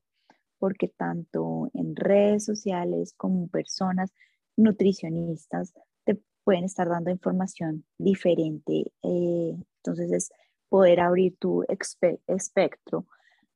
porque 0.64 0.88
tanto 0.88 1.70
en 1.74 1.94
redes 1.94 2.46
sociales 2.46 3.14
como 3.18 3.50
personas 3.50 4.14
nutricionistas 4.56 5.74
te 6.06 6.22
pueden 6.46 6.64
estar 6.64 6.88
dando 6.88 7.12
información 7.12 7.84
diferente. 7.98 8.94
Eh, 9.02 9.58
entonces 9.80 10.14
es 10.14 10.30
poder 10.70 11.02
abrir 11.02 11.36
tu 11.38 11.66
espectro 11.68 13.08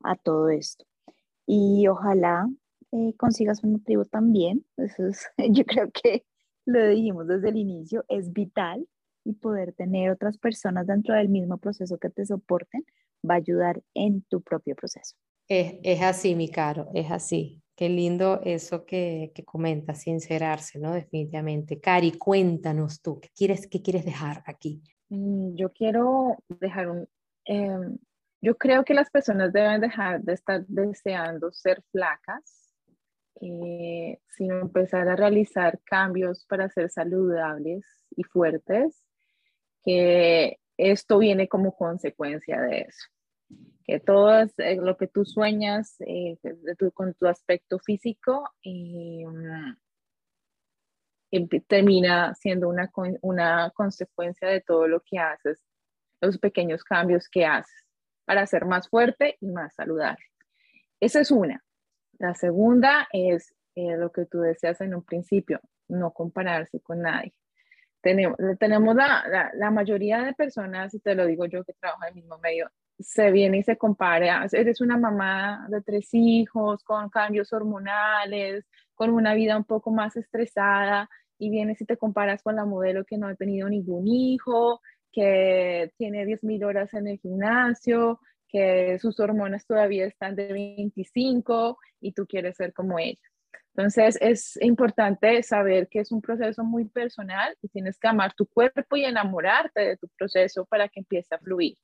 a 0.03 0.17
todo 0.17 0.49
esto. 0.49 0.83
Y 1.45 1.87
ojalá 1.87 2.49
consigas 3.15 3.63
un 3.63 3.71
motivo 3.71 4.03
también. 4.03 4.65
Eso 4.75 5.07
es, 5.07 5.29
yo 5.51 5.63
creo 5.63 5.89
que 5.91 6.25
lo 6.65 6.89
dijimos 6.89 7.25
desde 7.25 7.47
el 7.47 7.55
inicio, 7.55 8.03
es 8.09 8.33
vital 8.33 8.85
y 9.23 9.31
poder 9.31 9.71
tener 9.71 10.11
otras 10.11 10.37
personas 10.37 10.85
dentro 10.85 11.15
del 11.15 11.29
mismo 11.29 11.57
proceso 11.57 11.99
que 11.99 12.09
te 12.09 12.25
soporten 12.25 12.83
va 13.23 13.35
a 13.35 13.37
ayudar 13.37 13.81
en 13.93 14.23
tu 14.23 14.41
propio 14.41 14.75
proceso. 14.75 15.15
Es, 15.47 16.01
así, 16.01 16.35
mi 16.35 16.49
caro, 16.49 16.89
es 16.93 17.09
así. 17.11 17.61
Qué 17.75 17.89
lindo 17.89 18.41
eso 18.43 18.85
que, 18.85 19.31
que 19.35 19.45
comentas, 19.45 20.01
sincerarse, 20.01 20.79
¿no? 20.79 20.93
Definitivamente. 20.93 21.79
Cari, 21.79 22.13
cuéntanos 22.13 23.01
tú, 23.01 23.19
¿qué 23.19 23.29
quieres, 23.35 23.67
qué 23.67 23.81
quieres 23.81 24.03
dejar 24.03 24.43
aquí? 24.45 24.81
Mm, 25.09 25.55
yo 25.55 25.71
quiero 25.71 26.37
dejar 26.47 26.89
un... 26.89 27.07
Em, 27.45 27.97
yo 28.41 28.57
creo 28.57 28.83
que 28.83 28.93
las 28.93 29.09
personas 29.09 29.53
deben 29.53 29.81
dejar 29.81 30.21
de 30.21 30.33
estar 30.33 30.65
deseando 30.67 31.51
ser 31.51 31.81
flacas 31.91 32.57
eh, 33.41 34.19
sino 34.29 34.59
empezar 34.59 35.07
a 35.07 35.15
realizar 35.15 35.79
cambios 35.83 36.45
para 36.45 36.69
ser 36.69 36.89
saludables 36.89 37.85
y 38.15 38.23
fuertes, 38.23 39.03
que 39.83 40.57
esto 40.77 41.19
viene 41.19 41.47
como 41.47 41.75
consecuencia 41.75 42.59
de 42.61 42.81
eso. 42.81 43.07
Que 43.85 43.99
todo 43.99 44.31
eh, 44.39 44.75
lo 44.75 44.97
que 44.97 45.07
tú 45.07 45.25
sueñas 45.25 45.95
eh, 46.01 46.37
con 46.93 47.13
tu 47.13 47.27
aspecto 47.27 47.79
físico 47.79 48.49
termina 51.67 52.33
siendo 52.35 52.69
una, 52.69 52.91
una 53.21 53.71
consecuencia 53.71 54.47
de 54.49 54.61
todo 54.61 54.87
lo 54.87 55.01
que 55.01 55.19
haces, 55.19 55.63
los 56.21 56.37
pequeños 56.37 56.83
cambios 56.83 57.29
que 57.29 57.45
haces 57.45 57.87
para 58.25 58.45
ser 58.45 58.65
más 58.65 58.89
fuerte 58.89 59.37
y 59.39 59.47
más 59.47 59.73
saludable. 59.73 60.23
Esa 60.99 61.21
es 61.21 61.31
una. 61.31 61.63
La 62.19 62.33
segunda 62.33 63.07
es 63.13 63.55
eh, 63.75 63.95
lo 63.95 64.11
que 64.11 64.25
tú 64.25 64.39
decías 64.39 64.81
en 64.81 64.95
un 64.95 65.03
principio, 65.03 65.61
no 65.87 66.11
compararse 66.11 66.81
con 66.81 67.01
nadie. 67.01 67.33
Tenemos, 68.01 68.37
tenemos 68.59 68.95
la, 68.95 69.51
la, 69.53 69.71
mayoría 69.71 70.23
de 70.23 70.33
personas, 70.33 70.93
y 70.93 70.99
te 70.99 71.15
lo 71.15 71.25
digo 71.25 71.45
yo 71.45 71.63
que 71.63 71.73
trabajo 71.73 72.03
en 72.03 72.09
el 72.09 72.15
mismo 72.15 72.37
medio, 72.39 72.69
se 72.99 73.31
viene 73.31 73.59
y 73.59 73.63
se 73.63 73.77
compara. 73.77 74.45
Eres 74.51 74.81
una 74.81 74.97
mamá 74.97 75.67
de 75.69 75.81
tres 75.81 76.09
hijos, 76.13 76.83
con 76.83 77.09
cambios 77.09 77.53
hormonales, 77.53 78.65
con 78.95 79.11
una 79.11 79.33
vida 79.33 79.57
un 79.57 79.65
poco 79.65 79.91
más 79.91 80.15
estresada, 80.15 81.09
y 81.37 81.49
vienes 81.49 81.79
y 81.81 81.85
te 81.85 81.97
comparas 81.97 82.41
con 82.41 82.55
la 82.55 82.65
modelo 82.65 83.05
que 83.05 83.17
no 83.17 83.27
ha 83.27 83.35
tenido 83.35 83.69
ningún 83.69 84.07
hijo, 84.07 84.81
que 85.11 85.91
tiene 85.97 86.25
10.000 86.25 86.65
horas 86.65 86.93
en 86.93 87.07
el 87.07 87.19
gimnasio, 87.19 88.19
que 88.47 88.97
sus 88.99 89.19
hormonas 89.19 89.65
todavía 89.65 90.05
están 90.05 90.35
de 90.35 90.51
25 90.51 91.77
y 92.01 92.13
tú 92.13 92.25
quieres 92.25 92.55
ser 92.55 92.73
como 92.73 92.97
ella. 92.97 93.21
Entonces 93.75 94.17
es 94.21 94.57
importante 94.61 95.43
saber 95.43 95.87
que 95.87 95.99
es 95.99 96.11
un 96.11 96.21
proceso 96.21 96.63
muy 96.63 96.85
personal 96.85 97.55
y 97.61 97.67
tienes 97.67 97.99
que 97.99 98.07
amar 98.07 98.33
tu 98.33 98.47
cuerpo 98.47 98.95
y 98.95 99.05
enamorarte 99.05 99.81
de 99.81 99.97
tu 99.97 100.07
proceso 100.17 100.65
para 100.65 100.89
que 100.89 101.01
empiece 101.01 101.35
a 101.35 101.39
fluir. 101.39 101.77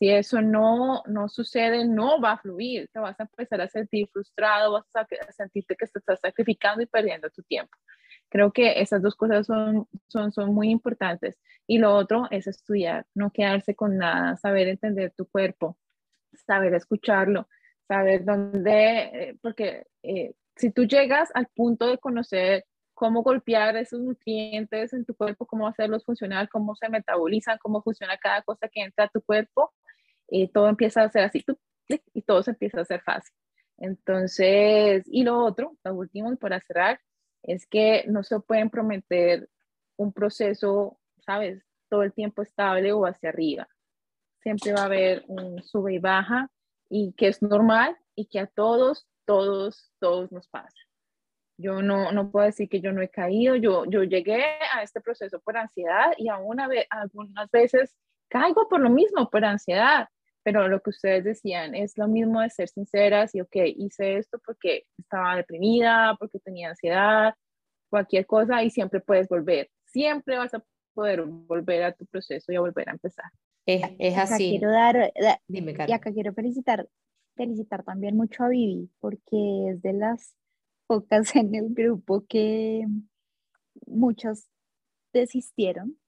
Si 0.00 0.08
eso 0.08 0.40
no, 0.40 1.02
no 1.06 1.28
sucede, 1.28 1.86
no 1.86 2.22
va 2.22 2.32
a 2.32 2.38
fluir, 2.38 2.88
te 2.90 2.98
vas 2.98 3.20
a 3.20 3.24
empezar 3.24 3.60
a 3.60 3.68
sentir 3.68 4.08
frustrado, 4.08 4.72
vas 4.72 4.86
a 4.96 5.06
sentirte 5.32 5.76
que 5.76 5.86
te 5.86 5.98
estás 5.98 6.20
sacrificando 6.20 6.82
y 6.82 6.86
perdiendo 6.86 7.28
tu 7.28 7.42
tiempo. 7.42 7.76
Creo 8.30 8.50
que 8.50 8.80
esas 8.80 9.02
dos 9.02 9.14
cosas 9.14 9.46
son, 9.46 9.86
son, 10.08 10.32
son 10.32 10.54
muy 10.54 10.70
importantes. 10.70 11.38
Y 11.66 11.76
lo 11.76 11.94
otro 11.94 12.28
es 12.30 12.46
estudiar, 12.46 13.04
no 13.14 13.30
quedarse 13.30 13.74
con 13.74 13.98
nada, 13.98 14.38
saber 14.38 14.68
entender 14.68 15.12
tu 15.14 15.26
cuerpo, 15.26 15.76
saber 16.46 16.72
escucharlo, 16.72 17.46
saber 17.86 18.24
dónde, 18.24 19.00
eh, 19.12 19.38
porque 19.42 19.84
eh, 20.02 20.32
si 20.56 20.70
tú 20.70 20.84
llegas 20.84 21.28
al 21.34 21.46
punto 21.48 21.86
de 21.88 21.98
conocer 21.98 22.64
cómo 22.94 23.22
golpear 23.22 23.76
esos 23.76 24.00
nutrientes 24.00 24.94
en 24.94 25.04
tu 25.04 25.14
cuerpo, 25.14 25.44
cómo 25.44 25.66
hacerlos 25.66 26.06
funcionar, 26.06 26.48
cómo 26.48 26.74
se 26.74 26.88
metabolizan, 26.88 27.58
cómo 27.58 27.82
funciona 27.82 28.16
cada 28.16 28.40
cosa 28.42 28.66
que 28.68 28.80
entra 28.82 29.04
a 29.04 29.08
tu 29.08 29.20
cuerpo, 29.20 29.74
todo 30.52 30.68
empieza 30.68 31.02
a 31.02 31.10
ser 31.10 31.24
así, 31.24 31.44
y 32.14 32.22
todo 32.22 32.42
se 32.42 32.52
empieza 32.52 32.78
a 32.78 32.82
hacer 32.82 33.02
fácil. 33.02 33.34
Entonces, 33.78 35.04
y 35.06 35.24
lo 35.24 35.38
otro, 35.38 35.76
lo 35.84 35.94
último, 35.94 36.32
y 36.32 36.36
para 36.36 36.60
cerrar, 36.60 37.00
es 37.42 37.66
que 37.66 38.04
no 38.06 38.22
se 38.22 38.38
pueden 38.40 38.70
prometer 38.70 39.48
un 39.96 40.12
proceso, 40.12 40.98
¿sabes? 41.24 41.62
Todo 41.88 42.02
el 42.02 42.12
tiempo 42.12 42.42
estable 42.42 42.92
o 42.92 43.06
hacia 43.06 43.30
arriba. 43.30 43.68
Siempre 44.42 44.72
va 44.72 44.82
a 44.82 44.86
haber 44.86 45.24
un 45.28 45.62
sube 45.62 45.94
y 45.94 45.98
baja 45.98 46.50
y 46.88 47.12
que 47.14 47.28
es 47.28 47.42
normal 47.42 47.96
y 48.14 48.26
que 48.26 48.40
a 48.40 48.46
todos, 48.46 49.06
todos, 49.24 49.90
todos 49.98 50.30
nos 50.32 50.48
pasa. 50.48 50.76
Yo 51.56 51.82
no, 51.82 52.10
no 52.12 52.30
puedo 52.30 52.46
decir 52.46 52.68
que 52.68 52.80
yo 52.80 52.92
no 52.92 53.02
he 53.02 53.10
caído, 53.10 53.56
yo, 53.56 53.84
yo 53.84 54.02
llegué 54.02 54.42
a 54.72 54.82
este 54.82 55.00
proceso 55.00 55.40
por 55.40 55.58
ansiedad 55.58 56.12
y 56.16 56.28
aún 56.28 56.58
algunas 56.60 57.50
veces 57.50 57.94
caigo 58.28 58.66
por 58.68 58.80
lo 58.80 58.88
mismo, 58.88 59.28
por 59.28 59.44
ansiedad, 59.44 60.08
pero 60.42 60.68
lo 60.68 60.80
que 60.80 60.90
ustedes 60.90 61.24
decían 61.24 61.74
es 61.74 61.96
lo 61.96 62.08
mismo 62.08 62.40
de 62.40 62.50
ser 62.50 62.68
sinceras 62.68 63.34
y, 63.34 63.40
ok, 63.40 63.56
hice 63.76 64.16
esto 64.16 64.40
porque 64.44 64.84
estaba 64.98 65.36
deprimida, 65.36 66.16
porque 66.18 66.38
tenía 66.38 66.70
ansiedad, 66.70 67.34
cualquier 67.90 68.26
cosa 68.26 68.62
y 68.62 68.70
siempre 68.70 69.00
puedes 69.00 69.28
volver, 69.28 69.68
siempre 69.84 70.38
vas 70.38 70.54
a 70.54 70.64
poder 70.94 71.22
volver 71.24 71.82
a 71.82 71.92
tu 71.92 72.06
proceso 72.06 72.52
y 72.52 72.56
a 72.56 72.60
volver 72.60 72.88
a 72.88 72.92
empezar. 72.92 73.26
Es, 73.66 73.82
es 73.98 74.16
así. 74.16 74.50
quiero 74.50 74.70
dar, 74.72 75.12
Dime, 75.46 75.74
y 75.86 75.92
acá 75.92 76.12
quiero 76.12 76.32
felicitar, 76.32 76.88
felicitar 77.36 77.84
también 77.84 78.16
mucho 78.16 78.44
a 78.44 78.48
Vivi 78.48 78.90
porque 79.00 79.70
es 79.70 79.82
de 79.82 79.92
las 79.92 80.34
pocas 80.86 81.34
en 81.36 81.54
el 81.54 81.74
grupo 81.74 82.24
que 82.26 82.86
muchos 83.86 84.48
desistieron 85.12 85.99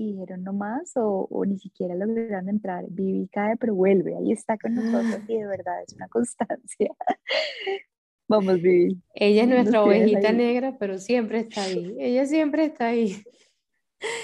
y 0.00 0.12
dijeron 0.12 0.42
no 0.42 0.54
más 0.54 0.96
o, 0.96 1.28
o, 1.30 1.44
ni 1.44 1.58
siquiera 1.58 1.94
lograron 1.94 2.48
entrar. 2.48 2.86
Vivi 2.88 3.28
cae 3.28 3.56
pero 3.58 3.74
vuelve, 3.74 4.16
ahí 4.16 4.32
está 4.32 4.56
con 4.56 4.74
nosotros 4.74 5.20
y 5.28 5.36
de 5.36 5.46
verdad 5.46 5.82
es 5.86 5.94
una 5.94 6.08
constancia. 6.08 6.90
Vamos, 8.28 8.62
Vivi. 8.62 8.98
Ella 9.12 9.42
es 9.42 9.48
nuestra 9.48 9.82
ovejita 9.82 10.32
negra, 10.32 10.76
pero 10.78 10.98
siempre 10.98 11.40
está 11.40 11.64
ahí. 11.64 11.96
Ella 11.98 12.24
siempre 12.26 12.64
está 12.64 12.86
ahí. 12.86 13.22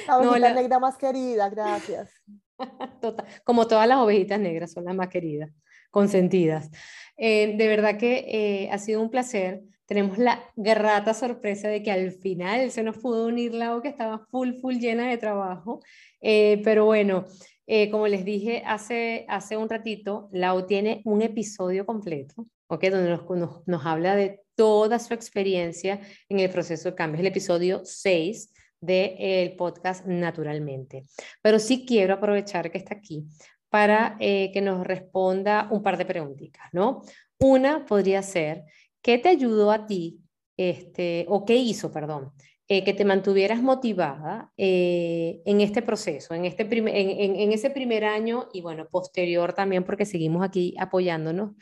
La 0.06 0.18
ovejita 0.18 0.54
negra 0.54 0.78
más 0.78 0.96
querida, 0.96 1.50
gracias. 1.50 2.10
Total. 3.02 3.26
Como 3.44 3.66
todas 3.66 3.86
las 3.86 3.98
ovejitas 3.98 4.40
negras 4.40 4.72
son 4.72 4.84
las 4.84 4.94
más 4.94 5.08
queridas, 5.08 5.50
consentidas. 5.90 6.70
Eh, 7.16 7.56
de 7.56 7.68
verdad 7.68 7.98
que 7.98 8.24
eh, 8.28 8.70
ha 8.70 8.78
sido 8.78 9.02
un 9.02 9.10
placer 9.10 9.62
tenemos 9.86 10.18
la 10.18 10.42
grata 10.56 11.14
sorpresa 11.14 11.68
de 11.68 11.82
que 11.82 11.92
al 11.92 12.12
final 12.12 12.70
se 12.70 12.82
nos 12.82 12.98
pudo 12.98 13.26
unir 13.26 13.54
la 13.54 13.78
que 13.80 13.88
estaba 13.88 14.18
full, 14.30 14.54
full 14.60 14.76
llena 14.76 15.08
de 15.08 15.16
trabajo. 15.16 15.80
Eh, 16.20 16.60
pero 16.64 16.84
bueno, 16.84 17.24
eh, 17.66 17.90
como 17.90 18.08
les 18.08 18.24
dije 18.24 18.62
hace, 18.66 19.24
hace 19.28 19.56
un 19.56 19.68
ratito, 19.68 20.28
Lau 20.32 20.66
tiene 20.66 21.02
un 21.04 21.22
episodio 21.22 21.86
completo, 21.86 22.46
¿ok? 22.68 22.84
Donde 22.84 23.10
nos, 23.10 23.66
nos, 23.66 23.86
habla 23.86 24.16
de 24.16 24.40
toda 24.54 24.98
su 24.98 25.14
experiencia 25.14 26.00
en 26.28 26.40
el 26.40 26.50
proceso 26.50 26.90
de 26.90 26.94
cambio. 26.96 27.16
Es 27.16 27.20
el 27.20 27.26
episodio 27.26 27.82
6 27.84 28.52
del 28.80 29.56
podcast 29.56 30.06
Naturalmente. 30.06 31.04
Pero 31.42 31.58
sí 31.58 31.84
quiero 31.86 32.14
aprovechar 32.14 32.70
que 32.70 32.78
está 32.78 32.94
aquí 32.94 33.24
para 33.68 34.16
eh, 34.20 34.50
que 34.52 34.60
nos 34.60 34.86
responda 34.86 35.68
un 35.70 35.82
par 35.82 35.96
de 35.96 36.06
preguntitas, 36.06 36.66
¿no? 36.72 37.02
Una 37.38 37.84
podría 37.84 38.22
ser, 38.22 38.64
¿Qué 39.06 39.18
te 39.18 39.28
ayudó 39.28 39.70
a 39.70 39.86
ti, 39.86 40.20
este, 40.56 41.26
o 41.28 41.44
qué 41.44 41.54
hizo, 41.54 41.92
perdón, 41.92 42.32
eh, 42.66 42.82
que 42.82 42.92
te 42.92 43.04
mantuvieras 43.04 43.62
motivada 43.62 44.52
eh, 44.56 45.42
en 45.46 45.60
este 45.60 45.80
proceso, 45.80 46.34
en, 46.34 46.44
este 46.44 46.64
en, 46.64 47.52
ese 47.52 47.70
primer 47.70 48.04
año 48.04 48.48
y 48.52 48.62
bueno, 48.62 48.88
posterior 48.88 49.52
también, 49.52 49.84
porque 49.84 50.06
seguimos 50.06 50.44
aquí 50.44 50.74
apoyándonos 50.76 51.52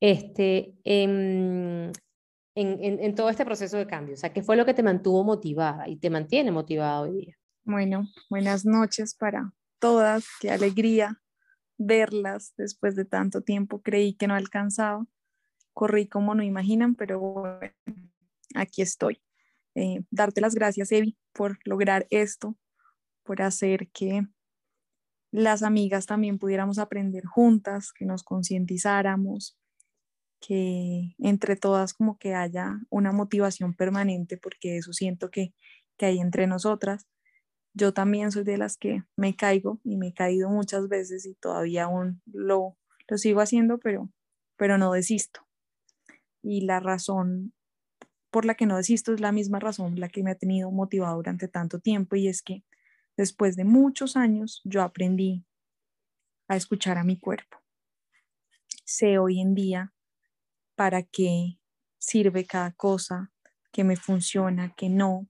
este, 0.00 0.72
en, 0.84 1.92
en, 2.54 3.14
todo 3.14 3.28
este 3.28 3.44
proceso 3.44 3.76
de 3.76 3.86
cambio? 3.86 4.14
O 4.14 4.16
sea, 4.16 4.32
¿qué 4.32 4.40
fue 4.40 4.56
lo 4.56 4.64
que 4.64 4.72
te 4.72 4.82
mantuvo 4.82 5.22
motivada 5.22 5.86
y 5.90 5.96
te 5.96 6.08
mantiene 6.08 6.50
motivada 6.50 7.02
hoy 7.02 7.12
día? 7.12 7.36
Bueno, 7.64 8.08
buenas 8.30 8.64
noches 8.64 9.14
para 9.14 9.52
todas, 9.80 10.24
qué 10.40 10.50
alegría 10.50 11.20
verlas 11.76 12.54
después 12.56 12.96
de 12.96 13.04
tanto 13.04 13.42
tiempo, 13.42 13.82
creí 13.82 14.14
que 14.14 14.28
no 14.28 14.34
alcanzaba 14.34 15.04
corrí 15.76 16.08
como 16.08 16.34
no 16.34 16.42
imaginan, 16.42 16.94
pero 16.94 17.20
bueno, 17.20 17.60
aquí 18.54 18.80
estoy. 18.80 19.20
Eh, 19.74 20.00
darte 20.10 20.40
las 20.40 20.54
gracias, 20.54 20.90
Evi, 20.90 21.18
por 21.34 21.58
lograr 21.66 22.06
esto, 22.08 22.56
por 23.22 23.42
hacer 23.42 23.90
que 23.90 24.26
las 25.30 25.62
amigas 25.62 26.06
también 26.06 26.38
pudiéramos 26.38 26.78
aprender 26.78 27.26
juntas, 27.26 27.92
que 27.92 28.06
nos 28.06 28.22
concientizáramos, 28.22 29.58
que 30.40 31.14
entre 31.18 31.56
todas 31.56 31.92
como 31.92 32.16
que 32.16 32.34
haya 32.34 32.80
una 32.88 33.12
motivación 33.12 33.74
permanente, 33.74 34.38
porque 34.38 34.78
eso 34.78 34.94
siento 34.94 35.30
que, 35.30 35.52
que 35.98 36.06
hay 36.06 36.20
entre 36.20 36.46
nosotras. 36.46 37.06
Yo 37.74 37.92
también 37.92 38.32
soy 38.32 38.44
de 38.44 38.56
las 38.56 38.78
que 38.78 39.02
me 39.14 39.36
caigo 39.36 39.78
y 39.84 39.98
me 39.98 40.08
he 40.08 40.14
caído 40.14 40.48
muchas 40.48 40.88
veces 40.88 41.26
y 41.26 41.34
todavía 41.34 41.84
aún 41.84 42.22
lo, 42.24 42.78
lo 43.08 43.18
sigo 43.18 43.42
haciendo, 43.42 43.76
pero, 43.76 44.08
pero 44.56 44.78
no 44.78 44.90
desisto 44.90 45.45
y 46.46 46.60
la 46.60 46.78
razón 46.78 47.52
por 48.30 48.44
la 48.44 48.54
que 48.54 48.66
no 48.66 48.76
desisto 48.76 49.12
es 49.12 49.20
la 49.20 49.32
misma 49.32 49.58
razón 49.58 49.98
la 49.98 50.08
que 50.08 50.22
me 50.22 50.30
ha 50.30 50.36
tenido 50.36 50.70
motivado 50.70 51.16
durante 51.16 51.48
tanto 51.48 51.80
tiempo 51.80 52.14
y 52.14 52.28
es 52.28 52.40
que 52.40 52.62
después 53.16 53.56
de 53.56 53.64
muchos 53.64 54.16
años 54.16 54.60
yo 54.64 54.82
aprendí 54.82 55.44
a 56.46 56.54
escuchar 56.54 56.98
a 56.98 57.04
mi 57.04 57.18
cuerpo. 57.18 57.58
Sé 58.84 59.18
hoy 59.18 59.40
en 59.40 59.54
día 59.54 59.92
para 60.76 61.02
qué 61.02 61.58
sirve 61.98 62.46
cada 62.46 62.70
cosa, 62.72 63.32
que 63.72 63.82
me 63.82 63.96
funciona, 63.96 64.72
que 64.74 64.88
no. 64.88 65.26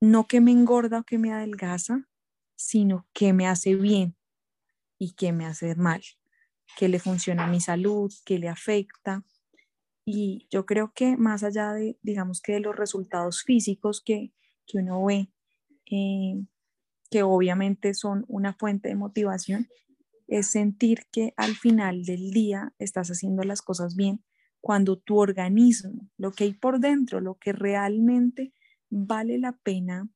No 0.00 0.26
que 0.26 0.40
me 0.40 0.50
engorda 0.50 0.98
o 0.98 1.04
que 1.04 1.18
me 1.18 1.32
adelgaza, 1.32 2.08
sino 2.56 3.06
que 3.12 3.32
me 3.32 3.46
hace 3.46 3.76
bien 3.76 4.16
y 4.98 5.12
que 5.12 5.32
me 5.32 5.46
hace 5.46 5.76
mal, 5.76 6.02
que 6.76 6.88
le 6.88 6.98
funciona 6.98 7.44
a 7.44 7.50
mi 7.50 7.60
salud, 7.60 8.12
que 8.24 8.40
le 8.40 8.48
afecta, 8.48 9.22
y 10.04 10.46
yo 10.50 10.66
creo 10.66 10.92
que 10.94 11.16
más 11.16 11.44
allá 11.44 11.72
de, 11.72 11.98
digamos 12.02 12.40
que 12.40 12.54
de 12.54 12.60
los 12.60 12.76
resultados 12.76 13.42
físicos 13.42 14.02
que, 14.04 14.32
que 14.66 14.78
uno 14.78 15.04
ve, 15.04 15.30
eh, 15.90 16.44
que 17.10 17.22
obviamente 17.22 17.94
son 17.94 18.24
una 18.28 18.54
fuente 18.54 18.88
de 18.88 18.96
motivación, 18.96 19.68
es 20.26 20.46
sentir 20.46 21.06
que 21.12 21.34
al 21.36 21.54
final 21.54 22.04
del 22.04 22.30
día 22.30 22.72
estás 22.78 23.10
haciendo 23.10 23.42
las 23.42 23.62
cosas 23.62 23.96
bien 23.96 24.24
cuando 24.60 24.96
tu 24.96 25.18
organismo, 25.18 26.08
lo 26.16 26.32
que 26.32 26.44
hay 26.44 26.54
por 26.54 26.78
dentro, 26.78 27.20
lo 27.20 27.34
que 27.34 27.52
realmente 27.52 28.54
vale 28.88 29.38
la 29.38 29.52
pena 29.52 30.08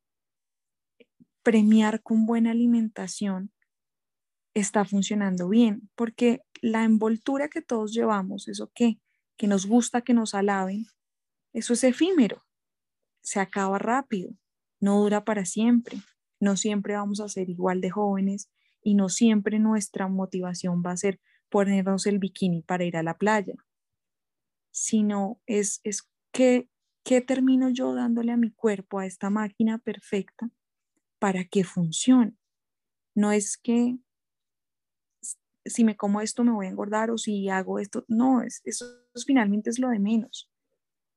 premiar 1.42 2.02
con 2.02 2.26
buena 2.26 2.52
alimentación, 2.52 3.52
está 4.54 4.84
funcionando 4.84 5.48
bien, 5.48 5.90
porque 5.94 6.40
la 6.62 6.84
envoltura 6.84 7.48
que 7.48 7.60
todos 7.60 7.92
llevamos, 7.92 8.48
eso 8.48 8.70
que 8.74 9.00
que 9.36 9.46
nos 9.46 9.66
gusta 9.66 10.02
que 10.02 10.14
nos 10.14 10.34
alaben, 10.34 10.86
eso 11.52 11.72
es 11.72 11.84
efímero, 11.84 12.44
se 13.22 13.40
acaba 13.40 13.78
rápido, 13.78 14.32
no 14.80 15.00
dura 15.00 15.24
para 15.24 15.44
siempre, 15.44 15.98
no 16.40 16.56
siempre 16.56 16.94
vamos 16.94 17.20
a 17.20 17.28
ser 17.28 17.48
igual 17.48 17.80
de 17.80 17.90
jóvenes 17.90 18.50
y 18.82 18.94
no 18.94 19.08
siempre 19.08 19.58
nuestra 19.58 20.08
motivación 20.08 20.82
va 20.84 20.92
a 20.92 20.96
ser 20.96 21.20
ponernos 21.48 22.06
el 22.06 22.18
bikini 22.18 22.62
para 22.62 22.84
ir 22.84 22.96
a 22.96 23.02
la 23.02 23.16
playa, 23.16 23.54
sino 24.70 25.40
es, 25.46 25.80
es 25.84 26.08
que, 26.32 26.68
¿qué 27.04 27.20
termino 27.20 27.70
yo 27.70 27.94
dándole 27.94 28.32
a 28.32 28.36
mi 28.36 28.50
cuerpo, 28.50 28.98
a 28.98 29.06
esta 29.06 29.30
máquina 29.30 29.78
perfecta, 29.78 30.50
para 31.18 31.44
que 31.44 31.64
funcione? 31.64 32.36
No 33.14 33.32
es 33.32 33.56
que 33.56 33.98
si 35.66 35.84
me 35.84 35.97
como 35.97 36.20
esto 36.20 36.44
me 36.44 36.52
voy 36.52 36.66
a 36.66 36.70
engordar 36.70 37.10
o 37.10 37.18
si 37.18 37.48
hago 37.48 37.78
esto. 37.78 38.05
No, 38.09 38.43
es, 38.43 38.60
eso 38.64 38.86
finalmente 39.26 39.70
es 39.70 39.78
lo 39.78 39.88
de 39.88 39.98
menos. 39.98 40.51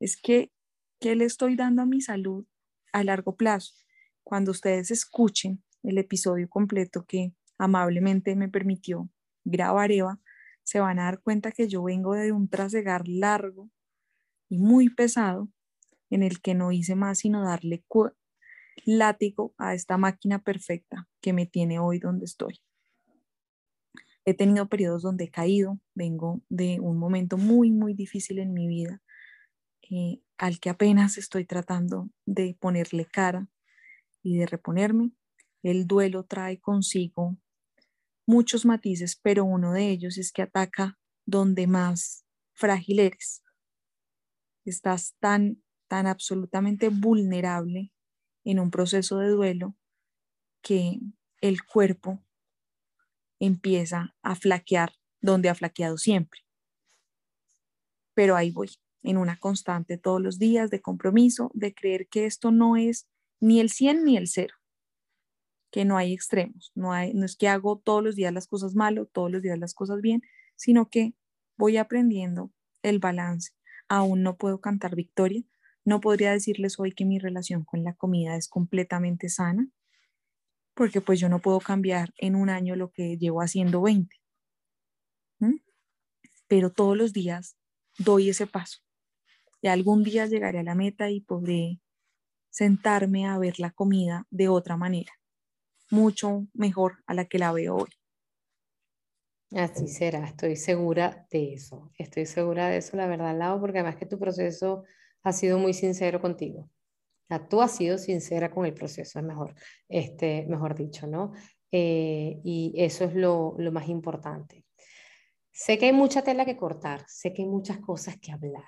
Es 0.00 0.16
que, 0.20 0.52
¿qué 1.00 1.16
le 1.16 1.24
estoy 1.24 1.56
dando 1.56 1.82
a 1.82 1.86
mi 1.86 2.00
salud 2.00 2.46
a 2.92 3.04
largo 3.04 3.36
plazo? 3.36 3.74
Cuando 4.22 4.50
ustedes 4.50 4.90
escuchen 4.90 5.62
el 5.82 5.98
episodio 5.98 6.48
completo 6.48 7.04
que 7.06 7.34
amablemente 7.58 8.36
me 8.36 8.48
permitió 8.48 9.08
grabar 9.44 9.92
Eva, 9.92 10.20
se 10.62 10.80
van 10.80 10.98
a 10.98 11.04
dar 11.04 11.20
cuenta 11.20 11.52
que 11.52 11.68
yo 11.68 11.82
vengo 11.82 12.14
de 12.14 12.32
un 12.32 12.48
trasegar 12.48 13.08
largo 13.08 13.70
y 14.48 14.58
muy 14.58 14.88
pesado 14.90 15.48
en 16.10 16.22
el 16.22 16.40
que 16.40 16.54
no 16.54 16.72
hice 16.72 16.94
más 16.94 17.20
sino 17.20 17.44
darle 17.44 17.84
látigo 18.84 19.54
a 19.58 19.74
esta 19.74 19.96
máquina 19.96 20.42
perfecta 20.42 21.08
que 21.20 21.32
me 21.32 21.46
tiene 21.46 21.78
hoy 21.78 21.98
donde 21.98 22.24
estoy. 22.24 22.60
He 24.24 24.34
tenido 24.34 24.68
periodos 24.68 25.02
donde 25.02 25.24
he 25.24 25.30
caído, 25.30 25.80
vengo 25.94 26.42
de 26.48 26.78
un 26.80 26.98
momento 26.98 27.36
muy, 27.36 27.70
muy 27.70 27.94
difícil 27.94 28.38
en 28.38 28.52
mi 28.52 28.68
vida. 28.68 29.02
Eh, 29.90 30.20
al 30.38 30.60
que 30.60 30.70
apenas 30.70 31.18
estoy 31.18 31.44
tratando 31.44 32.08
de 32.24 32.56
ponerle 32.60 33.04
cara 33.06 33.48
y 34.22 34.38
de 34.38 34.46
reponerme. 34.46 35.12
El 35.62 35.86
duelo 35.86 36.24
trae 36.24 36.60
consigo 36.60 37.36
muchos 38.26 38.64
matices, 38.64 39.18
pero 39.20 39.44
uno 39.44 39.72
de 39.72 39.90
ellos 39.90 40.16
es 40.16 40.32
que 40.32 40.42
ataca 40.42 40.98
donde 41.26 41.66
más 41.66 42.24
frágil 42.54 43.00
eres. 43.00 43.42
Estás 44.64 45.16
tan, 45.18 45.62
tan 45.88 46.06
absolutamente 46.06 46.88
vulnerable 46.88 47.92
en 48.44 48.60
un 48.60 48.70
proceso 48.70 49.18
de 49.18 49.28
duelo 49.28 49.76
que 50.62 51.00
el 51.40 51.64
cuerpo 51.64 52.24
empieza 53.40 54.14
a 54.22 54.36
flaquear 54.36 54.92
donde 55.20 55.48
ha 55.48 55.54
flaqueado 55.54 55.98
siempre. 55.98 56.40
Pero 58.14 58.36
ahí 58.36 58.50
voy, 58.50 58.70
en 59.02 59.16
una 59.16 59.38
constante 59.38 59.98
todos 59.98 60.20
los 60.20 60.38
días 60.38 60.70
de 60.70 60.80
compromiso, 60.80 61.50
de 61.54 61.74
creer 61.74 62.06
que 62.08 62.26
esto 62.26 62.50
no 62.50 62.76
es 62.76 63.08
ni 63.40 63.60
el 63.60 63.70
100 63.70 64.04
ni 64.04 64.16
el 64.16 64.28
0, 64.28 64.54
que 65.70 65.84
no 65.84 65.96
hay 65.96 66.12
extremos, 66.12 66.72
no, 66.74 66.92
hay, 66.92 67.14
no 67.14 67.24
es 67.24 67.36
que 67.36 67.48
hago 67.48 67.78
todos 67.78 68.02
los 68.02 68.14
días 68.14 68.32
las 68.32 68.46
cosas 68.46 68.74
malo, 68.74 69.06
todos 69.06 69.30
los 69.30 69.42
días 69.42 69.58
las 69.58 69.74
cosas 69.74 70.00
bien, 70.00 70.22
sino 70.56 70.90
que 70.90 71.14
voy 71.56 71.76
aprendiendo 71.78 72.52
el 72.82 72.98
balance. 72.98 73.52
Aún 73.88 74.22
no 74.22 74.36
puedo 74.36 74.60
cantar 74.60 74.94
victoria, 74.94 75.42
no 75.84 76.00
podría 76.00 76.32
decirles 76.32 76.78
hoy 76.78 76.92
que 76.92 77.04
mi 77.04 77.18
relación 77.18 77.64
con 77.64 77.84
la 77.84 77.94
comida 77.94 78.36
es 78.36 78.48
completamente 78.48 79.28
sana, 79.28 79.68
porque 80.74 81.00
pues 81.00 81.20
yo 81.20 81.28
no 81.28 81.40
puedo 81.40 81.60
cambiar 81.60 82.12
en 82.16 82.34
un 82.34 82.50
año 82.50 82.76
lo 82.76 82.90
que 82.90 83.16
llevo 83.18 83.42
haciendo 83.42 83.82
20. 83.82 84.16
Pero 86.48 86.70
todos 86.70 86.96
los 86.96 87.12
días 87.12 87.56
doy 87.98 88.28
ese 88.30 88.46
paso. 88.46 88.80
Y 89.62 89.68
algún 89.68 90.02
día 90.02 90.26
llegaré 90.26 90.60
a 90.60 90.62
la 90.62 90.74
meta 90.74 91.10
y 91.10 91.20
podré 91.20 91.80
sentarme 92.50 93.26
a 93.26 93.38
ver 93.38 93.60
la 93.60 93.70
comida 93.70 94.26
de 94.30 94.48
otra 94.48 94.76
manera, 94.76 95.12
mucho 95.90 96.46
mejor 96.52 97.02
a 97.06 97.14
la 97.14 97.26
que 97.26 97.38
la 97.38 97.52
veo 97.52 97.76
hoy. 97.76 97.90
Así 99.52 99.88
será, 99.88 100.26
estoy 100.26 100.56
segura 100.56 101.26
de 101.30 101.54
eso, 101.54 101.90
estoy 101.98 102.26
segura 102.26 102.68
de 102.68 102.78
eso, 102.78 102.96
la 102.96 103.06
verdad, 103.06 103.36
Lau, 103.36 103.60
porque 103.60 103.78
además 103.78 103.96
que 103.96 104.06
tu 104.06 104.18
proceso 104.18 104.84
ha 105.22 105.32
sido 105.32 105.58
muy 105.58 105.74
sincero 105.74 106.20
contigo. 106.20 106.70
Tú 107.38 107.62
has 107.62 107.76
sido 107.76 107.96
sincera 107.98 108.50
con 108.50 108.66
el 108.66 108.74
proceso, 108.74 109.18
es 109.18 109.24
mejor, 109.24 109.54
este, 109.88 110.46
mejor 110.48 110.74
dicho, 110.74 111.06
¿no? 111.06 111.32
Eh, 111.72 112.40
y 112.42 112.74
eso 112.76 113.04
es 113.04 113.14
lo, 113.14 113.54
lo 113.58 113.72
más 113.72 113.88
importante. 113.88 114.64
Sé 115.52 115.78
que 115.78 115.86
hay 115.86 115.92
mucha 115.92 116.22
tela 116.22 116.44
que 116.44 116.56
cortar, 116.56 117.04
sé 117.06 117.32
que 117.32 117.42
hay 117.42 117.48
muchas 117.48 117.78
cosas 117.78 118.18
que 118.18 118.32
hablar, 118.32 118.64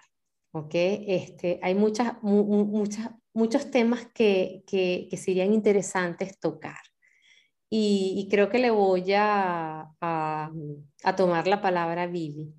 ¿ok? 0.53 0.75
Este, 0.75 1.59
hay 1.63 1.75
muchas, 1.75 2.23
muchas, 2.23 3.11
muchos 3.33 3.71
temas 3.71 4.07
que, 4.15 4.63
que, 4.67 5.09
que, 5.11 5.17
serían 5.17 5.53
interesantes 5.53 6.39
tocar. 6.39 6.79
Y, 7.71 8.29
creo 8.31 8.51
que 8.51 8.59
le 8.59 8.71
voy 8.71 9.15
a, 9.15 9.89
a, 10.01 10.51
a, 11.05 11.17
tomar 11.17 11.47
la 11.47 11.63
palabra 11.63 12.03
a 12.03 12.07
Vivi. 12.07 12.55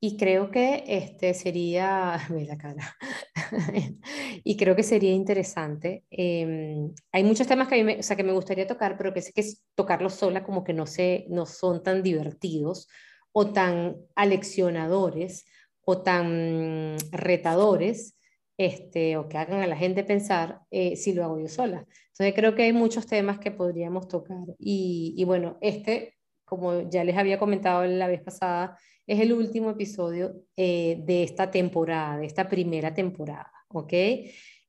Y 0.00 0.16
creo 0.16 0.50
que 0.50 0.84
este 0.86 1.34
sería, 1.34 2.18
la 2.30 2.56
cara, 2.56 2.96
y 4.44 4.56
creo 4.56 4.76
que 4.76 4.82
sería 4.82 5.12
interesante. 5.12 6.04
Eh, 6.10 6.76
hay 7.12 7.24
muchos 7.24 7.46
temas 7.46 7.68
que, 7.68 7.74
a 7.74 7.78
mí 7.78 7.84
me, 7.84 7.98
o 7.98 8.02
sea, 8.02 8.16
que 8.16 8.22
me 8.22 8.32
gustaría 8.32 8.66
tocar, 8.66 8.96
pero 8.96 9.12
que 9.12 9.22
sé 9.22 9.32
que 9.32 9.44
tocarlos 9.74 10.14
sola 10.14 10.44
como 10.44 10.62
que 10.62 10.72
no, 10.72 10.86
se, 10.86 11.26
no 11.30 11.46
son 11.46 11.82
tan 11.82 12.02
divertidos 12.02 12.88
o 13.32 13.52
tan 13.52 13.96
aleccionadores 14.14 15.46
o 15.84 16.02
tan 16.02 16.96
retadores, 17.10 18.16
este, 18.56 19.16
o 19.16 19.28
que 19.28 19.38
hagan 19.38 19.62
a 19.62 19.66
la 19.66 19.76
gente 19.76 20.04
pensar 20.04 20.60
eh, 20.70 20.96
si 20.96 21.12
lo 21.12 21.24
hago 21.24 21.40
yo 21.40 21.48
sola. 21.48 21.86
Entonces 22.08 22.34
creo 22.34 22.54
que 22.54 22.64
hay 22.64 22.72
muchos 22.72 23.06
temas 23.06 23.38
que 23.38 23.50
podríamos 23.50 24.08
tocar. 24.08 24.44
Y, 24.58 25.14
y, 25.16 25.24
bueno, 25.24 25.58
este, 25.60 26.14
como 26.44 26.88
ya 26.90 27.04
les 27.04 27.16
había 27.16 27.38
comentado 27.38 27.84
la 27.84 28.08
vez 28.08 28.22
pasada, 28.22 28.76
es 29.08 29.18
el 29.20 29.32
último 29.32 29.70
episodio 29.70 30.36
eh, 30.56 31.02
de 31.04 31.24
esta 31.24 31.50
temporada, 31.50 32.18
de 32.18 32.26
esta 32.26 32.48
primera 32.48 32.94
temporada, 32.94 33.50
¿ok? 33.68 33.92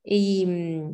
Y, 0.03 0.47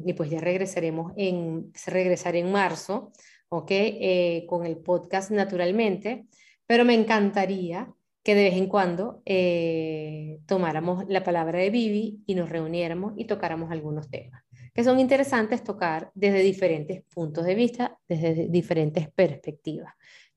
y 0.06 0.14
pues 0.14 0.30
ya 0.30 0.42
regresaremos 0.42 1.14
en, 1.16 1.72
regresaré 1.86 2.40
en 2.40 2.52
marzo, 2.52 3.14
¿ok? 3.48 3.72
Eh, 3.72 4.46
con 4.50 4.66
el 4.66 4.78
podcast 4.78 5.32
naturalmente 5.32 6.26
pero 6.68 6.86
me 6.86 6.94
encantaría 6.94 7.94
que 8.24 8.36
de 8.36 8.44
vez 8.46 8.56
en 8.56 8.68
cuando 8.68 9.22
eh, 9.26 10.40
tomáramos 10.48 11.06
la 11.08 11.24
palabra 11.24 11.60
de 11.60 11.70
Vivi 11.70 12.24
y 12.26 12.36
nos 12.36 12.50
reuniéramos 12.50 13.14
y 13.18 13.26
tocáramos 13.26 13.72
algunos 13.72 14.10
temas 14.10 14.44
que 14.74 14.84
son 14.84 15.00
interesantes 15.00 15.64
tocar 15.64 16.12
desde 16.16 16.40
diferentes 16.40 17.02
puntos 17.04 17.46
de 17.46 17.56
vista, 17.56 17.98
desde 18.10 18.50
diferentes 18.50 19.10
perspectivas. 19.10 19.94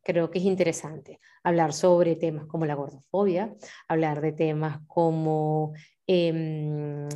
Creo 0.08 0.30
que 0.30 0.38
es 0.38 0.46
interesante 0.46 1.20
hablar 1.42 1.74
sobre 1.74 2.16
temas 2.16 2.46
como 2.46 2.64
la 2.64 2.74
gordofobia, 2.74 3.54
hablar 3.88 4.22
de 4.22 4.32
temas 4.32 4.78
como 4.86 5.74
eh, 6.06 7.06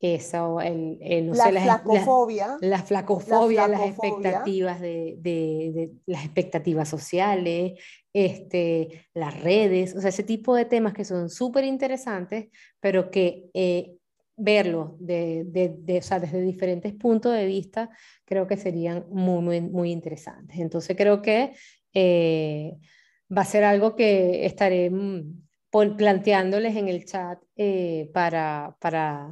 eso, 0.00 0.58
el, 0.62 0.96
el 1.02 1.30
la, 1.32 1.50
flacofobia. 1.50 2.56
La, 2.62 2.82
flacofobia, 2.82 3.68
las 3.68 3.82
expectativas 3.82 4.80
de, 4.80 5.16
de, 5.18 5.72
de, 5.74 5.90
las 6.06 6.24
expectativas 6.24 6.88
sociales, 6.88 7.78
este, 8.14 9.06
las 9.12 9.38
redes, 9.42 9.94
o 9.94 10.00
sea, 10.00 10.08
ese 10.08 10.22
tipo 10.22 10.54
de 10.54 10.64
temas 10.64 10.94
que 10.94 11.04
son 11.04 11.28
súper 11.28 11.64
interesantes, 11.64 12.46
pero 12.80 13.10
que 13.10 13.50
eh, 13.52 13.98
verlos 14.38 14.92
de, 15.00 15.44
de, 15.44 15.98
o 15.98 16.02
sea, 16.02 16.20
desde 16.20 16.40
diferentes 16.40 16.94
puntos 16.94 17.34
de 17.34 17.44
vista 17.44 17.90
creo 18.24 18.46
que 18.46 18.56
serían 18.56 19.04
muy, 19.10 19.42
muy, 19.42 19.60
muy 19.60 19.90
interesantes. 19.90 20.58
Entonces 20.60 20.96
creo 20.96 21.20
que 21.20 21.52
eh, 22.00 22.78
va 23.36 23.42
a 23.42 23.44
ser 23.44 23.64
algo 23.64 23.96
que 23.96 24.46
estaré 24.46 24.88
mm, 24.88 25.42
planteándoles 25.96 26.76
en 26.76 26.88
el 26.88 27.04
chat 27.04 27.42
eh, 27.56 28.08
para, 28.14 28.76
para 28.80 29.28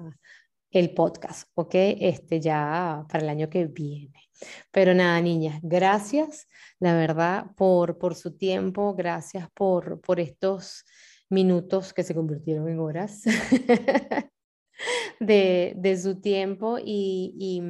el 0.71 0.93
podcast, 0.93 1.49
¿ok? 1.55 1.75
Este 1.75 2.41
ya 2.41 3.07
para 3.09 3.23
el 3.23 3.31
año 3.31 3.49
que 3.49 3.67
viene. 3.67 4.21
Pero 4.73 4.95
nada, 4.95 5.21
niñas, 5.21 5.61
gracias, 5.63 6.49
la 6.81 6.95
verdad, 6.95 7.47
por, 7.57 7.99
por 7.99 8.17
su 8.17 8.37
tiempo, 8.37 8.95
gracias 8.95 9.49
por, 9.55 10.01
por 10.01 10.19
estos 10.19 10.85
minutos 11.31 11.95
que 11.95 12.03
se 12.03 12.15
convirtieron 12.15 12.69
en 12.69 12.81
horas 12.81 13.23
de, 15.21 15.73
de, 15.77 15.99
su 15.99 16.21
tiempo 16.21 16.79
y, 16.79 17.33
y, 17.39 17.63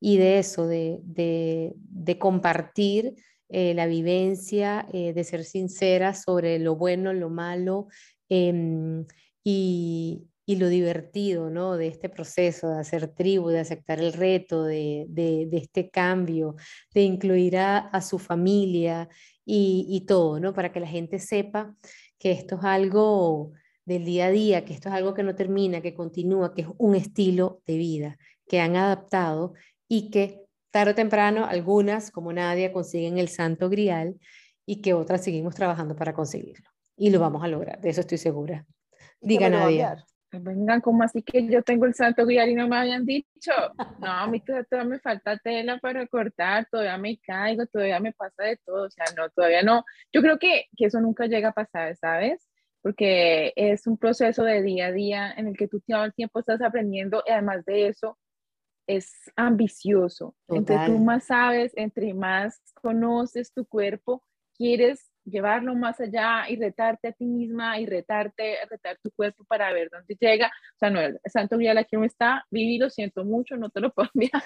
y 0.00 0.16
de 0.16 0.38
eso, 0.38 0.66
de, 0.66 0.98
de 1.04 2.18
compartir 2.18 3.14
eh, 3.48 3.74
la 3.74 3.86
vivencia, 3.86 4.86
eh, 4.92 5.12
de 5.12 5.24
ser 5.24 5.44
sincera 5.44 6.14
sobre 6.14 6.58
lo 6.58 6.76
bueno, 6.76 7.12
lo 7.12 7.30
malo 7.30 7.88
eh, 8.28 9.04
y, 9.44 10.26
y 10.46 10.56
lo 10.56 10.68
divertido 10.68 11.50
¿no? 11.50 11.76
de 11.76 11.88
este 11.88 12.08
proceso 12.08 12.68
de 12.68 12.80
hacer 12.80 13.08
tribu, 13.08 13.48
de 13.48 13.60
aceptar 13.60 14.00
el 14.00 14.12
reto, 14.12 14.64
de, 14.64 15.06
de, 15.08 15.46
de 15.46 15.56
este 15.56 15.90
cambio, 15.90 16.56
de 16.92 17.02
incluir 17.02 17.58
a, 17.58 17.78
a 17.78 18.02
su 18.02 18.18
familia 18.18 19.08
y, 19.44 19.86
y, 19.88 20.06
todo, 20.06 20.40
¿no? 20.40 20.52
para 20.54 20.72
que 20.72 20.80
la 20.80 20.86
gente 20.86 21.18
sepa 21.18 21.74
que 22.18 22.32
esto 22.32 22.56
es 22.56 22.64
algo 22.64 23.52
del 23.84 24.04
día 24.04 24.26
a 24.26 24.30
día, 24.30 24.64
que 24.64 24.72
esto 24.72 24.88
es 24.88 24.94
algo 24.94 25.14
que 25.14 25.22
no 25.22 25.34
termina, 25.34 25.82
que 25.82 25.94
continúa, 25.94 26.54
que 26.54 26.62
es 26.62 26.68
un 26.78 26.94
estilo 26.94 27.62
de 27.66 27.76
vida 27.76 28.18
que 28.46 28.60
han 28.60 28.76
adaptado 28.76 29.54
y 29.88 30.10
que 30.10 30.43
tarde 30.74 30.90
o 30.90 30.94
temprano 30.96 31.46
algunas, 31.46 32.10
como 32.10 32.32
Nadia, 32.32 32.72
consiguen 32.72 33.18
el 33.18 33.28
santo 33.28 33.70
grial 33.70 34.16
y 34.66 34.82
que 34.82 34.92
otras 34.92 35.22
seguimos 35.22 35.54
trabajando 35.54 35.94
para 35.94 36.14
conseguirlo. 36.14 36.68
Y 36.96 37.10
lo 37.10 37.20
vamos 37.20 37.44
a 37.44 37.46
lograr, 37.46 37.80
de 37.80 37.90
eso 37.90 38.00
estoy 38.00 38.18
segura. 38.18 38.66
Diga 39.20 39.48
Nadia. 39.48 40.04
Vengan, 40.32 40.80
como 40.80 41.04
así 41.04 41.22
que 41.22 41.46
yo 41.46 41.62
tengo 41.62 41.84
el 41.84 41.94
santo 41.94 42.26
guiar 42.26 42.48
y 42.48 42.56
no 42.56 42.66
me 42.66 42.76
habían 42.76 43.06
dicho? 43.06 43.52
No, 44.00 44.10
a 44.10 44.26
mí 44.26 44.40
todavía 44.40 44.82
me 44.84 44.98
falta 44.98 45.38
tela 45.38 45.78
para 45.78 46.08
cortar, 46.08 46.66
todavía 46.68 46.98
me 46.98 47.18
caigo, 47.18 47.66
todavía 47.66 48.00
me 48.00 48.12
pasa 48.12 48.42
de 48.42 48.56
todo, 48.66 48.86
o 48.86 48.90
sea, 48.90 49.04
no, 49.16 49.30
todavía 49.30 49.62
no. 49.62 49.84
Yo 50.12 50.22
creo 50.22 50.40
que, 50.40 50.64
que 50.76 50.86
eso 50.86 51.00
nunca 51.00 51.26
llega 51.26 51.50
a 51.50 51.52
pasar, 51.52 51.94
¿sabes? 51.94 52.48
Porque 52.82 53.52
es 53.54 53.86
un 53.86 53.96
proceso 53.96 54.42
de 54.42 54.60
día 54.60 54.86
a 54.86 54.92
día 54.92 55.32
en 55.36 55.46
el 55.46 55.56
que 55.56 55.68
tú 55.68 55.80
todo 55.86 56.04
el 56.04 56.14
tiempo 56.14 56.40
estás 56.40 56.60
aprendiendo 56.62 57.22
y 57.24 57.30
además 57.30 57.64
de 57.64 57.86
eso 57.86 58.18
es 58.86 59.12
ambicioso. 59.36 60.34
Entre 60.48 60.76
tú 60.86 60.98
más 60.98 61.24
sabes, 61.24 61.72
entre 61.76 62.14
más 62.14 62.60
conoces 62.74 63.52
tu 63.52 63.64
cuerpo, 63.66 64.22
quieres 64.56 65.10
llevarlo 65.24 65.74
más 65.74 66.00
allá 66.00 66.48
y 66.48 66.56
retarte 66.56 67.08
a 67.08 67.12
ti 67.12 67.24
misma 67.24 67.78
y 67.78 67.86
retarte, 67.86 68.58
retar 68.70 68.98
tu 69.02 69.10
cuerpo 69.12 69.44
para 69.44 69.72
ver 69.72 69.88
dónde 69.90 70.16
llega. 70.20 70.48
O 70.48 70.78
sea, 70.78 70.90
no, 70.90 71.00
el 71.00 71.18
santo 71.24 71.56
grial 71.56 71.78
aquí 71.78 71.96
no 71.96 72.04
está, 72.04 72.44
viví, 72.50 72.78
lo 72.78 72.90
siento 72.90 73.24
mucho, 73.24 73.56
no 73.56 73.70
te 73.70 73.80
lo 73.80 73.90
puedo 73.94 74.10
enviar, 74.14 74.42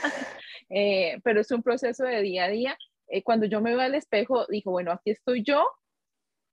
eh, 0.71 1.19
pero 1.25 1.41
es 1.41 1.51
un 1.51 1.63
proceso 1.63 2.05
de 2.05 2.23
día 2.23 2.45
a 2.45 2.49
día. 2.49 2.79
Eh, 3.09 3.23
cuando 3.23 3.47
yo 3.47 3.61
me 3.61 3.71
veo 3.71 3.81
al 3.81 3.95
espejo, 3.95 4.47
digo, 4.49 4.71
bueno, 4.71 4.93
aquí 4.93 5.11
estoy 5.11 5.43
yo, 5.43 5.67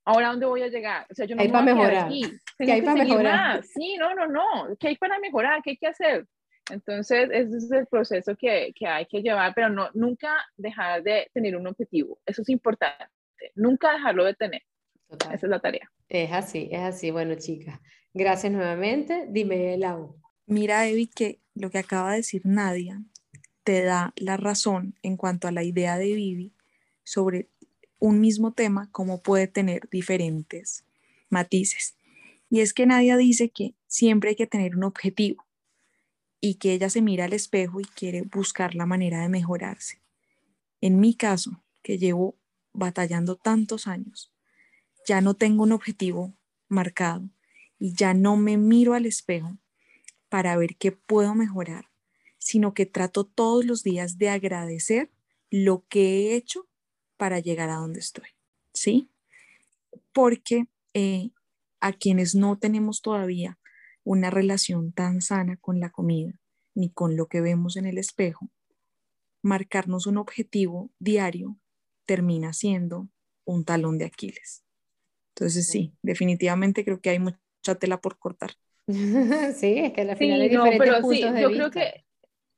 ahora 0.06 0.30
dónde 0.30 0.46
voy 0.46 0.64
a 0.64 0.70
llegar. 0.70 1.06
O 1.12 1.14
sea, 1.14 1.26
yo 1.26 1.36
no 1.36 1.42
hay 1.42 1.50
para 1.50 1.66
mejorar. 1.66 2.06
Aquí. 2.06 2.24
¿Qué 2.58 2.72
hay 2.72 2.82
para 2.82 3.04
mejorar? 3.04 3.58
Más. 3.58 3.68
Sí, 3.68 3.98
no, 3.98 4.16
no, 4.16 4.28
no. 4.28 4.76
¿Qué 4.80 4.90
hay 4.90 4.98
para 4.98 5.20
mejorar? 5.20 5.62
¿Qué 5.62 5.72
hay 5.72 5.78
que 5.78 5.88
hacer? 5.88 6.26
Entonces, 6.72 7.30
ese 7.32 7.58
es 7.58 7.72
el 7.72 7.86
proceso 7.86 8.36
que, 8.36 8.74
que 8.76 8.88
hay 8.88 9.06
que 9.06 9.22
llevar, 9.22 9.54
pero 9.54 9.70
no, 9.70 9.90
nunca 9.94 10.36
dejar 10.58 11.04
de 11.04 11.30
tener 11.34 11.56
un 11.56 11.68
objetivo. 11.68 12.20
Eso 12.26 12.42
es 12.42 12.50
importante. 12.50 13.06
Nunca 13.54 13.94
dejarlo 13.94 14.26
de 14.26 14.34
tener. 14.34 14.64
Esa 15.10 15.34
es 15.34 15.44
la 15.44 15.60
tarea. 15.60 15.92
Es 16.10 16.32
así, 16.32 16.70
es 16.72 16.82
así. 16.82 17.12
Bueno, 17.12 17.36
chicas, 17.36 17.80
gracias 18.14 18.52
nuevamente. 18.52 19.28
Dime, 19.30 19.78
Lau. 19.78 20.20
Mira, 20.48 20.88
Evi, 20.88 21.08
que 21.08 21.40
lo 21.54 21.70
que 21.70 21.80
acaba 21.80 22.12
de 22.12 22.18
decir 22.18 22.42
Nadia 22.46 23.02
te 23.64 23.84
da 23.84 24.14
la 24.16 24.38
razón 24.38 24.96
en 25.02 25.18
cuanto 25.18 25.48
a 25.48 25.52
la 25.52 25.64
idea 25.64 25.98
de 25.98 26.14
Vivi 26.14 26.54
sobre 27.04 27.50
un 28.00 28.20
mismo 28.20 28.54
tema, 28.54 28.90
cómo 28.92 29.22
puede 29.22 29.48
tener 29.48 29.90
diferentes 29.90 30.86
matices. 31.30 31.96
Y 32.50 32.62
es 32.62 32.74
que 32.74 32.86
Nadia 32.86 33.18
dice 33.18 33.50
que 33.50 33.74
siempre 33.88 34.32
hay 34.32 34.36
que 34.36 34.48
tener 34.48 34.76
un 34.76 34.84
objetivo 34.84 35.45
y 36.48 36.56
que 36.56 36.74
ella 36.74 36.92
se 36.92 37.02
mira 37.02 37.26
al 37.26 37.34
espejo 37.34 37.80
y 37.80 37.86
quiere 37.86 38.22
buscar 38.22 38.76
la 38.76 38.86
manera 38.86 39.20
de 39.22 39.30
mejorarse. 39.30 40.00
En 40.80 41.00
mi 41.00 41.16
caso, 41.16 41.64
que 41.82 41.98
llevo 41.98 42.36
batallando 42.72 43.36
tantos 43.36 43.88
años, 43.88 44.32
ya 45.08 45.22
no 45.22 45.34
tengo 45.34 45.64
un 45.64 45.72
objetivo 45.72 46.36
marcado 46.68 47.28
y 47.80 47.96
ya 47.96 48.14
no 48.14 48.38
me 48.38 48.58
miro 48.58 48.94
al 48.94 49.08
espejo 49.08 49.58
para 50.30 50.56
ver 50.56 50.76
qué 50.76 50.92
puedo 50.92 51.34
mejorar, 51.34 51.90
sino 52.38 52.76
que 52.76 52.86
trato 52.86 53.24
todos 53.24 53.66
los 53.66 53.82
días 53.82 54.20
de 54.20 54.30
agradecer 54.30 55.10
lo 55.50 55.84
que 55.88 56.04
he 56.04 56.36
hecho 56.36 56.68
para 57.18 57.40
llegar 57.40 57.72
a 57.72 57.78
donde 57.78 58.02
estoy, 58.02 58.30
¿sí? 58.72 59.10
Porque 60.14 60.68
eh, 60.94 61.32
a 61.80 61.92
quienes 61.92 62.36
no 62.36 62.60
tenemos 62.60 63.02
todavía 63.02 63.58
una 64.06 64.30
relación 64.30 64.94
tan 64.94 65.22
sana 65.22 65.58
con 65.58 65.82
la 65.82 65.90
comida 65.90 66.40
ni 66.74 66.90
con 66.90 67.18
lo 67.18 67.28
que 67.28 67.42
vemos 67.42 67.76
en 67.76 67.86
el 67.86 67.98
espejo, 67.98 68.50
marcarnos 69.42 70.08
un 70.08 70.18
objetivo 70.18 70.92
diario 71.00 71.58
termina 72.06 72.54
siendo 72.54 73.08
un 73.46 73.66
talón 73.66 73.98
de 73.98 74.06
Aquiles. 74.06 74.64
Entonces 75.36 75.68
sí, 75.68 75.94
definitivamente 76.02 76.86
creo 76.86 77.02
que 77.02 77.10
hay 77.10 77.20
mucha 77.20 77.76
tela 77.80 78.00
por 78.00 78.18
cortar. 78.18 78.52
sí, 78.88 79.80
es 79.80 79.94
que 79.94 80.02
al 80.02 80.18
final 80.18 80.42
hay 80.42 80.50
diferentes 80.50 80.80
pero 80.80 81.02
puntos 81.02 81.36
sí, 81.36 81.42
yo 81.42 81.50
creo 81.50 81.72
que 81.72 82.06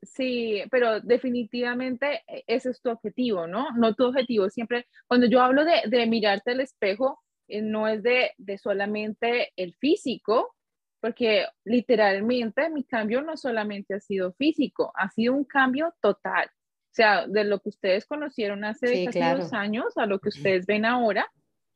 sí, 0.01 0.63
pero 0.69 0.99
definitivamente 0.99 2.23
e, 2.27 2.43
ese 2.47 2.71
es 2.71 2.81
tu 2.81 2.89
objetivo, 2.89 3.47
¿no? 3.47 3.71
No 3.77 3.95
tu 3.95 4.05
objetivo 4.05 4.49
siempre. 4.49 4.85
Cuando 5.07 5.27
yo 5.27 5.41
hablo 5.41 5.63
de, 5.63 5.83
de 5.87 6.05
mirarte 6.07 6.51
al 6.51 6.59
espejo, 6.59 7.23
eh, 7.47 7.61
no 7.61 7.87
es 7.87 8.03
de, 8.03 8.31
de 8.37 8.57
solamente 8.57 9.53
el 9.55 9.73
físico, 9.75 10.55
porque 10.99 11.45
literalmente 11.63 12.69
mi 12.69 12.83
cambio 12.83 13.21
no 13.21 13.37
solamente 13.37 13.95
ha 13.95 13.99
sido 13.99 14.33
físico, 14.33 14.91
ha 14.95 15.09
sido 15.09 15.33
un 15.33 15.43
cambio 15.43 15.93
total. 16.01 16.47
O 16.47 16.95
sea, 16.97 17.27
de 17.27 17.43
lo 17.43 17.59
que 17.59 17.69
ustedes 17.69 18.05
conocieron 18.05 18.63
hace 18.63 19.05
casi 19.05 19.19
dos 19.19 19.53
años 19.53 19.97
a 19.97 20.05
lo 20.05 20.19
que 20.19 20.29
ustedes 20.29 20.65
ven 20.65 20.85
ahora, 20.85 21.31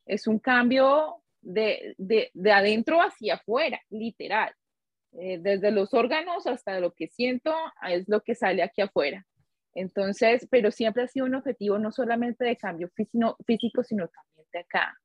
es 0.06 0.26
un 0.26 0.39
cambio 0.39 1.22
de, 1.41 1.95
de, 1.98 2.31
de 2.34 2.52
adentro 2.52 3.02
hacia 3.02 3.35
afuera, 3.35 3.80
literal. 3.89 4.53
Eh, 5.14 5.39
desde 5.39 5.72
los 5.72 5.93
órganos 5.93 6.48
hasta 6.48 6.80
lo 6.80 6.93
que 6.93 7.07
siento, 7.07 7.53
es 7.88 8.07
lo 8.07 8.22
que 8.22 8.34
sale 8.34 8.64
aquí 8.64 8.81
afuera. 8.81 9.26
Entonces, 9.73 10.48
pero 10.49 10.72
siempre 10.72 11.03
ha 11.03 11.07
sido 11.07 11.26
un 11.26 11.35
objetivo 11.35 11.77
no 11.77 11.91
solamente 11.91 12.45
de 12.45 12.57
cambio 12.57 12.89
físico, 12.95 13.38
físico 13.45 13.84
sino 13.84 14.07
también 14.07 14.48
de 14.52 14.60
acá. 14.60 14.98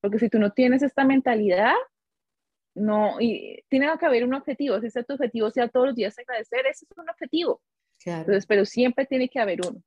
Porque 0.00 0.18
si 0.18 0.28
tú 0.28 0.38
no 0.38 0.52
tienes 0.52 0.82
esta 0.82 1.04
mentalidad, 1.04 1.74
no, 2.74 3.20
y 3.20 3.64
tiene 3.68 3.88
que 3.98 4.06
haber 4.06 4.24
un 4.24 4.34
objetivo, 4.34 4.80
si 4.80 4.86
ese 4.86 5.04
tu 5.04 5.14
objetivo 5.14 5.50
sea 5.50 5.68
todos 5.68 5.86
los 5.86 5.96
días 5.96 6.18
agradecer, 6.18 6.60
ese 6.66 6.86
es 6.88 6.98
un 6.98 7.08
objetivo. 7.08 7.60
Entonces, 8.04 8.46
pero 8.46 8.64
siempre 8.64 9.06
tiene 9.06 9.28
que 9.28 9.40
haber 9.40 9.60
uno. 9.66 9.82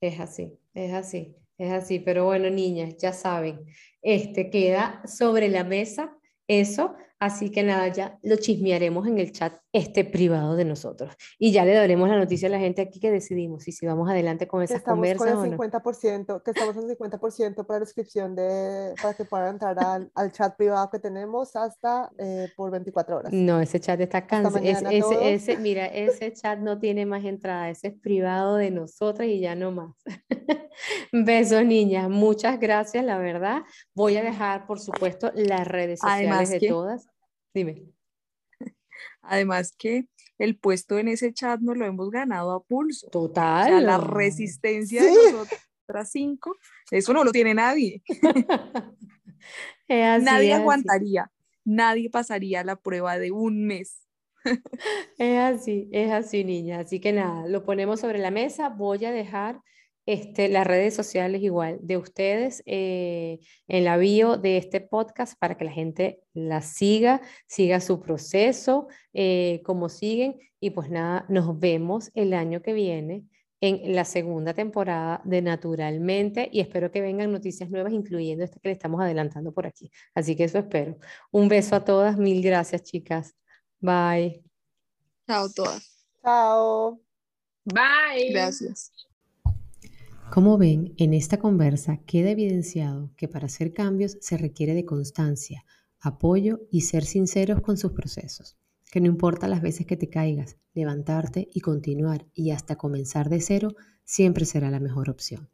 Es 0.00 0.18
así, 0.18 0.58
es 0.74 0.92
así, 0.92 1.36
es 1.58 1.70
así. 1.70 1.98
Pero 1.98 2.24
bueno, 2.24 2.48
niñas, 2.50 2.96
ya 2.96 3.12
saben, 3.12 3.66
este 4.00 4.50
queda 4.50 5.02
sobre 5.06 5.48
la 5.48 5.64
mesa 5.64 6.16
eso, 6.48 6.96
así 7.18 7.50
que 7.50 7.62
nada, 7.62 7.88
ya 7.88 8.18
lo 8.22 8.36
chismearemos 8.36 9.06
en 9.06 9.18
el 9.18 9.32
chat 9.32 9.61
este 9.72 10.04
privado 10.04 10.54
de 10.54 10.64
nosotros. 10.64 11.14
Y 11.38 11.50
ya 11.50 11.64
le 11.64 11.72
daremos 11.72 12.08
la 12.08 12.18
noticia 12.18 12.48
a 12.48 12.50
la 12.50 12.58
gente 12.58 12.82
aquí 12.82 13.00
que 13.00 13.10
decidimos 13.10 13.66
y 13.68 13.72
si 13.72 13.86
vamos 13.86 14.08
adelante 14.08 14.46
con 14.46 14.62
esas 14.62 14.78
estamos 14.78 14.98
conversas 14.98 15.34
con 15.34 15.46
el 15.46 15.58
50%, 15.58 16.42
Que 16.42 16.50
estamos 16.50 16.76
en 16.76 16.90
el 16.90 16.98
50% 16.98 17.66
para 17.66 17.78
la 17.78 17.84
descripción 17.84 18.34
de, 18.36 18.94
para 19.00 19.14
que 19.14 19.24
puedan 19.24 19.54
entrar 19.54 19.78
al, 19.82 20.10
al 20.14 20.32
chat 20.32 20.56
privado 20.56 20.90
que 20.90 20.98
tenemos 20.98 21.56
hasta 21.56 22.10
eh, 22.18 22.48
por 22.54 22.70
24 22.70 23.16
horas. 23.16 23.32
No, 23.32 23.60
ese 23.60 23.80
chat 23.80 23.98
está 24.00 24.26
cansado. 24.26 24.58
ese, 24.58 25.34
ese, 25.34 25.56
mira, 25.56 25.86
ese 25.86 26.32
chat 26.34 26.58
no 26.58 26.78
tiene 26.78 27.06
más 27.06 27.24
entrada, 27.24 27.70
ese 27.70 27.88
es 27.88 27.94
privado 27.94 28.56
de 28.56 28.70
nosotras 28.70 29.26
y 29.28 29.40
ya 29.40 29.54
no 29.54 29.72
más. 29.72 29.96
Besos, 31.12 31.64
niñas. 31.64 32.10
Muchas 32.10 32.60
gracias, 32.60 33.04
la 33.04 33.16
verdad. 33.16 33.62
Voy 33.94 34.16
a 34.16 34.22
dejar, 34.22 34.66
por 34.66 34.80
supuesto, 34.80 35.30
las 35.34 35.66
redes 35.66 36.00
sociales 36.00 36.50
de 36.50 36.68
todas. 36.68 37.08
Dime. 37.54 37.92
Además 39.22 39.74
que 39.76 40.08
el 40.38 40.56
puesto 40.56 40.98
en 40.98 41.08
ese 41.08 41.32
chat 41.32 41.60
no 41.60 41.74
lo 41.74 41.86
hemos 41.86 42.10
ganado 42.10 42.52
a 42.52 42.62
pulso. 42.62 43.08
Total. 43.08 43.84
la 43.84 43.98
resistencia 43.98 45.02
de 45.02 45.12
nosotras 45.32 46.10
cinco, 46.10 46.56
eso 46.90 47.12
no 47.12 47.24
lo 47.24 47.32
tiene 47.32 47.54
nadie. 47.54 48.02
nadie 49.88 50.54
aguantaría, 50.54 51.30
nadie 51.64 52.10
pasaría 52.10 52.64
la 52.64 52.76
prueba 52.76 53.18
de 53.18 53.30
un 53.30 53.66
mes. 53.66 54.06
es 55.18 55.38
así, 55.38 55.88
es 55.92 56.10
así, 56.10 56.44
niña. 56.44 56.80
Así 56.80 57.00
que 57.00 57.12
nada, 57.12 57.46
lo 57.46 57.64
ponemos 57.64 58.00
sobre 58.00 58.18
la 58.18 58.30
mesa. 58.30 58.68
Voy 58.68 59.04
a 59.04 59.12
dejar 59.12 59.60
este, 60.06 60.48
las 60.48 60.66
redes 60.66 60.94
sociales 60.94 61.42
igual 61.42 61.78
de 61.82 61.96
ustedes 61.96 62.62
eh, 62.66 63.38
en 63.68 63.84
la 63.84 63.96
bio 63.96 64.36
de 64.36 64.56
este 64.56 64.80
podcast 64.80 65.38
para 65.38 65.56
que 65.56 65.64
la 65.64 65.72
gente 65.72 66.20
la 66.32 66.62
siga, 66.62 67.20
siga 67.46 67.80
su 67.80 68.00
proceso, 68.00 68.88
eh, 69.12 69.62
como 69.64 69.88
siguen. 69.88 70.38
Y 70.60 70.70
pues 70.70 70.90
nada, 70.90 71.26
nos 71.28 71.58
vemos 71.58 72.10
el 72.14 72.34
año 72.34 72.62
que 72.62 72.72
viene 72.72 73.24
en 73.60 73.94
la 73.94 74.04
segunda 74.04 74.54
temporada 74.54 75.22
de 75.24 75.40
Naturalmente 75.40 76.48
y 76.52 76.60
espero 76.60 76.90
que 76.90 77.00
vengan 77.00 77.30
noticias 77.30 77.70
nuevas, 77.70 77.92
incluyendo 77.92 78.42
esta 78.44 78.58
que 78.58 78.68
le 78.70 78.72
estamos 78.72 79.00
adelantando 79.00 79.52
por 79.52 79.66
aquí. 79.66 79.90
Así 80.14 80.34
que 80.34 80.44
eso 80.44 80.58
espero. 80.58 80.98
Un 81.30 81.48
beso 81.48 81.76
a 81.76 81.84
todas, 81.84 82.16
mil 82.18 82.42
gracias 82.42 82.82
chicas. 82.82 83.36
Bye. 83.78 84.42
Chao 85.28 85.48
todas. 85.48 86.06
Chao. 86.22 87.00
Bye. 87.64 88.32
Gracias. 88.32 88.90
Como 90.32 90.56
ven, 90.56 90.94
en 90.96 91.12
esta 91.12 91.38
conversa 91.38 91.98
queda 92.06 92.30
evidenciado 92.30 93.12
que 93.18 93.28
para 93.28 93.44
hacer 93.44 93.74
cambios 93.74 94.16
se 94.22 94.38
requiere 94.38 94.72
de 94.72 94.86
constancia, 94.86 95.66
apoyo 96.00 96.62
y 96.70 96.80
ser 96.80 97.04
sinceros 97.04 97.60
con 97.60 97.76
sus 97.76 97.92
procesos. 97.92 98.56
Que 98.90 99.02
no 99.02 99.08
importa 99.08 99.46
las 99.46 99.60
veces 99.60 99.84
que 99.84 99.98
te 99.98 100.08
caigas, 100.08 100.56
levantarte 100.72 101.50
y 101.52 101.60
continuar 101.60 102.24
y 102.32 102.52
hasta 102.52 102.76
comenzar 102.76 103.28
de 103.28 103.42
cero 103.42 103.74
siempre 104.06 104.46
será 104.46 104.70
la 104.70 104.80
mejor 104.80 105.10
opción. 105.10 105.50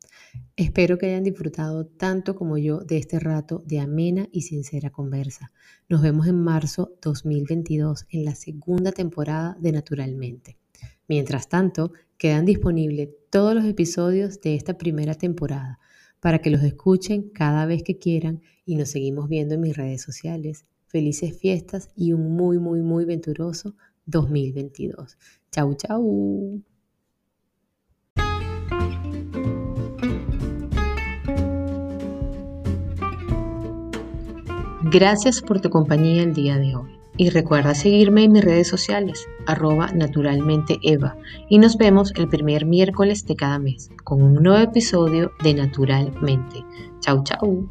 Espero 0.55 0.97
que 0.97 1.07
hayan 1.07 1.25
disfrutado 1.25 1.85
tanto 1.85 2.37
como 2.37 2.57
yo 2.57 2.79
de 2.79 2.99
este 2.99 3.19
rato 3.19 3.65
de 3.67 3.81
amena 3.81 4.29
y 4.31 4.43
sincera 4.43 4.91
conversa. 4.91 5.51
Nos 5.89 6.03
vemos 6.03 6.29
en 6.29 6.41
marzo 6.41 6.93
2022 7.03 8.07
en 8.11 8.25
la 8.25 8.37
segunda 8.37 8.93
temporada 8.93 9.57
de 9.59 9.73
Naturalmente. 9.73 10.57
Mientras 11.09 11.49
tanto, 11.49 11.93
quedan 12.19 12.45
disponibles 12.45 13.09
todos 13.31 13.55
los 13.55 13.65
episodios 13.65 14.41
de 14.41 14.55
esta 14.55 14.77
primera 14.77 15.15
temporada 15.15 15.79
para 16.21 16.41
que 16.41 16.51
los 16.51 16.63
escuchen 16.63 17.31
cada 17.31 17.67
vez 17.67 17.83
que 17.83 17.99
quieran 17.99 18.43
y 18.65 18.77
nos 18.77 18.91
seguimos 18.91 19.29
viendo 19.29 19.55
en 19.55 19.61
mis 19.61 19.77
redes 19.77 20.03
sociales. 20.03 20.67
Felices 20.87 21.39
fiestas 21.39 21.91
y 21.95 22.13
un 22.13 22.35
muy, 22.35 22.59
muy, 22.59 22.81
muy 22.81 23.05
venturoso 23.05 23.75
2022. 24.07 25.17
Chau, 25.53 25.75
chau. 25.75 26.63
Gracias 34.91 35.43
por 35.43 35.61
tu 35.61 35.69
compañía 35.69 36.23
el 36.23 36.33
día 36.33 36.57
de 36.57 36.75
hoy. 36.75 36.98
Y 37.19 37.31
recuerda 37.31 37.75
seguirme 37.75 38.25
en 38.25 38.33
mis 38.33 38.45
redes 38.45 38.69
sociales, 38.69 39.29
arroba 39.45 39.89
naturalmente 39.93 40.79
Eva. 40.83 41.17
Y 41.49 41.59
nos 41.59 41.77
vemos 41.77 42.13
el 42.17 42.29
primer 42.29 42.65
miércoles 42.65 43.27
de 43.27 43.35
cada 43.35 43.59
mes 43.59 43.91
con 44.05 44.23
un 44.23 44.35
nuevo 44.35 44.63
episodio 44.63 45.33
de 45.43 45.55
Naturalmente. 45.55 46.65
Chau, 47.01 47.25
chau. 47.25 47.69